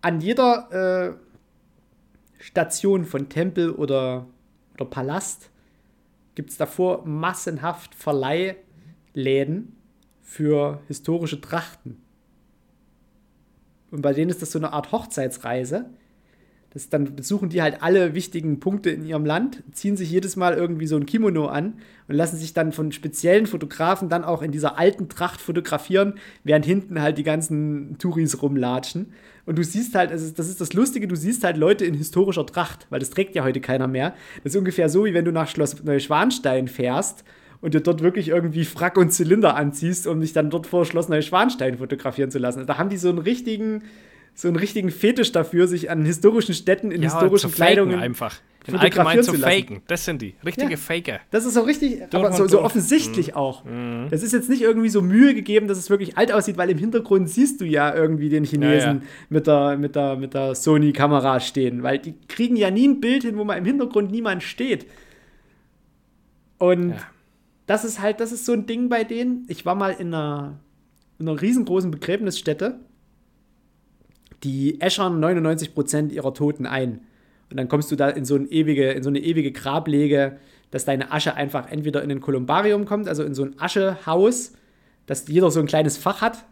an 0.01 0.19
jeder 0.19 1.15
äh, 1.17 2.43
Station 2.43 3.05
von 3.05 3.29
Tempel 3.29 3.71
oder, 3.71 4.27
oder 4.73 4.85
Palast 4.85 5.49
gibt 6.35 6.49
es 6.49 6.57
davor 6.57 7.05
massenhaft 7.05 7.95
Verleihläden 7.95 9.77
für 10.21 10.81
historische 10.87 11.39
Trachten. 11.39 12.01
Und 13.91 14.01
bei 14.01 14.11
denen 14.11 14.29
ist 14.29 14.41
das 14.41 14.51
so 14.51 14.59
eine 14.59 14.73
Art 14.73 14.91
Hochzeitsreise. 14.91 15.89
Das, 16.77 16.89
dann 16.89 17.15
besuchen 17.15 17.49
die 17.49 17.63
halt 17.63 17.81
alle 17.81 18.13
wichtigen 18.13 18.59
Punkte 18.59 18.91
in 18.91 19.03
ihrem 19.03 19.25
Land, 19.25 19.63
ziehen 19.71 19.97
sich 19.97 20.11
jedes 20.11 20.35
Mal 20.35 20.53
irgendwie 20.53 20.85
so 20.85 20.95
ein 20.95 21.07
Kimono 21.07 21.47
an 21.47 21.79
und 22.07 22.13
lassen 22.13 22.37
sich 22.37 22.53
dann 22.53 22.71
von 22.71 22.91
speziellen 22.91 23.47
Fotografen 23.47 24.09
dann 24.09 24.23
auch 24.23 24.43
in 24.43 24.51
dieser 24.51 24.77
alten 24.77 25.09
Tracht 25.09 25.41
fotografieren, 25.41 26.19
während 26.43 26.67
hinten 26.67 27.01
halt 27.01 27.17
die 27.17 27.23
ganzen 27.23 27.97
Touris 27.97 28.43
rumlatschen. 28.43 29.07
Und 29.47 29.57
du 29.57 29.63
siehst 29.63 29.95
halt, 29.95 30.11
also 30.11 30.31
das 30.31 30.49
ist 30.49 30.61
das 30.61 30.73
Lustige, 30.73 31.07
du 31.07 31.15
siehst 31.15 31.43
halt 31.43 31.57
Leute 31.57 31.83
in 31.83 31.95
historischer 31.95 32.45
Tracht, 32.45 32.85
weil 32.91 32.99
das 32.99 33.09
trägt 33.09 33.33
ja 33.33 33.43
heute 33.43 33.59
keiner 33.59 33.87
mehr. 33.87 34.13
Das 34.43 34.53
ist 34.53 34.59
ungefähr 34.59 34.87
so, 34.87 35.05
wie 35.05 35.15
wenn 35.15 35.25
du 35.25 35.31
nach 35.31 35.47
Schloss 35.47 35.83
Neuschwanstein 35.83 36.67
fährst 36.67 37.23
und 37.59 37.73
dir 37.73 37.81
dort 37.81 38.03
wirklich 38.03 38.27
irgendwie 38.27 38.65
Frack 38.65 38.97
und 38.97 39.11
Zylinder 39.11 39.55
anziehst, 39.55 40.05
um 40.05 40.21
dich 40.21 40.31
dann 40.31 40.51
dort 40.51 40.67
vor 40.67 40.85
Schloss 40.85 41.09
Neuschwanstein 41.09 41.79
fotografieren 41.79 42.29
zu 42.29 42.37
lassen. 42.37 42.67
Da 42.67 42.77
haben 42.77 42.89
die 42.89 42.97
so 42.97 43.09
einen 43.09 43.17
richtigen 43.17 43.81
so 44.37 44.47
einen 44.47 44.57
richtigen 44.57 44.91
Fetisch 44.91 45.31
dafür, 45.31 45.67
sich 45.67 45.89
an 45.89 46.05
historischen 46.05 46.53
Städten 46.53 46.91
in 46.91 47.01
ja, 47.01 47.09
historischen 47.09 47.51
Kleidungen 47.51 47.99
einfach. 47.99 48.35
In 48.67 48.75
allgemein 48.75 49.23
zu, 49.23 49.31
zu 49.31 49.39
faken. 49.39 49.81
Das 49.87 50.05
sind 50.05 50.21
die. 50.21 50.35
Richtige 50.45 50.71
ja, 50.71 50.77
Faker. 50.77 51.19
Das 51.31 51.43
ist 51.45 51.55
so 51.55 51.61
richtig, 51.61 52.01
durch 52.11 52.13
aber 52.13 52.31
so, 52.33 52.47
so 52.47 52.61
offensichtlich 52.61 53.29
mhm. 53.29 53.33
auch. 53.33 53.65
Mhm. 53.65 54.07
Das 54.11 54.21
ist 54.21 54.33
jetzt 54.33 54.47
nicht 54.47 54.61
irgendwie 54.61 54.89
so 54.89 55.01
Mühe 55.01 55.33
gegeben, 55.33 55.67
dass 55.67 55.79
es 55.79 55.89
wirklich 55.89 56.19
alt 56.19 56.31
aussieht, 56.31 56.55
weil 56.57 56.69
im 56.69 56.77
Hintergrund 56.77 57.31
siehst 57.31 57.61
du 57.61 57.65
ja 57.65 57.95
irgendwie 57.95 58.29
den 58.29 58.43
Chinesen 58.43 58.87
ja, 58.87 58.93
ja. 58.93 59.01
Mit, 59.29 59.47
der, 59.47 59.77
mit 59.77 59.95
der, 59.95 60.15
mit 60.17 60.33
der 60.35 60.53
Sony-Kamera 60.53 61.39
stehen. 61.39 61.81
Weil 61.81 61.97
die 61.97 62.13
kriegen 62.27 62.57
ja 62.57 62.69
nie 62.69 62.87
ein 62.87 63.01
Bild 63.01 63.23
hin, 63.23 63.37
wo 63.37 63.43
mal 63.43 63.57
im 63.57 63.65
Hintergrund 63.65 64.11
niemand 64.11 64.43
steht. 64.43 64.85
Und 66.59 66.93
das 67.65 67.85
ist 67.85 68.01
halt, 68.01 68.19
das 68.19 68.31
ist 68.31 68.45
so 68.45 68.53
ein 68.53 68.67
Ding 68.67 68.87
bei 68.87 69.03
denen. 69.03 69.45
Ich 69.47 69.65
war 69.65 69.73
mal 69.73 69.95
in 69.97 70.13
einer, 70.13 70.59
in 71.17 71.27
einer 71.27 71.41
riesengroßen 71.41 71.89
Begräbnisstätte 71.89 72.81
die 74.43 74.81
äschern 74.81 75.23
99% 75.23 76.11
ihrer 76.11 76.33
Toten 76.33 76.65
ein. 76.65 77.01
Und 77.49 77.57
dann 77.57 77.67
kommst 77.67 77.91
du 77.91 77.95
da 77.95 78.09
in 78.09 78.25
so, 78.25 78.35
ein 78.35 78.49
ewige, 78.49 78.91
in 78.91 79.03
so 79.03 79.09
eine 79.09 79.19
ewige 79.19 79.51
Grablege, 79.51 80.37
dass 80.71 80.85
deine 80.85 81.11
Asche 81.11 81.35
einfach 81.35 81.71
entweder 81.71 82.03
in 82.03 82.11
ein 82.11 82.21
Kolumbarium 82.21 82.85
kommt, 82.85 83.07
also 83.07 83.23
in 83.23 83.33
so 83.33 83.43
ein 83.43 83.55
Aschehaus, 83.57 84.53
dass 85.05 85.27
jeder 85.27 85.49
so 85.49 85.59
ein 85.59 85.65
kleines 85.65 85.97
Fach 85.97 86.21
hat. 86.21 86.43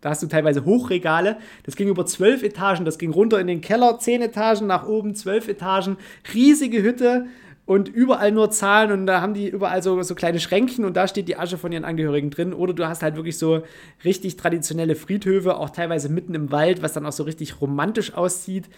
Da 0.00 0.10
hast 0.10 0.22
du 0.22 0.26
teilweise 0.28 0.64
Hochregale. 0.64 1.38
Das 1.64 1.76
ging 1.76 1.88
über 1.88 2.06
zwölf 2.06 2.42
Etagen, 2.42 2.84
das 2.84 2.98
ging 2.98 3.10
runter 3.10 3.40
in 3.40 3.46
den 3.48 3.60
Keller, 3.60 3.98
zehn 3.98 4.22
Etagen, 4.22 4.66
nach 4.66 4.86
oben 4.86 5.14
zwölf 5.14 5.48
Etagen. 5.48 5.96
Riesige 6.32 6.82
Hütte 6.82 7.26
und 7.68 7.90
überall 7.90 8.32
nur 8.32 8.50
Zahlen 8.50 8.92
und 8.92 9.04
da 9.04 9.20
haben 9.20 9.34
die 9.34 9.46
überall 9.46 9.82
so, 9.82 10.00
so 10.00 10.14
kleine 10.14 10.40
Schränkchen 10.40 10.86
und 10.86 10.96
da 10.96 11.06
steht 11.06 11.28
die 11.28 11.36
Asche 11.36 11.58
von 11.58 11.70
ihren 11.70 11.84
Angehörigen 11.84 12.30
drin. 12.30 12.54
Oder 12.54 12.72
du 12.72 12.88
hast 12.88 13.02
halt 13.02 13.16
wirklich 13.16 13.36
so 13.36 13.62
richtig 14.06 14.38
traditionelle 14.38 14.94
Friedhöfe, 14.94 15.54
auch 15.54 15.68
teilweise 15.68 16.08
mitten 16.08 16.34
im 16.34 16.50
Wald, 16.50 16.80
was 16.80 16.94
dann 16.94 17.04
auch 17.04 17.12
so 17.12 17.24
richtig 17.24 17.60
romantisch 17.60 18.14
aussieht. 18.14 18.70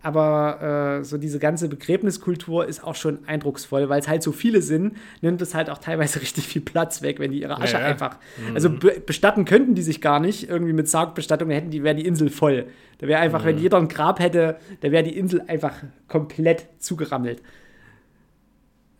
Aber 0.00 1.00
äh, 1.00 1.04
so 1.04 1.18
diese 1.18 1.38
ganze 1.38 1.68
Begräbniskultur 1.68 2.64
ist 2.66 2.82
auch 2.82 2.94
schon 2.94 3.18
eindrucksvoll, 3.26 3.90
weil 3.90 4.00
es 4.00 4.08
halt 4.08 4.22
so 4.22 4.32
viele 4.32 4.62
sind, 4.62 4.96
nimmt 5.20 5.42
es 5.42 5.54
halt 5.54 5.68
auch 5.68 5.78
teilweise 5.78 6.18
richtig 6.22 6.48
viel 6.48 6.62
Platz 6.62 7.02
weg, 7.02 7.18
wenn 7.18 7.32
die 7.32 7.42
ihre 7.42 7.60
Asche 7.60 7.74
ja, 7.74 7.80
ja. 7.80 7.86
einfach. 7.88 8.16
Mhm. 8.48 8.54
Also 8.54 8.70
be 8.70 8.98
bestatten 9.04 9.44
könnten 9.44 9.74
die 9.74 9.82
sich 9.82 10.00
gar 10.00 10.20
nicht. 10.20 10.48
Irgendwie 10.48 10.72
mit 10.72 10.88
Sargbestattung 10.88 11.50
hätten 11.50 11.70
die, 11.70 11.82
wäre 11.82 11.96
die 11.96 12.06
Insel 12.06 12.30
voll. 12.30 12.64
Da 12.96 13.08
wäre 13.08 13.20
einfach, 13.20 13.42
mhm. 13.42 13.48
wenn 13.48 13.58
jeder 13.58 13.76
ein 13.76 13.88
Grab 13.88 14.20
hätte, 14.20 14.56
da 14.80 14.90
wäre 14.90 15.02
die 15.02 15.18
Insel 15.18 15.42
einfach 15.46 15.74
komplett 16.08 16.66
zugerammelt. 16.78 17.42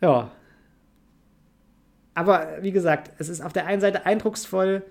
Ja. 0.01 0.31
Aber 2.15 2.59
wie 2.63 2.73
gesagt, 2.73 3.13
es 3.19 3.29
ist 3.29 3.41
auf 3.41 3.53
der 3.53 3.67
einen 3.67 3.81
Seite 3.81 4.07
eindrucksvoll, 4.07 4.83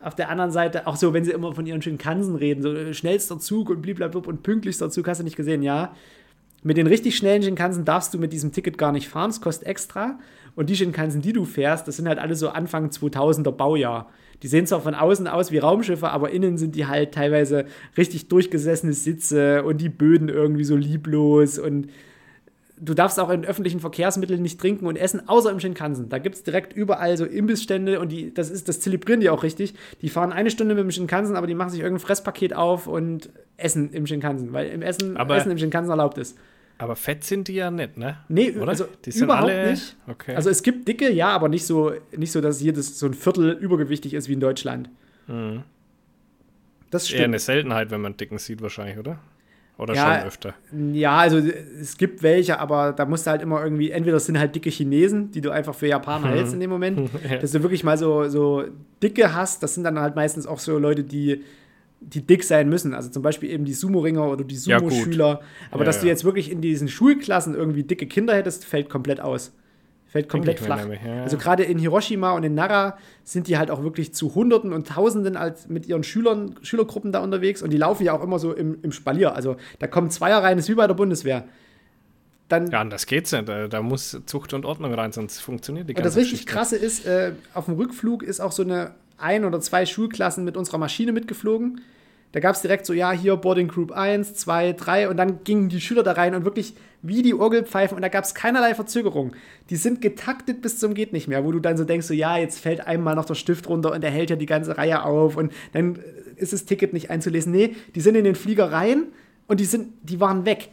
auf 0.00 0.14
der 0.14 0.28
anderen 0.28 0.50
Seite 0.50 0.86
auch 0.86 0.96
so, 0.96 1.14
wenn 1.14 1.24
sie 1.24 1.30
immer 1.30 1.54
von 1.54 1.66
ihren 1.66 1.80
Shinkansen 1.80 2.36
reden, 2.36 2.62
so 2.62 2.72
äh, 2.74 2.92
schnellster 2.92 3.38
Zug 3.38 3.70
und 3.70 3.80
blablabla 3.80 4.20
und 4.26 4.42
pünktlichster 4.42 4.90
Zug, 4.90 5.08
hast 5.08 5.18
du 5.18 5.24
nicht 5.24 5.36
gesehen, 5.36 5.62
ja. 5.62 5.94
Mit 6.62 6.76
den 6.76 6.86
richtig 6.86 7.16
schnellen 7.16 7.42
Shinkansen 7.42 7.84
darfst 7.84 8.12
du 8.12 8.18
mit 8.18 8.32
diesem 8.32 8.52
Ticket 8.52 8.76
gar 8.76 8.92
nicht 8.92 9.08
fahren, 9.08 9.30
es 9.30 9.40
kostet 9.40 9.68
extra. 9.68 10.18
Und 10.54 10.68
die 10.68 10.76
Shinkansen, 10.76 11.22
die 11.22 11.32
du 11.32 11.44
fährst, 11.44 11.86
das 11.86 11.96
sind 11.96 12.08
halt 12.08 12.18
alle 12.18 12.34
so 12.34 12.48
Anfang 12.48 12.88
2000er 12.88 13.52
Baujahr. 13.52 14.10
Die 14.42 14.48
sehen 14.48 14.66
zwar 14.66 14.80
von 14.80 14.94
außen 14.94 15.28
aus 15.28 15.50
wie 15.50 15.58
Raumschiffe, 15.58 16.10
aber 16.10 16.30
innen 16.30 16.58
sind 16.58 16.74
die 16.74 16.86
halt 16.86 17.12
teilweise 17.12 17.66
richtig 17.96 18.28
durchgesessene 18.28 18.92
Sitze 18.92 19.64
und 19.64 19.80
die 19.80 19.88
Böden 19.88 20.28
irgendwie 20.28 20.64
so 20.64 20.76
lieblos 20.76 21.58
und 21.58 21.88
du 22.78 22.94
darfst 22.94 23.18
auch 23.18 23.30
in 23.30 23.44
öffentlichen 23.44 23.80
Verkehrsmitteln 23.80 24.42
nicht 24.42 24.60
trinken 24.60 24.86
und 24.86 24.96
essen, 24.96 25.28
außer 25.28 25.50
im 25.50 25.60
Shinkansen. 25.60 26.08
Da 26.08 26.18
gibt 26.18 26.36
es 26.36 26.42
direkt 26.42 26.72
überall 26.72 27.16
so 27.16 27.24
Imbissstände 27.24 28.00
und 28.00 28.10
die, 28.10 28.32
das, 28.32 28.50
ist, 28.50 28.68
das 28.68 28.80
zelebrieren 28.80 29.20
die 29.20 29.30
auch 29.30 29.42
richtig. 29.42 29.74
Die 30.02 30.08
fahren 30.08 30.32
eine 30.32 30.50
Stunde 30.50 30.74
mit 30.74 30.84
dem 30.84 30.90
Shinkansen, 30.90 31.36
aber 31.36 31.46
die 31.46 31.54
machen 31.54 31.70
sich 31.70 31.80
irgendein 31.80 32.04
Fresspaket 32.04 32.54
auf 32.54 32.86
und 32.86 33.30
essen 33.56 33.92
im 33.92 34.06
Shinkansen, 34.06 34.52
weil 34.52 34.68
im 34.68 34.82
Essen, 34.82 35.16
aber, 35.16 35.36
Essen 35.36 35.50
im 35.50 35.58
Shinkansen 35.58 35.90
erlaubt 35.90 36.18
ist. 36.18 36.38
Aber 36.78 36.94
fett 36.94 37.24
sind 37.24 37.48
die 37.48 37.54
ja 37.54 37.70
nicht, 37.70 37.96
ne? 37.96 38.18
Nee, 38.28 38.50
Oder? 38.50 38.68
also 38.68 38.86
die 39.04 39.10
sind 39.10 39.24
überhaupt 39.24 39.50
alle, 39.50 39.70
nicht. 39.70 39.96
Okay. 40.06 40.34
Also 40.34 40.50
es 40.50 40.62
gibt 40.62 40.86
dicke, 40.86 41.10
ja, 41.10 41.28
aber 41.28 41.48
nicht 41.48 41.64
so, 41.64 41.92
nicht 42.14 42.32
so, 42.32 42.42
dass 42.42 42.60
jedes 42.60 42.98
so 42.98 43.06
ein 43.06 43.14
Viertel 43.14 43.52
übergewichtig 43.52 44.12
ist 44.12 44.28
wie 44.28 44.34
in 44.34 44.40
Deutschland. 44.40 44.90
Mhm. 45.26 45.62
Das 46.90 47.06
stimmt. 47.06 47.20
Eher 47.20 47.24
eine 47.24 47.38
Seltenheit, 47.38 47.90
wenn 47.90 48.02
man 48.02 48.16
dicken 48.18 48.36
sieht 48.36 48.60
wahrscheinlich, 48.60 48.98
oder? 48.98 49.18
Oder 49.78 49.94
ja, 49.94 50.18
schon 50.18 50.26
öfter? 50.28 50.54
Ja, 50.92 51.18
also 51.18 51.38
es 51.38 51.98
gibt 51.98 52.22
welche, 52.22 52.58
aber 52.58 52.92
da 52.92 53.04
musst 53.04 53.26
du 53.26 53.30
halt 53.30 53.42
immer 53.42 53.62
irgendwie, 53.62 53.90
entweder 53.90 54.18
sind 54.18 54.38
halt 54.38 54.54
dicke 54.54 54.70
Chinesen, 54.70 55.30
die 55.30 55.42
du 55.42 55.50
einfach 55.50 55.74
für 55.74 55.86
Japaner 55.86 56.28
hältst 56.28 56.54
in 56.54 56.60
dem 56.60 56.70
Moment, 56.70 57.10
ja. 57.30 57.36
dass 57.36 57.52
du 57.52 57.62
wirklich 57.62 57.84
mal 57.84 57.98
so, 57.98 58.28
so 58.28 58.64
dicke 59.02 59.34
hast. 59.34 59.62
Das 59.62 59.74
sind 59.74 59.84
dann 59.84 59.98
halt 59.98 60.16
meistens 60.16 60.46
auch 60.46 60.60
so 60.60 60.78
Leute, 60.78 61.04
die, 61.04 61.42
die 62.00 62.22
dick 62.22 62.44
sein 62.44 62.70
müssen. 62.70 62.94
Also 62.94 63.10
zum 63.10 63.22
Beispiel 63.22 63.50
eben 63.50 63.66
die 63.66 63.74
Sumo-Ringer 63.74 64.26
oder 64.26 64.44
die 64.44 64.56
Sumo-Schüler. 64.56 65.28
Ja, 65.28 65.40
aber 65.70 65.84
dass 65.84 66.00
du 66.00 66.06
jetzt 66.06 66.24
wirklich 66.24 66.50
in 66.50 66.62
diesen 66.62 66.88
Schulklassen 66.88 67.54
irgendwie 67.54 67.82
dicke 67.82 68.06
Kinder 68.06 68.34
hättest, 68.34 68.64
fällt 68.64 68.88
komplett 68.88 69.20
aus. 69.20 69.52
Fällt 70.16 70.28
komplett 70.28 70.60
flach. 70.60 70.80
Nämlich, 70.80 71.00
ja, 71.04 71.22
Also 71.22 71.36
gerade 71.36 71.62
in 71.62 71.78
Hiroshima 71.78 72.32
und 72.32 72.44
in 72.44 72.54
Nara 72.54 72.96
sind 73.24 73.48
die 73.48 73.58
halt 73.58 73.70
auch 73.70 73.82
wirklich 73.82 74.14
zu 74.14 74.34
Hunderten 74.34 74.72
und 74.72 74.88
Tausenden 74.88 75.36
als 75.36 75.68
mit 75.68 75.86
ihren 75.86 76.02
Schülern, 76.02 76.56
Schülergruppen 76.62 77.12
da 77.12 77.20
unterwegs 77.20 77.62
und 77.62 77.70
die 77.70 77.76
laufen 77.76 78.04
ja 78.04 78.12
auch 78.12 78.22
immer 78.22 78.38
so 78.38 78.52
im, 78.52 78.78
im 78.82 78.92
Spalier. 78.92 79.34
Also 79.34 79.56
da 79.78 79.86
kommen 79.86 80.10
Zweier 80.10 80.42
rein, 80.42 80.58
ist 80.58 80.68
wie 80.68 80.74
bei 80.74 80.86
der 80.86 80.94
Bundeswehr. 80.94 81.44
Dann, 82.48 82.70
ja, 82.70 82.84
das 82.84 83.06
geht's 83.06 83.32
nicht. 83.32 83.48
Da, 83.48 83.66
da, 83.66 83.82
muss 83.82 84.20
Zucht 84.26 84.54
und 84.54 84.64
Ordnung 84.64 84.94
rein, 84.94 85.12
sonst 85.12 85.40
funktioniert 85.40 85.88
die 85.88 85.94
ganze 85.94 86.02
Und 86.02 86.06
das 86.06 86.16
richtig 86.16 86.46
Geschichte. 86.46 86.52
krasse 86.52 86.76
ist, 86.76 87.04
äh, 87.04 87.32
auf 87.54 87.64
dem 87.64 87.74
Rückflug 87.74 88.22
ist 88.22 88.40
auch 88.40 88.52
so 88.52 88.62
eine 88.62 88.92
ein 89.18 89.44
oder 89.44 89.60
zwei 89.60 89.86
Schulklassen 89.86 90.44
mit 90.44 90.56
unserer 90.56 90.78
Maschine 90.78 91.12
mitgeflogen. 91.12 91.80
Da 92.32 92.40
gab 92.40 92.54
es 92.54 92.62
direkt 92.62 92.86
so, 92.86 92.92
ja, 92.92 93.12
hier 93.12 93.36
Boarding 93.36 93.68
Group 93.68 93.92
1, 93.92 94.34
2, 94.34 94.72
3 94.72 95.08
und 95.08 95.16
dann 95.16 95.44
gingen 95.44 95.68
die 95.68 95.80
Schüler 95.80 96.02
da 96.02 96.12
rein 96.12 96.34
und 96.34 96.44
wirklich 96.44 96.74
wie 97.02 97.22
die 97.22 97.34
Orgelpfeifen 97.34 97.96
und 97.96 98.02
da 98.02 98.08
gab 98.08 98.24
es 98.24 98.34
keinerlei 98.34 98.74
Verzögerung. 98.74 99.32
Die 99.70 99.76
sind 99.76 100.00
getaktet 100.00 100.60
bis 100.60 100.78
zum 100.78 100.94
geht 100.94 101.12
nicht 101.12 101.28
mehr, 101.28 101.44
wo 101.44 101.52
du 101.52 101.60
dann 101.60 101.76
so 101.76 101.84
denkst, 101.84 102.06
so 102.06 102.14
ja, 102.14 102.36
jetzt 102.36 102.58
fällt 102.58 102.86
einmal 102.86 103.14
noch 103.14 103.24
der 103.24 103.34
Stift 103.34 103.68
runter 103.68 103.92
und 103.92 104.02
der 104.02 104.10
hält 104.10 104.30
ja 104.30 104.36
die 104.36 104.46
ganze 104.46 104.76
Reihe 104.76 105.04
auf 105.04 105.36
und 105.36 105.52
dann 105.72 105.98
ist 106.36 106.52
das 106.52 106.64
Ticket 106.64 106.92
nicht 106.92 107.10
einzulesen. 107.10 107.52
Nee, 107.52 107.76
die 107.94 108.00
sind 108.00 108.16
in 108.16 108.24
den 108.24 108.34
Flieger 108.34 108.72
rein 108.72 109.04
und 109.46 109.60
die 109.60 109.64
sind, 109.64 109.92
die 110.02 110.20
waren 110.20 110.44
weg. 110.44 110.68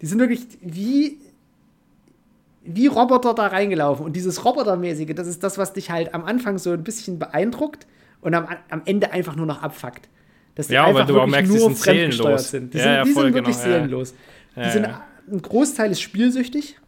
Die 0.00 0.06
sind 0.06 0.18
wirklich 0.18 0.46
wie 0.60 1.18
wie 2.64 2.86
Roboter 2.86 3.34
da 3.34 3.48
reingelaufen. 3.48 4.04
Und 4.06 4.14
dieses 4.14 4.44
Robotermäßige, 4.44 5.14
das 5.14 5.26
ist 5.26 5.42
das, 5.42 5.58
was 5.58 5.72
dich 5.72 5.90
halt 5.90 6.14
am 6.14 6.24
Anfang 6.24 6.58
so 6.58 6.70
ein 6.70 6.84
bisschen 6.84 7.18
beeindruckt 7.18 7.86
und 8.20 8.34
am, 8.34 8.46
am 8.70 8.82
Ende 8.84 9.12
einfach 9.12 9.36
nur 9.36 9.46
noch 9.46 9.62
abfuckt. 9.62 10.08
Dass 10.54 10.68
die 10.68 10.74
ja, 10.74 10.84
einfach 10.84 11.06
du 11.06 11.14
wirklich 11.14 11.30
merkst, 11.30 11.52
nur 11.52 11.70
die 11.70 11.74
sind. 11.74 12.74
Die 12.74 12.78
ja, 12.78 12.84
sind, 12.84 12.92
ja, 12.92 13.04
die 13.04 13.12
sind 13.12 13.34
wirklich 13.34 13.56
genau, 13.56 13.68
seelenlos. 13.68 14.14
Die 14.56 14.70
sind, 14.70 14.88
ein 15.30 15.42
Großteil 15.42 15.90
ist 15.90 16.00
spielsüchtig. 16.00 16.78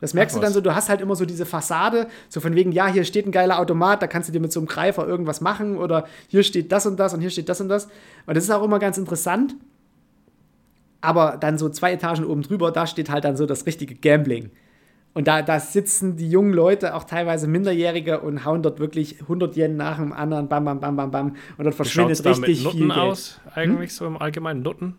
Das 0.00 0.12
merkst 0.12 0.36
Ach, 0.36 0.40
du 0.40 0.44
dann 0.44 0.52
so, 0.52 0.60
du 0.60 0.74
hast 0.74 0.88
halt 0.88 1.00
immer 1.00 1.16
so 1.16 1.24
diese 1.24 1.46
Fassade, 1.46 2.08
so 2.28 2.40
von 2.40 2.54
wegen, 2.54 2.72
ja, 2.72 2.88
hier 2.88 3.04
steht 3.04 3.26
ein 3.26 3.32
geiler 3.32 3.58
Automat, 3.58 4.02
da 4.02 4.06
kannst 4.06 4.28
du 4.28 4.32
dir 4.32 4.40
mit 4.40 4.52
so 4.52 4.60
einem 4.60 4.66
Greifer 4.66 5.06
irgendwas 5.06 5.40
machen 5.40 5.78
oder 5.78 6.06
hier 6.28 6.42
steht 6.42 6.72
das 6.72 6.86
und 6.86 6.98
das 6.98 7.14
und 7.14 7.20
hier 7.20 7.30
steht 7.30 7.48
das 7.48 7.60
und 7.60 7.68
das. 7.68 7.88
Und 8.26 8.36
das 8.36 8.44
ist 8.44 8.50
auch 8.50 8.62
immer 8.62 8.78
ganz 8.78 8.98
interessant. 8.98 9.54
Aber 11.00 11.36
dann 11.38 11.58
so 11.58 11.68
zwei 11.68 11.92
Etagen 11.92 12.24
oben 12.26 12.42
drüber, 12.42 12.70
da 12.70 12.86
steht 12.86 13.08
halt 13.08 13.24
dann 13.24 13.36
so 13.36 13.46
das 13.46 13.66
richtige 13.66 13.94
Gambling. 13.94 14.50
Und 15.14 15.28
da, 15.28 15.42
da 15.42 15.60
sitzen 15.60 16.16
die 16.16 16.28
jungen 16.28 16.52
Leute, 16.52 16.94
auch 16.94 17.04
teilweise 17.04 17.46
Minderjährige, 17.46 18.20
und 18.20 18.44
hauen 18.44 18.62
dort 18.62 18.80
wirklich 18.80 19.20
100 19.22 19.56
Yen 19.56 19.76
nach 19.76 19.98
dem 19.98 20.12
anderen, 20.12 20.48
bam, 20.48 20.64
bam, 20.64 20.80
bam, 20.80 20.96
bam, 20.96 21.10
bam. 21.10 21.36
Und 21.56 21.64
dort 21.64 21.74
verschwindet 21.76 22.24
da 22.26 22.30
richtig 22.30 22.56
mit 22.56 22.64
Nutten 22.64 22.78
viel 22.78 22.88
Geld. 22.88 22.98
aus, 22.98 23.40
eigentlich 23.54 23.94
so 23.94 24.06
im 24.06 24.16
Allgemeinen 24.16 24.62
Nutten? 24.62 24.96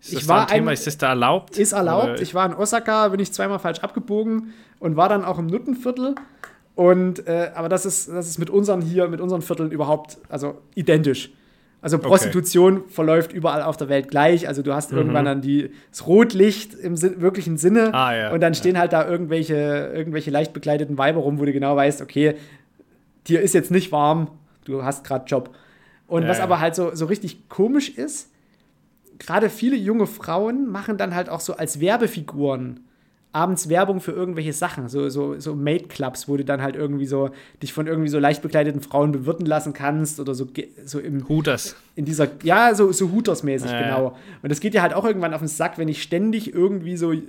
Ist 0.00 0.12
Ich 0.12 0.18
das 0.20 0.28
war 0.28 0.36
da 0.38 0.42
ein 0.42 0.48
Thema? 0.58 0.70
ein- 0.70 0.74
Ist 0.74 0.86
das 0.88 0.98
da 0.98 1.08
erlaubt? 1.10 1.56
Ist 1.56 1.72
erlaubt. 1.72 2.04
Oder- 2.04 2.20
Ich 2.22 2.34
war 2.34 2.46
in 2.46 2.54
Osaka, 2.54 3.08
bin 3.08 3.20
ich 3.20 3.32
zweimal 3.32 3.58
falsch 3.60 3.78
abgebogen 3.80 4.52
und 4.80 4.96
war 4.96 5.08
dann 5.08 5.24
auch 5.24 5.38
im 5.38 5.46
Nuttenviertel. 5.46 6.14
Und, 6.74 7.26
äh, 7.26 7.50
aber 7.54 7.68
das 7.68 7.86
ist, 7.86 8.08
das 8.08 8.28
ist 8.28 8.38
mit 8.38 8.50
unseren 8.50 8.80
hier, 8.80 9.08
mit 9.08 9.20
unseren 9.20 9.42
Vierteln 9.42 9.70
überhaupt, 9.72 10.18
also 10.28 10.58
identisch. 10.76 11.30
Also 11.80 11.98
Prostitution 11.98 12.88
verläuft 12.88 13.32
überall 13.32 13.62
auf 13.62 13.76
der 13.76 13.88
Welt 13.88 14.08
gleich. 14.08 14.48
Also 14.48 14.62
du 14.62 14.74
hast 14.74 14.92
irgendwann 14.92 15.24
dann 15.26 15.40
die, 15.40 15.70
das 15.90 16.06
Rotlicht 16.08 16.74
im 16.74 16.96
Sinn, 16.96 17.20
wirklichen 17.20 17.56
Sinne. 17.56 17.88
Mhm. 17.88 17.94
Ah, 17.94 18.16
ja. 18.16 18.32
Und 18.32 18.40
dann 18.40 18.54
stehen 18.54 18.78
halt 18.78 18.92
da 18.92 19.08
irgendwelche, 19.08 19.92
irgendwelche 19.94 20.30
leicht 20.30 20.52
bekleideten 20.52 20.98
Weiber 20.98 21.20
rum, 21.20 21.38
wo 21.38 21.44
du 21.44 21.52
genau 21.52 21.76
weißt, 21.76 22.02
okay, 22.02 22.34
dir 23.28 23.40
ist 23.40 23.54
jetzt 23.54 23.70
nicht 23.70 23.92
warm, 23.92 24.28
du 24.64 24.82
hast 24.82 25.04
gerade 25.04 25.24
Job. 25.26 25.54
Und 26.08 26.22
Ja, 26.22 26.28
was 26.28 26.38
ja. 26.38 26.44
aber 26.44 26.58
halt 26.58 26.74
so, 26.74 26.94
so 26.94 27.06
richtig 27.06 27.48
komisch 27.48 27.90
ist, 27.90 28.30
gerade 29.18 29.48
viele 29.48 29.76
junge 29.76 30.06
Frauen 30.06 30.68
machen 30.68 30.96
dann 30.96 31.14
halt 31.14 31.28
auch 31.28 31.40
so 31.40 31.54
als 31.56 31.80
Werbefiguren 31.80 32.87
abends 33.32 33.68
Werbung 33.68 34.00
für 34.00 34.12
irgendwelche 34.12 34.52
Sachen, 34.52 34.88
so, 34.88 35.08
so, 35.10 35.38
so 35.38 35.54
Maid-Clubs, 35.54 36.28
wo 36.28 36.36
du 36.36 36.44
dann 36.44 36.62
halt 36.62 36.76
irgendwie 36.76 37.06
so 37.06 37.30
dich 37.62 37.72
von 37.72 37.86
irgendwie 37.86 38.08
so 38.08 38.18
leicht 38.18 38.40
bekleideten 38.42 38.80
Frauen 38.80 39.12
bewirten 39.12 39.44
lassen 39.46 39.72
kannst 39.74 40.18
oder 40.18 40.34
so, 40.34 40.46
so 40.84 40.98
im, 40.98 41.28
Hooters. 41.28 41.76
in 41.94 42.04
dieser, 42.06 42.28
ja, 42.42 42.74
so, 42.74 42.90
so 42.92 43.10
Hooters-mäßig, 43.10 43.70
Ja, 43.70 43.80
ja. 43.80 43.82
genau. 43.96 44.16
Und 44.42 44.50
das 44.50 44.60
geht 44.60 44.72
dir 44.74 44.82
halt 44.82 44.94
auch 44.94 45.04
irgendwann 45.04 45.34
auf 45.34 45.40
den 45.40 45.48
Sack, 45.48 45.76
wenn 45.78 45.88
ich 45.88 46.02
ständig 46.02 46.54
irgendwie 46.54 46.96
so, 46.96 47.12
äh, 47.12 47.22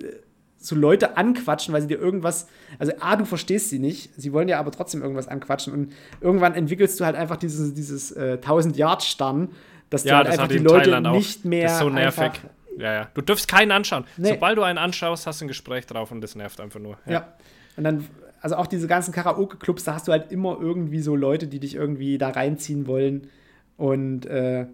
so 0.62 0.76
Leute 0.76 1.16
anquatschen, 1.18 1.74
weil 1.74 1.82
sie 1.82 1.88
dir 1.88 2.00
irgendwas, 2.00 2.47
also 2.80 2.91
A, 3.00 3.16
du 3.16 3.26
verstehst 3.26 3.70
sie 3.70 3.80
nicht, 3.80 4.10
sie 4.18 4.34
wollen 4.34 4.47
ja 4.50 4.60
aber 4.60 4.72
trotzdem 4.72 5.02
irgendwas 5.02 5.28
anquatschen 5.28 5.74
und 5.74 5.91
irgendwann 6.22 6.54
entwickelst 6.54 7.00
du 7.00 7.06
halt 7.06 7.16
einfach 7.16 7.38
dieses, 7.38 7.74
dieses 7.74 8.12
äh, 8.12 8.38
1000-Yard-Starren, 8.41 9.50
dass 9.89 10.04
du 10.04 10.10
Ja, 10.10 10.18
halt 10.18 10.28
das 10.28 10.34
einfach 10.39 10.47
die 10.50 10.58
Leute 10.60 10.91
Thailand 10.91 11.12
nicht 11.16 11.45
mehr 11.45 11.64
Das 11.64 11.74
ist 11.74 11.80
so 11.80 11.89
nervig. 11.89 12.24
einfach 12.24 12.39
Ja, 12.80 12.93
ja. 12.93 13.07
Du 13.13 13.21
dürfst 13.21 13.47
keinen 13.47 13.71
anschauen. 13.71 14.05
Nee. 14.17 14.30
Sobald 14.30 14.57
du 14.57 14.63
einen 14.63 14.77
anschaust, 14.77 15.27
hast 15.27 15.41
du 15.41 15.45
ein 15.45 15.47
Gespräch 15.49 15.86
drauf 15.86 16.11
und 16.11 16.21
das 16.21 16.36
nervt 16.36 16.61
einfach 16.61 16.80
nur. 16.80 16.97
Ja. 17.05 17.34
Und 17.75 17.84
dann, 17.84 18.05
also 18.41 18.55
auch 18.55 18.67
diese 18.67 18.88
ganzen 18.88 19.13
Karaoke-Clubs, 19.13 19.84
da 19.84 19.93
hast 19.93 20.07
du 20.07 20.13
halt 20.13 20.32
immer 20.32 20.57
irgendwie 20.59 21.01
so 21.01 21.15
Leute, 21.15 21.47
die 21.47 21.59
dich 21.59 21.75
irgendwie 21.75 22.17
da 22.17 22.30
reinziehen 22.30 22.88
wollen. 22.88 23.27
Und 23.75 24.25
äh, 24.25 24.67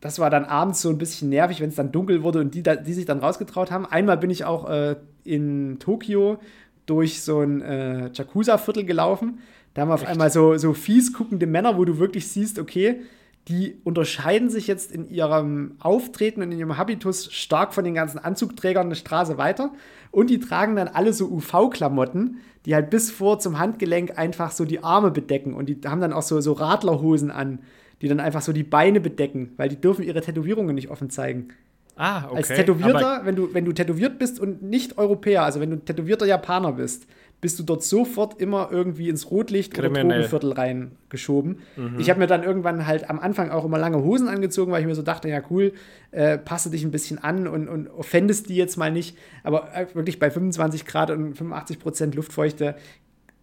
das 0.00 0.18
war 0.18 0.28
dann 0.28 0.44
abends 0.44 0.82
so 0.82 0.90
ein 0.90 0.98
bisschen 0.98 1.30
nervig, 1.30 1.60
wenn 1.60 1.70
es 1.70 1.76
dann 1.76 1.92
dunkel 1.92 2.22
wurde 2.22 2.40
und 2.40 2.54
die, 2.54 2.62
da, 2.62 2.76
die 2.76 2.92
sich 2.92 3.06
dann 3.06 3.20
rausgetraut 3.20 3.70
haben. 3.70 3.86
Einmal 3.86 4.18
bin 4.18 4.28
ich 4.28 4.44
auch 4.44 4.68
äh, 4.68 4.96
in 5.24 5.78
Tokio 5.78 6.38
durch 6.84 7.22
so 7.22 7.40
ein 7.40 7.62
äh, 7.62 8.10
Jakuza-Viertel 8.12 8.84
gelaufen. 8.84 9.38
Da 9.72 9.82
haben 9.82 9.88
wir 9.88 9.94
auf 9.94 10.02
Echt? 10.02 10.10
einmal 10.10 10.30
so, 10.30 10.56
so 10.58 10.74
fies 10.74 11.14
guckende 11.14 11.46
Männer, 11.46 11.78
wo 11.78 11.86
du 11.86 11.98
wirklich 11.98 12.28
siehst, 12.28 12.58
okay, 12.58 13.00
die 13.48 13.80
unterscheiden 13.84 14.50
sich 14.50 14.66
jetzt 14.66 14.90
in 14.90 15.08
ihrem 15.08 15.76
Auftreten 15.78 16.42
und 16.42 16.50
in 16.50 16.58
ihrem 16.58 16.76
Habitus 16.76 17.32
stark 17.32 17.74
von 17.74 17.84
den 17.84 17.94
ganzen 17.94 18.18
Anzugträgern 18.18 18.86
eine 18.86 18.96
Straße 18.96 19.38
weiter. 19.38 19.72
Und 20.10 20.30
die 20.30 20.40
tragen 20.40 20.74
dann 20.74 20.88
alle 20.88 21.12
so 21.12 21.26
UV-Klamotten, 21.26 22.38
die 22.64 22.74
halt 22.74 22.90
bis 22.90 23.12
vor 23.12 23.38
zum 23.38 23.58
Handgelenk 23.58 24.18
einfach 24.18 24.50
so 24.50 24.64
die 24.64 24.82
Arme 24.82 25.12
bedecken. 25.12 25.54
Und 25.54 25.68
die 25.68 25.78
haben 25.86 26.00
dann 26.00 26.12
auch 26.12 26.22
so, 26.22 26.40
so 26.40 26.52
Radlerhosen 26.54 27.30
an, 27.30 27.60
die 28.02 28.08
dann 28.08 28.18
einfach 28.18 28.42
so 28.42 28.52
die 28.52 28.64
Beine 28.64 29.00
bedecken, 29.00 29.52
weil 29.56 29.68
die 29.68 29.80
dürfen 29.80 30.04
ihre 30.04 30.20
Tätowierungen 30.20 30.74
nicht 30.74 30.90
offen 30.90 31.08
zeigen. 31.08 31.48
Ah, 31.94 32.24
okay. 32.26 32.36
Als 32.36 32.50
Aber 32.50 32.56
Tätowierter, 32.58 33.20
wenn 33.24 33.36
du, 33.36 33.54
wenn 33.54 33.64
du 33.64 33.72
tätowiert 33.72 34.18
bist 34.18 34.40
und 34.40 34.62
nicht 34.62 34.98
Europäer, 34.98 35.44
also 35.44 35.60
wenn 35.60 35.70
du 35.70 35.76
tätowierter 35.76 36.26
Japaner 36.26 36.72
bist, 36.72 37.06
bist 37.40 37.58
du 37.58 37.62
dort 37.62 37.82
sofort 37.82 38.40
immer 38.40 38.70
irgendwie 38.72 39.08
ins 39.08 39.30
Rotlicht 39.30 39.74
Kriminell. 39.74 40.04
oder 40.04 40.14
Drogenviertel 40.14 40.52
reingeschoben. 40.52 41.58
Mhm. 41.76 42.00
Ich 42.00 42.08
habe 42.08 42.18
mir 42.18 42.26
dann 42.26 42.42
irgendwann 42.42 42.86
halt 42.86 43.10
am 43.10 43.18
Anfang 43.18 43.50
auch 43.50 43.64
immer 43.64 43.78
lange 43.78 44.02
Hosen 44.02 44.28
angezogen, 44.28 44.72
weil 44.72 44.80
ich 44.80 44.86
mir 44.86 44.94
so 44.94 45.02
dachte, 45.02 45.28
ja 45.28 45.42
cool, 45.50 45.72
äh, 46.12 46.38
passe 46.38 46.70
dich 46.70 46.82
ein 46.82 46.90
bisschen 46.90 47.18
an 47.18 47.46
und, 47.46 47.68
und 47.68 47.88
offendest 47.88 48.48
die 48.48 48.56
jetzt 48.56 48.76
mal 48.76 48.90
nicht. 48.90 49.16
Aber 49.42 49.74
äh, 49.74 49.86
wirklich 49.94 50.18
bei 50.18 50.30
25 50.30 50.86
Grad 50.86 51.10
und 51.10 51.34
85 51.34 51.78
Prozent 51.78 52.14
Luftfeuchte 52.14 52.74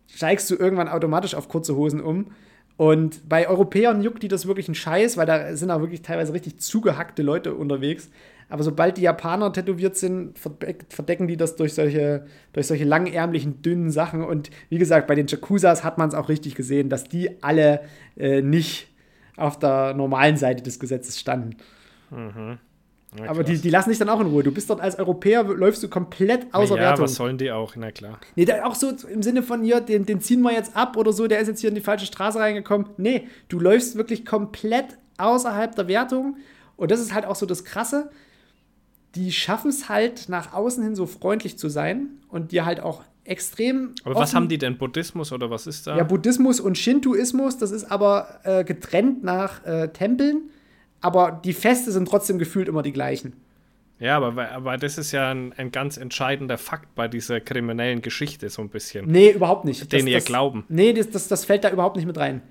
steigst 0.07 0.49
du 0.49 0.55
irgendwann 0.55 0.87
automatisch 0.87 1.35
auf 1.35 1.47
kurze 1.47 1.75
Hosen 1.75 2.01
um. 2.01 2.31
Und 2.75 3.29
bei 3.29 3.47
Europäern 3.47 4.01
juckt 4.01 4.23
die 4.23 4.27
das 4.27 4.47
wirklich 4.47 4.67
ein 4.67 4.75
Scheiß, 4.75 5.17
weil 5.17 5.27
da 5.27 5.55
sind 5.55 5.69
auch 5.69 5.81
wirklich 5.81 6.01
teilweise 6.01 6.33
richtig 6.33 6.59
zugehackte 6.59 7.21
Leute 7.21 7.53
unterwegs. 7.53 8.09
Aber 8.49 8.63
sobald 8.63 8.97
die 8.97 9.01
Japaner 9.01 9.51
tätowiert 9.51 9.95
sind, 9.97 10.37
verdeck- 10.37 10.85
verdecken 10.89 11.27
die 11.27 11.37
das 11.37 11.55
durch 11.55 11.73
solche, 11.73 12.25
durch 12.53 12.67
solche 12.67 12.83
langärmlichen, 12.83 13.61
dünnen 13.61 13.89
Sachen. 13.91 14.23
Und 14.23 14.49
wie 14.69 14.77
gesagt, 14.77 15.07
bei 15.07 15.15
den 15.15 15.27
Jakuzas 15.27 15.83
hat 15.83 15.97
man 15.97 16.09
es 16.09 16.15
auch 16.15 16.29
richtig 16.29 16.55
gesehen, 16.55 16.89
dass 16.89 17.05
die 17.05 17.43
alle 17.43 17.81
äh, 18.15 18.41
nicht 18.41 18.87
auf 19.37 19.57
der 19.57 19.93
normalen 19.93 20.37
Seite 20.37 20.61
des 20.61 20.79
Gesetzes 20.79 21.19
standen. 21.19 21.55
Ja, 22.11 23.29
Aber 23.29 23.43
die, 23.43 23.57
die 23.59 23.69
lassen 23.69 23.89
dich 23.89 23.99
dann 23.99 24.09
auch 24.09 24.19
in 24.19 24.27
Ruhe. 24.27 24.43
Du 24.43 24.51
bist 24.51 24.69
dort 24.69 24.81
als 24.81 24.97
Europäer, 24.97 25.43
läufst 25.43 25.83
du 25.83 25.87
komplett 25.89 26.53
außer 26.53 26.75
ja, 26.75 26.81
Wertung. 26.81 27.05
was 27.05 27.15
sollen 27.15 27.37
die 27.37 27.51
auch? 27.51 27.75
Na 27.75 27.91
klar. 27.91 28.19
Nee, 28.35 28.51
auch 28.63 28.75
so 28.75 28.91
im 29.07 29.21
Sinne 29.21 29.43
von 29.43 29.63
hier, 29.63 29.81
den, 29.81 30.05
den 30.05 30.19
ziehen 30.21 30.41
wir 30.41 30.51
jetzt 30.51 30.75
ab 30.75 30.97
oder 30.97 31.13
so, 31.13 31.27
der 31.27 31.39
ist 31.39 31.47
jetzt 31.47 31.61
hier 31.61 31.69
in 31.69 31.75
die 31.75 31.81
falsche 31.81 32.05
Straße 32.05 32.39
reingekommen. 32.39 32.87
Nee, 32.97 33.27
du 33.49 33.59
läufst 33.59 33.95
wirklich 33.97 34.25
komplett 34.25 34.85
außerhalb 35.17 35.75
der 35.75 35.87
Wertung. 35.87 36.37
Und 36.75 36.89
das 36.91 36.99
ist 36.99 37.13
halt 37.13 37.25
auch 37.25 37.35
so 37.35 37.45
das 37.45 37.63
Krasse. 37.65 38.09
Die 39.15 39.31
schaffen 39.31 39.69
es 39.69 39.89
halt 39.89 40.29
nach 40.29 40.53
außen 40.53 40.83
hin 40.83 40.95
so 40.95 41.05
freundlich 41.05 41.57
zu 41.57 41.69
sein 41.69 42.07
und 42.29 42.51
dir 42.51 42.65
halt 42.65 42.79
auch 42.79 43.03
extrem. 43.25 43.93
Aber 44.03 44.15
was 44.15 44.33
haben 44.33 44.49
die 44.49 44.57
denn? 44.57 44.77
Buddhismus 44.77 45.31
oder 45.31 45.49
was 45.49 45.67
ist 45.67 45.87
da? 45.87 45.97
Ja, 45.97 46.03
Buddhismus 46.03 46.59
und 46.59 46.77
Shintoismus, 46.77 47.57
das 47.57 47.71
ist 47.71 47.85
aber 47.85 48.39
äh, 48.43 48.63
getrennt 48.63 49.23
nach 49.23 49.65
äh, 49.65 49.89
Tempeln. 49.89 50.49
Aber 51.01 51.41
die 51.43 51.53
Feste 51.53 51.91
sind 51.91 52.07
trotzdem 52.07 52.39
gefühlt 52.39 52.67
immer 52.67 52.81
die 52.81 52.93
gleichen. 52.93 53.33
Ja, 53.99 54.17
aber, 54.17 54.51
aber 54.51 54.77
das 54.77 54.97
ist 54.97 55.11
ja 55.11 55.31
ein, 55.31 55.53
ein 55.53 55.71
ganz 55.71 55.97
entscheidender 55.97 56.57
Fakt 56.57 56.95
bei 56.95 57.07
dieser 57.07 57.39
kriminellen 57.39 58.01
Geschichte, 58.01 58.49
so 58.49 58.61
ein 58.61 58.69
bisschen. 58.69 59.05
Nee, 59.09 59.31
überhaupt 59.31 59.65
nicht. 59.65 59.91
Den 59.91 60.07
ihr 60.07 60.17
das, 60.17 60.25
glauben. 60.25 60.65
Nee, 60.67 60.93
das, 60.93 61.09
das, 61.09 61.27
das 61.27 61.45
fällt 61.45 61.63
da 61.63 61.69
überhaupt 61.69 61.95
nicht 61.95 62.05
mit 62.05 62.17
rein. 62.17 62.41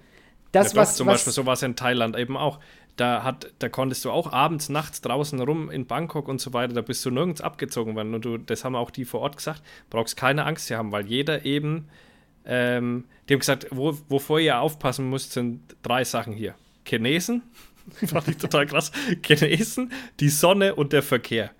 Das, 0.53 0.69
ja, 0.69 0.75
doch, 0.75 0.81
was, 0.83 0.97
zum 0.97 1.07
was, 1.07 1.15
Beispiel 1.15 1.33
so 1.33 1.47
was 1.47 1.63
in 1.63 1.77
Thailand 1.77 2.17
eben 2.17 2.37
auch. 2.37 2.59
Da, 2.97 3.23
hat, 3.23 3.53
da 3.59 3.69
konntest 3.69 4.05
du 4.05 4.11
auch 4.11 4.33
abends, 4.33 4.69
nachts 4.69 5.01
draußen 5.01 5.41
rum 5.41 5.71
in 5.71 5.87
Bangkok 5.87 6.29
und 6.29 6.41
so 6.41 6.53
weiter, 6.53 6.75
da 6.75 6.83
bist 6.83 7.05
du 7.07 7.11
nirgends 7.11 7.41
abgezogen 7.41 7.95
worden. 7.95 8.15
Und 8.15 8.25
du, 8.25 8.37
das 8.37 8.65
haben 8.65 8.77
auch 8.77 8.91
die 8.91 9.05
vor 9.05 9.21
Ort 9.21 9.37
gesagt, 9.37 9.63
brauchst 9.89 10.17
keine 10.17 10.45
Angst 10.45 10.67
zu 10.67 10.77
haben, 10.77 10.93
weil 10.93 11.07
jeder 11.07 11.45
eben, 11.47 11.89
ähm, 12.45 13.05
die 13.29 13.35
haben 13.35 13.41
gesagt, 13.41 13.67
wo, 13.71 13.97
wovor 14.09 14.41
ihr 14.41 14.61
aufpassen 14.61 15.09
müsst, 15.09 15.33
sind 15.33 15.61
drei 15.83 16.05
Sachen 16.05 16.35
hier. 16.35 16.55
Chinesen, 16.87 17.43
fand 18.07 18.29
ich 18.29 18.37
total 18.37 18.67
krass, 18.67 18.93
Chinesen, 19.25 19.91
die 20.21 20.29
Sonne 20.29 20.75
und 20.75 20.93
der 20.93 21.03
Verkehr. 21.03 21.51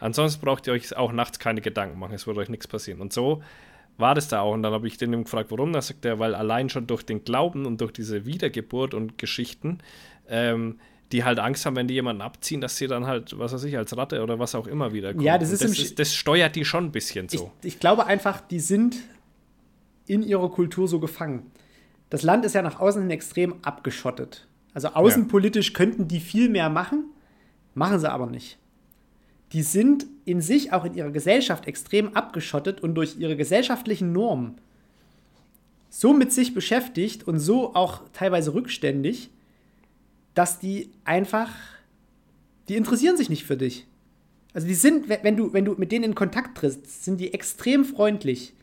Ansonsten 0.00 0.44
braucht 0.44 0.66
ihr 0.66 0.72
euch 0.72 0.96
auch 0.96 1.12
nachts 1.12 1.38
keine 1.38 1.60
Gedanken 1.60 1.98
machen, 2.00 2.14
es 2.14 2.26
wird 2.26 2.36
euch 2.36 2.48
nichts 2.48 2.66
passieren. 2.66 3.00
Und 3.00 3.12
so 3.12 3.40
war 3.98 4.14
das 4.14 4.28
da 4.28 4.40
auch. 4.40 4.52
Und 4.52 4.62
dann 4.62 4.72
habe 4.72 4.86
ich 4.86 4.96
den 4.96 5.12
gefragt, 5.12 5.50
warum. 5.50 5.72
Da 5.72 5.80
sagt 5.80 6.04
er, 6.04 6.18
weil 6.18 6.34
allein 6.34 6.68
schon 6.68 6.86
durch 6.86 7.02
den 7.02 7.24
Glauben 7.24 7.66
und 7.66 7.80
durch 7.80 7.92
diese 7.92 8.26
Wiedergeburt 8.26 8.94
und 8.94 9.18
Geschichten, 9.18 9.78
ähm, 10.28 10.78
die 11.12 11.24
halt 11.24 11.38
Angst 11.38 11.66
haben, 11.66 11.76
wenn 11.76 11.88
die 11.88 11.94
jemanden 11.94 12.22
abziehen, 12.22 12.60
dass 12.60 12.76
sie 12.76 12.86
dann 12.86 13.06
halt, 13.06 13.38
was 13.38 13.52
weiß 13.52 13.64
ich, 13.64 13.76
als 13.76 13.96
Ratte 13.96 14.22
oder 14.22 14.38
was 14.38 14.54
auch 14.54 14.66
immer 14.66 14.92
wiederkommen. 14.92 15.24
Ja, 15.24 15.36
das 15.36 15.50
ist 15.50 15.62
das, 15.62 15.78
ist, 15.78 15.98
das 15.98 16.14
steuert 16.14 16.56
die 16.56 16.64
schon 16.64 16.86
ein 16.86 16.92
bisschen 16.92 17.26
ich, 17.30 17.38
so. 17.38 17.52
ich 17.62 17.78
glaube 17.78 18.06
einfach, 18.06 18.40
die 18.40 18.60
sind 18.60 18.96
in 20.06 20.22
ihrer 20.22 20.50
Kultur 20.50 20.88
so 20.88 21.00
gefangen. 21.00 21.50
Das 22.08 22.22
Land 22.22 22.44
ist 22.44 22.54
ja 22.54 22.62
nach 22.62 22.80
außen 22.80 23.02
hin 23.02 23.10
extrem 23.10 23.56
abgeschottet. 23.62 24.48
Also 24.74 24.88
außenpolitisch 24.88 25.74
könnten 25.74 26.08
die 26.08 26.20
viel 26.20 26.48
mehr 26.48 26.70
machen, 26.70 27.04
machen 27.74 27.98
sie 27.98 28.10
aber 28.10 28.26
nicht. 28.26 28.58
Die 29.52 29.62
sind 29.62 30.06
in 30.24 30.40
sich, 30.40 30.72
auch 30.72 30.84
in 30.84 30.94
ihrer 30.94 31.10
Gesellschaft, 31.10 31.66
extrem 31.66 32.16
abgeschottet 32.16 32.80
und 32.80 32.94
durch 32.94 33.18
ihre 33.18 33.36
gesellschaftlichen 33.36 34.12
Normen 34.12 34.56
so 35.90 36.14
mit 36.14 36.32
sich 36.32 36.54
beschäftigt 36.54 37.28
und 37.28 37.38
so 37.38 37.74
auch 37.74 38.00
teilweise 38.14 38.54
rückständig, 38.54 39.30
dass 40.34 40.58
die 40.58 40.90
einfach, 41.04 41.50
die 42.68 42.76
interessieren 42.76 43.16
sich 43.16 43.30
nicht 43.30 43.44
für 43.44 43.56
dich. 43.56 43.86
Also 44.54 44.66
die 44.66 44.74
sind, 44.74 45.08
wenn- 45.08 45.36
du, 45.36 45.52
wenn 45.52 45.64
du 45.64 45.74
mit 45.76 45.92
denen 45.92 46.04
in 46.04 46.14
Kontakt 46.14 46.58
trittst, 46.58 47.04
sind 47.04 47.18
die 47.20 47.32
extrem 47.32 47.84
freundlich. 47.84 48.54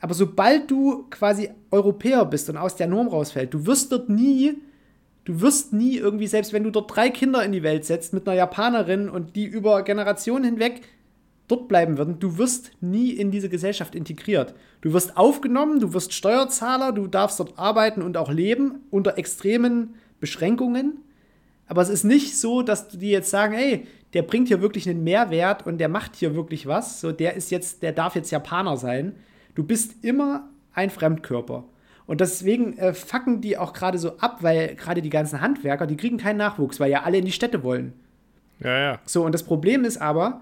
Aber 0.00 0.14
sobald 0.14 0.70
du 0.70 1.06
quasi 1.10 1.50
Europäer 1.70 2.24
bist 2.24 2.48
und 2.48 2.56
aus 2.56 2.76
der 2.76 2.86
Norm 2.86 3.08
rausfällt, 3.08 3.52
du 3.52 3.66
wirst 3.66 3.92
dort 3.92 4.08
nie, 4.08 4.56
du 5.24 5.40
wirst 5.40 5.72
nie 5.72 5.96
irgendwie, 5.96 6.26
selbst 6.26 6.52
wenn 6.52 6.64
du 6.64 6.70
dort 6.70 6.94
drei 6.94 7.10
Kinder 7.10 7.44
in 7.44 7.52
die 7.52 7.62
Welt 7.62 7.84
setzt 7.84 8.12
mit 8.14 8.26
einer 8.26 8.36
Japanerin 8.36 9.08
und 9.10 9.36
die 9.36 9.44
über 9.44 9.82
Generationen 9.82 10.44
hinweg 10.44 10.82
dort 11.48 11.68
bleiben 11.68 11.98
würden, 11.98 12.18
du 12.18 12.38
wirst 12.38 12.70
nie 12.80 13.10
in 13.10 13.30
diese 13.30 13.48
Gesellschaft 13.48 13.94
integriert. 13.94 14.54
Du 14.80 14.92
wirst 14.92 15.16
aufgenommen, 15.16 15.80
du 15.80 15.92
wirst 15.92 16.12
Steuerzahler, 16.14 16.92
du 16.92 17.06
darfst 17.06 17.40
dort 17.40 17.58
arbeiten 17.58 18.02
und 18.02 18.16
auch 18.16 18.30
leben 18.30 18.82
unter 18.90 19.18
extremen 19.18 19.94
Beschränkungen. 20.20 20.98
Aber 21.70 21.82
es 21.82 21.88
ist 21.88 22.02
nicht 22.02 22.36
so, 22.36 22.62
dass 22.62 22.88
die 22.88 23.10
jetzt 23.10 23.30
sagen, 23.30 23.54
ey, 23.54 23.86
der 24.12 24.22
bringt 24.22 24.48
hier 24.48 24.60
wirklich 24.60 24.90
einen 24.90 25.04
Mehrwert 25.04 25.64
und 25.66 25.78
der 25.78 25.88
macht 25.88 26.16
hier 26.16 26.34
wirklich 26.34 26.66
was. 26.66 27.00
So, 27.00 27.12
der 27.12 27.34
ist 27.36 27.52
jetzt, 27.52 27.84
der 27.84 27.92
darf 27.92 28.16
jetzt 28.16 28.32
Japaner 28.32 28.76
sein. 28.76 29.14
Du 29.54 29.62
bist 29.62 30.04
immer 30.04 30.48
ein 30.74 30.90
Fremdkörper. 30.90 31.62
Und 32.06 32.20
deswegen 32.20 32.76
äh, 32.76 32.92
fucken 32.92 33.40
die 33.40 33.56
auch 33.56 33.72
gerade 33.72 33.98
so 33.98 34.18
ab, 34.18 34.38
weil 34.40 34.74
gerade 34.74 35.00
die 35.00 35.10
ganzen 35.10 35.40
Handwerker, 35.40 35.86
die 35.86 35.96
kriegen 35.96 36.16
keinen 36.16 36.38
Nachwuchs, 36.38 36.80
weil 36.80 36.90
ja 36.90 37.04
alle 37.04 37.18
in 37.18 37.24
die 37.24 37.30
Städte 37.30 37.62
wollen. 37.62 37.92
Ja, 38.58 38.76
ja. 38.76 38.98
So, 39.04 39.24
und 39.24 39.32
das 39.32 39.44
Problem 39.44 39.84
ist 39.84 40.02
aber, 40.02 40.40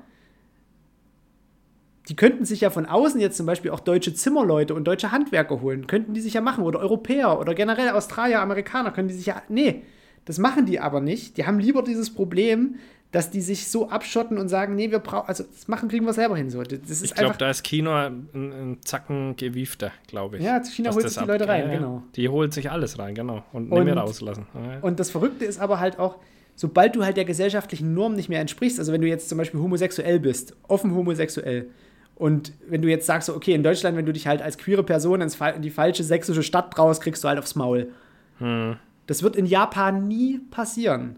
die 2.09 2.16
könnten 2.16 2.47
sich 2.47 2.62
ja 2.62 2.70
von 2.70 2.87
außen 2.87 3.20
jetzt 3.20 3.37
zum 3.37 3.45
Beispiel 3.45 3.70
auch 3.70 3.81
deutsche 3.81 4.14
Zimmerleute 4.14 4.72
und 4.72 4.85
deutsche 4.85 5.12
Handwerker 5.12 5.61
holen. 5.61 5.87
Könnten 5.89 6.14
die 6.14 6.22
sich 6.22 6.33
ja 6.33 6.41
machen. 6.41 6.64
Oder 6.64 6.79
Europäer 6.79 7.39
oder 7.39 7.55
generell 7.55 7.91
Australier, 7.91 8.41
Amerikaner 8.41 8.93
können 8.93 9.09
die 9.09 9.14
sich 9.14 9.26
ja. 9.26 9.43
Nee, 9.51 9.83
das 10.29 10.39
machen 10.39 10.66
die 10.66 10.79
aber 10.79 11.01
nicht. 11.01 11.39
Die 11.39 11.47
haben 11.47 11.59
lieber 11.59 11.83
dieses 11.83 12.11
Problem, 12.11 12.74
dass 13.12 13.31
die 13.31 13.41
sich 13.41 13.68
so 13.68 13.89
abschotten 13.89 14.37
und 14.37 14.51
sagen, 14.51 14.74
nee, 14.74 14.91
wir 14.91 14.99
brauchen, 14.99 15.26
also 15.26 15.43
das 15.43 15.68
machen 15.68 15.89
kriegen 15.89 16.05
wir 16.05 16.12
selber 16.12 16.37
hin. 16.37 16.51
So. 16.51 16.62
Das 16.62 16.79
ist 16.91 17.03
ich 17.03 17.14
glaube, 17.14 17.37
da 17.39 17.49
ist 17.49 17.62
Kino 17.62 17.95
ein, 17.95 18.29
ein 18.35 18.79
Zacken 18.85 19.37
gewiefter, 19.37 19.91
glaube 20.07 20.37
ich. 20.37 20.45
Ja, 20.45 20.62
China 20.62 20.93
holt 20.93 21.09
sich 21.09 21.18
die 21.18 21.24
Leute 21.24 21.49
rein, 21.49 21.70
ja, 21.70 21.76
genau. 21.76 22.03
Die 22.14 22.29
holt 22.29 22.53
sich 22.53 22.70
alles 22.70 22.99
rein, 22.99 23.14
genau. 23.14 23.43
Und, 23.55 23.72
und 23.72 23.85
nicht 23.85 23.95
mehr 23.95 23.97
rauslassen. 23.97 24.47
Ja. 24.53 24.81
Und 24.83 25.01
das 25.01 25.11
Verrückte 25.11 25.47
ist 25.47 25.59
aber 25.59 25.81
halt 25.81 25.99
auch, 25.99 26.18
sobald 26.57 26.95
du 26.95 27.07
halt 27.07 27.16
der 27.16 27.24
gesellschaftlichen 27.24 27.95
Norm 27.95 28.12
nicht 28.12 28.29
mehr 28.29 28.43
entsprichst, 28.43 28.79
also 28.79 28.93
wenn 28.93 29.01
du 29.01 29.09
jetzt 29.09 29.31
zum 29.31 29.39
Beispiel 29.39 29.61
homosexuell 29.61 30.20
bist, 30.20 30.55
offen 30.68 30.95
homosexuell, 30.95 31.70
und 32.16 32.53
wenn 32.68 32.83
du 32.83 32.89
jetzt 32.89 33.07
sagst, 33.07 33.31
okay, 33.31 33.55
in 33.55 33.62
Deutschland, 33.62 33.97
wenn 33.97 34.05
du 34.05 34.12
dich 34.12 34.26
halt 34.26 34.43
als 34.43 34.59
queere 34.59 34.83
Person 34.83 35.22
in 35.22 35.62
die 35.62 35.70
falsche 35.70 36.05
sächsische 36.05 36.43
Stadt 36.43 36.74
traust, 36.74 37.01
kriegst 37.01 37.24
du 37.24 37.29
halt 37.29 37.39
aufs 37.39 37.55
Maul. 37.55 37.93
Hm. 38.39 38.76
Das 39.09 39.22
wird 39.22 39.36
in 39.36 39.46
Japan 39.46 40.06
nie 40.06 40.38
passieren. 40.50 41.16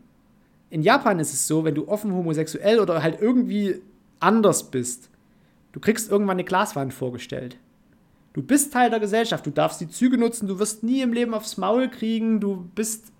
In 0.70 0.82
Japan 0.82 1.18
ist 1.18 1.32
es 1.32 1.49
so, 1.49 1.64
wenn 1.64 1.74
du 1.74 1.88
offen 1.88 2.14
homosexuell 2.14 2.78
oder 2.78 3.03
halt 3.03 3.20
irgendwie 3.20 3.82
anders 4.20 4.70
bist, 4.70 5.11
du 5.72 5.80
kriegst 5.80 6.09
irgendwann 6.09 6.36
eine 6.36 6.45
Glaswand 6.45 6.95
vorgestellt. 6.95 7.57
Du 8.32 8.43
bist 8.43 8.72
Teil 8.72 8.91
der 8.91 9.01
Gesellschaft, 9.01 9.45
du 9.45 9.51
darfst 9.51 9.80
die 9.80 9.88
Züge 9.88 10.18
nutzen, 10.18 10.47
du 10.47 10.61
wirst 10.61 10.84
nie 10.84 11.03
im 11.03 11.12
Leben 11.12 11.34
aufs 11.34 11.57
Maul 11.57 11.88
kriegen, 11.88 12.38
du 12.38 12.70
bist. 12.76 13.11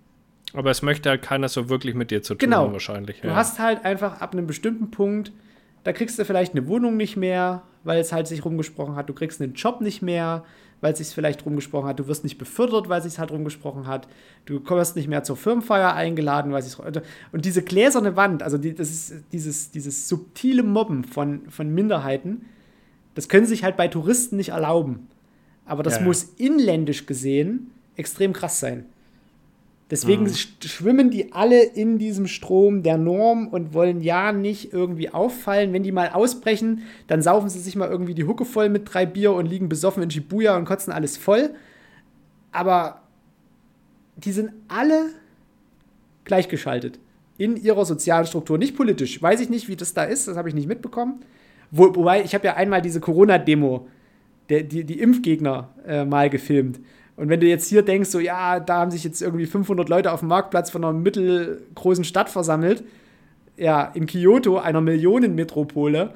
Aber 0.53 0.71
es 0.71 0.81
möchte 0.81 1.09
halt 1.09 1.21
keiner 1.21 1.49
so 1.49 1.67
wirklich 1.67 1.93
mit 1.93 2.09
dir 2.09 2.21
zu 2.21 2.35
tun, 2.35 2.39
genau. 2.39 2.71
wahrscheinlich. 2.71 3.19
Du 3.19 3.27
ja. 3.27 3.35
hast 3.35 3.59
halt 3.59 3.83
einfach 3.83 4.21
ab 4.21 4.31
einem 4.31 4.47
bestimmten 4.47 4.89
Punkt, 4.89 5.33
da 5.83 5.91
kriegst 5.91 6.17
du 6.17 6.23
vielleicht 6.23 6.53
eine 6.53 6.65
Wohnung 6.67 6.95
nicht 6.95 7.17
mehr, 7.17 7.63
weil 7.83 7.99
es 7.99 8.13
halt 8.13 8.27
sich 8.27 8.45
rumgesprochen 8.45 8.95
hat. 8.95 9.09
Du 9.09 9.13
kriegst 9.13 9.41
einen 9.41 9.53
Job 9.53 9.81
nicht 9.81 10.01
mehr, 10.01 10.45
weil 10.81 10.93
es 10.93 10.97
sich 10.97 11.07
vielleicht 11.09 11.45
rumgesprochen 11.45 11.87
hat. 11.87 11.99
Du 11.99 12.07
wirst 12.07 12.23
nicht 12.23 12.37
befördert, 12.37 12.89
weil 12.89 12.99
es 12.99 13.05
sich 13.05 13.19
halt 13.19 13.31
rumgesprochen 13.31 13.87
hat. 13.87 14.07
Du 14.45 14.59
kommst 14.59 14.95
nicht 14.95 15.07
mehr 15.07 15.23
zur 15.23 15.37
Firmenfeier 15.37 15.93
eingeladen, 15.93 16.51
weil 16.51 16.59
es 16.59 16.71
sich 16.71 16.79
und 17.31 17.45
diese 17.45 17.63
gläserne 17.63 18.15
Wand, 18.15 18.43
also 18.43 18.57
die, 18.57 18.73
das 18.73 18.89
ist 18.89 19.13
dieses, 19.31 19.71
dieses 19.71 20.09
subtile 20.09 20.63
Mobben 20.63 21.03
von, 21.03 21.49
von 21.49 21.73
Minderheiten, 21.73 22.45
das 23.15 23.29
können 23.29 23.45
sich 23.45 23.63
halt 23.63 23.77
bei 23.77 23.87
Touristen 23.87 24.37
nicht 24.37 24.49
erlauben. 24.49 25.07
Aber 25.65 25.83
das 25.83 25.97
ja, 25.97 26.01
muss 26.01 26.23
inländisch 26.37 27.05
gesehen 27.05 27.71
extrem 27.95 28.33
krass 28.33 28.59
sein. 28.59 28.85
Deswegen 29.91 30.23
mhm. 30.23 30.33
schwimmen 30.63 31.11
die 31.11 31.33
alle 31.33 31.61
in 31.61 31.99
diesem 31.99 32.25
Strom 32.25 32.81
der 32.81 32.97
Norm 32.97 33.49
und 33.49 33.73
wollen 33.73 33.99
ja 33.99 34.31
nicht 34.31 34.71
irgendwie 34.71 35.09
auffallen. 35.09 35.73
Wenn 35.73 35.83
die 35.83 35.91
mal 35.91 36.09
ausbrechen, 36.09 36.83
dann 37.07 37.21
saufen 37.21 37.49
sie 37.49 37.59
sich 37.59 37.75
mal 37.75 37.89
irgendwie 37.89 38.15
die 38.15 38.23
Hucke 38.23 38.45
voll 38.45 38.69
mit 38.69 38.91
drei 38.91 39.05
Bier 39.05 39.33
und 39.33 39.47
liegen 39.47 39.67
besoffen 39.67 40.01
in 40.01 40.09
Shibuya 40.09 40.55
und 40.55 40.63
kotzen 40.63 40.93
alles 40.93 41.17
voll. 41.17 41.49
Aber 42.53 43.01
die 44.15 44.31
sind 44.31 44.51
alle 44.69 45.09
gleichgeschaltet 46.23 46.97
in 47.37 47.57
ihrer 47.57 47.83
sozialen 47.83 48.25
Struktur. 48.25 48.57
Nicht 48.57 48.77
politisch. 48.77 49.21
Weiß 49.21 49.41
ich 49.41 49.49
nicht, 49.49 49.67
wie 49.67 49.75
das 49.75 49.93
da 49.93 50.05
ist. 50.05 50.29
Das 50.29 50.37
habe 50.37 50.47
ich 50.47 50.55
nicht 50.55 50.69
mitbekommen. 50.69 51.19
Wo, 51.69 51.93
wobei, 51.95 52.23
ich 52.23 52.33
habe 52.33 52.45
ja 52.45 52.55
einmal 52.55 52.81
diese 52.81 53.01
Corona-Demo, 53.01 53.89
die, 54.49 54.85
die 54.85 54.99
Impfgegner 54.99 55.69
äh, 55.85 56.05
mal 56.05 56.29
gefilmt. 56.29 56.79
Und 57.21 57.29
wenn 57.29 57.39
du 57.39 57.45
jetzt 57.45 57.69
hier 57.69 57.83
denkst, 57.83 58.09
so, 58.09 58.19
ja, 58.19 58.59
da 58.59 58.79
haben 58.79 58.89
sich 58.89 59.03
jetzt 59.03 59.21
irgendwie 59.21 59.45
500 59.45 59.87
Leute 59.87 60.11
auf 60.11 60.21
dem 60.21 60.29
Marktplatz 60.29 60.71
von 60.71 60.83
einer 60.83 60.91
mittelgroßen 60.91 62.03
Stadt 62.03 62.31
versammelt, 62.31 62.83
ja, 63.57 63.83
in 63.93 64.07
Kyoto, 64.07 64.57
einer 64.57 64.81
Millionenmetropole, 64.81 66.15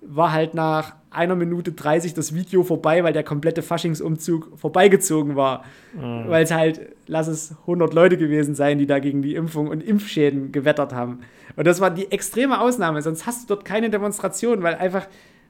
war 0.00 0.32
halt 0.32 0.54
nach 0.54 0.94
einer 1.10 1.34
Minute 1.34 1.72
30 1.72 2.14
das 2.14 2.34
Video 2.34 2.62
vorbei, 2.62 3.04
weil 3.04 3.12
der 3.12 3.24
komplette 3.24 3.60
Faschingsumzug 3.60 4.58
vorbeigezogen 4.58 5.36
war. 5.36 5.64
Mhm. 5.94 6.30
Weil 6.30 6.44
es 6.44 6.50
halt, 6.50 6.80
lass 7.06 7.28
es 7.28 7.54
100 7.66 7.92
Leute 7.92 8.16
gewesen 8.16 8.54
sein, 8.54 8.78
die 8.78 8.86
da 8.86 9.00
gegen 9.00 9.20
die 9.20 9.34
Impfung 9.34 9.68
und 9.68 9.82
Impfschäden 9.82 10.50
gewettert 10.50 10.94
haben. 10.94 11.18
Und 11.56 11.66
das 11.66 11.82
war 11.82 11.90
die 11.90 12.10
extreme 12.10 12.58
Ausnahme, 12.58 13.02
sonst 13.02 13.26
hast 13.26 13.42
du 13.42 13.54
dort 13.54 13.66
keine 13.66 13.90
Demonstration, 13.90 14.62
weil 14.62 14.76
einfach 14.76 15.08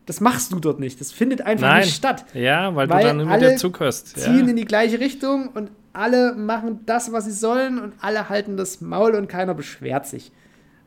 das 0.09 0.23
machst 0.23 0.53
du 0.53 0.59
dort 0.59 0.81
nicht. 0.81 0.99
Das 1.03 1.13
findet 1.13 1.43
einfach 1.43 1.69
Nein. 1.69 1.81
nicht 1.83 1.95
statt. 1.95 2.25
Ja, 2.33 2.75
weil, 2.75 2.89
weil 2.89 3.03
du 3.03 3.09
dann 3.09 3.21
immer 3.21 3.33
alle 3.33 3.51
dazugehörst. 3.51 4.17
Ja. 4.17 4.23
ziehen 4.23 4.49
in 4.49 4.57
die 4.57 4.65
gleiche 4.65 4.99
Richtung 5.01 5.51
und 5.51 5.71
alle 5.93 6.35
machen 6.35 6.81
das, 6.87 7.13
was 7.13 7.27
sie 7.27 7.33
sollen 7.33 7.79
und 7.79 7.93
alle 8.01 8.31
halten 8.31 8.57
das 8.57 8.81
Maul 8.81 9.15
und 9.15 9.29
keiner 9.29 9.53
beschwert 9.53 10.07
sich. 10.07 10.33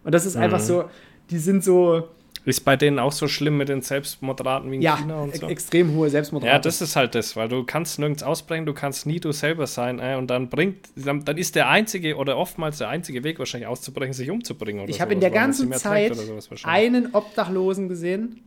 Und 0.03 0.15
das 0.15 0.25
ist 0.25 0.37
mhm. 0.37 0.41
einfach 0.41 0.59
so, 0.59 0.85
die 1.29 1.37
sind 1.37 1.63
so. 1.63 2.07
Ist 2.45 2.65
bei 2.65 2.75
denen 2.75 2.97
auch 2.97 3.11
so 3.11 3.27
schlimm 3.27 3.57
mit 3.57 3.69
den 3.69 3.83
Selbstmordraten 3.83 4.71
wie 4.71 4.77
in 4.77 4.81
ja, 4.81 4.95
China 4.95 5.21
und 5.21 5.35
so? 5.35 5.47
extrem 5.47 5.93
hohe 5.93 6.09
Selbstmordrate. 6.09 6.51
Ja, 6.51 6.57
das 6.57 6.81
ist 6.81 6.95
halt 6.95 7.13
das, 7.13 7.35
weil 7.35 7.47
du 7.47 7.63
kannst 7.63 7.99
nirgends 7.99 8.23
ausbrechen, 8.23 8.65
du 8.65 8.73
kannst 8.73 9.05
nie 9.05 9.19
du 9.19 9.31
selber 9.31 9.67
sein 9.67 9.99
äh, 9.99 10.15
und 10.15 10.31
dann 10.31 10.49
bringt, 10.49 10.89
dann, 10.95 11.23
dann, 11.23 11.37
ist 11.37 11.53
der 11.53 11.69
einzige 11.69 12.15
oder 12.15 12.37
oftmals 12.37 12.79
der 12.79 12.89
einzige 12.89 13.23
Weg 13.23 13.37
wahrscheinlich 13.37 13.67
auszubrechen, 13.67 14.13
sich 14.13 14.31
umzubringen. 14.31 14.89
ich 14.89 14.99
habe 14.99 15.13
in 15.13 15.19
der 15.19 15.29
ganzen 15.29 15.71
Zeit 15.73 16.17
einen 16.63 17.13
Obdachlosen 17.13 17.87
gesehen, 17.87 18.41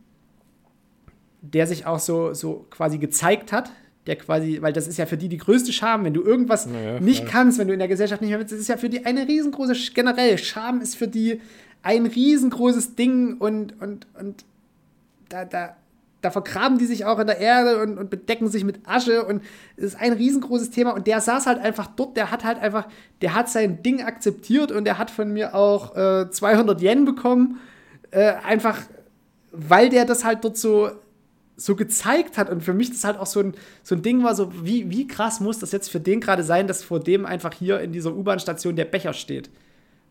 der 1.53 1.67
sich 1.67 1.85
auch 1.85 1.99
so, 1.99 2.33
so 2.33 2.65
quasi 2.69 2.97
gezeigt 2.97 3.51
hat, 3.51 3.71
der 4.07 4.15
quasi, 4.15 4.59
weil 4.61 4.73
das 4.73 4.87
ist 4.87 4.97
ja 4.97 5.05
für 5.05 5.17
die 5.17 5.29
die 5.29 5.37
größte 5.37 5.73
Scham, 5.73 6.03
wenn 6.03 6.13
du 6.13 6.21
irgendwas 6.21 6.67
naja, 6.67 6.99
nicht 6.99 7.23
ja. 7.23 7.29
kannst, 7.29 7.57
wenn 7.57 7.67
du 7.67 7.73
in 7.73 7.79
der 7.79 7.87
Gesellschaft 7.87 8.21
nicht 8.21 8.29
mehr 8.29 8.39
bist, 8.39 8.51
das 8.51 8.59
ist 8.59 8.67
ja 8.67 8.77
für 8.77 8.89
die 8.89 9.05
eine 9.05 9.27
riesengroße, 9.27 9.73
generell, 9.93 10.37
Scham 10.37 10.81
ist 10.81 10.95
für 10.95 11.07
die 11.07 11.41
ein 11.81 12.05
riesengroßes 12.05 12.95
Ding 12.95 13.37
und, 13.37 13.79
und, 13.81 14.07
und 14.19 14.45
da, 15.29 15.45
da, 15.45 15.75
da 16.21 16.31
vergraben 16.31 16.77
die 16.77 16.85
sich 16.85 17.05
auch 17.05 17.19
in 17.19 17.27
der 17.27 17.39
Erde 17.39 17.81
und, 17.81 17.97
und 17.97 18.09
bedecken 18.09 18.47
sich 18.47 18.63
mit 18.63 18.79
Asche 18.87 19.25
und 19.25 19.43
es 19.77 19.85
ist 19.85 19.99
ein 19.99 20.13
riesengroßes 20.13 20.71
Thema 20.71 20.91
und 20.91 21.07
der 21.07 21.21
saß 21.21 21.45
halt 21.45 21.59
einfach 21.59 21.87
dort, 21.95 22.17
der 22.17 22.31
hat 22.31 22.43
halt 22.43 22.59
einfach, 22.59 22.87
der 23.21 23.33
hat 23.33 23.49
sein 23.49 23.81
Ding 23.83 24.03
akzeptiert 24.03 24.71
und 24.71 24.85
der 24.85 24.97
hat 24.97 25.11
von 25.11 25.31
mir 25.31 25.55
auch 25.55 25.95
äh, 25.95 26.29
200 26.29 26.81
Yen 26.81 27.05
bekommen, 27.05 27.59
äh, 28.11 28.33
einfach 28.43 28.81
weil 29.51 29.89
der 29.89 30.05
das 30.05 30.25
halt 30.25 30.43
dort 30.43 30.57
so 30.57 30.89
so 31.57 31.75
gezeigt 31.75 32.37
hat 32.37 32.49
und 32.49 32.61
für 32.61 32.73
mich 32.73 32.89
das 32.91 33.03
halt 33.03 33.17
auch 33.17 33.25
so 33.25 33.39
ein, 33.39 33.53
so 33.83 33.95
ein 33.95 34.01
Ding 34.01 34.23
war, 34.23 34.35
so 34.35 34.51
wie, 34.65 34.89
wie 34.89 35.07
krass 35.07 35.39
muss 35.39 35.59
das 35.59 35.71
jetzt 35.71 35.89
für 35.89 35.99
den 35.99 36.19
gerade 36.19 36.43
sein, 36.43 36.67
dass 36.67 36.83
vor 36.83 36.99
dem 36.99 37.25
einfach 37.25 37.53
hier 37.53 37.79
in 37.79 37.93
dieser 37.93 38.13
U-Bahn-Station 38.13 38.75
der 38.75 38.85
Becher 38.85 39.13
steht. 39.13 39.49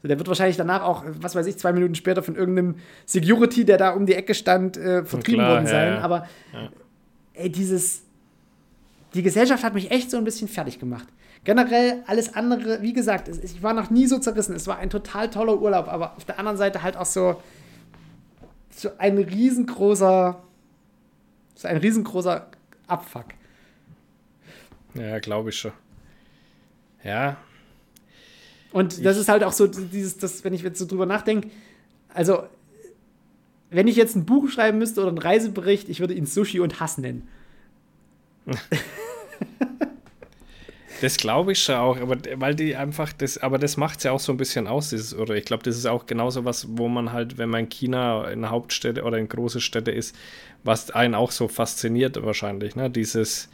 So, 0.03 0.09
der 0.09 0.19
wird 0.19 0.29
wahrscheinlich 0.29 0.57
danach 0.57 0.83
auch, 0.83 1.05
was 1.21 1.35
weiß 1.35 1.47
ich, 1.47 1.59
zwei 1.59 1.73
Minuten 1.73 1.95
später 1.95 2.23
von 2.23 2.37
irgendeinem 2.37 2.77
Security, 3.07 3.65
der 3.65 3.77
da 3.77 3.91
um 3.91 4.07
die 4.07 4.15
Ecke 4.15 4.35
stand, 4.35 4.77
äh, 4.77 5.05
vertrieben 5.05 5.41
klar, 5.41 5.53
worden 5.53 5.67
sein. 5.67 5.89
Ja, 5.89 5.95
ja. 5.95 6.01
Aber 6.01 6.29
ja. 6.53 6.71
ey, 7.35 7.51
dieses, 7.51 8.03
die 9.15 9.23
Gesellschaft 9.23 9.65
hat 9.65 9.75
mich 9.75 9.91
echt 9.91 10.11
so 10.11 10.17
ein 10.17 10.25
bisschen 10.25 10.49
fertig 10.49 10.79
gemacht. 10.79 11.09
Generell 11.45 12.03
alles 12.07 12.35
andere, 12.35 12.81
wie 12.81 12.95
gesagt, 12.95 13.29
ich 13.29 13.63
war 13.63 13.75
noch 13.75 13.91
nie 13.91 14.07
so 14.07 14.19
zerrissen. 14.19 14.55
Es 14.57 14.67
war 14.67 14.79
ein 14.79 14.89
total 14.89 15.29
toller 15.29 15.61
Urlaub, 15.61 15.89
aber 15.89 16.17
auf 16.17 16.25
der 16.25 16.39
anderen 16.39 16.57
Seite 16.57 16.83
halt 16.83 16.97
auch 16.97 17.07
so, 17.07 17.37
so 18.71 18.91
ein 18.97 19.19
riesengroßer 19.19 20.43
ist 21.65 21.71
ein 21.71 21.77
riesengroßer 21.79 22.47
Abfuck. 22.87 23.27
Ja, 24.95 25.19
glaube 25.19 25.51
ich 25.51 25.59
schon. 25.59 25.73
Ja. 27.03 27.37
Und 28.73 29.05
das 29.05 29.17
ich 29.17 29.23
ist 29.23 29.29
halt 29.29 29.45
auch 29.45 29.53
so 29.53 29.67
dieses, 29.67 30.19
das, 30.19 30.45
wenn 30.45 30.53
ich 30.53 30.63
jetzt 30.63 30.79
so 30.79 30.87
drüber 30.87 31.07
nachdenke, 31.07 31.49
also 32.13 32.45
wenn 33.71 33.89
ich 33.89 33.97
jetzt 33.97 34.15
ein 34.15 34.25
Buch 34.25 34.49
schreiben 34.49 34.79
müsste 34.79 35.01
oder 35.01 35.09
einen 35.09 35.19
Reisebericht, 35.19 35.89
ich 35.89 36.01
würde 36.01 36.15
ihn 36.15 36.27
Sushi 36.27 36.61
und 36.61 36.81
Hass 36.81 36.99
nennen. 36.99 37.29
Das 41.01 41.17
glaube 41.17 41.53
ich 41.53 41.63
schon 41.63 41.75
auch, 41.75 42.01
aber 42.01 42.17
weil 42.37 42.55
die 42.55 42.77
einfach 42.77 43.13
das, 43.13 43.39
aber 43.39 43.59
das 43.59 43.77
macht 43.77 43.99
es 43.99 44.05
ja 44.05 44.13
auch 44.13 44.21
so 44.21 44.33
ein 44.33 44.37
bisschen 44.37 44.67
aus, 44.67 44.91
dieses, 44.91 45.17
oder 45.17 45.35
ich 45.35 45.45
glaube, 45.45 45.63
das 45.63 45.77
ist 45.77 45.87
auch 45.87 46.07
genauso 46.07 46.45
was, 46.45 46.67
wo 46.71 46.89
man 46.89 47.13
halt, 47.13 47.37
wenn 47.39 47.49
man 47.49 47.65
in 47.65 47.69
China 47.69 48.29
in 48.29 48.49
Hauptstädte 48.49 49.03
oder 49.03 49.19
in 49.19 49.29
große 49.29 49.61
Städte 49.61 49.91
ist, 49.91 50.17
was 50.63 50.91
einen 50.91 51.15
auch 51.15 51.31
so 51.31 51.49
fasziniert 51.49 52.23
wahrscheinlich, 52.23 52.77
ne? 52.77 52.91
Dieses, 52.91 53.49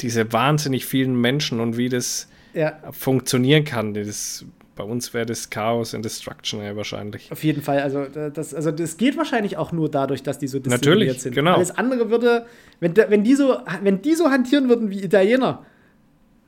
diese 0.00 0.32
wahnsinnig 0.32 0.86
vielen 0.86 1.20
Menschen 1.20 1.60
und 1.60 1.76
wie 1.76 1.88
das 1.88 2.28
ja. 2.54 2.78
funktionieren 2.90 3.64
kann. 3.64 3.94
Das, 3.94 4.44
bei 4.76 4.84
uns 4.84 5.14
wäre 5.14 5.26
das 5.26 5.50
Chaos 5.50 5.94
und 5.94 6.04
Destruction 6.04 6.62
ja 6.62 6.76
wahrscheinlich. 6.76 7.30
Auf 7.30 7.44
jeden 7.44 7.62
Fall. 7.62 7.80
Also 7.80 8.06
das, 8.06 8.54
also 8.54 8.72
das 8.72 8.96
geht 8.96 9.16
wahrscheinlich 9.16 9.56
auch 9.56 9.72
nur 9.72 9.90
dadurch, 9.90 10.22
dass 10.22 10.38
die 10.38 10.48
so 10.48 10.58
diszipliniert 10.58 11.20
sind. 11.20 11.34
Genau. 11.34 11.54
Alles 11.54 11.70
andere 11.70 12.10
würde, 12.10 12.46
wenn, 12.80 12.96
wenn, 12.96 13.22
die 13.22 13.34
so, 13.34 13.56
wenn 13.82 14.02
die 14.02 14.14
so 14.14 14.30
hantieren 14.30 14.68
würden 14.68 14.90
wie 14.90 15.02
Italiener, 15.02 15.64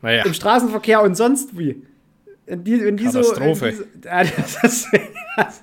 naja. 0.03 0.25
Im 0.25 0.35
Straßenverkehr 0.35 1.03
und 1.03 1.17
sonst 1.17 1.59
wie. 1.59 1.83
Wenn 2.47 2.65
die, 2.65 2.85
wenn 2.85 2.97
die 2.97 3.05
Katastrophe. 3.05 3.73
So, 3.73 3.85
wenn 3.93 4.01
die 4.01 4.09
ja, 4.09 4.25
das 4.63 4.93
wäre 4.93 5.09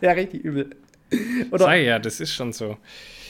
wär 0.02 0.16
richtig 0.18 0.44
übel. 0.44 0.70
Oder 1.52 1.66
Sei 1.66 1.84
ja, 1.84 2.00
das 2.00 2.20
ist 2.20 2.34
schon 2.34 2.54
so. 2.54 2.78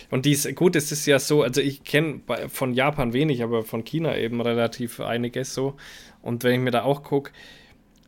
Und 0.10 0.26
dies, 0.26 0.48
gut, 0.56 0.76
es 0.76 0.92
ist 0.92 1.06
ja 1.06 1.20
so, 1.20 1.42
also 1.42 1.60
ich 1.60 1.84
kenne 1.84 2.22
von 2.48 2.74
Japan 2.74 3.14
wenig, 3.14 3.42
aber 3.44 3.64
von 3.64 3.84
China 3.84 4.16
eben 4.18 4.42
relativ 4.42 5.00
einiges 5.00 5.54
so. 5.54 5.76
Und 6.22 6.44
wenn 6.44 6.54
ich 6.54 6.60
mir 6.60 6.72
da 6.72 6.84
auch 6.84 7.04
gucke, 7.04 7.32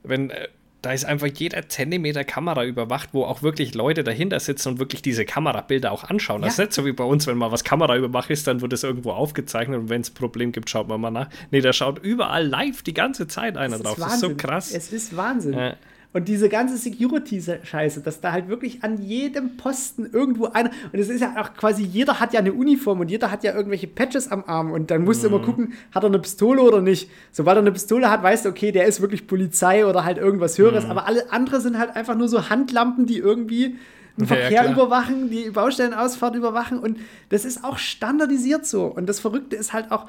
wenn 0.03 0.29
äh, 0.29 0.47
da 0.85 0.93
ist 0.93 1.03
einfach 1.05 1.27
jeder 1.27 1.67
Zentimeter 1.67 2.23
Kamera 2.23 2.63
überwacht, 2.63 3.09
wo 3.13 3.23
auch 3.23 3.41
wirklich 3.41 3.73
Leute 3.73 4.03
dahinter 4.03 4.39
sitzen 4.39 4.69
und 4.69 4.79
wirklich 4.79 5.01
diese 5.01 5.25
Kamerabilder 5.25 5.91
auch 5.91 6.03
anschauen. 6.03 6.41
Ja. 6.41 6.47
Das 6.47 6.53
ist 6.53 6.59
nicht 6.59 6.73
so 6.73 6.85
wie 6.85 6.91
bei 6.91 7.03
uns, 7.03 7.25
wenn 7.25 7.37
mal 7.37 7.51
was 7.51 7.63
Kamera 7.63 7.97
überwacht 7.97 8.29
ist, 8.29 8.45
dann 8.45 8.61
wird 8.61 8.71
es 8.71 8.83
irgendwo 8.83 9.11
aufgezeichnet 9.11 9.79
und 9.79 9.89
wenn 9.89 10.01
es 10.01 10.11
ein 10.11 10.13
Problem 10.13 10.51
gibt, 10.51 10.69
schaut 10.69 10.87
man 10.87 11.01
mal 11.01 11.09
nach. 11.09 11.29
Nee, 11.49 11.61
da 11.61 11.73
schaut 11.73 11.97
überall 12.03 12.45
live 12.45 12.83
die 12.83 12.93
ganze 12.93 13.27
Zeit 13.27 13.57
einer 13.57 13.79
drauf. 13.79 13.99
Wahnsinn. 13.99 14.03
Das 14.03 14.13
ist 14.13 14.19
so 14.21 14.35
krass. 14.35 14.71
Es 14.71 14.93
ist 14.93 15.17
Wahnsinn. 15.17 15.53
Ja. 15.53 15.75
Und 16.15 16.29
diese 16.29 16.47
ganze 16.47 16.77
Security-Scheiße, 16.77 17.99
dass 17.99 18.21
da 18.21 18.31
halt 18.31 18.47
wirklich 18.47 18.85
an 18.85 19.03
jedem 19.03 19.57
Posten 19.57 20.05
irgendwo 20.05 20.45
einer, 20.45 20.69
und 20.93 20.97
es 20.97 21.09
ist 21.09 21.19
ja 21.19 21.35
auch 21.37 21.53
quasi, 21.55 21.83
jeder 21.83 22.21
hat 22.21 22.31
ja 22.31 22.39
eine 22.39 22.53
Uniform 22.53 23.01
und 23.01 23.11
jeder 23.11 23.31
hat 23.31 23.43
ja 23.43 23.53
irgendwelche 23.53 23.87
Patches 23.87 24.31
am 24.31 24.45
Arm 24.47 24.71
und 24.71 24.91
dann 24.91 25.03
musst 25.03 25.23
du 25.23 25.27
immer 25.27 25.39
mhm. 25.39 25.43
gucken, 25.43 25.73
hat 25.93 26.03
er 26.03 26.07
eine 26.07 26.19
Pistole 26.19 26.61
oder 26.61 26.79
nicht. 26.79 27.09
Sobald 27.33 27.57
er 27.57 27.63
eine 27.63 27.73
Pistole 27.73 28.09
hat, 28.09 28.23
weißt 28.23 28.45
du, 28.45 28.49
okay, 28.49 28.71
der 28.71 28.85
ist 28.85 29.01
wirklich 29.01 29.27
Polizei 29.27 29.85
oder 29.85 30.05
halt 30.05 30.17
irgendwas 30.17 30.57
Höheres, 30.57 30.85
mhm. 30.85 30.91
aber 30.91 31.05
alle 31.05 31.33
andere 31.33 31.59
sind 31.59 31.77
halt 31.77 31.97
einfach 31.97 32.15
nur 32.15 32.29
so 32.29 32.49
Handlampen, 32.49 33.05
die 33.05 33.17
irgendwie 33.17 33.75
den 34.17 34.25
Verkehr 34.25 34.63
ja, 34.63 34.71
überwachen, 34.71 35.29
die 35.29 35.49
Baustellenausfahrt 35.49 36.35
überwachen 36.35 36.79
und 36.79 36.97
das 37.27 37.43
ist 37.43 37.65
auch 37.65 37.77
standardisiert 37.77 38.65
so. 38.65 38.85
Und 38.85 39.09
das 39.09 39.19
Verrückte 39.19 39.57
ist 39.57 39.73
halt 39.73 39.91
auch, 39.91 40.07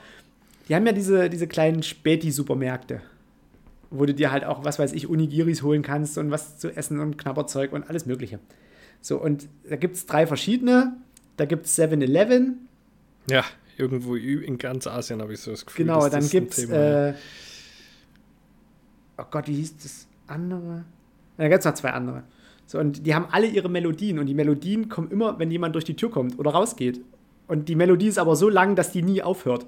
die 0.69 0.77
haben 0.77 0.87
ja 0.87 0.93
diese, 0.93 1.29
diese 1.29 1.49
kleinen 1.49 1.83
Späti-Supermärkte 1.83 3.03
wo 3.91 4.07
du 4.07 4.15
dir 4.15 4.31
halt 4.33 4.45
auch, 4.45 4.65
was 4.65 4.79
weiß 4.79 4.93
ich, 4.93 5.09
Unigiris 5.09 5.63
holen 5.63 5.83
kannst 5.83 6.19
und 6.19 6.31
was 6.31 6.59
zu 6.59 6.75
essen 6.75 7.01
und 7.01 7.19
Knabberzeug 7.19 7.73
und 7.73 7.89
alles 7.89 8.07
Mögliche. 8.07 8.39
So, 9.01 9.21
und 9.21 9.49
da 9.69 9.77
gibt 9.77 9.97
es 9.97 10.07
drei 10.07 10.27
verschiedene. 10.27 10.97
Da 11.37 11.45
gibt 11.45 11.67
es 11.67 11.79
7-Eleven. 11.79 12.69
Ja, 13.29 13.45
irgendwo 13.77 14.17
in 14.17 14.59
ganz 14.59 14.87
Asien 14.87 15.21
habe 15.21 15.35
ich 15.35 15.41
so 15.41 15.51
das 15.51 15.67
Gefühl. 15.67 15.87
Genau, 15.87 16.09
dann 16.09 16.29
gibt 16.29 16.57
es. 16.57 16.69
Äh, 16.71 17.15
oh 19.19 19.25
Gott, 19.31 19.49
wie 19.49 19.55
hieß 19.55 19.77
das 19.77 20.07
andere? 20.27 20.85
Da 21.37 21.49
gibt 21.49 21.61
es 21.61 21.65
noch 21.65 21.75
zwei 21.75 21.91
andere. 21.91 22.25
So, 22.67 22.79
und 22.79 23.07
die 23.07 23.15
haben 23.15 23.27
alle 23.31 23.47
ihre 23.47 23.69
Melodien 23.69 24.19
und 24.19 24.27
die 24.27 24.35
Melodien 24.35 24.89
kommen 24.89 25.11
immer, 25.11 25.39
wenn 25.39 25.51
jemand 25.51 25.75
durch 25.75 25.85
die 25.85 25.95
Tür 25.95 26.11
kommt 26.11 26.39
oder 26.39 26.51
rausgeht. 26.51 27.01
Und 27.47 27.69
die 27.69 27.77
Melodie 27.77 28.09
ist 28.09 28.19
aber 28.19 28.35
so 28.35 28.49
lang, 28.49 28.75
dass 28.75 28.91
die 28.91 29.03
nie 29.03 29.23
aufhört. 29.23 29.67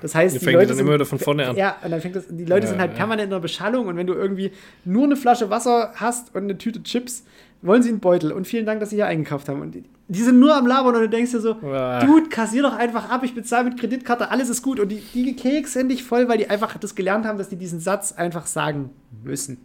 Das 0.00 0.14
heißt, 0.14 0.36
die, 0.36 0.38
die 0.44 0.52
Leute 0.52 0.68
dann 0.68 0.76
sind, 0.76 0.86
immer 0.86 0.94
wieder 0.94 1.04
von 1.04 1.18
vorne 1.18 1.48
an. 1.48 1.56
Ja, 1.56 1.76
und 1.82 1.90
dann 1.90 2.00
fängt 2.00 2.16
das, 2.16 2.24
die 2.28 2.44
Leute 2.44 2.66
ja, 2.66 2.70
sind 2.70 2.80
halt 2.80 2.94
permanent 2.94 3.24
in 3.24 3.30
der 3.30 3.40
Beschallung 3.40 3.86
und 3.86 3.96
wenn 3.96 4.06
du 4.06 4.14
irgendwie 4.14 4.52
nur 4.84 5.04
eine 5.04 5.16
Flasche 5.16 5.50
Wasser 5.50 5.92
hast 5.94 6.34
und 6.34 6.44
eine 6.44 6.58
Tüte 6.58 6.82
Chips, 6.82 7.24
wollen 7.62 7.82
sie 7.82 7.90
einen 7.90 8.00
Beutel 8.00 8.32
und 8.32 8.46
vielen 8.46 8.66
Dank, 8.66 8.80
dass 8.80 8.90
sie 8.90 8.96
hier 8.96 9.06
eingekauft 9.06 9.48
haben. 9.48 9.60
Und 9.60 9.74
die, 9.74 9.84
die 10.08 10.22
sind 10.22 10.38
nur 10.38 10.54
am 10.54 10.66
Labern 10.66 10.94
und 10.94 11.00
du 11.02 11.08
denkst 11.08 11.32
dir 11.32 11.40
so, 11.40 11.56
ja. 11.62 12.04
Dude, 12.04 12.28
kassier 12.28 12.62
doch 12.62 12.76
einfach 12.76 13.10
ab, 13.10 13.22
ich 13.24 13.34
bezahle 13.34 13.68
mit 13.68 13.78
Kreditkarte, 13.78 14.30
alles 14.30 14.48
ist 14.48 14.62
gut. 14.62 14.80
Und 14.80 14.88
die, 14.88 15.02
die 15.14 15.34
Keks 15.34 15.72
sind 15.72 15.88
dich 15.88 16.04
voll, 16.04 16.28
weil 16.28 16.38
die 16.38 16.48
einfach 16.48 16.76
das 16.78 16.94
gelernt 16.94 17.26
haben, 17.26 17.38
dass 17.38 17.48
die 17.48 17.56
diesen 17.56 17.80
Satz 17.80 18.12
einfach 18.12 18.46
sagen 18.46 18.90
müssen. 19.24 19.58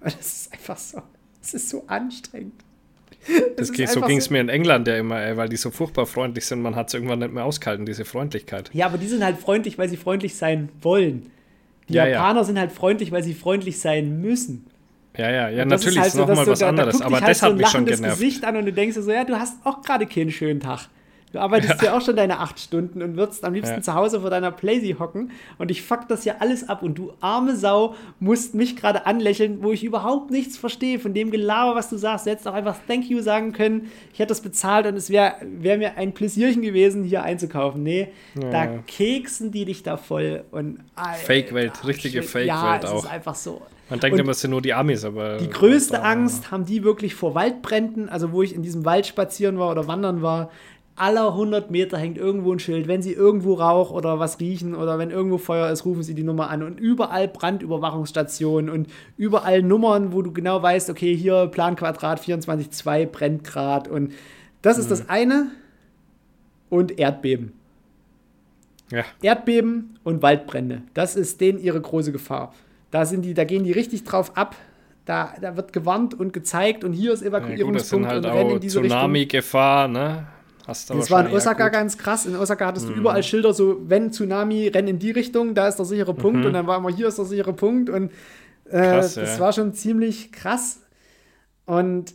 Und 0.00 0.16
das 0.16 0.26
ist 0.26 0.52
einfach 0.52 0.78
so, 0.78 1.02
das 1.40 1.54
ist 1.54 1.68
so 1.68 1.84
anstrengend. 1.86 2.64
Das 3.56 3.72
geht, 3.72 3.88
so 3.90 4.00
ging 4.00 4.18
es 4.18 4.30
mir 4.30 4.40
in 4.40 4.48
England 4.48 4.86
ja 4.88 4.96
immer, 4.96 5.20
ey, 5.20 5.36
weil 5.36 5.48
die 5.48 5.56
so 5.56 5.70
furchtbar 5.70 6.06
freundlich 6.06 6.46
sind, 6.46 6.62
man 6.62 6.76
hat 6.76 6.88
es 6.88 6.94
irgendwann 6.94 7.18
nicht 7.18 7.32
mehr 7.32 7.44
ausgehalten, 7.44 7.86
diese 7.86 8.04
Freundlichkeit. 8.04 8.70
Ja, 8.72 8.86
aber 8.86 8.98
die 8.98 9.06
sind 9.06 9.24
halt 9.24 9.38
freundlich, 9.38 9.78
weil 9.78 9.88
sie 9.88 9.96
freundlich 9.96 10.36
sein 10.36 10.68
wollen. 10.80 11.30
Die 11.88 11.94
ja, 11.94 12.06
Japaner 12.06 12.40
ja. 12.40 12.44
sind 12.44 12.58
halt 12.58 12.72
freundlich, 12.72 13.12
weil 13.12 13.22
sie 13.22 13.34
freundlich 13.34 13.80
sein 13.80 14.20
müssen. 14.20 14.66
Ja, 15.16 15.30
ja, 15.30 15.48
ja, 15.48 15.64
natürlich 15.64 15.96
ist, 15.96 16.02
halt 16.02 16.12
so, 16.12 16.20
nochmal 16.20 16.46
was 16.46 16.60
da, 16.60 16.68
anderes, 16.68 16.98
da 16.98 17.06
aber 17.06 17.20
halt 17.20 17.28
das 17.28 17.42
hat 17.42 17.50
so 17.50 17.56
mich 17.56 17.68
schon 17.68 17.86
genervt. 17.86 18.20
Gesicht 18.20 18.44
an 18.44 18.56
und 18.56 18.66
du 18.66 18.72
denkst 18.72 18.94
dir 18.94 19.02
so, 19.02 19.10
ja, 19.10 19.24
du 19.24 19.38
hast 19.38 19.56
auch 19.64 19.82
gerade 19.82 20.06
keinen 20.06 20.30
schönen 20.30 20.60
Tag. 20.60 20.88
Du 21.32 21.38
arbeitest 21.38 21.82
ja. 21.82 21.88
ja 21.88 21.96
auch 21.96 22.00
schon 22.00 22.16
deine 22.16 22.40
acht 22.40 22.58
Stunden 22.58 23.02
und 23.02 23.16
würdest 23.16 23.44
am 23.44 23.52
liebsten 23.52 23.76
ja. 23.76 23.82
zu 23.82 23.94
Hause 23.94 24.20
vor 24.20 24.30
deiner 24.30 24.50
Playsee 24.50 24.96
hocken 24.98 25.30
und 25.58 25.70
ich 25.70 25.82
fuck 25.82 26.08
das 26.08 26.24
ja 26.24 26.36
alles 26.40 26.68
ab 26.68 26.82
und 26.82 26.94
du 26.96 27.12
arme 27.20 27.56
Sau 27.56 27.94
musst 28.18 28.54
mich 28.54 28.76
gerade 28.76 29.06
anlächeln, 29.06 29.62
wo 29.62 29.72
ich 29.72 29.84
überhaupt 29.84 30.30
nichts 30.30 30.56
verstehe 30.56 30.98
von 30.98 31.12
dem 31.12 31.30
Gelaber, 31.30 31.74
was 31.74 31.90
du 31.90 31.96
sagst. 31.96 32.26
Du 32.26 32.30
hättest 32.30 32.48
auch 32.48 32.54
einfach 32.54 32.76
Thank 32.86 33.10
you 33.10 33.20
sagen 33.20 33.52
können, 33.52 33.90
ich 34.12 34.18
hätte 34.18 34.28
das 34.28 34.40
bezahlt 34.40 34.86
und 34.86 34.96
es 34.96 35.10
wäre 35.10 35.34
wär 35.42 35.76
mir 35.76 35.96
ein 35.96 36.12
Pläsierchen 36.12 36.62
gewesen, 36.62 37.04
hier 37.04 37.22
einzukaufen. 37.22 37.82
Nee, 37.82 38.08
ja. 38.40 38.50
da 38.50 38.66
keksen 38.86 39.52
die 39.52 39.64
dich 39.64 39.82
da 39.82 39.96
voll 39.96 40.44
und 40.50 40.78
Fake-Welt, 41.24 41.86
richtige 41.86 42.22
Fake-Welt 42.22 42.46
ja, 42.46 42.90
auch. 42.90 43.04
ist 43.04 43.10
einfach 43.10 43.34
so. 43.34 43.62
Man 43.90 44.00
denkt 44.00 44.14
und 44.14 44.20
immer, 44.20 44.32
es 44.32 44.40
sind 44.40 44.50
nur 44.50 44.60
die 44.60 44.74
Amis, 44.74 45.04
aber. 45.04 45.38
Die 45.38 45.48
größte 45.48 46.02
Angst 46.02 46.50
haben 46.50 46.66
die 46.66 46.84
wirklich 46.84 47.14
vor 47.14 47.34
Waldbränden, 47.34 48.08
also 48.08 48.32
wo 48.32 48.42
ich 48.42 48.54
in 48.54 48.62
diesem 48.62 48.84
Wald 48.84 49.06
spazieren 49.06 49.58
war 49.58 49.70
oder 49.70 49.86
wandern 49.86 50.20
war 50.20 50.50
aller 51.00 51.28
100 51.28 51.70
Meter 51.70 51.98
hängt 51.98 52.18
irgendwo 52.18 52.52
ein 52.52 52.58
Schild. 52.58 52.88
Wenn 52.88 53.02
Sie 53.02 53.12
irgendwo 53.12 53.54
Rauch 53.54 53.90
oder 53.90 54.18
was 54.18 54.40
riechen 54.40 54.74
oder 54.74 54.98
wenn 54.98 55.10
irgendwo 55.10 55.38
Feuer 55.38 55.70
ist, 55.70 55.84
rufen 55.84 56.02
Sie 56.02 56.14
die 56.14 56.22
Nummer 56.22 56.50
an. 56.50 56.62
Und 56.62 56.78
überall 56.78 57.28
Brandüberwachungsstationen 57.28 58.70
und 58.70 58.88
überall 59.16 59.62
Nummern, 59.62 60.12
wo 60.12 60.22
du 60.22 60.32
genau 60.32 60.62
weißt, 60.62 60.90
okay, 60.90 61.16
hier 61.16 61.46
Planquadrat 61.46 62.20
24.2 62.20 63.06
brennt 63.06 63.44
gerade. 63.44 63.90
Und 63.90 64.12
das 64.62 64.78
ist 64.78 64.86
mhm. 64.86 64.90
das 64.90 65.08
eine. 65.08 65.46
Und 66.70 66.98
Erdbeben. 66.98 67.52
Ja. 68.90 69.04
Erdbeben 69.22 69.98
und 70.04 70.22
Waldbrände. 70.22 70.82
Das 70.94 71.16
ist 71.16 71.40
denen 71.40 71.58
ihre 71.58 71.80
große 71.80 72.12
Gefahr. 72.12 72.54
Da, 72.90 73.04
sind 73.04 73.22
die, 73.22 73.34
da 73.34 73.44
gehen 73.44 73.64
die 73.64 73.72
richtig 73.72 74.04
drauf 74.04 74.36
ab. 74.36 74.56
Da, 75.04 75.34
da 75.40 75.56
wird 75.56 75.72
gewarnt 75.72 76.12
und 76.18 76.34
gezeigt 76.34 76.84
und 76.84 76.92
hier 76.92 77.14
ist 77.14 77.22
Evakuierungspunkt 77.22 77.58
ja, 77.58 77.64
gut, 77.64 77.76
das 77.76 77.88
sind 77.88 78.06
halt 78.06 78.24
und 78.26 78.30
rennen 78.30 78.50
in 78.50 78.60
diese 78.60 78.82
Tsunami-Gefahr, 78.82 79.88
ne? 79.88 80.26
Hast 80.68 80.90
das 80.90 81.10
war 81.10 81.26
in 81.26 81.34
Osaka 81.34 81.64
ja 81.64 81.68
ganz 81.70 81.96
krass. 81.96 82.26
In 82.26 82.36
Osaka 82.36 82.66
hattest 82.66 82.88
mhm. 82.88 82.92
du 82.92 83.00
überall 83.00 83.22
Schilder, 83.22 83.54
so 83.54 83.80
wenn 83.88 84.12
Tsunami, 84.12 84.68
renn 84.68 84.86
in 84.86 84.98
die 84.98 85.10
Richtung, 85.10 85.54
da 85.54 85.66
ist 85.66 85.76
der 85.76 85.86
sichere 85.86 86.12
Punkt. 86.12 86.40
Mhm. 86.40 86.46
Und 86.46 86.52
dann 86.52 86.66
war 86.66 86.76
immer 86.76 86.90
hier 86.90 87.08
ist 87.08 87.16
der 87.16 87.24
sichere 87.24 87.54
Punkt. 87.54 87.88
Und 87.88 88.12
äh, 88.66 88.82
krass, 88.82 89.14
das 89.14 89.38
ja. 89.38 89.40
war 89.40 89.54
schon 89.54 89.72
ziemlich 89.72 90.30
krass. 90.30 90.82
Und 91.64 92.12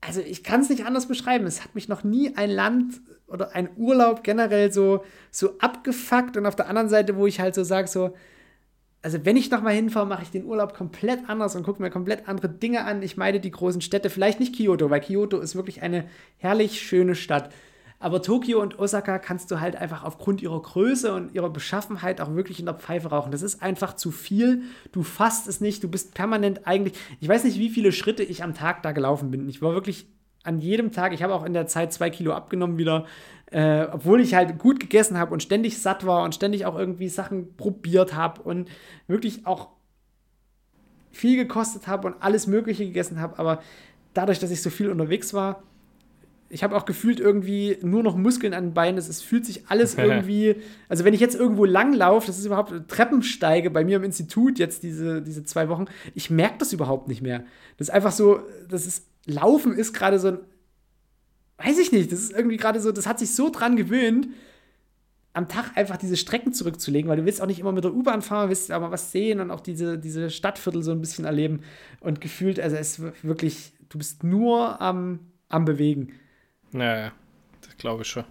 also 0.00 0.20
ich 0.20 0.44
kann 0.44 0.60
es 0.60 0.68
nicht 0.68 0.86
anders 0.86 1.08
beschreiben. 1.08 1.46
Es 1.46 1.64
hat 1.64 1.74
mich 1.74 1.88
noch 1.88 2.04
nie 2.04 2.36
ein 2.36 2.48
Land 2.48 3.00
oder 3.26 3.56
ein 3.56 3.68
Urlaub 3.76 4.22
generell 4.22 4.72
so, 4.72 5.04
so 5.32 5.58
abgefuckt. 5.58 6.36
Und 6.36 6.46
auf 6.46 6.54
der 6.54 6.68
anderen 6.68 6.88
Seite, 6.88 7.16
wo 7.16 7.26
ich 7.26 7.40
halt 7.40 7.56
so 7.56 7.64
sage, 7.64 7.88
so, 7.88 8.14
also 9.02 9.24
wenn 9.24 9.36
ich 9.36 9.50
nochmal 9.50 9.74
hinfahre, 9.74 10.06
mache 10.06 10.22
ich 10.22 10.30
den 10.30 10.44
Urlaub 10.44 10.74
komplett 10.74 11.28
anders 11.28 11.54
und 11.54 11.62
gucke 11.62 11.80
mir 11.80 11.90
komplett 11.90 12.28
andere 12.28 12.48
Dinge 12.48 12.84
an. 12.84 13.02
Ich 13.02 13.16
meide 13.16 13.40
die 13.40 13.50
großen 13.50 13.80
Städte, 13.80 14.10
vielleicht 14.10 14.40
nicht 14.40 14.56
Kyoto, 14.56 14.90
weil 14.90 15.00
Kyoto 15.00 15.38
ist 15.38 15.54
wirklich 15.54 15.82
eine 15.82 16.04
herrlich 16.36 16.80
schöne 16.82 17.14
Stadt. 17.14 17.50
Aber 18.00 18.22
Tokio 18.22 18.60
und 18.62 18.78
Osaka 18.78 19.18
kannst 19.18 19.50
du 19.50 19.58
halt 19.58 19.74
einfach 19.74 20.04
aufgrund 20.04 20.40
ihrer 20.40 20.62
Größe 20.62 21.12
und 21.12 21.34
ihrer 21.34 21.50
Beschaffenheit 21.50 22.20
auch 22.20 22.32
wirklich 22.34 22.60
in 22.60 22.66
der 22.66 22.76
Pfeife 22.76 23.08
rauchen. 23.08 23.32
Das 23.32 23.42
ist 23.42 23.60
einfach 23.60 23.94
zu 23.94 24.12
viel. 24.12 24.62
Du 24.92 25.02
fasst 25.02 25.48
es 25.48 25.60
nicht. 25.60 25.82
Du 25.82 25.88
bist 25.88 26.14
permanent 26.14 26.66
eigentlich. 26.66 26.94
Ich 27.18 27.28
weiß 27.28 27.42
nicht, 27.42 27.58
wie 27.58 27.70
viele 27.70 27.90
Schritte 27.90 28.22
ich 28.22 28.44
am 28.44 28.54
Tag 28.54 28.84
da 28.84 28.92
gelaufen 28.92 29.32
bin. 29.32 29.48
Ich 29.48 29.62
war 29.62 29.74
wirklich 29.74 30.06
an 30.44 30.58
jedem 30.58 30.92
Tag. 30.92 31.12
Ich 31.12 31.24
habe 31.24 31.34
auch 31.34 31.44
in 31.44 31.54
der 31.54 31.66
Zeit 31.66 31.92
zwei 31.92 32.08
Kilo 32.08 32.32
abgenommen 32.32 32.78
wieder 32.78 33.06
äh, 33.50 33.86
obwohl 33.90 34.20
ich 34.20 34.34
halt 34.34 34.58
gut 34.58 34.80
gegessen 34.80 35.18
habe 35.18 35.32
und 35.32 35.42
ständig 35.42 35.80
satt 35.80 36.04
war 36.04 36.22
und 36.22 36.34
ständig 36.34 36.66
auch 36.66 36.78
irgendwie 36.78 37.08
Sachen 37.08 37.56
probiert 37.56 38.14
habe 38.14 38.42
und 38.42 38.68
wirklich 39.06 39.46
auch 39.46 39.68
viel 41.10 41.36
gekostet 41.36 41.86
habe 41.86 42.06
und 42.08 42.16
alles 42.20 42.46
Mögliche 42.46 42.84
gegessen 42.84 43.20
habe, 43.20 43.38
aber 43.38 43.62
dadurch, 44.14 44.38
dass 44.38 44.50
ich 44.50 44.62
so 44.62 44.70
viel 44.70 44.90
unterwegs 44.90 45.32
war, 45.32 45.62
ich 46.50 46.64
habe 46.64 46.76
auch 46.76 46.86
gefühlt 46.86 47.20
irgendwie 47.20 47.78
nur 47.82 48.02
noch 48.02 48.16
Muskeln 48.16 48.54
an 48.54 48.68
den 48.68 48.74
Beinen. 48.74 48.96
Es, 48.98 49.20
fühlt 49.22 49.44
sich 49.44 49.68
alles 49.68 49.94
irgendwie. 49.98 50.56
Also, 50.88 51.04
wenn 51.04 51.14
ich 51.14 51.20
jetzt 51.20 51.34
irgendwo 51.34 51.64
langlaufe, 51.64 52.26
das 52.26 52.38
ist 52.38 52.46
überhaupt 52.46 52.72
Treppensteige 52.88 53.70
bei 53.70 53.84
mir 53.84 53.96
im 53.96 54.04
Institut 54.04 54.58
jetzt 54.58 54.82
diese, 54.82 55.20
diese 55.20 55.44
zwei 55.44 55.68
Wochen, 55.68 55.86
ich 56.14 56.30
merke 56.30 56.56
das 56.58 56.72
überhaupt 56.72 57.08
nicht 57.08 57.20
mehr. 57.20 57.44
Das 57.76 57.88
ist 57.88 57.94
einfach 57.94 58.12
so, 58.12 58.40
das 58.68 58.86
ist, 58.86 59.06
Laufen 59.26 59.74
ist 59.74 59.92
gerade 59.92 60.18
so 60.18 60.28
ein 60.28 60.38
weiß 61.58 61.78
ich 61.78 61.92
nicht, 61.92 62.10
das 62.10 62.20
ist 62.20 62.32
irgendwie 62.32 62.56
gerade 62.56 62.80
so, 62.80 62.92
das 62.92 63.06
hat 63.06 63.18
sich 63.18 63.34
so 63.34 63.50
dran 63.50 63.76
gewöhnt, 63.76 64.28
am 65.32 65.48
Tag 65.48 65.76
einfach 65.76 65.96
diese 65.96 66.16
Strecken 66.16 66.52
zurückzulegen, 66.52 67.08
weil 67.08 67.18
du 67.18 67.24
willst 67.24 67.40
auch 67.42 67.46
nicht 67.46 67.60
immer 67.60 67.72
mit 67.72 67.84
der 67.84 67.94
U-Bahn 67.94 68.22
fahren, 68.22 68.48
willst 68.48 68.70
aber 68.70 68.90
was 68.90 69.12
sehen 69.12 69.40
und 69.40 69.50
auch 69.50 69.60
diese, 69.60 69.98
diese 69.98 70.30
Stadtviertel 70.30 70.82
so 70.82 70.90
ein 70.90 71.00
bisschen 71.00 71.24
erleben 71.24 71.60
und 72.00 72.20
gefühlt, 72.20 72.58
also 72.58 72.76
es 72.76 72.98
ist 72.98 73.24
wirklich, 73.24 73.72
du 73.88 73.98
bist 73.98 74.24
nur 74.24 74.80
am, 74.80 75.20
am 75.48 75.64
Bewegen. 75.64 76.12
Naja, 76.72 77.12
das 77.60 77.76
glaube 77.76 78.02
ich 78.02 78.08
schon. 78.08 78.24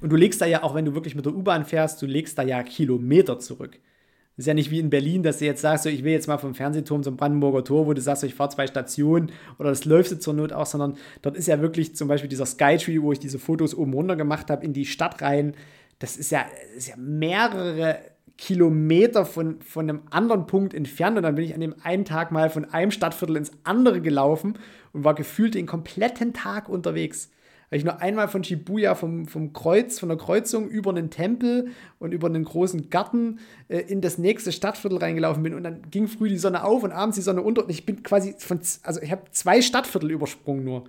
Und 0.00 0.10
du 0.10 0.16
legst 0.16 0.40
da 0.40 0.46
ja 0.46 0.64
auch, 0.64 0.74
wenn 0.74 0.84
du 0.84 0.94
wirklich 0.94 1.14
mit 1.14 1.26
der 1.26 1.34
U-Bahn 1.34 1.64
fährst, 1.64 2.02
du 2.02 2.06
legst 2.06 2.36
da 2.36 2.42
ja 2.42 2.62
Kilometer 2.64 3.38
zurück. 3.38 3.78
Ist 4.36 4.46
ja 4.46 4.54
nicht 4.54 4.70
wie 4.70 4.78
in 4.78 4.88
Berlin, 4.88 5.22
dass 5.22 5.38
du 5.38 5.44
jetzt 5.44 5.60
sagst, 5.60 5.84
so, 5.84 5.90
ich 5.90 6.04
will 6.04 6.12
jetzt 6.12 6.26
mal 6.26 6.38
vom 6.38 6.54
Fernsehturm 6.54 7.02
zum 7.02 7.16
Brandenburger 7.16 7.64
Tor, 7.64 7.86
wo 7.86 7.92
du 7.92 8.00
sagst, 8.00 8.22
so, 8.22 8.26
ich 8.26 8.34
fahre 8.34 8.48
zwei 8.48 8.66
Stationen 8.66 9.30
oder 9.58 9.68
das 9.68 9.84
läufst 9.84 10.12
du 10.12 10.18
zur 10.18 10.32
Not 10.34 10.52
auch, 10.52 10.66
sondern 10.66 10.96
dort 11.20 11.36
ist 11.36 11.48
ja 11.48 11.60
wirklich 11.60 11.94
zum 11.96 12.08
Beispiel 12.08 12.30
dieser 12.30 12.46
Skytree, 12.46 13.02
wo 13.02 13.12
ich 13.12 13.18
diese 13.18 13.38
Fotos 13.38 13.74
oben 13.74 13.92
runter 13.92 14.16
gemacht 14.16 14.50
habe, 14.50 14.64
in 14.64 14.72
die 14.72 14.86
Stadt 14.86 15.20
rein. 15.20 15.54
Das 15.98 16.16
ist 16.16 16.30
ja, 16.30 16.46
ist 16.76 16.88
ja 16.88 16.96
mehrere 16.96 17.98
Kilometer 18.38 19.24
von, 19.24 19.60
von 19.60 19.88
einem 19.88 20.02
anderen 20.10 20.46
Punkt 20.46 20.74
entfernt. 20.74 21.16
Und 21.16 21.22
dann 21.22 21.34
bin 21.34 21.44
ich 21.44 21.54
an 21.54 21.60
dem 21.60 21.74
einen 21.82 22.04
Tag 22.04 22.32
mal 22.32 22.50
von 22.50 22.64
einem 22.64 22.90
Stadtviertel 22.90 23.36
ins 23.36 23.52
andere 23.64 24.00
gelaufen 24.00 24.58
und 24.92 25.04
war 25.04 25.14
gefühlt 25.14 25.54
den 25.54 25.66
kompletten 25.66 26.32
Tag 26.32 26.68
unterwegs. 26.68 27.30
Weil 27.72 27.78
ich 27.78 27.84
nur 27.86 28.02
einmal 28.02 28.28
von 28.28 28.44
Shibuya 28.44 28.94
vom, 28.94 29.26
vom 29.26 29.54
Kreuz, 29.54 29.98
von 29.98 30.10
der 30.10 30.18
Kreuzung 30.18 30.68
über 30.68 30.90
einen 30.90 31.08
Tempel 31.08 31.68
und 31.98 32.12
über 32.12 32.26
einen 32.26 32.44
großen 32.44 32.90
Garten 32.90 33.38
äh, 33.68 33.78
in 33.78 34.02
das 34.02 34.18
nächste 34.18 34.52
Stadtviertel 34.52 34.98
reingelaufen 34.98 35.42
bin 35.42 35.54
und 35.54 35.64
dann 35.64 35.80
ging 35.90 36.06
früh 36.06 36.28
die 36.28 36.36
Sonne 36.36 36.64
auf 36.64 36.82
und 36.82 36.92
abends 36.92 37.16
die 37.16 37.22
Sonne 37.22 37.40
unter 37.40 37.64
und 37.64 37.70
ich 37.70 37.86
bin 37.86 38.02
quasi 38.02 38.34
von, 38.36 38.60
also 38.82 39.00
ich 39.00 39.10
habe 39.10 39.22
zwei 39.30 39.62
Stadtviertel 39.62 40.10
übersprungen 40.10 40.66
nur. 40.66 40.84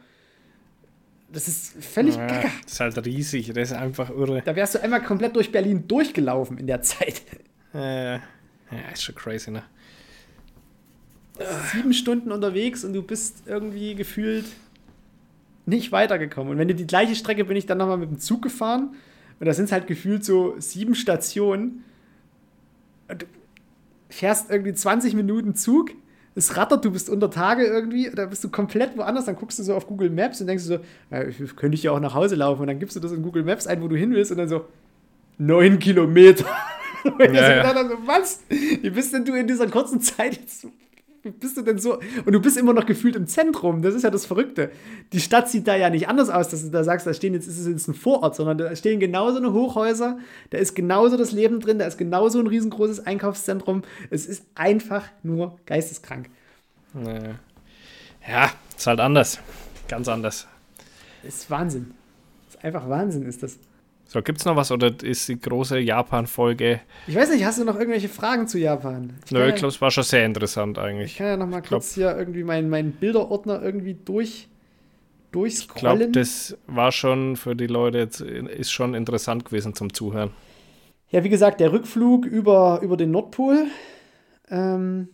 Das 1.32 1.48
ist 1.48 1.82
völlig 1.82 2.18
ja, 2.18 2.28
gaga. 2.28 2.50
Das 2.64 2.74
ist 2.74 2.80
halt 2.82 3.06
riesig, 3.06 3.54
das 3.54 3.72
ist 3.72 3.78
einfach 3.78 4.10
irre. 4.10 4.42
Da 4.44 4.54
wärst 4.54 4.76
du 4.76 4.84
einmal 4.84 5.02
komplett 5.02 5.38
durch 5.38 5.54
Berlin 5.54 5.88
durchgelaufen 5.88 6.58
in 6.58 6.68
der 6.68 6.82
Zeit. 6.82 7.22
Äh, 7.74 8.16
ja, 8.16 8.20
ist 8.92 9.04
schon 9.04 9.16
crazy, 9.16 9.52
ne? 9.52 9.64
Sieben 11.72 11.94
Stunden 11.94 12.34
unterwegs 12.34 12.84
und 12.84 12.92
du 12.92 13.02
bist 13.04 13.44
irgendwie 13.46 13.96
gefühlt 13.96 14.48
nicht 15.66 15.92
weitergekommen. 15.92 16.54
Und 16.54 16.58
wenn 16.60 16.68
du 16.68 16.76
die 16.76 16.88
gleiche 16.88 17.16
Strecke 17.16 17.46
bin 17.46 17.58
ich 17.58 17.66
dann 17.66 17.78
nochmal 17.78 17.98
mit 17.98 18.10
dem 18.10 18.20
Zug 18.20 18.42
gefahren 18.42 18.96
und 19.40 19.46
da 19.46 19.54
sind 19.54 19.66
es 19.66 19.72
halt 19.72 19.88
gefühlt 19.88 20.24
so 20.24 20.56
sieben 20.60 20.96
Stationen. 20.96 21.84
Und 23.08 23.24
du 23.24 23.26
fährst 24.10 24.50
irgendwie 24.50 24.74
20 24.74 25.14
Minuten 25.16 25.56
Zug 25.56 25.92
es 26.36 26.58
rattert, 26.58 26.84
du 26.84 26.92
bist 26.92 27.10
unter 27.10 27.30
Tage 27.30 27.66
irgendwie, 27.66 28.10
da 28.14 28.26
bist 28.26 28.44
du 28.44 28.50
komplett 28.50 28.98
woanders, 28.98 29.26
dann 29.26 29.36
guckst 29.36 29.60
du 29.60 29.64
so 29.64 29.76
auf 29.76 29.88
Google 29.88 30.10
Maps 30.10 30.42
und 30.42 30.48
denkst 30.48 30.64
so, 30.64 30.80
ja, 31.12 31.24
könnte 31.56 31.76
ich 31.76 31.84
ja 31.84 31.92
auch 31.92 32.00
nach 32.00 32.16
Hause 32.16 32.36
laufen 32.36 32.62
und 32.62 32.68
dann 32.68 32.80
gibst 32.80 32.96
du 32.96 33.00
das 33.00 33.12
in 33.12 33.22
Google 33.22 33.44
Maps 33.44 33.68
ein, 33.68 33.82
wo 33.82 33.88
du 33.88 33.96
hin 33.96 34.12
willst 34.12 34.32
und 34.32 34.38
dann 34.38 34.50
so, 34.50 34.66
neun 35.38 35.78
Kilometer. 35.80 36.46
und 37.04 37.20
ja, 37.34 37.64
ja. 37.64 37.74
so, 37.74 37.98
was? 38.06 38.42
Wie 38.50 38.90
bist 38.90 39.14
denn 39.14 39.26
du 39.26 39.36
in 39.36 39.48
dieser 39.48 39.68
kurzen 39.68 40.02
Zeit 40.02 40.36
jetzt 40.38 40.68
bist 41.32 41.56
du 41.58 41.62
denn 41.62 41.78
so? 41.78 42.00
Und 42.26 42.34
du 42.34 42.42
bist 42.42 42.58
immer 42.58 42.74
noch 42.74 42.86
gefühlt 42.86 43.16
im 43.16 43.28
Zentrum. 43.28 43.82
Das 43.82 43.96
ist 43.96 44.04
ja 44.04 44.10
das 44.10 44.26
Verrückte. 44.26 44.72
Die 45.14 45.22
Stadt 45.22 45.50
sieht 45.50 45.68
da 45.68 45.76
ja 45.76 45.90
nicht 45.90 46.08
anders 46.10 46.30
aus, 46.30 46.50
dass 46.50 46.64
du 46.64 46.70
da 46.70 46.84
sagst, 46.84 47.08
da 47.08 47.14
stehen 47.14 47.34
jetzt, 47.34 47.48
ist 47.48 47.60
es 47.60 47.68
jetzt 47.68 47.88
ein 47.88 47.94
Vorort, 47.94 48.36
sondern 48.36 48.58
da 48.58 48.76
stehen 48.76 49.00
genauso 49.00 49.38
eine 49.38 49.54
Hochhäuser, 49.54 50.18
da 50.50 50.58
ist 50.58 50.76
genauso 50.76 51.16
das 51.18 51.32
Leben 51.32 51.60
drin, 51.60 51.80
da 51.80 51.86
ist 51.86 51.98
genauso 51.98 52.40
ein 52.40 52.48
riesengroßes 52.48 53.06
Einkaufszentrum. 53.06 53.84
Es 54.10 54.26
ist 54.26 54.46
einfach 54.56 55.06
nur 55.24 55.58
geisteskrank. 55.66 56.30
Ja, 58.28 58.52
ist 58.78 58.88
halt 58.88 59.00
anders. 59.00 59.40
Ganz 59.88 60.08
anders. 60.08 60.48
Ist 61.24 61.50
Wahnsinn. 61.50 61.92
Ist 62.50 62.64
einfach 62.64 62.90
Wahnsinn, 62.90 63.24
ist 63.24 63.44
das. 63.44 63.58
So, 64.14 64.22
gibt 64.22 64.38
es 64.38 64.46
noch 64.46 64.56
was 64.56 64.72
oder 64.72 64.94
ist 65.02 65.28
die 65.28 65.40
große 65.40 65.80
Japan-Folge? 65.80 66.82
Ich 67.08 67.16
weiß 67.16 67.32
nicht, 67.32 67.46
hast 67.46 67.58
du 67.58 67.66
noch 67.66 67.80
irgendwelche 67.80 68.10
Fragen 68.10 68.48
zu 68.48 68.60
Japan? 68.60 69.14
Ich 69.26 69.32
Nö, 69.32 69.50
ich 69.50 69.56
glaube, 69.56 69.70
es 69.70 69.82
war 69.82 69.90
schon 69.90 70.04
sehr 70.04 70.24
interessant 70.24 70.78
eigentlich. 70.78 71.14
Ich 71.14 71.18
kann 71.18 71.26
ja 71.26 71.38
noch 71.38 71.48
mal 71.48 71.64
kurz 71.64 71.96
hier 71.96 72.16
irgendwie 72.16 72.44
meinen 72.44 72.70
mein 72.70 72.92
Bilderordner 72.92 73.60
irgendwie 73.64 73.96
durch, 73.96 74.50
durchscrollen. 75.32 76.02
Ich 76.02 76.12
glaube, 76.12 76.12
das 76.12 76.56
war 76.68 76.92
schon 76.92 77.38
für 77.38 77.56
die 77.56 77.66
Leute 77.66 77.98
jetzt, 77.98 78.22
ist 78.22 78.72
schon 78.72 78.94
interessant 78.94 79.46
gewesen 79.46 79.74
zum 79.74 79.92
Zuhören. 79.92 80.30
Ja, 81.10 81.24
wie 81.24 81.30
gesagt, 81.30 81.60
der 81.60 81.72
Rückflug 81.72 82.28
über, 82.28 82.82
über 82.84 82.98
den 82.98 83.10
Nordpol. 83.10 83.66
Ähm, 84.48 85.08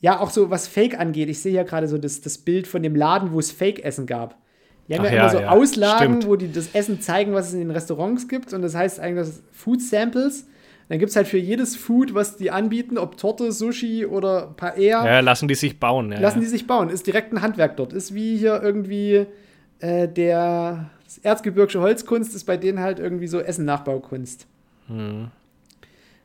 ja, 0.00 0.18
auch 0.18 0.30
so 0.30 0.50
was 0.50 0.66
Fake 0.66 0.98
angeht. 0.98 1.28
Ich 1.28 1.38
sehe 1.38 1.52
ja 1.52 1.62
gerade 1.62 1.86
so 1.86 1.98
das, 1.98 2.20
das 2.20 2.38
Bild 2.38 2.66
von 2.66 2.82
dem 2.82 2.96
Laden, 2.96 3.30
wo 3.30 3.38
es 3.38 3.52
Fake-Essen 3.52 4.06
gab. 4.06 4.42
Die 4.88 4.94
haben 4.94 5.06
Ach 5.06 5.12
ja, 5.12 5.20
immer 5.20 5.30
so 5.30 5.40
ja. 5.40 5.48
Auslagen, 5.50 6.16
Stimmt. 6.16 6.26
wo 6.26 6.36
die 6.36 6.52
das 6.52 6.74
Essen 6.74 7.00
zeigen, 7.00 7.32
was 7.32 7.48
es 7.48 7.54
in 7.54 7.60
den 7.60 7.70
Restaurants 7.70 8.28
gibt. 8.28 8.52
Und 8.52 8.62
das 8.62 8.74
heißt 8.74 9.00
eigentlich 9.00 9.28
das 9.28 9.42
Food 9.52 9.80
Samples. 9.80 10.46
Dann 10.88 10.98
gibt 10.98 11.10
es 11.10 11.16
halt 11.16 11.26
für 11.26 11.38
jedes 11.38 11.76
Food, 11.76 12.14
was 12.14 12.36
die 12.36 12.50
anbieten, 12.50 12.98
ob 12.98 13.16
Torte, 13.16 13.52
Sushi 13.52 14.04
oder 14.04 14.52
Paella. 14.56 15.06
Ja, 15.06 15.20
lassen 15.20 15.48
die 15.48 15.54
sich 15.54 15.80
bauen. 15.80 16.12
Ja, 16.12 16.20
lassen 16.20 16.40
die 16.40 16.46
sich 16.46 16.66
bauen. 16.66 16.90
Ist 16.90 17.06
direkt 17.06 17.32
ein 17.32 17.40
Handwerk 17.40 17.76
dort. 17.78 17.94
Ist 17.94 18.14
wie 18.14 18.36
hier 18.36 18.62
irgendwie 18.62 19.26
äh, 19.78 20.06
der 20.08 20.90
Erzgebirgische 21.22 21.80
Holzkunst, 21.80 22.34
ist 22.34 22.44
bei 22.44 22.58
denen 22.58 22.80
halt 22.80 22.98
irgendwie 22.98 23.26
so 23.26 23.40
Essen-Nachbaukunst. 23.40 24.46
Hm. 24.88 25.28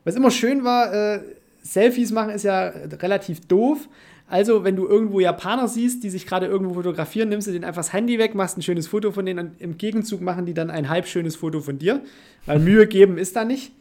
Was 0.03 0.15
immer 0.15 0.31
schön 0.31 0.65
war, 0.65 0.94
äh, 0.94 1.19
Selfies 1.61 2.11
machen 2.11 2.31
ist 2.31 2.44
ja 2.44 2.72
relativ 3.02 3.41
doof. 3.41 3.88
Also, 4.30 4.64
wenn 4.64 4.76
du 4.76 4.88
irgendwo 4.88 5.19
Japaner 5.19 5.68
siehst, 5.68 6.03
die 6.03 6.11
sich 6.11 6.27
gerade 6.27 6.45
irgendwo 6.45 6.76
fotografieren, 6.76 7.30
nimmst 7.30 7.47
du 7.47 7.51
denen 7.51 7.65
einfach 7.65 7.80
das 7.80 7.93
Handy 7.93 8.19
weg, 8.19 8.35
machst 8.35 8.57
ein 8.57 8.61
schönes 8.61 8.88
Foto 8.88 9.11
von 9.11 9.26
denen 9.26 9.39
und 9.39 9.60
im 9.61 9.80
Gegenzug 9.80 10.22
machen 10.22 10.45
die 10.45 10.53
dann 10.53 10.69
ein 10.69 10.88
halb 10.88 11.07
schönes 11.07 11.35
Foto 11.35 11.61
von 11.61 11.80
dir. 11.80 12.01
Weil 12.45 12.60
Mühe 12.60 12.85
geben 12.85 13.18
ist 13.18 13.35
da 13.35 13.43
nicht. 13.43 13.72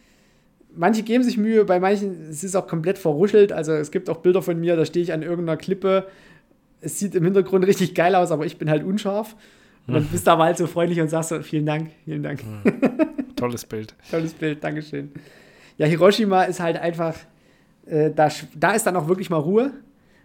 Manche 0.74 1.02
geben 1.02 1.22
sich 1.22 1.36
Mühe, 1.36 1.66
bei 1.66 1.80
manchen 1.80 2.30
es 2.30 2.44
ist 2.44 2.56
auch 2.56 2.66
komplett 2.66 2.96
verruschelt. 2.96 3.52
Also 3.52 3.72
es 3.72 3.90
gibt 3.90 4.08
auch 4.08 4.18
Bilder 4.18 4.40
von 4.40 4.58
mir, 4.58 4.74
da 4.74 4.86
stehe 4.86 5.02
ich 5.02 5.12
an 5.12 5.22
irgendeiner 5.22 5.58
Klippe. 5.58 6.06
Es 6.80 6.98
sieht 6.98 7.14
im 7.14 7.24
Hintergrund 7.24 7.66
richtig 7.66 7.94
geil 7.94 8.14
aus, 8.14 8.30
aber 8.30 8.46
ich 8.46 8.56
bin 8.56 8.70
halt 8.70 8.84
unscharf. 8.84 9.36
Und 9.86 9.94
dann 9.94 10.04
bist 10.06 10.26
du 10.26 10.30
aber 10.30 10.44
halt 10.44 10.56
so 10.56 10.66
freundlich 10.66 11.00
und 11.00 11.08
sagst 11.08 11.28
so, 11.28 11.42
vielen 11.42 11.66
Dank, 11.66 11.90
vielen 12.06 12.22
Dank. 12.22 12.40
Tolles 13.36 13.66
Bild. 13.66 13.94
Tolles 14.10 14.32
Bild, 14.32 14.64
Dankeschön. 14.64 15.12
Ja, 15.76 15.86
Hiroshima 15.86 16.44
ist 16.44 16.60
halt 16.60 16.78
einfach, 16.78 17.14
äh, 17.84 18.10
da, 18.10 18.30
da 18.58 18.72
ist 18.72 18.86
dann 18.86 18.96
auch 18.96 19.08
wirklich 19.08 19.28
mal 19.28 19.38
Ruhe 19.38 19.72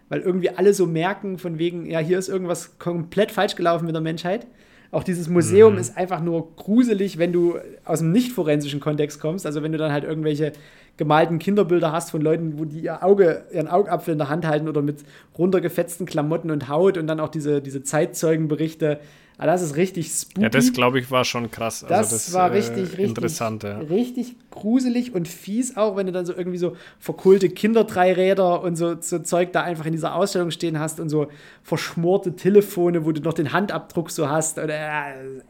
weil 0.08 0.20
irgendwie 0.20 0.50
alle 0.50 0.74
so 0.74 0.86
merken, 0.86 1.38
von 1.38 1.58
wegen, 1.58 1.86
ja, 1.86 1.98
hier 1.98 2.18
ist 2.18 2.28
irgendwas 2.28 2.78
komplett 2.78 3.30
falsch 3.30 3.56
gelaufen 3.56 3.86
mit 3.86 3.94
der 3.94 4.02
Menschheit. 4.02 4.46
Auch 4.90 5.02
dieses 5.02 5.28
Museum 5.28 5.72
mhm. 5.72 5.80
ist 5.80 5.96
einfach 5.96 6.20
nur 6.20 6.54
gruselig, 6.54 7.18
wenn 7.18 7.32
du 7.32 7.58
aus 7.84 7.98
dem 7.98 8.12
nicht 8.12 8.32
forensischen 8.32 8.78
Kontext 8.78 9.20
kommst. 9.20 9.44
Also 9.44 9.62
wenn 9.62 9.72
du 9.72 9.78
dann 9.78 9.90
halt 9.90 10.04
irgendwelche 10.04 10.52
gemalten 10.96 11.40
Kinderbilder 11.40 11.90
hast 11.90 12.12
von 12.12 12.20
Leuten, 12.20 12.58
wo 12.58 12.64
die 12.64 12.80
ihr 12.80 13.02
Auge, 13.02 13.44
ihren 13.52 13.66
Augapfel 13.66 14.12
in 14.12 14.18
der 14.18 14.28
Hand 14.28 14.46
halten 14.46 14.68
oder 14.68 14.82
mit 14.82 14.98
runtergefetzten 15.36 16.06
Klamotten 16.06 16.50
und 16.52 16.68
Haut 16.68 16.96
und 16.96 17.08
dann 17.08 17.18
auch 17.18 17.28
diese, 17.28 17.60
diese 17.60 17.82
Zeitzeugenberichte 17.82 19.00
aber 19.36 19.48
das 19.48 19.62
ist 19.62 19.76
richtig 19.76 20.10
spooky. 20.10 20.42
Ja, 20.42 20.48
das 20.48 20.72
glaube 20.72 21.00
ich 21.00 21.10
war 21.10 21.24
schon 21.24 21.50
krass. 21.50 21.82
Also 21.82 21.94
das, 21.94 22.10
das 22.10 22.32
war 22.34 22.52
richtig, 22.52 22.76
äh, 22.76 22.96
richtig, 22.96 23.08
interessant, 23.08 23.64
ja. 23.64 23.78
richtig 23.78 24.36
gruselig 24.50 25.14
und 25.14 25.26
fies 25.26 25.76
auch, 25.76 25.96
wenn 25.96 26.06
du 26.06 26.12
dann 26.12 26.24
so 26.24 26.34
irgendwie 26.34 26.58
so 26.58 26.76
verkohlte 27.00 27.48
Kinderdreiräder 27.48 28.62
und 28.62 28.76
so, 28.76 28.96
so 29.00 29.18
Zeug 29.18 29.52
da 29.52 29.62
einfach 29.62 29.86
in 29.86 29.92
dieser 29.92 30.14
Ausstellung 30.14 30.52
stehen 30.52 30.78
hast 30.78 31.00
und 31.00 31.08
so 31.08 31.26
verschmorte 31.62 32.36
Telefone, 32.36 33.04
wo 33.04 33.12
du 33.12 33.20
noch 33.22 33.34
den 33.34 33.52
Handabdruck 33.52 34.10
so 34.10 34.28
hast. 34.28 34.58
Oder, 34.58 34.74
äh, 34.74 35.40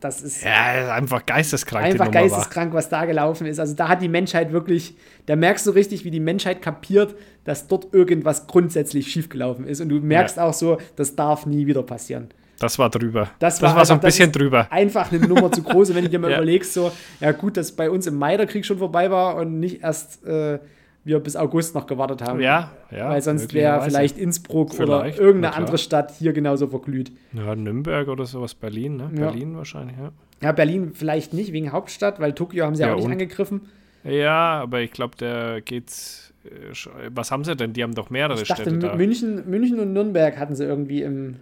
das 0.00 0.22
ist 0.22 0.44
ja 0.44 0.94
einfach 0.94 1.26
geisteskrank. 1.26 1.84
Einfach 1.86 2.10
geisteskrank, 2.10 2.74
was 2.74 2.88
da 2.88 3.06
gelaufen 3.06 3.46
ist. 3.46 3.58
Also 3.58 3.74
da 3.74 3.88
hat 3.88 4.02
die 4.02 4.08
Menschheit 4.08 4.52
wirklich, 4.52 4.94
da 5.26 5.34
merkst 5.34 5.66
du 5.66 5.70
richtig, 5.70 6.04
wie 6.04 6.10
die 6.10 6.20
Menschheit 6.20 6.62
kapiert, 6.62 7.16
dass 7.44 7.66
dort 7.66 7.92
irgendwas 7.92 8.46
grundsätzlich 8.46 9.10
schiefgelaufen 9.10 9.66
ist. 9.66 9.80
Und 9.80 9.88
du 9.88 9.96
merkst 9.96 10.36
ja. 10.36 10.44
auch 10.44 10.52
so, 10.52 10.78
das 10.96 11.16
darf 11.16 11.46
nie 11.46 11.66
wieder 11.66 11.82
passieren. 11.82 12.28
Das 12.58 12.78
war 12.78 12.90
drüber. 12.90 13.30
Das 13.38 13.60
war, 13.60 13.70
das 13.70 13.76
war 13.76 13.84
so 13.84 13.94
ein 13.94 14.00
bisschen 14.00 14.30
drüber. 14.32 14.68
Einfach 14.70 15.10
eine 15.12 15.26
Nummer 15.26 15.50
zu 15.50 15.62
groß. 15.62 15.94
wenn 15.94 16.04
du 16.04 16.10
dir 16.10 16.18
mal 16.18 16.30
ja. 16.32 16.38
überlegst, 16.38 16.72
so, 16.72 16.92
ja 17.20 17.32
gut, 17.32 17.56
dass 17.56 17.72
bei 17.72 17.90
uns 17.90 18.06
im 18.06 18.16
Mai 18.16 18.36
der 18.36 18.46
Krieg 18.46 18.64
schon 18.64 18.78
vorbei 18.78 19.10
war 19.10 19.36
und 19.36 19.60
nicht 19.60 19.82
erst 19.82 20.24
äh, 20.24 20.58
wir 21.04 21.20
bis 21.20 21.36
August 21.36 21.74
noch 21.74 21.86
gewartet 21.86 22.22
haben. 22.22 22.40
Ja, 22.40 22.70
ja. 22.90 23.10
Weil 23.10 23.20
sonst 23.20 23.52
wäre 23.52 23.82
vielleicht 23.82 24.16
Innsbruck 24.16 24.74
vielleicht, 24.74 24.90
oder 24.90 25.26
irgendeine 25.26 25.54
andere 25.54 25.78
Stadt 25.78 26.12
hier 26.18 26.32
genauso 26.32 26.68
verglüht. 26.68 27.12
Ja, 27.32 27.54
Nürnberg 27.54 28.08
oder 28.08 28.24
sowas, 28.24 28.54
Berlin, 28.54 28.96
ne? 28.96 29.10
Ja. 29.14 29.30
Berlin 29.30 29.56
wahrscheinlich, 29.56 29.96
ja. 29.98 30.12
Ja, 30.42 30.52
Berlin 30.52 30.92
vielleicht 30.94 31.32
nicht, 31.32 31.52
wegen 31.52 31.72
Hauptstadt, 31.72 32.20
weil 32.20 32.32
Tokio 32.32 32.64
haben 32.64 32.74
sie 32.74 32.82
ja, 32.82 32.92
auch 32.92 32.96
nicht 32.96 33.10
angegriffen. 33.10 33.62
Ja, 34.04 34.60
aber 34.60 34.80
ich 34.80 34.90
glaube, 34.90 35.16
der 35.16 35.60
geht's. 35.60 36.32
Äh, 36.44 37.10
was 37.10 37.30
haben 37.30 37.44
sie 37.44 37.56
denn? 37.56 37.72
Die 37.72 37.82
haben 37.82 37.94
doch 37.94 38.10
mehrere 38.10 38.40
ich 38.40 38.48
dachte, 38.48 38.62
Städte 38.62 38.78
da. 38.78 38.96
München, 38.96 39.48
München 39.48 39.80
und 39.80 39.92
Nürnberg 39.92 40.36
hatten 40.38 40.54
sie 40.54 40.64
irgendwie 40.64 41.02
im, 41.02 41.36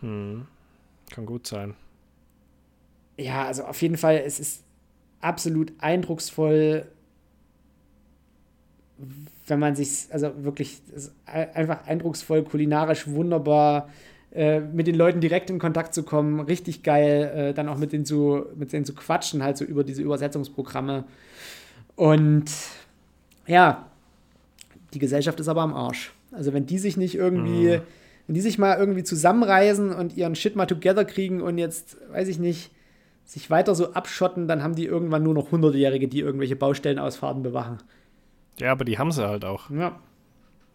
hm. 0.00 0.46
Kann 1.10 1.26
gut 1.26 1.46
sein. 1.46 1.74
Ja, 3.16 3.46
also 3.46 3.64
auf 3.64 3.80
jeden 3.82 3.96
Fall, 3.96 4.22
es 4.24 4.40
ist 4.40 4.62
absolut 5.20 5.72
eindrucksvoll, 5.78 6.86
wenn 9.46 9.58
man 9.58 9.74
sich, 9.74 10.06
also 10.10 10.44
wirklich 10.44 10.80
einfach 11.26 11.86
eindrucksvoll, 11.86 12.42
kulinarisch 12.44 13.08
wunderbar, 13.08 13.90
äh, 14.32 14.60
mit 14.60 14.86
den 14.86 14.94
Leuten 14.94 15.20
direkt 15.20 15.50
in 15.50 15.58
Kontakt 15.58 15.92
zu 15.92 16.04
kommen, 16.04 16.40
richtig 16.40 16.82
geil, 16.82 17.32
äh, 17.34 17.54
dann 17.54 17.68
auch 17.68 17.78
mit 17.78 17.92
denen, 17.92 18.04
zu, 18.04 18.46
mit 18.54 18.72
denen 18.72 18.84
zu 18.84 18.94
quatschen, 18.94 19.42
halt 19.42 19.58
so 19.58 19.64
über 19.64 19.82
diese 19.82 20.02
Übersetzungsprogramme. 20.02 21.04
Und 21.96 22.50
ja, 23.46 23.90
die 24.94 24.98
Gesellschaft 24.98 25.40
ist 25.40 25.48
aber 25.48 25.62
am 25.62 25.74
Arsch. 25.74 26.12
Also 26.30 26.52
wenn 26.52 26.66
die 26.66 26.78
sich 26.78 26.96
nicht 26.96 27.16
irgendwie 27.16 27.78
mhm 27.78 27.82
wenn 28.30 28.34
die 28.34 28.42
sich 28.42 28.58
mal 28.58 28.78
irgendwie 28.78 29.02
zusammenreisen 29.02 29.92
und 29.92 30.16
ihren 30.16 30.36
Shit 30.36 30.54
mal 30.54 30.66
together 30.66 31.04
kriegen 31.04 31.42
und 31.42 31.58
jetzt, 31.58 31.96
weiß 32.12 32.28
ich 32.28 32.38
nicht, 32.38 32.70
sich 33.24 33.50
weiter 33.50 33.74
so 33.74 33.92
abschotten, 33.92 34.46
dann 34.46 34.62
haben 34.62 34.76
die 34.76 34.84
irgendwann 34.84 35.24
nur 35.24 35.34
noch 35.34 35.50
Hundertjährige, 35.50 36.06
die 36.06 36.20
irgendwelche 36.20 36.54
Baustellenausfahrten 36.54 37.42
bewachen. 37.42 37.78
Ja, 38.60 38.70
aber 38.70 38.84
die 38.84 38.98
haben 38.98 39.10
sie 39.10 39.26
halt 39.26 39.44
auch. 39.44 39.68
Ja. 39.70 39.98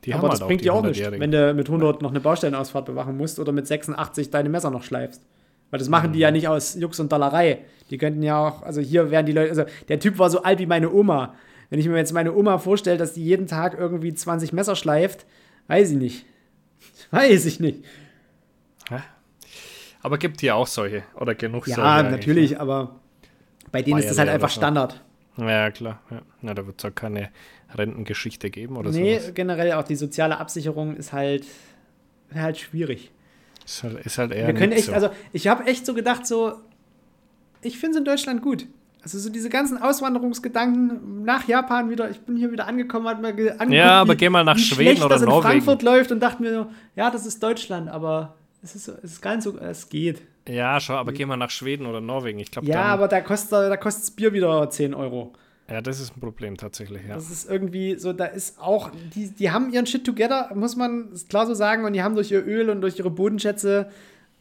Die 0.04 0.14
aber 0.14 0.28
das 0.28 0.42
halt 0.42 0.50
bringt 0.50 0.66
dir 0.66 0.74
auch 0.74 0.84
nichts, 0.84 1.00
wenn 1.10 1.32
du 1.32 1.54
mit 1.54 1.68
100 1.68 2.02
noch 2.02 2.10
eine 2.10 2.20
Baustellenausfahrt 2.20 2.88
bewachen 2.88 3.16
musst 3.16 3.40
oder 3.40 3.54
mit 3.54 3.68
86 3.68 4.32
deine 4.32 4.50
Messer 4.50 4.70
noch 4.70 4.84
schleifst. 4.84 5.26
Weil 5.72 5.80
das 5.80 5.88
machen 5.88 6.10
mhm. 6.10 6.14
die 6.16 6.20
ja 6.20 6.32
nicht 6.32 6.50
aus 6.50 6.76
Jux 6.76 7.00
und 7.00 7.10
Dollerei. 7.10 7.60
Die 7.90 7.98
könnten 7.98 8.22
ja 8.22 8.38
auch, 8.38 8.64
also 8.64 8.82
hier 8.82 9.12
wären 9.12 9.26
die 9.26 9.32
Leute, 9.32 9.52
also 9.52 9.64
der 9.88 10.02
Typ 10.02 10.20
war 10.20 10.30
so 10.30 10.44
alt 10.44 10.60
wie 10.60 10.66
meine 10.66 10.92
Oma. 10.92 11.36
Wenn 11.70 11.80
ich 11.80 11.88
mir 11.88 11.96
jetzt 11.96 12.12
meine 12.12 12.36
Oma 12.36 12.58
vorstelle, 12.58 12.98
dass 12.98 13.14
die 13.14 13.24
jeden 13.24 13.48
Tag 13.48 13.78
irgendwie 13.80 14.14
20 14.14 14.52
Messer 14.52 14.76
schleift, 14.76 15.26
weiß 15.70 15.92
ich 15.92 15.98
nicht. 15.98 16.26
Weiß 17.12 17.46
ich 17.46 17.60
nicht. 17.60 17.84
Ja. 18.90 19.04
Aber 20.02 20.18
gibt 20.18 20.42
hier 20.42 20.56
auch 20.56 20.68
solche 20.68 21.04
oder 21.16 21.34
genug 21.36 21.68
Ja, 21.68 21.76
solche. 21.76 22.12
natürlich, 22.12 22.52
eigentlich, 22.52 22.60
aber 22.60 23.00
bei 23.72 23.82
denen 23.82 24.00
ist 24.00 24.10
das 24.10 24.18
halt 24.18 24.28
Bayerle 24.28 24.34
einfach 24.44 24.50
so. 24.54 24.60
Standard. 24.62 25.04
ne? 25.38 25.52
Ja, 25.52 25.72
klar. 25.72 26.02
Ja. 26.12 26.22
Na, 26.42 26.54
da 26.54 26.66
wird 26.66 26.80
es 26.80 26.86
auch 26.86 26.94
keine 26.96 27.30
Rentengeschichte 27.74 28.50
geben 28.50 28.78
oder 28.78 28.92
Nee, 28.92 29.20
sowas. 29.20 29.34
generell 29.34 29.74
auch 29.74 29.84
die 29.84 29.96
soziale 29.96 30.38
Absicherung 30.38 30.96
ist 30.96 31.12
halt, 31.12 31.46
halt 32.34 32.58
schwierig. 32.58 33.12
Ist 33.66 33.84
halt, 33.84 34.06
ist 34.06 34.18
halt 34.20 34.32
eher 34.32 34.48
Wir 34.48 34.54
können 34.54 34.72
echt, 34.74 34.86
so. 34.86 34.94
also 34.94 35.10
ich 35.34 35.48
habe 35.48 35.66
echt 35.66 35.86
so 35.86 35.94
gedacht, 35.96 36.28
so, 36.28 36.54
ich 37.62 37.78
finde 37.80 37.94
es 37.94 37.98
in 37.98 38.06
Deutschland 38.06 38.42
gut. 38.44 38.68
Also 39.06 39.20
so 39.20 39.30
diese 39.30 39.50
ganzen 39.50 39.78
Auswanderungsgedanken 39.80 41.24
nach 41.24 41.48
Japan 41.48 41.90
wieder, 41.92 42.10
ich 42.10 42.20
bin 42.22 42.36
hier 42.38 42.52
wieder 42.52 42.68
angekommen, 42.68 43.08
hat 43.08 43.22
mir 43.22 43.34
ge- 43.34 43.52
angeguckt, 43.52 43.74
Ja, 43.74 44.02
aber 44.02 44.16
geh 44.16 44.30
mal 44.30 44.44
nach 44.44 44.58
wie 44.58 44.62
Schweden 44.62 45.00
oder 45.04 45.10
das 45.10 45.22
in 45.22 45.30
Norwegen. 45.30 45.48
Frankfurt 45.62 45.84
läuft 45.84 46.12
und 46.12 46.20
dachte 46.20 46.42
mir 46.42 46.52
so, 46.54 46.68
ja, 46.96 47.12
das 47.12 47.26
ist 47.26 47.42
Deutschland, 47.44 47.88
aber 47.88 48.36
es 48.64 48.76
ist, 48.76 48.88
es 48.88 49.04
ist 49.14 49.22
gar 49.22 49.36
nicht 49.36 49.44
so, 49.44 49.58
es 49.60 49.90
geht. 49.90 50.22
ja, 50.48 50.80
schau, 50.80 50.96
aber 50.96 51.12
geh 51.12 51.26
mal 51.26 51.38
nach 51.38 51.52
Schweden 51.52 51.86
oder 51.86 52.02
Norwegen. 52.02 52.40
Ich 52.40 52.50
glaube, 52.52 52.68
Ja, 52.68 52.84
aber 52.86 53.08
da 53.08 53.22
kostet 53.22 53.52
da 53.52 53.78
kostet's 53.78 54.10
Bier 54.12 54.34
wieder 54.34 54.68
10 54.70 54.96
Euro. 54.96 55.34
ja, 55.70 55.82
das 55.82 56.00
ist 56.00 56.18
ein 56.18 56.20
Problem 56.20 56.58
tatsächlich, 56.58 57.04
ja. 57.08 57.14
Das 57.14 57.30
ist 57.30 57.48
irgendwie 57.50 58.00
so, 58.00 58.12
da 58.12 58.26
ist 58.26 58.60
auch, 58.60 58.90
die, 59.14 59.30
die 59.30 59.52
haben 59.52 59.72
ihren 59.72 59.86
Shit 59.86 60.04
together, 60.04 60.50
muss 60.56 60.76
man 60.76 61.10
klar 61.30 61.46
so 61.46 61.54
sagen, 61.54 61.86
und 61.86 61.94
die 61.94 62.02
haben 62.02 62.16
durch 62.16 62.32
ihr 62.32 62.44
Öl 62.44 62.72
und 62.72 62.82
durch 62.82 62.98
ihre 62.98 63.12
Bodenschätze 63.12 63.88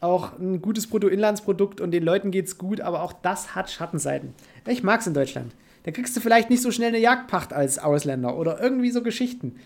auch 0.01 0.39
ein 0.39 0.61
gutes 0.61 0.87
Bruttoinlandsprodukt 0.87 1.81
und 1.81 1.91
den 1.93 2.03
Leuten 2.05 2.31
geht's 2.31 2.59
gut, 2.59 2.83
aber 2.83 3.03
auch 3.03 3.15
das 3.15 3.55
hat 3.55 3.71
Schattenseiten. 3.71 4.35
Ich 4.67 4.83
mag's 4.83 5.07
in 5.07 5.15
Deutschland. 5.15 5.53
Da 5.85 5.91
kriegst 5.91 6.17
du 6.17 6.21
vielleicht 6.21 6.49
nicht 6.51 6.63
so 6.63 6.71
schnell 6.71 6.89
eine 6.89 6.99
Jagdpacht 6.99 7.53
als 7.53 7.79
Ausländer 7.79 8.37
oder 8.37 8.61
irgendwie 8.61 8.91
so 8.91 9.03
Geschichten. 9.03 9.57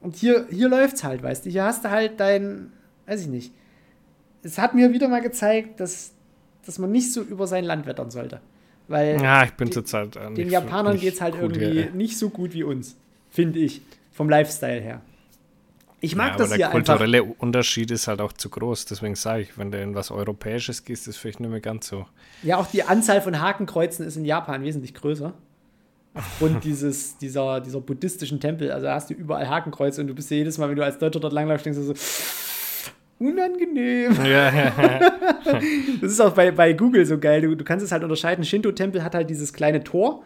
Und 0.00 0.16
hier, 0.16 0.46
hier 0.50 0.68
läuft's 0.68 1.04
halt, 1.04 1.22
weißt 1.22 1.46
du. 1.46 1.50
Hier 1.50 1.64
hast 1.64 1.84
du 1.84 1.90
halt 1.90 2.18
dein, 2.20 2.72
weiß 3.06 3.22
ich 3.22 3.26
nicht. 3.28 3.52
Es 4.42 4.58
hat 4.58 4.74
mir 4.74 4.92
wieder 4.92 5.08
mal 5.08 5.22
gezeigt, 5.22 5.80
dass, 5.80 6.12
dass 6.64 6.78
man 6.78 6.90
nicht 6.92 7.12
so 7.12 7.22
über 7.22 7.46
sein 7.46 7.64
Land 7.64 7.86
wettern 7.86 8.10
sollte. 8.10 8.40
Weil 8.88 9.20
Ja, 9.20 9.44
ich 9.44 9.52
bin 9.52 9.72
zurzeit. 9.72 10.16
äh, 10.16 10.32
den 10.34 10.50
Japanern 10.50 10.98
geht 10.98 11.14
es 11.14 11.20
halt 11.20 11.34
irgendwie 11.34 11.70
hier. 11.70 11.90
nicht 11.90 12.18
so 12.18 12.30
gut 12.30 12.52
wie 12.54 12.62
uns, 12.62 12.96
finde 13.30 13.58
ich, 13.58 13.82
vom 14.12 14.28
Lifestyle 14.28 14.80
her. 14.80 15.00
Ich 16.00 16.14
mag 16.14 16.32
ja, 16.32 16.36
das 16.36 16.48
hier 16.48 16.58
der 16.58 16.66
einfach. 16.68 16.94
kulturelle 16.94 17.24
Unterschied 17.24 17.90
ist 17.90 18.06
halt 18.06 18.20
auch 18.20 18.32
zu 18.32 18.50
groß. 18.50 18.84
Deswegen 18.84 19.14
sage 19.14 19.42
ich, 19.42 19.58
wenn 19.58 19.70
du 19.70 19.80
in 19.80 19.94
was 19.94 20.10
Europäisches 20.10 20.84
gehst, 20.84 21.08
ist 21.08 21.16
vielleicht 21.16 21.40
nicht 21.40 21.50
mehr 21.50 21.60
ganz 21.60 21.88
so. 21.88 22.06
Ja, 22.42 22.58
auch 22.58 22.66
die 22.66 22.82
Anzahl 22.82 23.22
von 23.22 23.40
Hakenkreuzen 23.40 24.06
ist 24.06 24.16
in 24.16 24.24
Japan 24.24 24.62
wesentlich 24.62 24.94
größer. 24.94 25.32
Aufgrund 26.14 26.64
dieses, 26.64 27.16
dieser, 27.16 27.60
dieser 27.60 27.80
buddhistischen 27.80 28.40
Tempel. 28.40 28.70
Also 28.70 28.86
da 28.86 28.94
hast 28.94 29.08
du 29.08 29.14
überall 29.14 29.48
Hakenkreuze 29.48 30.02
und 30.02 30.08
du 30.08 30.14
bist 30.14 30.30
ja 30.30 30.36
jedes 30.36 30.58
Mal, 30.58 30.68
wenn 30.68 30.76
du 30.76 30.84
als 30.84 30.98
Deutscher 30.98 31.20
dort 31.20 31.32
langläufst, 31.32 31.64
denkst 31.64 31.78
du 31.78 31.84
so, 31.84 31.94
unangenehm. 33.18 34.14
Ja, 34.16 34.52
ja, 34.52 34.72
ja. 34.82 35.12
Das 36.00 36.12
ist 36.12 36.20
auch 36.20 36.34
bei, 36.34 36.50
bei 36.50 36.72
Google 36.72 37.06
so 37.06 37.18
geil. 37.18 37.40
Du, 37.40 37.54
du 37.54 37.64
kannst 37.64 37.84
es 37.84 37.92
halt 37.92 38.02
unterscheiden. 38.02 38.44
Shinto-Tempel 38.44 39.02
hat 39.02 39.14
halt 39.14 39.30
dieses 39.30 39.52
kleine 39.52 39.82
Tor. 39.82 40.24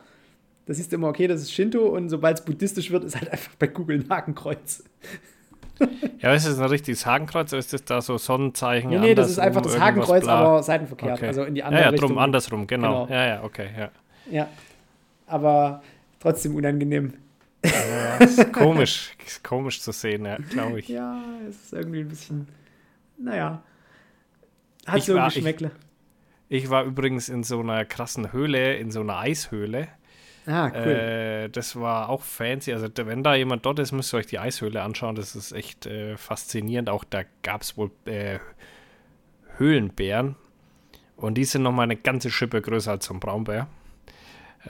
Da 0.66 0.74
siehst 0.74 0.90
du 0.92 0.97
immer, 0.97 1.09
okay, 1.09 1.26
das 1.26 1.42
ist 1.42 1.52
Shinto 1.52 1.86
und 1.86 2.09
sobald 2.09 2.38
es 2.38 2.44
buddhistisch 2.44 2.90
wird, 2.90 3.05
ist 3.05 3.16
halt 3.16 3.30
einfach 3.30 3.55
bei 3.59 3.66
Google 3.66 4.01
ein 4.01 4.09
Hakenkreuz. 4.09 4.84
Ja, 6.20 6.35
ist 6.35 6.47
das 6.47 6.59
ein 6.59 6.66
richtiges 6.69 7.07
Hakenkreuz 7.07 7.52
oder 7.52 7.59
ist 7.61 7.73
das 7.73 7.85
da 7.85 8.01
so 8.01 8.19
Sonnenzeichen? 8.19 8.90
Nee, 8.90 8.98
nee, 8.98 9.15
das 9.15 9.31
ist 9.31 9.39
einfach 9.39 9.62
das 9.62 9.78
Hakenkreuz, 9.78 10.24
bla? 10.24 10.35
aber 10.39 10.62
seitenverkehrt. 10.62 11.19
Okay. 11.19 11.27
Also 11.28 11.44
in 11.44 11.55
die 11.55 11.61
Ja, 11.61 11.66
andere 11.66 11.82
ja, 11.82 11.89
Richtung. 11.90 12.09
drum, 12.11 12.19
andersrum, 12.19 12.66
genau. 12.66 13.07
Genau. 13.07 13.15
Ja, 13.19 13.27
ja, 13.27 13.43
okay, 13.44 13.69
ja. 13.78 13.90
Ja. 14.31 14.48
Aber 15.27 15.82
trotzdem 16.20 16.55
unangenehm. 16.57 17.15
ja 17.65 18.16
ist 18.19 18.52
komisch, 18.52 19.11
ist 19.27 19.44
komisch 19.44 19.81
zu 19.81 19.93
sehen, 19.93 20.24
ja, 20.24 20.36
glaube 20.51 20.81
ich. 20.81 20.89
Ja, 20.89 21.23
es 21.48 21.57
ist 21.65 21.73
irgendwie 21.73 22.01
ein 22.01 22.09
bisschen. 22.09 22.48
Naja. 23.19 23.62
Hat 24.86 24.98
Ich 24.98 25.05
so 25.05 25.12
ein 25.12 25.19
war- 25.19 25.28
ich- 25.28 25.35
Geschmäckle. 25.35 25.70
Ich 26.52 26.69
war 26.69 26.82
übrigens 26.85 27.28
in 27.28 27.44
so 27.44 27.61
einer 27.61 27.85
krassen 27.85 28.32
Höhle, 28.32 28.74
in 28.74 28.90
so 28.90 29.01
einer 29.01 29.19
Eishöhle. 29.19 29.86
Ah, 30.51 30.72
cool. 30.74 30.93
Äh, 30.93 31.48
das 31.48 31.77
war 31.77 32.09
auch 32.09 32.22
fancy. 32.22 32.72
Also, 32.72 32.89
wenn 32.94 33.22
da 33.22 33.35
jemand 33.35 33.64
dort 33.64 33.78
ist, 33.78 33.93
müsst 33.93 34.12
ihr 34.12 34.18
euch 34.18 34.27
die 34.27 34.39
Eishöhle 34.39 34.82
anschauen. 34.82 35.14
Das 35.14 35.35
ist 35.35 35.52
echt 35.52 35.86
äh, 35.86 36.16
faszinierend. 36.16 36.90
Auch 36.90 37.05
da 37.05 37.22
gab 37.43 37.62
es 37.62 37.77
wohl 37.77 37.90
äh, 38.05 38.39
Höhlenbären. 39.56 40.36
Und 41.16 41.35
die 41.35 41.44
sind 41.44 41.62
nochmal 41.62 41.85
eine 41.85 41.97
ganze 41.97 42.31
Schippe 42.31 42.62
größer 42.62 42.93
als 42.93 43.06
so 43.06 43.14
ein 43.14 43.20
Braunbär. 43.20 43.68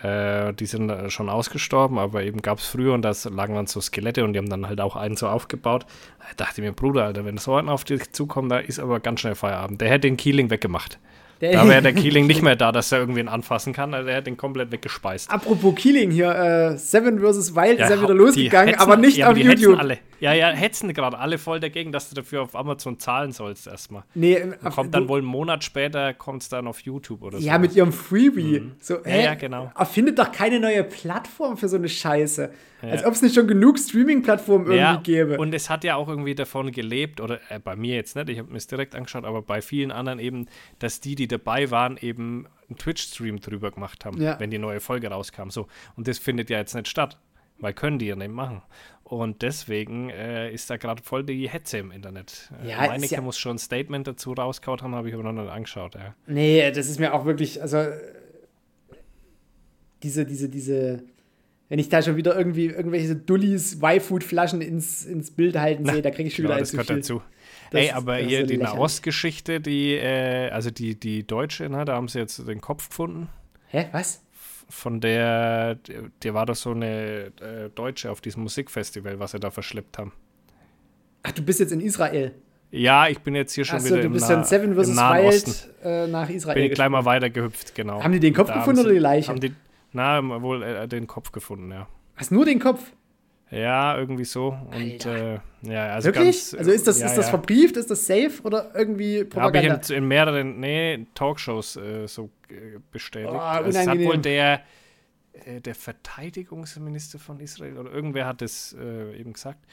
Äh, 0.03 0.53
die 0.55 0.67
sind 0.67 0.89
äh, 0.89 1.11
schon 1.11 1.29
ausgestorben, 1.29 1.99
aber 1.99 2.23
eben 2.23 2.43
gab 2.43 2.59
es 2.59 2.67
früher 2.67 2.95
und 2.95 3.03
da 3.03 3.13
lagen 3.31 3.55
dann 3.55 3.67
so 3.67 3.81
Skelette 3.81 4.25
und 4.25 4.35
die 4.35 4.39
haben 4.39 4.49
dann 4.49 4.67
halt 4.67 4.81
auch 4.81 4.95
einen 4.95 5.17
so 5.17 5.27
aufgebaut. 5.27 5.85
Da 6.21 6.45
dachte 6.45 6.61
ich 6.61 6.67
mir, 6.67 6.73
Bruder, 6.73 7.07
Alter, 7.07 7.25
wenn 7.25 7.39
so 7.39 7.55
einer 7.55 7.73
auf 7.73 7.85
dich 7.85 8.13
zukommt, 8.13 8.53
da 8.53 8.59
ist 8.59 8.79
aber 8.79 9.01
ganz 9.01 9.21
schnell 9.21 9.35
Feierabend. 9.35 9.81
Der 9.81 9.89
hätte 9.89 10.03
den 10.03 10.17
Keeling 10.17 10.51
weggemacht. 10.51 10.99
Der- 11.41 11.53
Da 11.53 11.69
wäre 11.69 11.83
der 11.83 11.93
Keeling 11.95 12.27
nicht 12.27 12.43
mehr 12.43 12.57
da, 12.57 12.71
dass 12.73 12.93
er 12.93 12.99
irgendwen 12.99 13.29
anfassen 13.29 13.73
kann. 13.73 13.95
Also 13.95 14.07
der 14.07 14.17
hätte 14.17 14.25
den 14.25 14.37
komplett 14.37 14.73
weggespeist. 14.73 15.31
Apropos 15.31 15.75
Killing 15.75 16.11
hier, 16.11 16.31
äh, 16.35 16.77
Seven 16.77 17.19
vs. 17.19 17.55
Wild 17.55 17.81
ist 17.81 17.91
ja 17.91 18.03
wieder 18.03 18.15
losgegangen, 18.15 18.75
aber 18.77 18.97
nicht 18.97 19.19
ja, 19.19 19.31
auf 19.31 19.37
YouTube. 19.37 19.79
Alle. 19.79 19.99
Ja, 20.21 20.33
ja, 20.35 20.49
hetzen 20.51 20.93
gerade 20.95 21.19
alle 21.19 21.39
voll 21.39 21.61
dagegen, 21.61 21.93
dass 21.93 22.09
du 22.11 22.15
dafür 22.15 22.43
auf 22.43 22.55
Amazon 22.55 22.99
zahlen 22.99 23.33
sollst 23.33 23.67
erstmal. 23.67 24.05
Nee, 24.15 24.35
äh, 24.35 24.55
auf- 24.63 24.75
Kommt 24.75 24.95
dann 24.95 25.09
wohl 25.09 25.19
einen 25.19 25.27
Monat 25.27 25.65
später, 25.65 26.13
kommt 26.15 26.43
es 26.43 26.49
dann 26.49 26.67
auf 26.67 26.81
YouTube 26.81 27.23
oder 27.23 27.39
so. 27.41 27.47
Ja, 27.47 27.59
mit 27.59 27.75
ihrem 27.75 27.93
Freebie. 27.93 28.71
So, 28.81 28.95
Mhm. 28.95 29.01
Ja, 29.07 29.11
hä? 29.11 29.25
ja, 29.25 29.35
genau. 29.35 29.73
Erfindet 29.77 30.19
doch 30.19 30.31
keine 30.31 30.61
neue 30.61 30.85
Plattform 30.85 31.57
für 31.57 31.69
so 31.69 31.77
eine 31.77 31.89
Scheiße. 31.89 32.53
Als 32.83 33.05
ob 33.05 33.13
es 33.13 33.21
nicht 33.21 33.35
schon 33.35 33.47
genug 33.47 33.79
Streaming-Plattformen 33.79 34.65
irgendwie 34.65 34.79
ja, 34.79 34.97
gäbe. 35.25 35.37
Und 35.39 35.55
es 35.55 35.69
hat 35.69 35.85
ja 35.85 35.97
auch 35.97 36.09
irgendwie 36.09 36.35
davon 36.35 36.73
gelebt, 36.73 37.21
oder 37.21 37.39
äh, 37.51 37.59
bei 37.59 37.77
mir 37.77 37.95
jetzt 37.97 38.17
nicht, 38.17 38.31
ich 38.31 38.39
habe 38.39 38.51
mir 38.51 38.57
es 38.57 38.67
direkt 38.67 38.95
angeschaut, 38.95 39.25
aber 39.27 39.43
bei 39.43 39.61
vielen 39.61 39.91
anderen 39.93 40.19
eben, 40.19 40.47
dass 40.79 41.01
die, 41.01 41.15
die 41.15 41.29
dabei 41.29 41.71
waren, 41.71 41.99
eben 41.99 42.47
einen 42.69 42.79
Twitch-Stream 42.79 43.41
drüber 43.41 43.71
gemacht 43.71 44.07
haben, 44.07 44.21
Ja. 44.23 44.41
wenn 44.41 44.51
die 44.51 44.59
neue 44.59 44.81
Folge 44.81 45.09
rauskam. 45.09 45.51
So. 45.51 45.67
Und 45.97 46.09
das 46.09 46.19
findet 46.19 46.49
ja 46.49 46.57
jetzt 46.57 46.75
nicht 46.75 46.89
statt, 46.89 47.19
weil 47.59 47.75
können 47.75 47.99
die 47.99 48.07
ja 48.07 48.17
nicht 48.17 48.31
machen. 48.31 48.63
Und 49.11 49.43
deswegen 49.43 50.09
äh, 50.11 50.53
ist 50.53 50.71
da 50.71 50.77
gerade 50.77 51.03
voll 51.03 51.25
die 51.25 51.49
Hetze 51.51 51.79
im 51.79 51.91
Internet. 51.91 52.49
Äh, 52.65 52.69
Ja, 52.71 52.87
Meinecke 52.87 53.17
ja- 53.17 53.21
muss 53.21 53.37
schon 53.39 53.57
ein 53.57 53.59
Statement 53.59 54.07
dazu 54.07 54.33
rausgehauen 54.33 54.81
haben, 54.83 54.95
habe 54.95 55.09
ich 55.09 55.15
aber 55.15 55.25
noch 55.25 55.33
nicht 55.33 55.51
angeschaut. 55.51 55.97
Ja. 55.97 56.15
Nee, 56.29 56.71
das 56.71 56.89
ist 56.89 57.01
mir 57.01 57.13
auch 57.13 57.25
wirklich, 57.25 57.61
also 57.61 57.87
diese, 60.03 60.25
diese, 60.25 60.49
diese, 60.49 61.03
wenn 61.69 61.79
ich 61.79 61.89
da 61.89 62.03
schon 62.03 62.17
wieder 62.17 62.37
irgendwie 62.37 62.67
irgendwelche 62.67 63.17
Dullis 63.17 63.75
Y-Food-Flaschen 63.83 64.61
ins, 64.61 65.05
ins 65.05 65.31
Bild 65.33 65.57
halten 65.59 65.85
sehe, 65.87 66.03
da 66.03 66.11
kriege 66.11 66.29
ich 66.29 66.35
schon 66.37 66.45
Genau, 66.45 66.55
wieder 66.55 66.61
das 66.61 66.71
gehört 66.71 66.91
dazu. 66.91 67.21
Das 67.73 67.83
Ey, 67.83 67.91
aber 67.91 68.19
ist 68.21 68.29
hier 68.29 68.47
die. 68.47 68.59
Nahostgeschichte, 68.59 69.61
die, 69.61 69.95
äh, 69.95 70.51
also 70.51 70.71
die, 70.71 70.99
die 70.99 71.27
deutsche, 71.27 71.69
ne, 71.69 71.85
da 71.85 71.95
haben 71.95 72.09
sie 72.09 72.19
jetzt 72.19 72.39
den 72.47 72.61
Kopf 72.61 72.89
gefunden. 72.89 73.29
Hä, 73.69 73.87
was? 73.93 74.23
Von 74.71 75.01
der, 75.01 75.75
der 76.23 76.35
war 76.35 76.47
doch 76.47 76.55
so 76.55 76.71
eine 76.71 77.33
äh, 77.41 77.69
Deutsche 77.75 78.11
auf 78.11 78.21
diesem 78.21 78.45
Musikfestival, 78.45 79.19
was 79.19 79.33
sie 79.33 79.41
da 79.41 79.51
verschleppt 79.51 79.99
haben. 79.99 80.13
Ach, 81.23 81.33
du 81.33 81.43
bist 81.43 81.61
jetzt 81.61 81.73
in 81.73 81.81
Israel. 81.81 82.35
Ja, 82.71 83.09
ich 83.09 83.19
bin 83.19 83.35
jetzt 83.35 83.53
hier 83.53 83.65
schon 83.65 83.77
Achso, 83.79 83.89
wieder 83.89 84.03
du 84.03 84.11
bist 84.11 84.29
ja 84.31 84.39
in 84.39 84.45
Seven 84.45 84.75
vs. 84.75 84.97
Osten. 84.97 85.51
Wild 85.51 85.69
äh, 85.85 86.07
nach 86.07 86.31
Israel. 86.31 86.55
Bin 86.55 86.65
ich 86.65 86.73
gleich 86.73 86.89
mal 86.89 87.05
weiter 87.05 87.29
gehüpft, 87.29 87.75
genau. 87.75 88.03
Haben 88.03 88.13
die 88.13 88.21
den 88.21 88.33
Kopf 88.33 88.49
Da 88.49 88.55
gefunden 88.59 88.77
sie- 88.77 88.85
oder 88.85 88.93
die 88.95 89.01
Leiche? 89.01 89.35
Die, 89.35 89.53
na, 89.93 90.23
wohl 90.41 90.63
äh, 90.63 90.87
den 90.87 91.07
Kopf 91.09 91.33
gefunden, 91.33 91.71
ja. 91.73 91.89
Hast 92.15 92.31
nur 92.31 92.45
den 92.45 92.61
Kopf? 92.61 92.93
Ja, 93.51 93.99
irgendwie 93.99 94.25
so. 94.25 94.57
Und 94.73 95.05
äh, 95.07 95.41
ja, 95.63 95.95
also 95.95 96.07
Wirklich? 96.07 96.27
ganz, 96.27 96.55
also 96.55 96.71
ist 96.71 96.87
das, 96.87 97.01
ja, 97.01 97.07
ist 97.07 97.17
das 97.17 97.29
verbrieft? 97.29 97.77
Ist 97.77 97.91
das 97.91 98.07
safe 98.07 98.41
oder 98.45 98.71
irgendwie 98.77 99.17
Habe 99.17 99.25
ich 99.25 99.31
Propaganda? 99.31 99.81
in, 99.89 99.95
in 99.97 100.09
mehreren 100.09 100.61
nee, 100.61 101.07
Talkshows 101.15 101.75
äh, 101.75 102.07
so 102.07 102.31
bestätigt. 102.91 103.33
Oh, 103.33 103.65
es 103.65 103.87
hat 103.87 103.99
wohl 103.99 104.19
der, 104.19 104.63
äh, 105.33 105.61
der 105.61 105.75
Verteidigungsminister 105.75 107.19
von 107.19 107.41
Israel 107.41 107.79
oder 107.79 107.91
irgendwer 107.91 108.27
hat 108.27 108.43
das 108.43 108.77
äh, 108.79 109.19
eben 109.19 109.33
gesagt. 109.33 109.65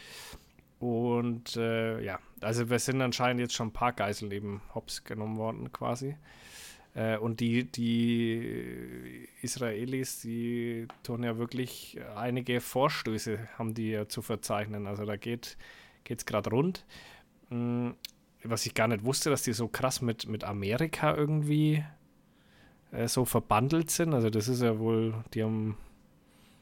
Und 0.79 1.55
äh, 1.55 2.01
ja, 2.01 2.19
also 2.41 2.69
wir 2.69 2.79
sind 2.79 3.01
anscheinend 3.01 3.41
jetzt 3.41 3.55
schon 3.55 3.69
ein 3.69 3.73
paar 3.73 3.93
Geiseln 3.93 4.31
eben 4.31 4.61
hops 4.75 5.03
genommen 5.03 5.37
worden 5.37 5.71
quasi. 5.71 6.15
Äh, 6.93 7.17
und 7.17 7.39
die, 7.39 7.63
die 7.63 9.27
Israelis, 9.41 10.21
die 10.21 10.87
tun 11.03 11.23
ja 11.23 11.37
wirklich 11.37 11.99
einige 12.15 12.61
Vorstöße, 12.61 13.47
haben 13.57 13.73
die 13.73 13.91
ja 13.91 14.07
zu 14.07 14.21
verzeichnen. 14.21 14.87
Also 14.87 15.05
da 15.05 15.15
geht 15.15 15.57
es 16.07 16.25
gerade 16.25 16.49
rund. 16.51 16.85
Mm, 17.49 17.91
was 18.43 18.65
ich 18.65 18.73
gar 18.73 18.87
nicht 18.87 19.03
wusste, 19.03 19.29
dass 19.29 19.43
die 19.43 19.53
so 19.53 19.67
krass 19.67 20.01
mit, 20.01 20.27
mit 20.27 20.43
Amerika 20.43 21.15
irgendwie 21.15 21.83
äh, 22.91 23.07
so 23.07 23.26
verbandelt 23.26 23.91
sind. 23.91 24.14
Also 24.14 24.30
das 24.30 24.47
ist 24.47 24.61
ja 24.61 24.80
wohl, 24.80 25.14
die 25.34 25.43
haben, 25.43 25.77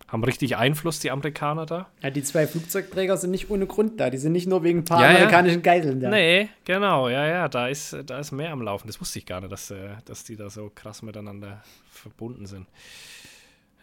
haben 0.08 0.24
richtig 0.24 0.58
Einfluss, 0.58 1.00
die 1.00 1.12
Amerikaner 1.12 1.66
da. 1.66 1.88
Ja, 2.02 2.10
die 2.10 2.24
zwei 2.24 2.48
Flugzeugträger 2.48 3.18
sind 3.18 3.32
nicht 3.32 3.50
ohne 3.50 3.66
Grund 3.66 4.00
da. 4.00 4.10
Die 4.10 4.18
sind 4.18 4.32
nicht 4.32 4.48
nur 4.48 4.64
wegen 4.64 4.80
ein 4.80 4.84
paar 4.86 5.02
Ja, 5.02 5.10
ja. 5.10 5.16
amerikanischen 5.18 5.62
Geiseln 5.62 6.00
da. 6.00 6.10
Nee, 6.10 6.50
genau, 6.66 7.10
ja, 7.10 7.26
ja, 7.26 7.48
da 7.48 7.68
ist, 7.68 7.96
da 8.06 8.20
ist 8.20 8.32
mehr 8.32 8.52
am 8.52 8.62
Laufen. 8.62 8.88
Das 8.88 9.00
wusste 9.00 9.20
ich 9.20 9.26
gar 9.26 9.42
nicht, 9.42 9.52
dass, 9.52 9.72
äh, 9.72 9.90
dass 10.06 10.24
die 10.24 10.36
da 10.36 10.50
so 10.50 10.72
krass 10.74 11.02
miteinander 11.02 11.64
verbunden 11.90 12.46
sind. 12.46 12.68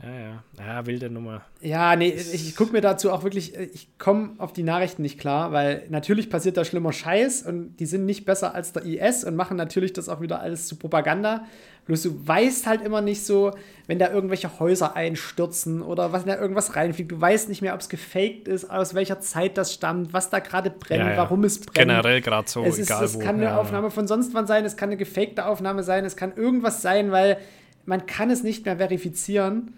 Ja, 0.02 0.10
ja. 0.10 0.42
Ja, 0.58 0.86
wilde 0.86 1.10
Nummer. 1.10 1.42
Ja, 1.60 1.94
nee, 1.94 2.08
ich, 2.08 2.56
gucke 2.56 2.72
mir 2.72 2.80
dazu 2.80 3.12
auch 3.12 3.22
wirklich, 3.22 3.56
ich 3.56 3.96
komme 3.98 4.30
auf 4.38 4.52
die 4.52 4.64
Nachrichten 4.64 5.02
nicht 5.02 5.18
klar, 5.18 5.52
weil 5.52 5.84
natürlich 5.90 6.28
passiert 6.28 6.56
da 6.56 6.64
schlimmer 6.64 6.92
Scheiß 6.92 7.42
und 7.42 7.76
die 7.76 7.86
sind 7.86 8.04
nicht 8.04 8.24
besser 8.24 8.52
als 8.54 8.72
der 8.72 8.84
IS 8.84 9.22
und 9.22 9.36
machen 9.36 9.56
natürlich 9.56 9.92
das 9.92 10.08
auch 10.08 10.20
wieder 10.20 10.40
alles 10.40 10.66
zu 10.66 10.76
Propaganda. 10.76 11.44
Bloß 11.86 12.02
du 12.02 12.26
weißt 12.28 12.66
halt 12.66 12.82
immer 12.82 13.00
nicht 13.00 13.24
so, 13.24 13.52
wenn 13.86 13.98
da 13.98 14.10
irgendwelche 14.10 14.58
Häuser 14.60 14.96
einstürzen 14.96 15.82
oder 15.82 16.12
was 16.12 16.24
da 16.24 16.36
irgendwas 16.36 16.74
reinfliegt. 16.74 17.10
Du 17.10 17.20
weißt 17.20 17.48
nicht 17.48 17.62
mehr, 17.62 17.74
ob 17.74 17.80
es 17.80 17.88
gefaked 17.88 18.48
ist, 18.48 18.70
aus 18.70 18.94
welcher 18.94 19.20
Zeit 19.20 19.56
das 19.56 19.72
stammt, 19.72 20.12
was 20.12 20.30
da 20.30 20.40
gerade 20.40 20.70
brennt, 20.70 21.02
Ja, 21.02 21.10
ja. 21.10 21.16
warum 21.16 21.44
es 21.44 21.60
brennt. 21.60 21.74
Generell 21.74 22.20
gerade 22.20 22.48
so, 22.48 22.64
es 22.64 22.78
ist, 22.78 22.88
egal 22.88 23.04
es 23.04 23.14
wo. 23.14 23.18
kann 23.20 23.36
eine 23.36 23.44
ja. 23.44 23.56
Aufnahme 23.56 23.90
von 23.90 24.06
sonst 24.08 24.34
wann 24.34 24.46
sein, 24.46 24.64
es 24.64 24.76
kann 24.76 24.88
eine 24.90 24.96
gefakte 24.96 25.46
Aufnahme 25.46 25.82
sein, 25.84 26.04
es 26.04 26.16
kann 26.16 26.32
irgendwas 26.36 26.82
sein, 26.82 27.10
weil 27.12 27.38
man 27.84 28.06
kann 28.06 28.30
es 28.30 28.42
nicht 28.42 28.64
mehr 28.64 28.76
verifizieren. 28.76 29.74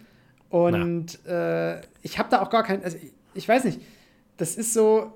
Und 0.49 1.25
äh, 1.27 1.81
ich 2.03 2.19
habe 2.19 2.29
da 2.31 2.43
auch 2.43 2.51
gar 2.51 2.63
kein, 2.63 2.83
also 2.85 2.97
ich, 2.97 3.13
ich 3.35 3.49
weiß 3.49 3.65
nicht, 3.65 3.81
das 4.37 4.57
ist 4.57 4.73
so, 4.73 5.13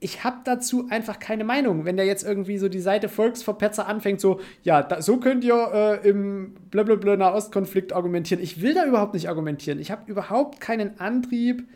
ich 0.00 0.22
habe 0.22 0.36
dazu 0.44 0.86
einfach 0.90 1.18
keine 1.18 1.44
Meinung. 1.44 1.86
Wenn 1.86 1.96
der 1.96 2.04
jetzt 2.04 2.24
irgendwie 2.24 2.58
so 2.58 2.68
die 2.68 2.80
Seite 2.80 3.08
Volksverpetzer 3.08 3.86
anfängt, 3.86 4.20
so, 4.20 4.40
ja, 4.62 4.82
da, 4.82 5.00
so 5.00 5.16
könnt 5.16 5.44
ihr 5.44 6.00
äh, 6.02 6.08
im 6.08 6.54
blablabla 6.70 7.16
Nahostkonflikt 7.16 7.94
argumentieren. 7.94 8.42
Ich 8.42 8.60
will 8.60 8.74
da 8.74 8.84
überhaupt 8.84 9.14
nicht 9.14 9.28
argumentieren. 9.28 9.80
Ich 9.80 9.90
habe 9.90 10.02
überhaupt 10.10 10.60
keinen 10.60 11.00
Antrieb, 11.00 11.66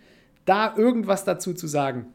da 0.44 0.74
irgendwas 0.76 1.24
dazu 1.24 1.54
zu 1.54 1.66
sagen. 1.66 2.06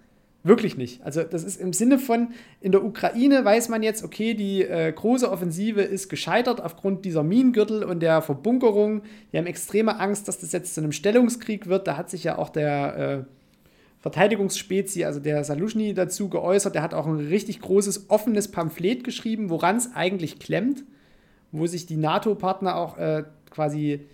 Wirklich 0.46 0.76
nicht. 0.76 1.02
Also 1.04 1.24
das 1.24 1.46
ist 1.46 1.60
im 1.62 1.72
Sinne 1.72 1.98
von, 1.98 2.34
in 2.60 2.74
der 2.74 2.84
Ukraine 2.84 3.46
weiß 3.46 3.70
man 3.70 3.82
jetzt, 3.82 4.04
okay, 4.04 4.34
die 4.34 4.62
äh, 4.62 4.92
große 4.92 5.32
Offensive 5.32 5.82
ist 5.82 6.10
gescheitert 6.10 6.62
aufgrund 6.62 7.06
dieser 7.06 7.24
Minengürtel 7.24 7.86
und 7.86 8.02
der 8.02 8.22
Verbunkerung. 8.22 9.04
Die 9.32 9.38
haben 9.38 9.46
extreme 9.46 10.00
Angst, 10.02 10.28
dass 10.28 10.40
das 10.40 10.52
jetzt 10.52 10.76
zu 10.76 10.82
einem 10.82 10.92
Stellungskrieg 10.92 11.68
wird. 11.68 11.88
Da 11.88 11.96
hat 11.96 12.10
sich 12.10 12.26
ja 12.26 12.38
auch 12.38 12.50
der 12.50 12.98
äh, 12.98 13.24
Verteidigungsspezie, 14.02 15.06
also 15.06 15.22
der 15.22 15.46
Saluschny, 15.46 15.94
dazu 15.94 16.28
geäußert. 16.28 16.76
Der 16.76 16.82
hat 16.82 16.94
auch 16.94 17.08
ein 17.08 17.26
richtig 17.26 17.62
großes 17.62 18.10
offenes 18.10 18.52
Pamphlet 18.52 19.06
geschrieben, 19.06 19.50
woran 19.50 19.78
es 19.78 19.96
eigentlich 19.96 20.40
klemmt, 20.40 20.84
wo 21.54 21.68
sich 21.68 21.86
die 21.86 21.96
NATO-Partner 21.96 22.76
auch 22.76 22.98
äh, 22.98 23.24
quasi 23.50 24.08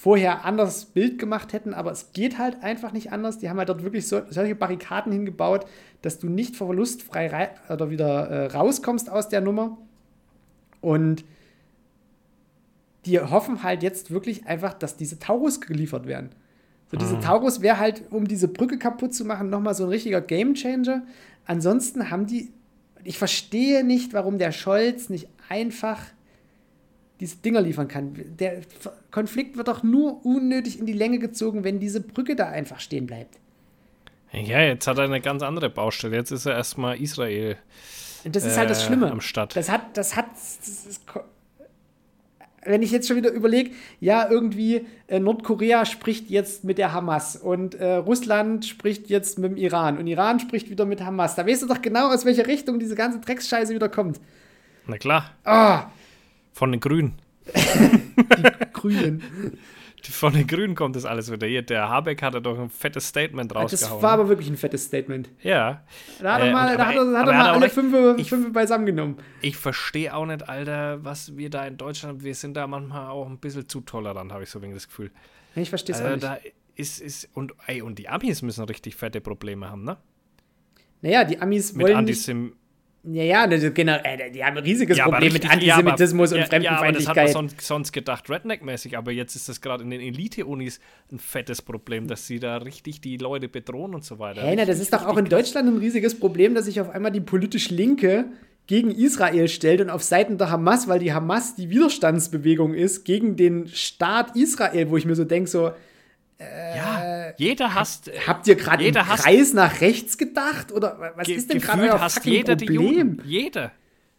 vorher 0.00 0.46
anders 0.46 0.86
Bild 0.86 1.18
gemacht 1.18 1.52
hätten, 1.52 1.74
aber 1.74 1.90
es 1.90 2.12
geht 2.14 2.38
halt 2.38 2.62
einfach 2.62 2.92
nicht 2.92 3.12
anders. 3.12 3.36
Die 3.36 3.50
haben 3.50 3.58
halt 3.58 3.68
dort 3.68 3.82
wirklich 3.82 4.08
so, 4.08 4.22
solche 4.30 4.54
Barrikaden 4.54 5.12
hingebaut, 5.12 5.66
dass 6.00 6.18
du 6.18 6.30
nicht 6.30 6.56
verlustfrei 6.56 7.26
rei- 7.26 7.50
oder 7.68 7.90
wieder 7.90 8.28
äh, 8.30 8.46
rauskommst 8.46 9.10
aus 9.10 9.28
der 9.28 9.42
Nummer. 9.42 9.76
Und 10.80 11.22
die 13.04 13.20
hoffen 13.20 13.62
halt 13.62 13.82
jetzt 13.82 14.10
wirklich 14.10 14.46
einfach, 14.46 14.72
dass 14.72 14.96
diese 14.96 15.18
Taurus 15.18 15.60
geliefert 15.60 16.06
werden. 16.06 16.30
So, 16.90 16.96
diese 16.96 17.20
Taurus 17.20 17.60
wäre 17.60 17.78
halt, 17.78 18.04
um 18.10 18.26
diese 18.26 18.48
Brücke 18.48 18.78
kaputt 18.78 19.12
zu 19.12 19.26
machen, 19.26 19.50
nochmal 19.50 19.74
so 19.74 19.84
ein 19.84 19.90
richtiger 19.90 20.22
Gamechanger. 20.22 21.02
Ansonsten 21.44 22.10
haben 22.10 22.26
die, 22.26 22.50
ich 23.04 23.18
verstehe 23.18 23.84
nicht, 23.84 24.14
warum 24.14 24.38
der 24.38 24.52
Scholz 24.52 25.10
nicht 25.10 25.28
einfach 25.50 26.00
diese 27.20 27.36
Dinger 27.36 27.60
liefern 27.60 27.86
kann. 27.88 28.14
Der 28.38 28.62
Konflikt 29.10 29.56
wird 29.56 29.68
doch 29.68 29.82
nur 29.82 30.24
unnötig 30.24 30.78
in 30.78 30.86
die 30.86 30.92
Länge 30.92 31.18
gezogen, 31.18 31.62
wenn 31.64 31.78
diese 31.78 32.00
Brücke 32.00 32.34
da 32.34 32.48
einfach 32.48 32.80
stehen 32.80 33.06
bleibt. 33.06 33.38
Ja, 34.32 34.60
jetzt 34.60 34.86
hat 34.86 34.98
er 34.98 35.04
eine 35.04 35.20
ganz 35.20 35.42
andere 35.42 35.70
Baustelle. 35.70 36.16
Jetzt 36.16 36.30
ist 36.30 36.46
er 36.46 36.54
erstmal 36.54 37.00
Israel 37.00 37.56
Und 38.24 38.34
das 38.36 38.44
ist 38.44 38.56
halt 38.56 38.70
das 38.70 38.82
äh, 38.82 38.86
Schlimme. 38.86 39.10
am 39.10 39.20
Start. 39.20 39.56
Das 39.56 39.68
hat, 39.70 39.96
das 39.96 40.16
hat, 40.16 40.26
das 40.32 40.86
ist, 40.86 41.02
wenn 42.64 42.82
ich 42.82 42.90
jetzt 42.90 43.08
schon 43.08 43.16
wieder 43.16 43.30
überlege, 43.32 43.70
ja, 44.00 44.28
irgendwie 44.30 44.86
äh, 45.08 45.18
Nordkorea 45.18 45.84
spricht 45.84 46.30
jetzt 46.30 46.62
mit 46.62 46.78
der 46.78 46.92
Hamas 46.92 47.36
und 47.36 47.74
äh, 47.74 47.94
Russland 47.94 48.66
spricht 48.66 49.08
jetzt 49.08 49.38
mit 49.38 49.50
dem 49.52 49.56
Iran 49.56 49.98
und 49.98 50.06
Iran 50.06 50.38
spricht 50.40 50.70
wieder 50.70 50.84
mit 50.84 51.00
Hamas. 51.02 51.34
Da 51.34 51.46
weißt 51.46 51.62
du 51.62 51.66
doch 51.66 51.82
genau, 51.82 52.12
aus 52.12 52.24
welcher 52.24 52.46
Richtung 52.46 52.78
diese 52.78 52.94
ganze 52.94 53.18
Drecksscheiße 53.20 53.74
wieder 53.74 53.88
kommt. 53.88 54.20
Na 54.86 54.96
klar, 54.98 55.30
Ah, 55.44 55.86
von 56.60 56.72
den 56.72 56.80
Grünen. 56.80 57.14
Grünen. 58.74 59.22
Von 60.02 60.32
den 60.34 60.46
Grünen 60.46 60.74
kommt 60.74 60.94
das 60.96 61.04
alles 61.06 61.30
wieder. 61.32 61.46
Hier, 61.46 61.62
der 61.62 61.88
Habeck 61.88 62.20
hat 62.22 62.34
doch 62.44 62.58
ein 62.58 62.68
fettes 62.68 63.08
Statement 63.08 63.54
rausgehauen. 63.54 63.94
Das 63.96 64.02
war 64.02 64.12
aber 64.12 64.28
wirklich 64.28 64.48
ein 64.50 64.56
fettes 64.58 64.84
Statement. 64.84 65.30
ja. 65.42 65.82
Da 66.20 66.34
hat 66.34 66.40
er 66.42 66.48
Äh, 66.48 66.52
mal, 66.52 66.70
und- 66.72 66.78
da 66.78 66.86
hat 66.86 66.94
er, 66.96 67.18
hat 67.18 67.28
er 67.28 67.32
mal 67.34 67.50
alle 67.50 67.68
fünf, 67.70 68.28
fünf 68.28 68.52
beisammengenommen. 68.52 69.16
Ich 69.40 69.56
verstehe 69.56 70.14
auch 70.14 70.26
nicht, 70.26 70.46
Alter, 70.48 71.02
was 71.02 71.34
wir 71.38 71.48
da 71.48 71.66
in 71.66 71.78
Deutschland, 71.78 72.22
wir 72.24 72.34
sind 72.34 72.54
da 72.58 72.66
manchmal 72.66 73.08
auch 73.08 73.26
ein 73.26 73.38
bisschen 73.38 73.68
zu 73.68 73.80
tolerant, 73.80 74.32
habe 74.32 74.42
ich 74.42 74.50
so 74.50 74.60
wenig 74.60 74.74
das 74.76 74.86
Gefühl. 74.88 75.10
Ich 75.54 75.70
verstehe 75.70 75.94
es 75.94 76.00
Also 76.02 76.26
auch 76.26 76.32
nicht. 76.34 76.44
da 76.44 76.50
ist, 76.76 77.00
ist, 77.00 77.28
und, 77.34 77.52
ey, 77.66 77.80
und 77.82 77.98
die 77.98 78.08
Amis 78.10 78.42
müssen 78.42 78.64
richtig 78.64 78.96
fette 78.96 79.20
Probleme 79.22 79.70
haben, 79.70 79.84
ne? 79.84 79.96
Naja, 81.02 81.24
die 81.24 81.40
Amis 81.40 81.72
Mit 81.74 81.86
wollen 81.86 82.04
nicht. 82.04 82.28
Ja, 83.04 83.22
ja, 83.22 83.46
das- 83.46 83.72
genau, 83.72 83.96
äh, 84.04 84.30
die 84.30 84.44
haben 84.44 84.58
ein 84.58 84.62
riesiges 84.62 84.98
Ja, 84.98 85.04
Problem 85.04 85.32
mit 85.32 85.42
richtig- 85.44 85.62
ja, 85.62 85.76
aber- 85.76 85.92
Antisemitismus 85.92 86.32
und 86.32 86.38
ja, 86.38 86.44
Ja, 86.44 86.48
das 86.48 86.52
hat 86.52 86.64
Fremdenfeindlichkeit. 86.66 87.24
man 87.24 87.32
sonst, 87.32 87.60
sonst 87.62 87.92
gedacht, 87.92 88.28
Redneck-mäßig, 88.28 88.96
aber 88.98 89.10
jetzt 89.12 89.34
ist 89.36 89.48
das 89.48 89.62
gerade 89.62 89.82
in 89.84 89.90
den 89.90 90.02
Elite-Unis 90.02 90.80
ein 91.10 91.18
fettes 91.18 91.62
Problem, 91.62 92.08
dass 92.08 92.26
sie 92.26 92.40
da 92.40 92.58
richtig 92.58 93.00
die 93.00 93.16
Leute 93.16 93.48
bedrohen 93.48 93.94
und 93.94 94.04
so 94.04 94.18
weiter. 94.18 94.42
Hey, 94.42 94.54
na, 94.56 94.66
das 94.66 94.80
ist 94.80 94.92
doch 94.92 95.06
auch 95.06 95.16
in 95.16 95.24
Deutschland 95.24 95.66
ein 95.68 95.78
riesiges 95.78 96.18
Problem, 96.18 96.54
dass 96.54 96.66
sich 96.66 96.78
auf 96.80 96.90
einmal 96.90 97.10
die 97.10 97.20
politisch 97.22 97.70
Linke 97.70 98.26
gegen 98.66 98.90
Israel 98.90 99.48
stellt 99.48 99.80
und 99.80 99.88
auf 99.88 100.02
Seiten 100.02 100.36
der 100.36 100.50
Hamas, 100.50 100.86
weil 100.86 100.98
die 100.98 101.12
Hamas 101.14 101.56
die 101.56 101.70
Widerstandsbewegung 101.70 102.74
ist 102.74 103.04
gegen 103.04 103.34
den 103.36 103.66
Staat 103.68 104.36
Israel, 104.36 104.90
wo 104.90 104.96
ich 104.98 105.06
mir 105.06 105.14
so 105.16 105.24
denke, 105.24 105.48
so, 105.48 105.70
ja, 106.40 107.32
jeder 107.36 107.74
hasst. 107.74 108.08
äh, 108.08 108.18
habt 108.26 108.46
ihr 108.46 108.54
gerade 108.56 108.84
im 108.84 108.94
hasst- 108.94 109.24
Kreis 109.24 109.52
nach 109.52 109.80
rechts 109.80 110.16
gedacht? 110.18 110.72
Oder 110.72 111.12
was 111.16 111.26
ge- 111.26 111.36
ist 111.36 111.50
denn 111.52 111.60
gerade 111.60 111.82
euer 111.82 112.08
fucking 112.08 112.32
jeder 112.32 112.56
die 112.56 112.66
Problem? 112.66 113.08
Juden. 113.16 113.22
Jeder. 113.24 113.72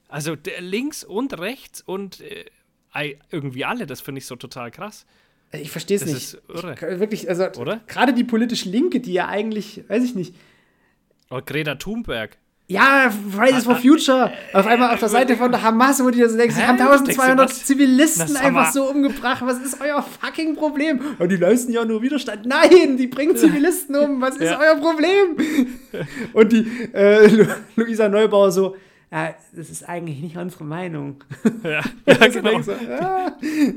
Also 0.08 0.36
links 0.60 1.04
und 1.04 1.38
rechts 1.40 1.82
und 1.82 2.22
äh, 2.22 2.46
irgendwie 3.32 3.66
alle. 3.66 3.88
Das 3.88 4.02
finde 4.02 4.20
ich 4.20 4.26
so 4.28 4.36
total 4.36 4.70
krass. 4.72 5.06
Ich 5.54 5.72
verstehe 5.72 5.98
es 5.98 6.06
nicht. 6.06 6.16
ist 6.16 6.42
irre. 6.48 6.74
Ich, 6.76 6.82
wirklich, 7.00 7.28
also 7.30 7.46
Oder? 7.60 7.82
gerade 7.88 8.14
die 8.14 8.24
politisch 8.24 8.66
Linke, 8.66 9.00
die 9.00 9.14
ja 9.14 9.28
eigentlich, 9.28 9.84
weiß 9.90 10.04
ich 10.04 10.16
nicht, 10.16 10.36
Oder 11.30 11.42
Greta 11.42 11.76
Thunberg. 11.76 12.38
Ja, 12.72 13.12
Fridays 13.36 13.66
for 13.66 13.76
Future. 13.76 14.32
Auf 14.54 14.66
einmal 14.66 14.94
auf 14.94 15.00
der 15.00 15.10
Seite 15.10 15.36
von 15.36 15.52
der 15.52 15.62
Hamas, 15.62 16.02
wo 16.04 16.10
die 16.10 16.24
so 16.24 16.38
denken, 16.38 16.56
sie 16.56 16.62
haben 16.66 16.78
Denkst 16.78 17.16
du, 17.16 17.22
1200 17.22 17.50
was? 17.50 17.66
Zivilisten 17.66 18.38
einfach 18.38 18.72
so 18.72 18.86
umgebracht. 18.90 19.42
Was 19.46 19.60
ist 19.60 19.82
euer 19.82 20.02
fucking 20.22 20.56
Problem? 20.56 21.02
Ja, 21.20 21.28
die 21.28 21.36
leisten 21.36 21.74
ja 21.74 21.84
nur 21.84 22.02
Widerstand. 22.02 22.46
Nein, 22.46 22.96
die 22.98 23.08
bringen 23.08 23.36
Zivilisten 23.36 23.96
um. 23.98 24.22
Was 24.22 24.38
ist 24.38 24.50
Ja. 24.52 24.60
euer 24.60 24.76
Problem? 24.76 25.36
Und 26.34 26.52
die 26.54 26.66
äh, 26.94 27.28
Lu 27.28 27.46
Luisa 27.76 28.08
Neubauer 28.08 28.52
so, 28.52 28.76
ja, 29.12 29.36
das 29.54 29.70
ist 29.70 29.88
eigentlich 29.88 30.20
nicht 30.22 30.38
unsere 30.38 30.64
Meinung. 30.64 31.24
Ja, 31.64 31.82
ja 32.08 32.28
genau. 32.28 32.60
du, 32.60 32.72
ja, 32.72 33.36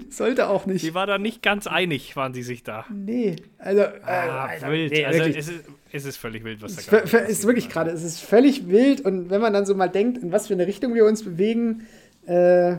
sollte 0.08 0.48
auch 0.48 0.64
nicht. 0.66 0.82
Die 0.84 0.94
war 0.94 1.06
da 1.06 1.18
nicht 1.18 1.42
ganz 1.42 1.66
einig, 1.66 2.16
waren 2.16 2.32
die 2.32 2.42
sich 2.42 2.62
da. 2.62 2.86
Nee, 2.90 3.36
also, 3.58 3.82
äh, 3.82 4.00
Ah, 4.06 4.46
Alter, 4.46 4.70
wild. 4.70 4.92
nee, 4.92 5.04
also 5.04 5.22
es 5.22 5.48
ist, 5.48 5.64
es 5.92 6.04
ist 6.06 6.16
völlig 6.16 6.44
wild, 6.44 6.62
was 6.62 6.76
da 6.76 6.80
Es 6.80 6.86
gerade 6.86 7.06
ver- 7.08 7.26
ist 7.26 7.44
wirklich 7.46 7.68
gerade, 7.68 7.90
es 7.90 8.02
ist 8.02 8.20
völlig 8.20 8.68
wild 8.68 9.02
und 9.02 9.28
wenn 9.30 9.40
man 9.40 9.52
dann 9.52 9.66
so 9.66 9.74
mal 9.74 9.88
denkt, 9.88 10.18
in 10.22 10.32
was 10.32 10.46
für 10.46 10.54
eine 10.54 10.66
Richtung 10.66 10.94
wir 10.94 11.04
uns 11.04 11.22
bewegen, 11.22 11.86
äh, 12.26 12.76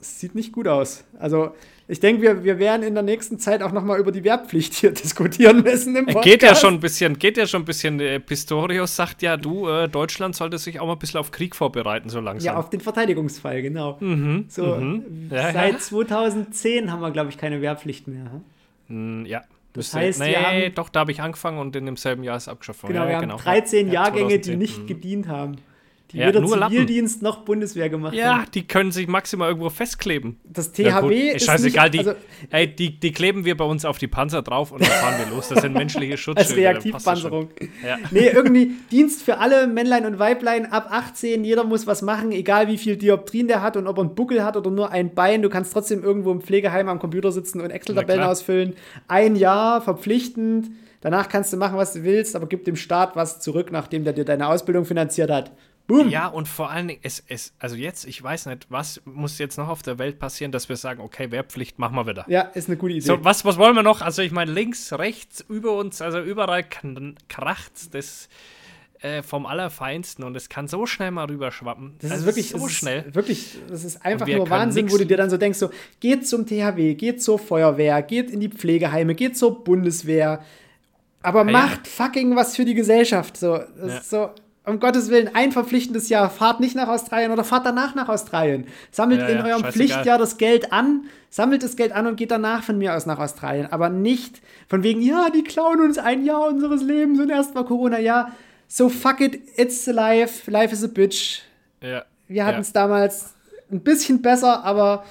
es 0.00 0.20
sieht 0.20 0.34
nicht 0.34 0.52
gut 0.52 0.68
aus. 0.68 1.04
Also 1.18 1.54
ich 1.86 2.00
denke, 2.00 2.22
wir, 2.22 2.44
wir 2.44 2.58
werden 2.58 2.82
in 2.82 2.94
der 2.94 3.02
nächsten 3.02 3.38
Zeit 3.38 3.62
auch 3.62 3.72
noch 3.72 3.84
mal 3.84 3.98
über 3.98 4.10
die 4.12 4.24
Wehrpflicht 4.24 4.72
hier 4.74 4.90
diskutieren 5.02 5.62
müssen 5.62 5.94
im 5.96 6.04
Äh, 6.08 6.12
Podcast. 6.14 6.24
Geht 6.24 6.42
ja 6.42 6.54
schon 6.54 6.74
ein 6.74 6.80
bisschen, 6.80 7.18
geht 7.18 7.36
ja 7.36 7.46
schon 7.46 7.62
ein 7.62 7.64
bisschen. 7.66 8.00
Äh, 8.00 8.20
Pistorius 8.20 8.96
sagt 8.96 9.20
ja, 9.22 9.36
du, 9.36 9.68
äh, 9.68 9.88
Deutschland 9.88 10.34
sollte 10.34 10.58
sich 10.58 10.80
auch 10.80 10.86
mal 10.86 10.92
ein 10.94 10.98
bisschen 10.98 11.20
auf 11.20 11.30
Krieg 11.30 11.54
vorbereiten, 11.54 12.08
so 12.08 12.20
langsam. 12.20 12.46
Ja, 12.54 12.58
auf 12.58 12.70
den 12.70 12.80
Verteidigungsfall, 12.80 13.60
genau. 13.62 13.96
mhm, 14.00 14.46
So, 14.48 14.64
mhm. 14.76 15.28
Ja, 15.30 15.52
seit 15.52 15.72
ja. 15.74 15.78
2010 15.78 16.90
haben 16.90 17.00
wir, 17.00 17.10
glaube 17.10 17.30
ich, 17.30 17.38
keine 17.38 17.60
Wehrpflicht 17.60 18.08
mehr. 18.08 18.40
hm? 18.88 19.26
Ja. 19.26 19.42
Das 19.72 19.92
Müsste- 19.92 19.98
heißt, 19.98 20.20
nee, 20.20 20.34
haben- 20.36 20.74
doch, 20.76 20.88
da 20.88 21.00
habe 21.00 21.10
ich 21.10 21.20
angefangen 21.20 21.58
und 21.58 21.74
in 21.74 21.84
demselben 21.84 22.22
Jahr 22.22 22.36
ist 22.36 22.46
abgeschafft 22.48 22.84
worden. 22.84 22.92
Genau, 22.92 23.02
ja, 23.04 23.08
wir 23.08 23.12
ja, 23.14 23.18
haben 23.22 23.28
genau. 23.28 23.38
13 23.42 23.88
Ja, 23.88 23.92
Jahrgänge, 24.04 24.38
die 24.38 24.42
2010. 24.52 24.58
nicht 24.58 24.78
Mhm. 24.82 24.86
gedient 24.86 25.28
haben. 25.28 25.56
Die 26.14 26.20
Ja, 26.20 26.28
weder 26.28 26.40
nur 26.40 26.56
Lappen. 26.56 26.72
Zivildienst 26.72 27.22
noch 27.22 27.38
Bundeswehr 27.44 27.88
gemacht 27.90 28.14
Ja, 28.14 28.38
haben. 28.42 28.50
die 28.54 28.66
können 28.66 28.92
sich 28.92 29.08
maximal 29.08 29.48
irgendwo 29.48 29.68
festkleben. 29.68 30.38
Das 30.44 30.70
Ja. 30.76 31.00
THW 31.02 31.12
Ey, 31.30 31.36
ist 31.36 31.44
scheißegal, 31.44 31.90
nicht, 31.90 32.04
die, 32.04 32.08
also, 32.08 32.20
ey, 32.50 32.74
die, 32.74 33.00
die 33.00 33.12
kleben 33.12 33.44
wir 33.44 33.56
bei 33.56 33.64
uns 33.64 33.84
auf 33.84 33.98
die 33.98 34.06
Panzer 34.06 34.42
drauf 34.42 34.70
und 34.72 34.80
dann 34.80 34.88
fahren 34.90 35.14
wir 35.18 35.34
los. 35.34 35.48
Das 35.48 35.60
sind 35.62 35.72
menschliche 35.74 36.16
Schutzschilder. 36.16 36.68
als. 36.68 36.84
Reaktivpanzerung. 36.84 37.48
Ja. 37.84 37.98
Nee, 38.12 38.28
irgendwie 38.28 38.72
Dienst 38.92 39.22
für 39.22 39.38
alle 39.38 39.66
Männlein 39.66 40.06
und 40.06 40.18
Weiblein 40.18 40.66
ab 40.70 40.86
18. 40.90 41.44
Jeder 41.44 41.64
muss 41.64 41.86
was 41.86 42.00
machen, 42.02 42.30
egal 42.32 42.68
wie 42.68 42.78
viel 42.78 42.96
Dioptrien 42.96 43.48
der 43.48 43.60
hat 43.60 43.76
und 43.76 43.86
ob 43.88 43.98
er 43.98 44.02
einen 44.04 44.14
Buckel 44.14 44.44
hat 44.44 44.56
oder 44.56 44.70
nur 44.70 44.90
ein 44.92 45.14
Bein. 45.14 45.42
Du 45.42 45.48
kannst 45.48 45.72
trotzdem 45.72 46.04
irgendwo 46.04 46.30
im 46.30 46.40
Pflegeheim 46.40 46.88
am 46.88 47.00
Computer 47.00 47.32
sitzen 47.32 47.60
und 47.60 47.70
Excel-Tabellen 47.70 48.22
ausfüllen. 48.22 48.74
Ein 49.08 49.34
Jahr 49.34 49.80
verpflichtend. 49.82 50.70
Danach 51.00 51.28
kannst 51.28 51.52
du 51.52 51.58
machen, 51.58 51.76
was 51.76 51.92
du 51.92 52.02
willst, 52.04 52.34
aber 52.34 52.46
gib 52.46 52.64
dem 52.64 52.76
Staat 52.76 53.14
was 53.14 53.40
zurück, 53.40 53.70
nachdem 53.70 54.04
der 54.04 54.12
dir 54.14 54.24
deine 54.24 54.48
Ausbildung 54.48 54.86
finanziert 54.86 55.30
hat. 55.30 55.52
Boom. 55.86 56.08
Ja, 56.08 56.28
und 56.28 56.48
vor 56.48 56.70
allen 56.70 56.88
Dingen, 56.88 57.00
es, 57.02 57.22
es, 57.28 57.52
also 57.58 57.76
jetzt, 57.76 58.06
ich 58.06 58.22
weiß 58.22 58.46
nicht, 58.46 58.66
was 58.70 59.02
muss 59.04 59.38
jetzt 59.38 59.58
noch 59.58 59.68
auf 59.68 59.82
der 59.82 59.98
Welt 59.98 60.18
passieren, 60.18 60.50
dass 60.50 60.68
wir 60.70 60.76
sagen, 60.76 61.02
okay, 61.02 61.30
Wehrpflicht 61.30 61.78
machen 61.78 61.94
wir 61.94 62.06
wieder. 62.06 62.24
Ja, 62.28 62.42
ist 62.42 62.68
eine 62.68 62.78
gute 62.78 62.94
Idee. 62.94 63.06
So, 63.06 63.22
was, 63.22 63.44
was 63.44 63.58
wollen 63.58 63.74
wir 63.74 63.82
noch? 63.82 64.00
Also 64.00 64.22
ich 64.22 64.32
meine, 64.32 64.50
links, 64.50 64.92
rechts, 64.94 65.44
über 65.46 65.76
uns, 65.76 66.00
also 66.00 66.20
überall 66.20 66.64
kracht 67.28 67.94
das 67.94 68.30
äh, 69.00 69.22
vom 69.22 69.44
Allerfeinsten 69.44 70.24
und 70.24 70.34
es 70.34 70.48
kann 70.48 70.68
so 70.68 70.86
schnell 70.86 71.10
mal 71.10 71.26
rüberschwappen. 71.26 71.96
Das 72.00 72.12
also 72.12 72.22
ist 72.22 72.26
wirklich 72.26 72.48
so 72.48 72.66
schnell. 72.68 73.14
wirklich, 73.14 73.58
das 73.68 73.84
ist 73.84 74.02
einfach 74.06 74.26
nur 74.26 74.48
Wahnsinn, 74.48 74.90
wo 74.90 74.96
du 74.96 75.04
dir 75.04 75.18
dann 75.18 75.28
so 75.28 75.36
denkst, 75.36 75.58
so, 75.58 75.68
geht 76.00 76.26
zum 76.26 76.46
THW, 76.46 76.94
geht 76.94 77.22
zur 77.22 77.38
Feuerwehr, 77.38 78.00
geht 78.00 78.30
in 78.30 78.40
die 78.40 78.48
Pflegeheime, 78.48 79.14
geht 79.14 79.36
zur 79.36 79.62
Bundeswehr, 79.62 80.42
aber 81.20 81.44
ja, 81.44 81.52
macht 81.52 81.86
fucking 81.86 82.34
was 82.36 82.56
für 82.56 82.64
die 82.64 82.74
Gesellschaft. 82.74 83.36
So, 83.36 83.58
das 83.58 83.92
ja. 83.92 83.98
ist 83.98 84.10
so, 84.10 84.30
um 84.66 84.80
Gottes 84.80 85.10
Willen, 85.10 85.30
ein 85.34 85.52
verpflichtendes 85.52 86.08
Jahr. 86.08 86.30
Fahrt 86.30 86.60
nicht 86.60 86.74
nach 86.74 86.88
Australien 86.88 87.32
oder 87.32 87.44
fahrt 87.44 87.66
danach 87.66 87.94
nach 87.94 88.08
Australien. 88.08 88.66
Sammelt 88.90 89.20
ja, 89.20 89.26
in 89.28 89.38
eurem 89.38 89.62
scheißegal. 89.62 89.72
Pflichtjahr 89.72 90.18
das 90.18 90.38
Geld 90.38 90.72
an, 90.72 91.04
sammelt 91.28 91.62
das 91.62 91.76
Geld 91.76 91.92
an 91.92 92.06
und 92.06 92.16
geht 92.16 92.30
danach 92.30 92.62
von 92.62 92.78
mir 92.78 92.94
aus 92.94 93.04
nach 93.04 93.18
Australien. 93.18 93.68
Aber 93.70 93.90
nicht 93.90 94.40
von 94.68 94.82
wegen, 94.82 95.02
ja, 95.02 95.28
die 95.30 95.44
klauen 95.44 95.80
uns 95.80 95.98
ein 95.98 96.24
Jahr 96.24 96.46
unseres 96.48 96.82
Lebens 96.82 97.20
und 97.20 97.30
erst 97.30 97.54
mal 97.54 97.64
Corona. 97.64 97.98
Ja, 97.98 98.32
so 98.66 98.88
fuck 98.88 99.20
it, 99.20 99.40
it's 99.56 99.86
life, 99.86 100.50
life 100.50 100.72
is 100.72 100.82
a 100.82 100.88
bitch. 100.88 101.42
Ja. 101.82 102.04
Wir 102.28 102.46
hatten 102.46 102.60
es 102.60 102.68
ja. 102.68 102.82
damals 102.82 103.34
ein 103.70 103.80
bisschen 103.80 104.22
besser, 104.22 104.64
aber 104.64 105.04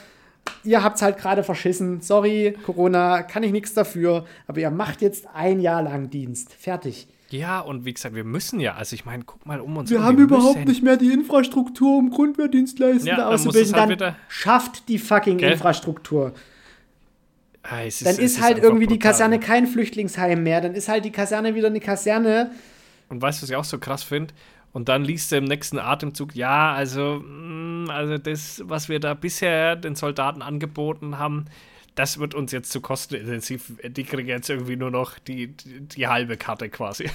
ihr 0.63 0.83
habt 0.83 0.95
es 0.95 1.03
halt 1.03 1.17
gerade 1.17 1.43
verschissen. 1.43 2.01
Sorry, 2.01 2.57
Corona, 2.65 3.21
kann 3.21 3.43
ich 3.43 3.51
nichts 3.51 3.75
dafür. 3.75 4.25
Aber 4.47 4.59
ihr 4.59 4.71
macht 4.71 5.01
jetzt 5.01 5.27
ein 5.33 5.59
Jahr 5.59 5.83
lang 5.83 6.09
Dienst. 6.09 6.53
Fertig. 6.53 7.07
Ja, 7.33 7.61
und 7.61 7.83
wie 7.83 7.91
gesagt, 7.95 8.13
wir 8.13 8.23
müssen 8.23 8.59
ja, 8.59 8.75
also 8.75 8.93
ich 8.93 9.05
meine, 9.05 9.23
guck 9.23 9.43
mal 9.47 9.59
um 9.59 9.75
uns. 9.75 9.89
Wir 9.89 9.97
um, 9.97 10.03
haben 10.03 10.17
wir 10.17 10.25
überhaupt 10.25 10.55
müssen. 10.55 10.67
nicht 10.67 10.83
mehr 10.83 10.97
die 10.97 11.11
Infrastruktur, 11.11 11.97
um 11.97 12.11
Grundwehrdienstleistende 12.11 13.21
ja, 13.21 13.27
auszubilden. 13.27 13.75
Halt 13.75 14.01
dann 14.01 14.15
schafft 14.27 14.87
die 14.87 14.99
fucking 14.99 15.39
Gell? 15.39 15.53
Infrastruktur. 15.53 16.33
Ah, 17.63 17.81
ist, 17.81 18.05
dann 18.05 18.13
ist, 18.13 18.19
ist 18.19 18.41
halt 18.41 18.59
irgendwie 18.59 18.85
brutal, 18.85 18.97
die 18.97 18.99
Kaserne 18.99 19.39
kein 19.39 19.65
Flüchtlingsheim 19.65 20.43
mehr. 20.43 20.61
Dann 20.61 20.75
ist 20.75 20.89
halt 20.89 21.05
die 21.05 21.11
Kaserne 21.11 21.55
wieder 21.55 21.69
eine 21.69 21.79
Kaserne. 21.79 22.51
Und 23.09 23.19
weißt 23.19 23.39
du, 23.39 23.43
was 23.43 23.49
ich 23.49 23.55
auch 23.55 23.63
so 23.63 23.79
krass 23.79 24.03
finde? 24.03 24.31
Und 24.71 24.87
dann 24.87 25.03
liest 25.03 25.31
du 25.31 25.37
im 25.37 25.45
nächsten 25.45 25.79
Atemzug, 25.79 26.35
ja, 26.35 26.73
also, 26.73 27.23
mm, 27.25 27.89
also 27.89 28.19
das, 28.19 28.61
was 28.65 28.89
wir 28.89 28.99
da 28.99 29.15
bisher 29.15 29.75
den 29.75 29.95
Soldaten 29.95 30.43
angeboten 30.43 31.17
haben, 31.17 31.45
das 31.95 32.19
wird 32.19 32.33
uns 32.33 32.51
jetzt 32.51 32.71
zu 32.71 32.81
kostenintensiv. 32.81 33.73
Die 33.83 34.03
kriegen 34.03 34.27
jetzt 34.27 34.49
irgendwie 34.49 34.75
nur 34.75 34.89
noch 34.89 35.19
die, 35.19 35.47
die, 35.47 35.81
die 35.81 36.07
halbe 36.07 36.37
Karte 36.37 36.69
quasi. 36.69 37.09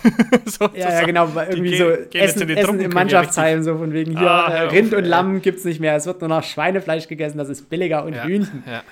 so, 0.46 0.64
ja, 0.74 1.00
ja, 1.00 1.04
genau, 1.04 1.28
irgendwie 1.34 1.76
so 1.76 1.86
gehen 2.10 2.22
Essen, 2.22 2.48
Essen 2.48 2.80
im 2.80 2.92
Mannschaftsheim, 2.92 3.62
so 3.62 3.76
von 3.76 3.92
wegen 3.92 4.16
hier, 4.16 4.30
ah, 4.30 4.48
äh, 4.48 4.60
Rind 4.68 4.92
auf, 4.92 5.00
und 5.00 5.04
Lamm 5.04 5.42
gibt 5.42 5.58
es 5.58 5.64
nicht 5.64 5.80
mehr. 5.80 5.96
Es 5.96 6.06
wird 6.06 6.20
nur 6.20 6.28
noch 6.28 6.44
Schweinefleisch 6.44 7.08
gegessen, 7.08 7.38
das 7.38 7.48
ist 7.48 7.68
billiger 7.68 8.04
und 8.04 8.14
ja, 8.14 8.24
Hühnchen. 8.24 8.62
Ja, 8.66 8.82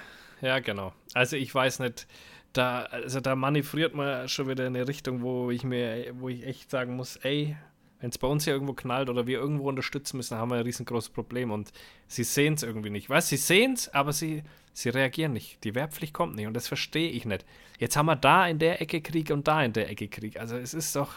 ja, 0.40 0.58
genau. 0.58 0.92
Also 1.14 1.36
ich 1.36 1.54
weiß 1.54 1.78
nicht, 1.78 2.06
da, 2.52 2.80
also 2.82 3.20
da 3.20 3.36
manövriert 3.36 3.94
man 3.94 4.28
schon 4.28 4.48
wieder 4.48 4.66
in 4.66 4.74
eine 4.74 4.88
Richtung, 4.88 5.22
wo 5.22 5.50
ich 5.50 5.62
mir, 5.62 6.12
wo 6.18 6.28
ich 6.28 6.46
echt 6.46 6.70
sagen 6.70 6.96
muss, 6.96 7.16
ey, 7.16 7.56
wenn 8.00 8.10
es 8.10 8.18
bei 8.18 8.26
uns 8.28 8.44
hier 8.44 8.52
irgendwo 8.52 8.74
knallt 8.74 9.08
oder 9.08 9.26
wir 9.26 9.38
irgendwo 9.38 9.68
unterstützen 9.68 10.18
müssen, 10.18 10.36
haben 10.36 10.50
wir 10.50 10.56
ein 10.56 10.62
riesengroßes 10.62 11.10
Problem 11.10 11.50
und 11.50 11.72
sie 12.06 12.24
sehen 12.24 12.54
es 12.54 12.62
irgendwie 12.62 12.90
nicht. 12.90 13.08
Weißt 13.08 13.28
sie 13.28 13.36
sehen 13.36 13.72
es, 13.72 13.88
aber 13.88 14.12
sie, 14.12 14.42
sie 14.72 14.90
reagieren 14.90 15.32
nicht. 15.32 15.64
Die 15.64 15.74
Wehrpflicht 15.74 16.12
kommt 16.12 16.36
nicht 16.36 16.46
und 16.46 16.54
das 16.54 16.68
verstehe 16.68 17.10
ich 17.10 17.24
nicht. 17.24 17.44
Jetzt 17.78 17.96
haben 17.96 18.06
wir 18.06 18.16
da 18.16 18.46
in 18.46 18.58
der 18.58 18.82
Ecke 18.82 19.00
Krieg 19.00 19.30
und 19.30 19.48
da 19.48 19.62
in 19.62 19.72
der 19.72 19.90
Ecke 19.90 20.08
Krieg. 20.08 20.38
Also 20.38 20.56
es 20.56 20.74
ist 20.74 20.94
doch. 20.96 21.12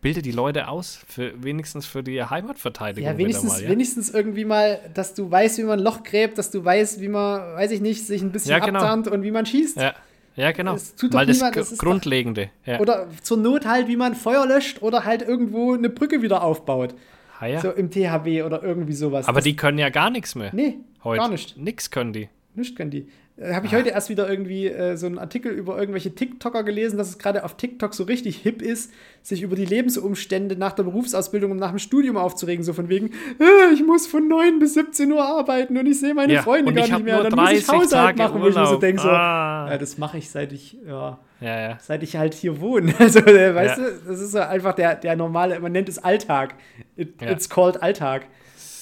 Bilde 0.00 0.20
die 0.20 0.32
Leute 0.32 0.68
aus, 0.68 1.02
für, 1.08 1.42
wenigstens 1.42 1.86
für 1.86 2.02
die 2.02 2.22
Heimatverteidigung. 2.22 3.10
Ja, 3.10 3.16
wenigstens, 3.16 3.52
mal, 3.52 3.62
ja? 3.62 3.70
wenigstens 3.70 4.10
irgendwie 4.10 4.44
mal, 4.44 4.78
dass 4.92 5.14
du 5.14 5.30
weißt, 5.30 5.56
wie 5.56 5.62
man 5.62 5.78
ein 5.78 5.82
Loch 5.82 6.02
gräbt, 6.02 6.36
dass 6.36 6.50
du 6.50 6.62
weißt, 6.62 7.00
wie 7.00 7.08
man, 7.08 7.54
weiß 7.54 7.70
ich 7.70 7.80
nicht, 7.80 8.06
sich 8.06 8.20
ein 8.20 8.30
bisschen 8.30 8.50
ja, 8.50 8.58
genau. 8.58 8.92
und 8.92 9.22
wie 9.22 9.30
man 9.30 9.46
schießt. 9.46 9.78
Ja. 9.78 9.94
Ja, 10.36 10.52
genau. 10.52 10.72
Das 10.72 10.96
tut 10.96 11.12
Mal 11.12 11.26
das, 11.26 11.36
niemand, 11.36 11.56
das 11.56 11.78
Grundlegende. 11.78 12.50
Ja. 12.66 12.80
Oder 12.80 13.06
zur 13.22 13.36
Not 13.36 13.66
halt, 13.66 13.88
wie 13.88 13.96
man 13.96 14.14
Feuer 14.14 14.46
löscht 14.46 14.82
oder 14.82 15.04
halt 15.04 15.22
irgendwo 15.22 15.74
eine 15.74 15.88
Brücke 15.88 16.22
wieder 16.22 16.42
aufbaut. 16.42 16.94
Ah, 17.38 17.46
ja. 17.46 17.60
So 17.60 17.70
im 17.70 17.90
THW 17.90 18.42
oder 18.42 18.62
irgendwie 18.62 18.94
sowas. 18.94 19.28
Aber 19.28 19.38
das, 19.38 19.44
die 19.44 19.56
können 19.56 19.78
ja 19.78 19.90
gar 19.90 20.10
nichts 20.10 20.34
mehr. 20.34 20.50
Nee, 20.52 20.78
heute. 21.02 21.18
gar 21.18 21.28
nicht. 21.28 21.56
Nix 21.56 21.90
können 21.90 22.12
die. 22.12 22.28
Nichts 22.56 22.76
können 22.76 22.90
die. 22.90 23.08
Äh, 23.36 23.52
Habe 23.52 23.66
ich 23.66 23.72
ah. 23.72 23.78
heute 23.78 23.88
erst 23.88 24.08
wieder 24.10 24.30
irgendwie 24.30 24.68
äh, 24.68 24.96
so 24.96 25.06
einen 25.06 25.18
Artikel 25.18 25.50
über 25.50 25.76
irgendwelche 25.76 26.14
TikToker 26.14 26.62
gelesen, 26.62 26.96
dass 26.98 27.08
es 27.08 27.18
gerade 27.18 27.44
auf 27.44 27.56
TikTok 27.56 27.92
so 27.92 28.04
richtig 28.04 28.36
hip 28.36 28.62
ist, 28.62 28.92
sich 29.22 29.42
über 29.42 29.56
die 29.56 29.64
Lebensumstände 29.64 30.56
nach 30.56 30.72
der 30.72 30.84
Berufsausbildung 30.84 31.50
und 31.50 31.56
nach 31.56 31.70
dem 31.70 31.80
Studium 31.80 32.16
aufzuregen. 32.16 32.64
So 32.64 32.72
von 32.72 32.88
wegen, 32.88 33.08
äh, 33.40 33.74
ich 33.74 33.84
muss 33.84 34.06
von 34.06 34.28
9 34.28 34.60
bis 34.60 34.74
17 34.74 35.10
Uhr 35.10 35.24
arbeiten 35.24 35.76
und 35.76 35.86
ich 35.86 35.98
sehe 35.98 36.14
meine 36.14 36.34
ja, 36.34 36.42
Freunde 36.42 36.72
gar 36.72 36.86
nicht 36.86 37.04
mehr. 37.04 37.24
Dann 37.24 37.34
muss 37.34 37.50
ich 37.50 37.68
Haushalt 37.68 37.90
Tage 37.90 38.18
machen, 38.18 38.34
Urlaub. 38.34 38.44
wo 38.44 38.48
ich 38.50 38.54
mir 38.56 38.66
so 38.66 38.76
denke, 38.76 39.02
so, 39.02 39.08
ah. 39.08 39.68
ja, 39.70 39.78
das 39.78 39.98
mache 39.98 40.18
ich 40.18 40.30
seit 40.30 40.52
ich, 40.52 40.78
ja, 40.86 41.18
ja, 41.40 41.78
seit 41.80 42.04
ich 42.04 42.16
halt 42.16 42.34
hier 42.34 42.60
wohne. 42.60 42.94
Also, 43.04 43.18
äh, 43.18 43.54
weißt 43.54 43.78
du, 43.78 43.82
das 44.08 44.20
ist 44.20 44.32
so 44.32 44.38
einfach 44.38 44.74
der, 44.74 44.94
der 44.94 45.16
normale, 45.16 45.58
man 45.60 45.72
nennt 45.72 45.88
es 45.88 45.98
Alltag. 45.98 46.54
It, 46.96 47.20
it's 47.20 47.50
called 47.50 47.82
Alltag 47.82 48.26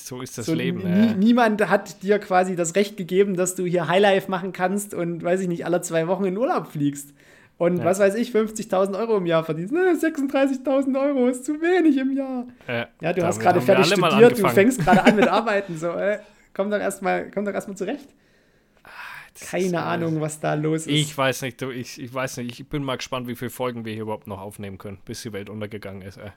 so 0.06 0.20
ist 0.20 0.38
das 0.38 0.46
so, 0.46 0.54
Leben. 0.54 0.82
Nie, 0.82 1.14
niemand 1.14 1.68
hat 1.68 2.02
dir 2.02 2.18
quasi 2.18 2.56
das 2.56 2.74
Recht 2.74 2.96
gegeben, 2.96 3.36
dass 3.36 3.54
du 3.54 3.64
hier 3.64 3.88
Highlife 3.88 4.30
machen 4.30 4.52
kannst 4.52 4.94
und, 4.94 5.22
weiß 5.22 5.40
ich 5.40 5.48
nicht, 5.48 5.64
alle 5.64 5.80
zwei 5.80 6.08
Wochen 6.08 6.24
in 6.24 6.36
Urlaub 6.36 6.68
fliegst. 6.68 7.14
Und 7.58 7.78
ja. 7.78 7.84
was 7.84 8.00
weiß 8.00 8.16
ich, 8.16 8.30
50.000 8.30 8.98
Euro 8.98 9.18
im 9.18 9.26
Jahr 9.26 9.44
verdienst. 9.44 9.72
Ne, 9.72 9.92
36.000 9.92 11.00
Euro 11.00 11.28
ist 11.28 11.44
zu 11.44 11.60
wenig 11.60 11.96
im 11.96 12.16
Jahr. 12.16 12.46
Ja, 12.66 12.88
ja 13.00 13.12
du 13.12 13.22
hast 13.24 13.38
gerade 13.38 13.60
fertig 13.60 13.86
studiert, 13.86 14.38
du 14.38 14.48
fängst 14.48 14.80
gerade 14.80 15.04
an 15.04 15.14
mit 15.14 15.28
Arbeiten. 15.28 15.78
So, 15.78 15.90
äh, 15.90 16.18
komm 16.54 16.70
doch 16.70 16.80
erstmal 16.80 17.30
erst 17.32 17.78
zurecht. 17.78 18.08
Ah, 18.82 18.88
Keine 19.48 19.66
ist, 19.66 19.74
Ahnung, 19.74 20.20
was 20.20 20.40
da 20.40 20.54
los 20.54 20.86
ist. 20.86 20.88
Ich 20.88 21.16
weiß 21.16 21.42
nicht, 21.42 21.62
du, 21.62 21.70
ich, 21.70 22.02
ich 22.02 22.12
weiß 22.12 22.38
nicht. 22.38 22.58
Ich 22.58 22.68
bin 22.68 22.82
mal 22.82 22.96
gespannt, 22.96 23.28
wie 23.28 23.36
viele 23.36 23.50
Folgen 23.50 23.84
wir 23.84 23.92
hier 23.92 24.02
überhaupt 24.02 24.26
noch 24.26 24.40
aufnehmen 24.40 24.78
können, 24.78 24.98
bis 25.04 25.22
die 25.22 25.32
Welt 25.32 25.48
untergegangen 25.48 26.02
ist. 26.02 26.16
Äh. 26.16 26.30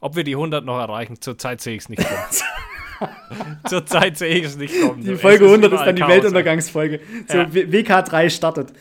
Ob 0.00 0.14
wir 0.14 0.22
die 0.22 0.34
100 0.34 0.64
noch 0.64 0.78
erreichen, 0.78 1.20
zurzeit 1.20 1.60
sehe 1.60 1.74
ich 1.74 1.82
es 1.82 1.88
nicht. 1.88 2.06
Zurzeit 3.68 4.18
sehe 4.18 4.36
ich 4.36 4.44
es 4.44 4.56
nicht 4.56 4.80
kommen. 4.80 5.02
Die 5.02 5.16
Folge 5.16 5.46
100 5.46 5.72
ist 5.72 5.84
dann 5.84 5.96
die 5.96 6.02
Weltuntergangsfolge. 6.02 7.00
So, 7.28 7.38
ja. 7.38 7.44
WK3 7.44 8.30
startet. 8.30 8.72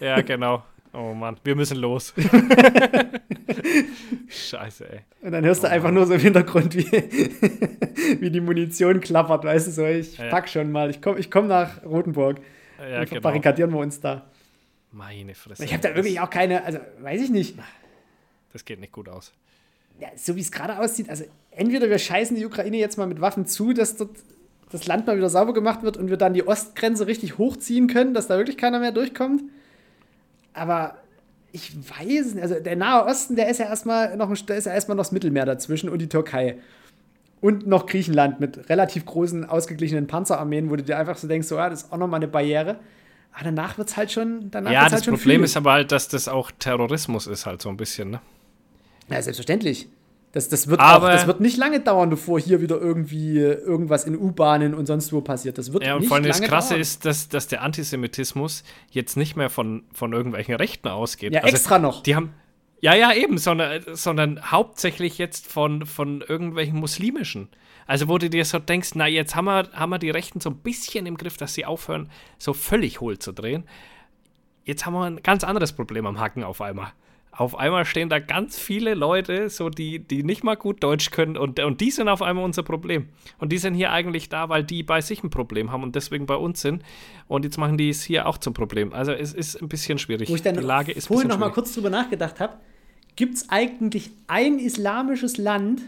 Ja, 0.00 0.20
genau. 0.20 0.64
Oh 0.94 1.14
Mann, 1.14 1.38
wir 1.42 1.56
müssen 1.56 1.78
los. 1.78 2.12
Scheiße, 4.28 4.92
ey. 4.92 5.00
Und 5.22 5.32
dann 5.32 5.42
hörst 5.44 5.62
du 5.62 5.68
oh, 5.68 5.70
einfach 5.70 5.88
Mann. 5.88 5.94
nur 5.94 6.06
so 6.06 6.12
im 6.14 6.20
Hintergrund, 6.20 6.76
wie, 6.76 6.84
wie 8.20 8.30
die 8.30 8.40
Munition 8.40 9.00
klappert, 9.00 9.44
weißt 9.44 9.68
du, 9.68 9.70
so, 9.70 9.86
ich 9.86 10.18
ja. 10.18 10.28
pack 10.28 10.50
schon 10.50 10.70
mal, 10.70 10.90
ich 10.90 11.00
komme 11.00 11.18
ich 11.18 11.30
komm 11.30 11.46
nach 11.46 11.82
Rotenburg. 11.84 12.40
Ja, 12.78 13.04
genau. 13.04 13.22
barrikadieren 13.22 13.72
wir 13.72 13.78
uns 13.78 14.00
da. 14.00 14.26
Meine 14.90 15.34
Fresse. 15.34 15.64
Ich 15.64 15.72
habe 15.72 15.82
da 15.82 15.94
wirklich 15.94 16.20
auch 16.20 16.28
keine, 16.28 16.62
also 16.64 16.78
weiß 17.00 17.22
ich 17.22 17.30
nicht. 17.30 17.56
Das 18.52 18.66
geht 18.66 18.80
nicht 18.80 18.92
gut 18.92 19.08
aus. 19.08 19.32
Ja, 20.02 20.08
so 20.16 20.34
wie 20.34 20.40
es 20.40 20.50
gerade 20.50 20.80
aussieht, 20.80 21.08
also 21.08 21.22
entweder 21.52 21.88
wir 21.88 21.98
scheißen 21.98 22.36
die 22.36 22.44
Ukraine 22.44 22.76
jetzt 22.76 22.98
mal 22.98 23.06
mit 23.06 23.20
Waffen 23.20 23.46
zu, 23.46 23.72
dass 23.72 23.96
dort 23.96 24.10
das 24.72 24.88
Land 24.88 25.06
mal 25.06 25.16
wieder 25.16 25.30
sauber 25.30 25.54
gemacht 25.54 25.84
wird 25.84 25.96
und 25.96 26.10
wir 26.10 26.16
dann 26.16 26.34
die 26.34 26.44
Ostgrenze 26.44 27.06
richtig 27.06 27.38
hochziehen 27.38 27.86
können, 27.86 28.12
dass 28.12 28.26
da 28.26 28.36
wirklich 28.36 28.56
keiner 28.56 28.80
mehr 28.80 28.90
durchkommt. 28.90 29.44
Aber 30.54 30.96
ich 31.52 31.72
weiß 31.76 32.34
nicht, 32.34 32.42
also 32.42 32.56
der 32.56 32.74
Nahe 32.74 33.04
Osten, 33.04 33.36
der 33.36 33.48
ist 33.48 33.58
ja 33.58 33.66
erstmal 33.66 34.16
noch, 34.16 34.36
da 34.44 34.54
ist 34.54 34.64
ja 34.64 34.72
erstmal 34.74 34.96
noch 34.96 35.04
das 35.04 35.12
Mittelmeer 35.12 35.46
dazwischen 35.46 35.88
und 35.88 36.00
die 36.00 36.08
Türkei. 36.08 36.58
Und 37.40 37.68
noch 37.68 37.86
Griechenland 37.86 38.40
mit 38.40 38.68
relativ 38.70 39.06
großen, 39.06 39.44
ausgeglichenen 39.44 40.08
Panzerarmeen, 40.08 40.68
wo 40.68 40.74
du 40.74 40.82
dir 40.82 40.98
einfach 40.98 41.16
so 41.16 41.28
denkst, 41.28 41.46
so, 41.46 41.54
ja, 41.54 41.70
das 41.70 41.84
ist 41.84 41.92
auch 41.92 41.98
nochmal 41.98 42.18
eine 42.18 42.28
Barriere. 42.28 42.80
Aber 43.34 43.44
danach 43.44 43.78
wird 43.78 43.88
es 43.88 43.96
halt 43.96 44.10
schon. 44.10 44.50
Danach 44.50 44.72
ja, 44.72 44.84
das 44.84 44.94
halt 44.94 45.04
Problem 45.04 45.42
viel. 45.42 45.44
ist 45.44 45.56
aber 45.56 45.72
halt, 45.72 45.92
dass 45.92 46.08
das 46.08 46.26
auch 46.26 46.50
Terrorismus 46.58 47.28
ist, 47.28 47.46
halt 47.46 47.62
so 47.62 47.68
ein 47.68 47.76
bisschen, 47.76 48.10
ne? 48.10 48.20
Ja, 49.12 49.22
selbstverständlich. 49.22 49.88
Das, 50.32 50.48
das, 50.48 50.66
wird 50.66 50.80
auch, 50.80 51.02
das 51.02 51.26
wird 51.26 51.40
nicht 51.40 51.58
lange 51.58 51.80
dauern, 51.80 52.08
bevor 52.08 52.40
hier 52.40 52.62
wieder 52.62 52.80
irgendwie 52.80 53.36
irgendwas 53.36 54.04
in 54.04 54.16
U-Bahnen 54.16 54.74
und 54.74 54.86
sonst 54.86 55.12
wo 55.12 55.20
passiert. 55.20 55.58
Das 55.58 55.74
wird 55.74 55.84
ja, 55.84 55.94
und 55.94 56.06
vor 56.06 56.16
allem 56.16 56.26
das 56.26 56.40
Krasse 56.40 56.70
dauern. 56.70 56.80
ist, 56.80 57.04
dass, 57.04 57.28
dass 57.28 57.48
der 57.48 57.60
Antisemitismus 57.60 58.64
jetzt 58.90 59.18
nicht 59.18 59.36
mehr 59.36 59.50
von, 59.50 59.84
von 59.92 60.14
irgendwelchen 60.14 60.54
Rechten 60.54 60.88
ausgeht. 60.88 61.34
Ja, 61.34 61.42
also, 61.42 61.54
extra 61.54 61.78
noch. 61.78 62.02
Die 62.02 62.16
haben, 62.16 62.32
ja, 62.80 62.94
ja, 62.94 63.12
eben, 63.12 63.36
sondern, 63.36 63.82
sondern 63.92 64.50
hauptsächlich 64.50 65.18
jetzt 65.18 65.46
von, 65.46 65.84
von 65.84 66.22
irgendwelchen 66.22 66.80
muslimischen. 66.80 67.48
Also, 67.86 68.08
wo 68.08 68.16
du 68.16 68.30
dir 68.30 68.46
so 68.46 68.58
denkst, 68.58 68.92
na, 68.94 69.06
jetzt 69.06 69.36
haben 69.36 69.44
wir, 69.44 69.68
haben 69.74 69.90
wir 69.90 69.98
die 69.98 70.10
Rechten 70.10 70.40
so 70.40 70.48
ein 70.48 70.56
bisschen 70.56 71.04
im 71.04 71.18
Griff, 71.18 71.36
dass 71.36 71.52
sie 71.52 71.66
aufhören, 71.66 72.10
so 72.38 72.54
völlig 72.54 73.02
hohl 73.02 73.18
zu 73.18 73.32
drehen. 73.32 73.64
Jetzt 74.64 74.86
haben 74.86 74.94
wir 74.94 75.04
ein 75.04 75.22
ganz 75.22 75.44
anderes 75.44 75.74
Problem 75.74 76.06
am 76.06 76.18
Hacken 76.18 76.42
auf 76.42 76.62
einmal 76.62 76.92
auf 77.34 77.58
einmal 77.58 77.86
stehen 77.86 78.10
da 78.10 78.18
ganz 78.18 78.58
viele 78.58 78.92
Leute, 78.92 79.48
so 79.48 79.70
die, 79.70 79.98
die 80.00 80.22
nicht 80.22 80.44
mal 80.44 80.54
gut 80.54 80.82
Deutsch 80.82 81.10
können 81.10 81.38
und, 81.38 81.58
und 81.60 81.80
die 81.80 81.90
sind 81.90 82.08
auf 82.08 82.20
einmal 82.20 82.44
unser 82.44 82.62
Problem. 82.62 83.08
Und 83.38 83.52
die 83.52 83.58
sind 83.58 83.72
hier 83.72 83.90
eigentlich 83.90 84.28
da, 84.28 84.50
weil 84.50 84.62
die 84.62 84.82
bei 84.82 85.00
sich 85.00 85.24
ein 85.24 85.30
Problem 85.30 85.72
haben 85.72 85.82
und 85.82 85.96
deswegen 85.96 86.26
bei 86.26 86.34
uns 86.34 86.60
sind. 86.60 86.82
Und 87.28 87.46
jetzt 87.46 87.56
machen 87.56 87.78
die 87.78 87.88
es 87.88 88.02
hier 88.02 88.26
auch 88.26 88.36
zum 88.36 88.52
Problem. 88.52 88.92
Also 88.92 89.12
es 89.12 89.32
ist 89.32 89.60
ein 89.62 89.68
bisschen 89.68 89.98
schwierig. 89.98 90.28
Wo 90.28 90.34
ich 90.34 90.42
dann 90.42 90.56
die 90.56 90.62
Lage 90.62 90.92
ist 90.92 91.06
vorhin 91.06 91.28
noch 91.28 91.38
mal 91.38 91.50
kurz 91.50 91.72
drüber 91.72 91.88
nachgedacht 91.88 92.38
habe, 92.38 92.58
gibt 93.16 93.36
es 93.36 93.48
eigentlich 93.48 94.10
ein 94.26 94.58
islamisches 94.58 95.38
Land, 95.38 95.80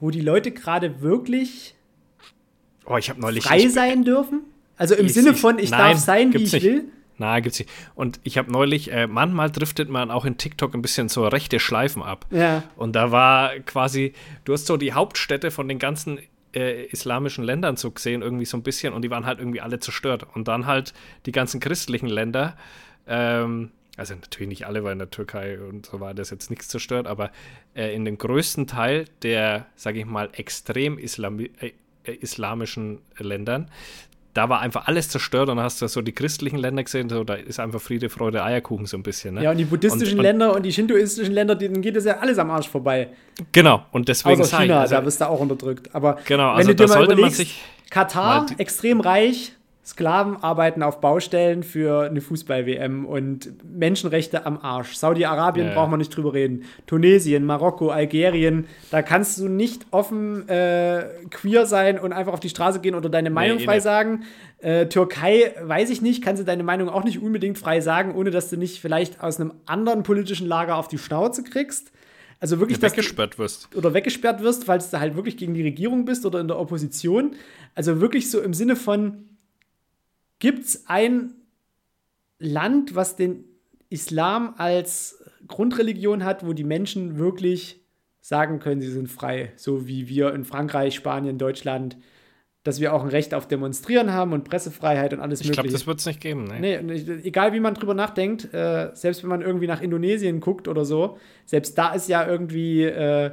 wo 0.00 0.10
die 0.10 0.20
Leute 0.20 0.50
gerade 0.50 1.00
wirklich 1.00 1.76
oh, 2.86 2.96
ich 2.96 3.16
neulich, 3.16 3.44
frei 3.44 3.58
ich, 3.58 3.72
sein 3.72 4.02
dürfen? 4.02 4.40
Also 4.76 4.96
im 4.96 5.06
ich, 5.06 5.14
Sinne 5.14 5.34
von, 5.34 5.60
ich 5.60 5.70
nein, 5.70 5.92
darf 5.92 5.98
sein, 5.98 6.34
wie 6.34 6.42
ich 6.42 6.52
nicht. 6.52 6.84
Nein, 7.18 7.42
gibt's 7.42 7.58
nicht. 7.58 7.70
Und 7.94 8.20
ich 8.22 8.38
habe 8.38 8.50
neulich, 8.50 8.92
äh, 8.92 9.06
manchmal 9.06 9.50
driftet 9.50 9.88
man 9.88 10.10
auch 10.10 10.24
in 10.24 10.38
TikTok 10.38 10.74
ein 10.74 10.82
bisschen 10.82 11.08
so 11.08 11.26
rechte 11.26 11.60
Schleifen 11.60 12.02
ab. 12.02 12.26
Ja. 12.30 12.62
Und 12.76 12.94
da 12.94 13.10
war 13.10 13.58
quasi, 13.60 14.12
du 14.44 14.52
hast 14.52 14.66
so 14.66 14.76
die 14.76 14.92
Hauptstädte 14.92 15.50
von 15.50 15.68
den 15.68 15.78
ganzen 15.78 16.18
äh, 16.54 16.84
islamischen 16.86 17.44
Ländern 17.44 17.76
so 17.76 17.90
gesehen, 17.90 18.22
irgendwie 18.22 18.44
so 18.44 18.56
ein 18.56 18.62
bisschen, 18.62 18.94
und 18.94 19.02
die 19.02 19.10
waren 19.10 19.26
halt 19.26 19.38
irgendwie 19.38 19.60
alle 19.60 19.80
zerstört. 19.80 20.26
Und 20.34 20.48
dann 20.48 20.66
halt 20.66 20.94
die 21.26 21.32
ganzen 21.32 21.60
christlichen 21.60 22.08
Länder, 22.08 22.56
ähm, 23.06 23.72
also 23.96 24.14
natürlich 24.14 24.48
nicht 24.48 24.66
alle, 24.66 24.84
weil 24.84 24.92
in 24.92 25.00
der 25.00 25.10
Türkei 25.10 25.58
und 25.60 25.86
so 25.86 25.98
weiter 25.98 26.22
ist 26.22 26.30
jetzt 26.30 26.50
nichts 26.50 26.68
zerstört, 26.68 27.08
aber 27.08 27.32
äh, 27.74 27.92
in 27.92 28.04
dem 28.04 28.16
größten 28.16 28.68
Teil 28.68 29.06
der, 29.22 29.66
sage 29.74 29.98
ich 29.98 30.06
mal, 30.06 30.30
extrem 30.34 30.98
Islami 30.98 31.50
äh, 31.58 31.72
äh, 32.08 32.14
islamischen 32.14 33.00
Ländern, 33.18 33.70
da 34.38 34.48
war 34.48 34.60
einfach 34.60 34.86
alles 34.86 35.08
zerstört 35.08 35.48
und 35.48 35.56
dann 35.56 35.64
hast 35.64 35.82
du 35.82 35.88
so 35.88 36.00
die 36.00 36.12
christlichen 36.12 36.58
Länder 36.58 36.84
gesehen, 36.84 37.08
so, 37.08 37.24
da 37.24 37.34
ist 37.34 37.58
einfach 37.58 37.80
Friede, 37.80 38.08
Freude, 38.08 38.44
Eierkuchen 38.44 38.86
so 38.86 38.96
ein 38.96 39.02
bisschen. 39.02 39.34
Ne? 39.34 39.42
Ja, 39.42 39.50
und 39.50 39.56
die 39.56 39.64
buddhistischen 39.64 40.14
und, 40.14 40.18
und, 40.20 40.22
Länder 40.22 40.54
und 40.54 40.62
die 40.62 40.72
shintoistischen 40.72 41.34
Länder, 41.34 41.56
denen 41.56 41.82
geht 41.82 41.96
es 41.96 42.04
ja 42.04 42.18
alles 42.18 42.38
am 42.38 42.48
Arsch 42.52 42.68
vorbei. 42.68 43.08
Genau, 43.50 43.84
und 43.90 44.06
deswegen 44.06 44.40
Außer 44.40 44.60
China, 44.60 44.82
also, 44.82 44.94
da 44.94 45.04
wirst 45.04 45.20
du 45.20 45.28
auch 45.28 45.40
unterdrückt. 45.40 45.92
Aber 45.92 46.18
genau, 46.24 46.50
wenn 46.52 46.58
also 46.58 46.68
du 46.68 46.76
dir 46.76 46.84
da 46.84 46.88
mal 46.88 46.98
sollte 46.98 47.12
überlegst, 47.14 47.38
man 47.38 47.46
sich 47.46 47.64
Katar, 47.90 48.46
extrem 48.58 49.00
reich, 49.00 49.50
Sklaven 49.88 50.36
arbeiten 50.42 50.82
auf 50.82 51.00
Baustellen 51.00 51.62
für 51.62 52.02
eine 52.02 52.20
Fußball-WM 52.20 53.06
und 53.06 53.50
Menschenrechte 53.64 54.44
am 54.44 54.58
Arsch. 54.58 54.94
Saudi-Arabien 54.94 55.68
ja. 55.68 55.74
braucht 55.74 55.90
man 55.90 55.98
nicht 55.98 56.14
drüber 56.14 56.34
reden. 56.34 56.64
Tunesien, 56.86 57.46
Marokko, 57.46 57.88
Algerien, 57.88 58.66
da 58.90 59.00
kannst 59.00 59.38
du 59.38 59.48
nicht 59.48 59.86
offen 59.90 60.46
äh, 60.46 61.06
queer 61.30 61.64
sein 61.64 61.98
und 61.98 62.12
einfach 62.12 62.34
auf 62.34 62.40
die 62.40 62.50
Straße 62.50 62.80
gehen 62.80 62.94
oder 62.94 63.08
deine 63.08 63.30
Meinung 63.30 63.56
nee, 63.56 63.64
frei 63.64 63.80
sagen. 63.80 64.24
Äh, 64.58 64.88
Türkei, 64.88 65.54
weiß 65.62 65.88
ich 65.88 66.02
nicht, 66.02 66.22
kannst 66.22 66.42
du 66.42 66.44
deine 66.44 66.64
Meinung 66.64 66.90
auch 66.90 67.04
nicht 67.04 67.22
unbedingt 67.22 67.56
frei 67.56 67.80
sagen, 67.80 68.14
ohne 68.14 68.30
dass 68.30 68.50
du 68.50 68.58
nicht 68.58 68.82
vielleicht 68.82 69.22
aus 69.22 69.40
einem 69.40 69.54
anderen 69.64 70.02
politischen 70.02 70.46
Lager 70.46 70.76
auf 70.76 70.88
die 70.88 70.98
Schnauze 70.98 71.44
kriegst. 71.44 71.92
Also 72.40 72.60
wirklich, 72.60 72.78
dass 72.78 72.92
weggesperrt 72.92 73.38
wirst. 73.38 73.74
Oder 73.74 73.94
weggesperrt 73.94 74.42
wirst, 74.42 74.64
falls 74.64 74.90
du 74.90 75.00
halt 75.00 75.16
wirklich 75.16 75.38
gegen 75.38 75.54
die 75.54 75.62
Regierung 75.62 76.04
bist 76.04 76.26
oder 76.26 76.40
in 76.40 76.46
der 76.46 76.58
Opposition. 76.58 77.36
Also 77.74 78.02
wirklich 78.02 78.30
so 78.30 78.40
im 78.40 78.52
Sinne 78.52 78.76
von, 78.76 79.24
Gibt 80.38 80.64
es 80.64 80.86
ein 80.86 81.34
Land, 82.38 82.94
was 82.94 83.16
den 83.16 83.44
Islam 83.90 84.54
als 84.58 85.24
Grundreligion 85.46 86.24
hat, 86.24 86.46
wo 86.46 86.52
die 86.52 86.64
Menschen 86.64 87.18
wirklich 87.18 87.80
sagen 88.20 88.58
können, 88.58 88.80
sie 88.80 88.90
sind 88.90 89.08
frei, 89.08 89.52
so 89.56 89.86
wie 89.86 90.08
wir 90.08 90.34
in 90.34 90.44
Frankreich, 90.44 90.94
Spanien, 90.94 91.38
Deutschland, 91.38 91.96
dass 92.62 92.80
wir 92.80 92.92
auch 92.92 93.02
ein 93.02 93.08
Recht 93.08 93.32
auf 93.32 93.48
Demonstrieren 93.48 94.12
haben 94.12 94.34
und 94.34 94.44
Pressefreiheit 94.44 95.14
und 95.14 95.20
alles 95.20 95.40
ich 95.40 95.46
Mögliche. 95.46 95.66
Ich 95.66 95.70
glaube, 95.70 95.78
das 95.78 95.86
wird 95.86 96.00
es 96.00 96.06
nicht 96.06 96.20
geben. 96.20 96.44
Ne? 96.44 96.60
Nee, 96.60 96.76
egal 97.24 97.54
wie 97.54 97.60
man 97.60 97.74
drüber 97.74 97.94
nachdenkt, 97.94 98.52
äh, 98.52 98.90
selbst 98.92 99.22
wenn 99.22 99.30
man 99.30 99.40
irgendwie 99.40 99.66
nach 99.66 99.80
Indonesien 99.80 100.40
guckt 100.40 100.68
oder 100.68 100.84
so, 100.84 101.16
selbst 101.46 101.78
da 101.78 101.94
ist 101.94 102.08
ja 102.08 102.26
irgendwie 102.26 102.82
äh, 102.82 103.30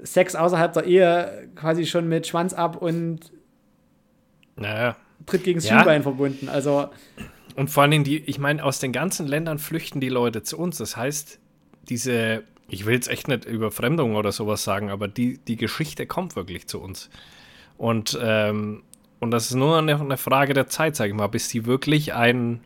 Sex 0.00 0.34
außerhalb 0.34 0.72
der 0.72 0.84
Ehe 0.84 1.48
quasi 1.54 1.86
schon 1.86 2.08
mit 2.08 2.26
Schwanz 2.26 2.52
ab 2.52 2.82
und 2.82 3.32
naja 4.56 4.96
tritt 5.26 5.44
gegen 5.44 5.58
das 5.58 5.68
ja. 5.68 5.78
Schienbein 5.78 6.02
verbunden. 6.02 6.48
Also. 6.48 6.88
Und 7.56 7.70
vor 7.70 7.82
allen 7.82 7.92
Dingen, 7.92 8.04
die, 8.04 8.18
ich 8.18 8.38
meine, 8.38 8.64
aus 8.64 8.78
den 8.78 8.92
ganzen 8.92 9.26
Ländern 9.26 9.58
flüchten 9.58 10.00
die 10.00 10.08
Leute 10.08 10.42
zu 10.42 10.58
uns. 10.58 10.78
Das 10.78 10.96
heißt, 10.96 11.38
diese, 11.88 12.42
ich 12.68 12.86
will 12.86 12.94
jetzt 12.94 13.08
echt 13.08 13.28
nicht 13.28 13.44
Überfremdung 13.44 14.16
oder 14.16 14.32
sowas 14.32 14.64
sagen, 14.64 14.90
aber 14.90 15.08
die, 15.08 15.38
die 15.38 15.56
Geschichte 15.56 16.06
kommt 16.06 16.36
wirklich 16.36 16.66
zu 16.66 16.80
uns. 16.80 17.10
Und, 17.76 18.18
ähm, 18.20 18.82
und 19.20 19.30
das 19.30 19.46
ist 19.46 19.54
nur 19.54 19.78
eine, 19.78 20.00
eine 20.00 20.16
Frage 20.16 20.54
der 20.54 20.68
Zeit, 20.68 20.96
sage 20.96 21.10
ich 21.10 21.16
mal, 21.16 21.28
bis 21.28 21.48
die 21.48 21.66
wirklich 21.66 22.14
ein, 22.14 22.60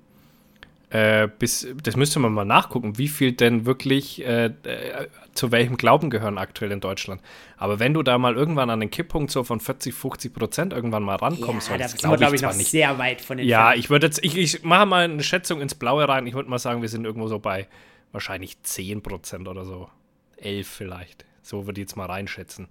äh, 0.91 1.29
bis, 1.39 1.67
das 1.83 1.97
müsste 1.97 2.19
man 2.19 2.33
mal 2.33 2.47
nachgucken, 2.47 2.97
wie 2.97 3.09
viel 3.09 3.33
denn 3.33 3.67
wirklich 3.67 4.25
äh, 4.25 4.47
äh, 4.47 5.09
zu 5.35 5.53
welchem 5.53 5.77
Glauben 5.77 6.09
gehören 6.09 6.39
aktuell 6.39 6.73
in 6.73 6.81
Deutschland. 6.81 7.21
Aber 7.59 7.79
wenn 7.79 7.93
du 7.93 8.03
da 8.03 8.17
mal 8.17 8.35
irgendwann 8.35 8.71
an 8.71 8.81
den 8.81 8.91
Kipppunkt 8.91 9.31
so 9.31 9.45
von 9.45 9.61
40, 9.61 9.95
50 9.95 10.33
Prozent 10.33 10.73
irgendwann 10.73 11.03
mal 11.03 11.17
rankommst, 11.17 11.69
ja, 11.69 11.77
da 11.77 11.89
sind 11.89 12.03
wir, 12.03 12.17
glaube 12.17 12.37
ich, 12.37 12.43
noch 12.43 12.55
nicht. 12.55 12.71
sehr 12.71 12.99
weit 12.99 13.21
von 13.21 13.37
den 13.37 13.47
Ja, 13.47 13.75
ich 13.75 13.91
würde 13.91 14.07
jetzt, 14.07 14.25
ich, 14.25 14.37
ich 14.37 14.65
mache 14.65 14.87
mal 14.87 15.05
eine 15.05 15.23
Schätzung 15.23 15.61
ins 15.61 15.75
Blaue 15.75 16.09
rein. 16.09 16.27
Ich 16.27 16.35
würde 16.35 16.49
mal 16.49 16.59
sagen, 16.59 16.81
wir 16.81 16.89
sind 16.89 17.05
irgendwo 17.05 17.29
so 17.29 17.39
bei 17.39 17.69
wahrscheinlich 18.13 18.63
10 18.63 19.03
Prozent 19.03 19.47
oder 19.47 19.67
so. 19.67 19.91
11 20.39 20.67
vielleicht. 20.67 21.27
So 21.43 21.67
würde 21.67 21.81
ich 21.81 21.89
jetzt 21.89 21.97
mal 21.97 22.07
reinschätzen. 22.07 22.69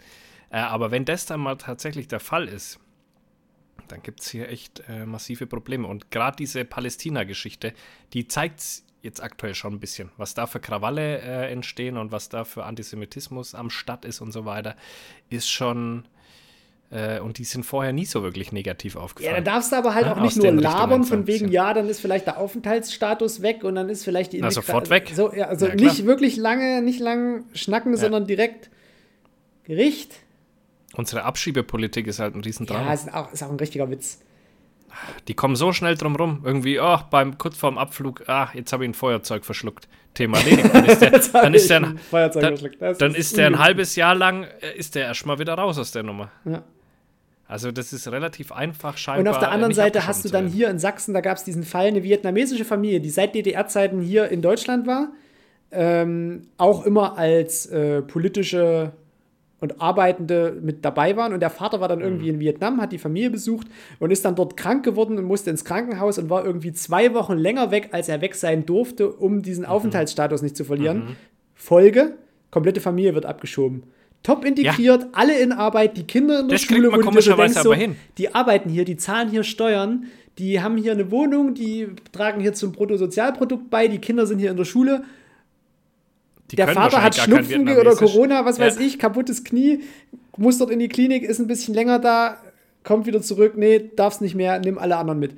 Äh, 0.49 0.57
aber 0.57 0.89
wenn 0.89 1.05
das 1.05 1.27
dann 1.27 1.39
mal 1.39 1.57
tatsächlich 1.57 2.07
der 2.07 2.19
Fall 2.19 2.47
ist, 2.47 2.79
dann 3.91 4.01
gibt 4.03 4.21
es 4.21 4.29
hier 4.29 4.49
echt 4.49 4.83
äh, 4.89 5.05
massive 5.05 5.47
Probleme. 5.47 5.87
Und 5.87 6.11
gerade 6.11 6.35
diese 6.37 6.65
Palästina-Geschichte, 6.65 7.73
die 8.13 8.27
zeigt 8.27 8.61
jetzt 9.01 9.21
aktuell 9.21 9.55
schon 9.55 9.73
ein 9.73 9.79
bisschen, 9.79 10.11
was 10.17 10.33
da 10.33 10.47
für 10.47 10.59
Krawalle 10.59 11.19
äh, 11.19 11.51
entstehen 11.51 11.97
und 11.97 12.11
was 12.11 12.29
da 12.29 12.43
für 12.43 12.65
Antisemitismus 12.65 13.55
am 13.55 13.69
Start 13.69 14.05
ist 14.05 14.21
und 14.21 14.31
so 14.31 14.45
weiter, 14.45 14.75
ist 15.29 15.49
schon. 15.49 16.05
Äh, 16.89 17.19
und 17.19 17.37
die 17.37 17.43
sind 17.43 17.65
vorher 17.65 17.91
nie 17.91 18.05
so 18.05 18.23
wirklich 18.23 18.51
negativ 18.51 18.95
aufgefallen. 18.95 19.35
Ja, 19.35 19.41
da 19.41 19.51
darfst 19.51 19.71
du 19.71 19.75
aber 19.75 19.93
halt 19.93 20.05
ja, 20.05 20.15
auch 20.15 20.21
nicht 20.21 20.37
nur 20.37 20.51
labern, 20.53 21.03
von 21.03 21.27
wegen, 21.27 21.49
ja, 21.51 21.73
dann 21.73 21.89
ist 21.89 21.99
vielleicht 21.99 22.27
der 22.27 22.37
Aufenthaltsstatus 22.37 23.41
weg 23.41 23.63
und 23.63 23.75
dann 23.75 23.89
ist 23.89 24.05
vielleicht 24.05 24.31
die 24.31 24.39
Na, 24.39 24.51
sofort 24.51 24.89
weg. 24.89 25.11
So, 25.13 25.33
ja, 25.33 25.47
also 25.47 25.67
ja, 25.67 25.75
nicht 25.75 26.05
wirklich 26.05 26.37
lange, 26.37 26.81
nicht 26.81 26.99
lang 26.99 27.43
schnacken, 27.53 27.97
sondern 27.97 28.25
direkt 28.25 28.69
Gericht 29.65 30.15
Unsere 30.97 31.23
Abschiebepolitik 31.23 32.07
ist 32.07 32.19
halt 32.19 32.33
ein 32.33 32.41
Riesendrama. 32.41 32.87
Ja, 32.87 32.93
ist 32.93 33.13
auch, 33.13 33.31
ist 33.31 33.43
auch 33.43 33.51
ein 33.51 33.57
richtiger 33.57 33.89
Witz. 33.91 34.19
Die 35.27 35.35
kommen 35.35 35.55
so 35.55 35.71
schnell 35.71 35.93
drum 35.93 36.15
rum. 36.15 36.41
Irgendwie, 36.43 36.79
oh, 36.79 36.97
beim, 37.11 37.37
kurz 37.37 37.55
vorm 37.55 37.77
Abflug, 37.77 38.27
ah, 38.27 38.49
jetzt 38.55 38.73
habe 38.73 38.83
ich 38.83 38.89
ein 38.89 38.93
Feuerzeug 38.95 39.45
verschluckt. 39.45 39.87
Thema 40.15 40.39
erledigt. 40.39 40.73
Dann 40.73 40.85
ist 40.85 40.99
der, 40.99 41.11
dann 41.33 41.53
ist 41.53 41.69
der, 41.69 41.77
ein, 41.83 41.99
dann, 42.11 42.97
dann 42.97 43.13
ist 43.13 43.37
der 43.37 43.45
ein 43.45 43.59
halbes 43.59 43.95
Jahr 43.95 44.15
lang, 44.15 44.45
äh, 44.59 44.75
ist 44.75 44.95
der 44.95 45.05
erstmal 45.05 45.37
wieder 45.37 45.53
raus 45.53 45.77
aus 45.77 45.91
der 45.91 46.01
Nummer. 46.01 46.31
Ja. 46.45 46.63
Also 47.47 47.71
das 47.71 47.93
ist 47.93 48.07
relativ 48.07 48.51
einfach 48.51 48.97
scheinbar. 48.97 49.19
Und 49.19 49.27
auf 49.27 49.39
der 49.39 49.51
anderen 49.51 49.75
Seite 49.75 50.07
hast 50.07 50.25
du 50.25 50.29
dann 50.29 50.47
hier 50.47 50.67
in 50.71 50.79
Sachsen, 50.79 51.13
da 51.13 51.21
gab 51.21 51.37
es 51.37 51.43
diesen 51.43 51.63
Fall, 51.63 51.85
eine 51.85 52.01
vietnamesische 52.01 52.65
Familie, 52.65 53.01
die 53.01 53.11
seit 53.11 53.35
DDR-Zeiten 53.35 54.01
hier 54.01 54.29
in 54.29 54.41
Deutschland 54.41 54.87
war, 54.87 55.09
ähm, 55.69 56.47
auch 56.57 56.85
immer 56.85 57.19
als 57.19 57.67
äh, 57.67 58.01
politische 58.01 58.93
und 59.59 59.81
Arbeitende 59.81 60.57
mit 60.61 60.85
dabei 60.85 61.17
waren. 61.17 61.33
Und 61.33 61.39
der 61.39 61.49
Vater 61.49 61.81
war 61.81 61.87
dann 61.87 62.01
irgendwie 62.01 62.25
mhm. 62.25 62.35
in 62.35 62.39
Vietnam, 62.39 62.81
hat 62.81 62.91
die 62.91 62.97
Familie 62.97 63.31
besucht 63.31 63.67
und 63.99 64.11
ist 64.11 64.23
dann 64.23 64.35
dort 64.35 64.55
krank 64.55 64.83
geworden 64.83 65.17
und 65.17 65.25
musste 65.25 65.49
ins 65.49 65.65
Krankenhaus 65.65 66.19
und 66.19 66.29
war 66.29 66.45
irgendwie 66.45 66.73
zwei 66.73 67.13
Wochen 67.13 67.33
länger 67.33 67.71
weg, 67.71 67.89
als 67.91 68.09
er 68.09 68.21
weg 68.21 68.35
sein 68.35 68.65
durfte, 68.65 69.09
um 69.09 69.41
diesen 69.41 69.63
mhm. 69.63 69.69
Aufenthaltsstatus 69.69 70.41
nicht 70.41 70.55
zu 70.55 70.63
verlieren. 70.63 70.97
Mhm. 70.97 71.15
Folge: 71.55 72.13
komplette 72.51 72.81
Familie 72.81 73.15
wird 73.15 73.25
abgeschoben. 73.25 73.83
Top 74.23 74.43
integriert, 74.43 75.03
ja. 75.03 75.09
alle 75.13 75.39
in 75.39 75.51
Arbeit, 75.51 75.95
die 75.95 76.03
Kinder 76.03 76.41
in 76.41 76.47
der 76.49 76.57
das 76.57 76.61
Schule, 76.61 76.91
wo 76.91 76.97
du 76.97 77.11
denkst, 77.11 77.61
so, 77.61 77.73
die 78.17 78.35
arbeiten 78.35 78.69
hier, 78.69 78.83
die 78.83 78.97
zahlen 78.97 79.29
hier 79.29 79.43
Steuern, 79.43 80.05
die 80.37 80.61
haben 80.61 80.75
hier 80.75 80.91
eine 80.91 81.11
Wohnung, 81.11 81.53
die 81.53 81.87
tragen 82.11 82.41
hier 82.41 82.53
zum 82.53 82.71
Bruttosozialprodukt 82.71 83.69
bei, 83.69 83.87
die 83.87 83.99
Kinder 83.99 84.25
sind 84.25 84.39
hier 84.39 84.51
in 84.51 84.57
der 84.57 84.65
Schule 84.65 85.03
die 86.51 86.55
der 86.55 86.69
Vater 86.69 87.03
hat 87.03 87.15
Schnupfen 87.15 87.67
oder 87.67 87.95
Corona, 87.95 88.45
was 88.45 88.59
weiß 88.59 88.77
ich, 88.77 88.99
kaputtes 88.99 89.43
Knie, 89.43 89.83
muss 90.37 90.57
dort 90.57 90.71
in 90.71 90.79
die 90.79 90.87
Klinik, 90.87 91.23
ist 91.23 91.39
ein 91.39 91.47
bisschen 91.47 91.73
länger 91.73 91.99
da, 91.99 92.37
kommt 92.83 93.05
wieder 93.05 93.21
zurück, 93.21 93.57
nee, 93.57 93.91
darf's 93.95 94.21
nicht 94.21 94.35
mehr, 94.35 94.59
nimm 94.59 94.77
alle 94.77 94.97
anderen 94.97 95.19
mit. 95.19 95.35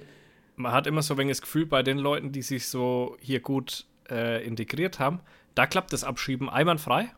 Man 0.56 0.72
hat 0.72 0.88
immer 0.88 1.02
so 1.02 1.16
ein 1.16 1.18
wenig 1.18 1.38
das 1.38 1.42
Gefühl, 1.42 1.66
bei 1.66 1.84
den 1.84 1.98
Leuten, 1.98 2.32
die 2.32 2.42
sich 2.42 2.68
so 2.68 3.18
hier 3.22 3.40
gut 3.40 3.86
äh, 4.10 4.46
integriert 4.46 5.00
haben, 5.00 5.22
da 5.56 5.66
klappt 5.66 5.94
das 5.94 6.04
Abschieben 6.04 6.50
einwandfrei. 6.50 7.12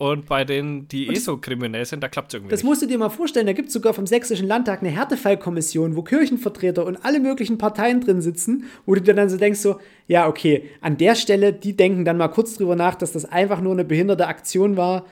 Und 0.00 0.24
bei 0.24 0.46
denen, 0.46 0.88
die 0.88 1.08
und 1.08 1.14
eh 1.14 1.18
so 1.18 1.36
kriminell 1.36 1.84
sind, 1.84 2.02
da 2.02 2.08
klappt 2.08 2.28
es 2.28 2.34
irgendwie. 2.34 2.50
Das 2.52 2.62
nicht. 2.62 2.70
musst 2.70 2.80
du 2.80 2.86
dir 2.86 2.96
mal 2.96 3.10
vorstellen, 3.10 3.44
da 3.44 3.52
gibt 3.52 3.68
es 3.68 3.74
sogar 3.74 3.92
vom 3.92 4.06
Sächsischen 4.06 4.48
Landtag 4.48 4.80
eine 4.80 4.88
Härtefallkommission, 4.88 5.94
wo 5.94 6.00
Kirchenvertreter 6.00 6.86
und 6.86 7.04
alle 7.04 7.20
möglichen 7.20 7.58
Parteien 7.58 8.00
drin 8.00 8.22
sitzen, 8.22 8.64
wo 8.86 8.94
du 8.94 9.02
dir 9.02 9.12
dann 9.12 9.28
so 9.28 9.36
denkst, 9.36 9.60
so, 9.60 9.78
ja, 10.08 10.26
okay, 10.26 10.70
an 10.80 10.96
der 10.96 11.16
Stelle, 11.16 11.52
die 11.52 11.76
denken 11.76 12.06
dann 12.06 12.16
mal 12.16 12.28
kurz 12.28 12.54
drüber 12.54 12.76
nach, 12.76 12.94
dass 12.94 13.12
das 13.12 13.26
einfach 13.26 13.60
nur 13.60 13.72
eine 13.72 13.84
behinderte 13.84 14.26
Aktion 14.26 14.78
war. 14.78 15.04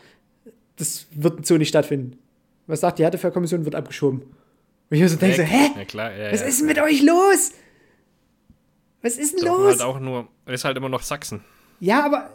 Das 0.77 1.07
wird 1.11 1.45
so 1.45 1.59
nicht 1.59 1.69
stattfinden. 1.69 2.17
Was 2.67 2.81
sagt 2.81 2.99
die 2.99 3.03
Härtefallkommission? 3.03 3.67
Wird 3.67 3.75
abgeschoben. 3.75 4.23
Und 4.23 4.97
ich 4.97 5.03
mir 5.03 5.09
so 5.11 5.19
denke, 5.19 5.37
so, 5.37 5.43
hä? 5.43 5.71
Ja, 5.77 5.85
klar, 5.85 6.17
ja, 6.17 6.33
Was 6.33 6.41
ist 6.41 6.61
denn 6.61 6.67
mit 6.67 6.81
euch 6.81 7.03
los? 7.03 7.53
Was 9.03 9.19
ist 9.19 9.39
denn 9.39 9.45
Doch, 9.45 9.59
los? 9.59 9.69
Halt 9.69 9.83
auch 9.83 10.01
nur, 10.01 10.29
ist 10.47 10.65
halt 10.65 10.79
immer 10.79 10.89
noch 10.89 11.03
Sachsen. 11.03 11.45
Ja, 11.79 12.07
aber 12.07 12.31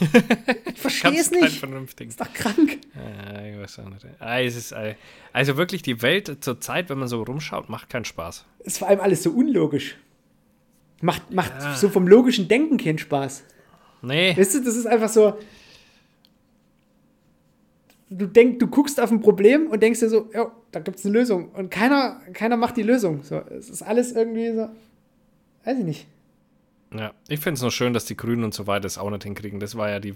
ich 0.74 0.80
verstehe 0.80 1.20
es 1.20 1.30
nicht. 1.30 1.58
Vernünftigen. 1.58 2.10
Ist 2.10 2.20
doch 2.20 2.32
krank. 2.32 2.78
Ja, 2.94 3.44
ich 3.44 3.58
weiß 3.58 3.78
auch 3.80 3.90
nicht. 3.90 4.06
Ah, 4.18 4.38
ist, 4.38 4.72
äh, 4.72 4.94
also 5.32 5.56
wirklich, 5.56 5.82
die 5.82 6.02
Welt 6.02 6.38
zur 6.40 6.60
Zeit, 6.60 6.90
wenn 6.90 6.98
man 6.98 7.08
so 7.08 7.22
rumschaut, 7.22 7.68
macht 7.68 7.90
keinen 7.90 8.04
Spaß. 8.04 8.44
Ist 8.60 8.78
vor 8.78 8.88
allem 8.88 9.00
alles 9.00 9.22
so 9.22 9.30
unlogisch. 9.30 9.96
Macht, 11.00 11.32
macht 11.32 11.52
ja. 11.60 11.74
so 11.74 11.88
vom 11.88 12.08
logischen 12.08 12.48
Denken 12.48 12.78
keinen 12.78 12.98
Spaß. 12.98 13.44
Nee. 14.02 14.36
Weißt 14.36 14.54
du, 14.54 14.64
das 14.64 14.76
ist 14.76 14.86
einfach 14.86 15.08
so. 15.08 15.38
du 18.10 18.26
denkst, 18.26 18.58
du 18.58 18.66
guckst 18.68 19.00
auf 19.00 19.10
ein 19.10 19.20
Problem 19.20 19.68
und 19.68 19.82
denkst 19.82 20.00
dir 20.00 20.08
so, 20.08 20.28
ja, 20.32 20.52
da 20.72 20.80
gibt 20.80 20.98
es 20.98 21.04
eine 21.04 21.14
Lösung. 21.14 21.50
Und 21.50 21.70
keiner, 21.70 22.20
keiner 22.32 22.56
macht 22.56 22.76
die 22.76 22.82
Lösung. 22.82 23.22
So, 23.22 23.36
es 23.50 23.70
ist 23.70 23.82
alles 23.82 24.12
irgendwie 24.12 24.54
so, 24.54 24.68
weiß 25.64 25.78
ich 25.78 25.84
nicht. 25.84 26.06
Ja, 26.96 27.12
ich 27.28 27.40
finde 27.40 27.56
es 27.56 27.62
nur 27.62 27.72
schön, 27.72 27.92
dass 27.92 28.04
die 28.04 28.16
Grünen 28.16 28.44
und 28.44 28.54
so 28.54 28.68
weiter 28.68 28.86
es 28.86 28.98
auch 28.98 29.10
nicht 29.10 29.24
hinkriegen. 29.24 29.58
Das 29.58 29.76
war 29.76 29.90
ja 29.90 29.98
die, 29.98 30.14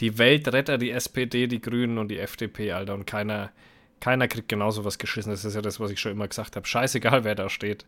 die 0.00 0.16
Weltretter, 0.16 0.78
die 0.78 0.90
SPD, 0.90 1.46
die 1.46 1.60
Grünen 1.60 1.98
und 1.98 2.08
die 2.08 2.18
FDP, 2.18 2.72
Alter. 2.72 2.94
Und 2.94 3.06
keiner, 3.06 3.50
keiner 4.00 4.26
kriegt 4.26 4.48
genauso 4.48 4.84
was 4.84 4.96
geschissen. 4.96 5.30
Das 5.30 5.44
ist 5.44 5.54
ja 5.54 5.60
das, 5.60 5.78
was 5.78 5.90
ich 5.90 6.00
schon 6.00 6.12
immer 6.12 6.26
gesagt 6.26 6.56
habe. 6.56 6.66
Scheißegal, 6.66 7.24
wer 7.24 7.34
da 7.34 7.50
steht. 7.50 7.84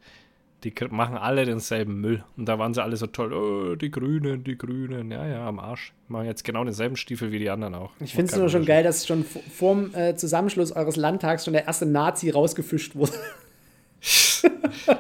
Die 0.65 0.75
machen 0.91 1.17
alle 1.17 1.47
denselben 1.47 2.03
Müll. 2.03 2.23
Und 2.37 2.47
da 2.47 2.59
waren 2.59 2.75
sie 2.75 2.83
alle 2.83 2.97
so 2.97 3.07
toll. 3.07 3.33
Oh, 3.33 3.77
die 3.77 3.91
Grünen, 3.91 4.45
die 4.45 4.59
Grünen. 4.59 5.11
Ja, 5.11 5.27
ja, 5.27 5.49
am 5.49 5.59
Arsch. 5.59 5.95
Machen 6.09 6.27
jetzt 6.27 6.45
genau 6.45 6.65
denselben 6.65 6.97
Stiefel 6.97 7.33
wie 7.33 7.39
die 7.39 7.49
anderen 7.49 7.77
auch. 7.77 7.93
Ich 8.01 8.13
finde 8.13 8.31
es 8.31 8.37
nur 8.37 8.51
schon 8.51 8.67
geil, 8.67 8.83
dass 8.83 9.07
schon 9.07 9.25
vor 9.25 9.75
dem 9.75 9.95
äh, 9.95 10.17
Zusammenschluss 10.17 10.73
eures 10.73 10.97
Landtags 10.97 11.45
schon 11.45 11.55
der 11.55 11.67
erste 11.67 11.87
Nazi 11.87 12.29
rausgefischt 12.29 12.95
wurde. 12.95 13.13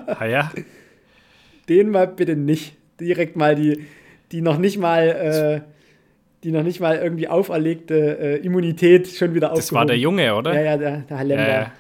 ah 0.06 0.24
ja? 0.24 0.50
Den 1.68 1.90
mal 1.90 2.06
bitte 2.06 2.34
nicht. 2.34 2.77
Direkt 3.01 3.37
mal 3.37 3.55
die, 3.55 3.87
die 4.33 4.41
noch 4.41 4.59
nicht 4.59 4.79
mal, 4.79 5.09
äh, 5.09 5.61
die 6.45 6.53
noch 6.53 6.62
nicht 6.62 6.81
mal 6.81 6.97
irgendwie 6.97 7.29
auferlegte 7.29 8.19
äh, 8.19 8.37
Immunität 8.39 9.09
schon 9.09 9.35
wieder 9.35 9.53
aufgehoben. 9.53 9.66
Das 9.66 9.73
war 9.73 9.87
der 9.87 9.99
Junge, 9.99 10.35
oder? 10.35 10.55
Ja, 10.55 10.61
ja, 10.61 10.77
der, 10.77 10.99
der 10.99 11.19
Hallember. 11.19 11.49
Ja, 11.49 11.73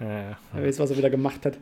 ja. 0.00 0.38
Wer 0.52 0.66
weiß, 0.66 0.78
was 0.78 0.90
er 0.90 0.96
wieder 0.96 1.10
gemacht 1.10 1.44
hat. 1.44 1.58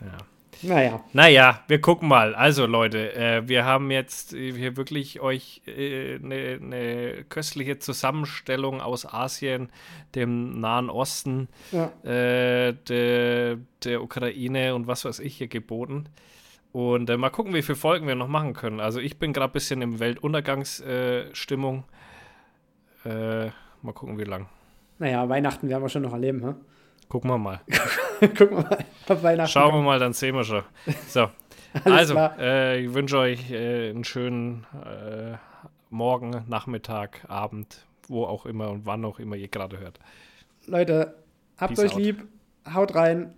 Ja. 0.00 0.18
Naja. 0.62 1.04
Naja, 1.12 1.64
wir 1.66 1.80
gucken 1.80 2.08
mal. 2.08 2.34
Also 2.34 2.66
Leute, 2.66 3.14
äh, 3.16 3.48
wir 3.48 3.64
haben 3.64 3.90
jetzt 3.90 4.30
hier 4.30 4.76
wirklich 4.76 5.20
euch 5.20 5.60
eine 5.66 6.34
äh, 6.34 6.58
ne 6.58 7.24
köstliche 7.28 7.78
Zusammenstellung 7.78 8.80
aus 8.80 9.04
Asien, 9.04 9.70
dem 10.14 10.60
Nahen 10.60 10.88
Osten, 10.88 11.48
ja. 11.72 11.90
äh, 12.04 12.74
der, 12.88 13.58
der 13.82 14.02
Ukraine 14.02 14.74
und 14.74 14.86
was 14.86 15.04
weiß 15.04 15.18
ich 15.18 15.36
hier 15.36 15.48
geboten. 15.48 16.06
Und 16.72 17.10
äh, 17.10 17.16
mal 17.16 17.30
gucken, 17.30 17.54
wie 17.54 17.62
viele 17.62 17.76
Folgen 17.76 18.06
wir 18.06 18.14
noch 18.14 18.28
machen 18.28 18.54
können. 18.54 18.80
Also 18.80 18.98
ich 18.98 19.18
bin 19.18 19.32
gerade 19.32 19.50
ein 19.50 19.52
bisschen 19.52 19.82
in 19.82 20.00
Weltuntergangsstimmung. 20.00 21.84
Äh, 23.04 23.46
mal 23.82 23.92
gucken, 23.94 24.18
wie 24.18 24.24
lang. 24.24 24.48
Naja, 24.98 25.28
Weihnachten 25.28 25.68
werden 25.68 25.82
wir 25.82 25.88
schon 25.88 26.02
noch 26.02 26.12
erleben, 26.12 26.42
hm? 26.42 26.54
Gucken 27.08 27.30
wir 27.30 27.38
mal. 27.38 27.60
Gucken 28.20 28.56
wir 28.56 28.78
mal. 29.08 29.22
Weihnachten. 29.22 29.50
Schauen 29.50 29.74
wir 29.74 29.82
mal, 29.82 29.98
dann 29.98 30.14
sehen 30.14 30.34
wir 30.34 30.44
schon. 30.44 30.62
So. 31.08 31.28
also, 31.84 32.16
äh, 32.38 32.84
ich 32.84 32.94
wünsche 32.94 33.18
euch 33.18 33.50
äh, 33.50 33.90
einen 33.90 34.04
schönen 34.04 34.66
äh, 34.84 35.36
Morgen, 35.90 36.44
Nachmittag, 36.48 37.26
Abend, 37.28 37.84
wo 38.08 38.24
auch 38.24 38.46
immer 38.46 38.70
und 38.70 38.86
wann 38.86 39.04
auch 39.04 39.18
immer 39.18 39.36
ihr 39.36 39.48
gerade 39.48 39.78
hört. 39.78 39.98
Leute, 40.66 41.16
habt 41.58 41.74
Peace 41.74 41.84
euch 41.84 41.92
out. 41.92 42.00
lieb, 42.00 42.24
haut 42.72 42.94
rein. 42.94 43.34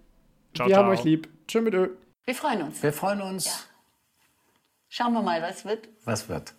Ciao, 0.55 0.69
wir 0.69 0.75
ciao. 0.75 0.85
haben 0.85 0.93
euch 0.93 1.05
lieb. 1.05 1.29
Tschüss 1.49 1.63
mit 1.63 1.75
Ö. 1.75 1.89
Wir 2.25 2.35
freuen 2.35 2.63
uns. 2.63 2.83
Wir 2.83 2.93
freuen 2.93 3.21
uns. 3.21 3.45
Ja. 3.47 3.53
Schauen 4.89 5.13
wir 5.13 5.23
mal, 5.23 5.43
was 5.43 5.65
wird. 5.65 5.89
Was 6.05 6.29
wird. 6.29 6.55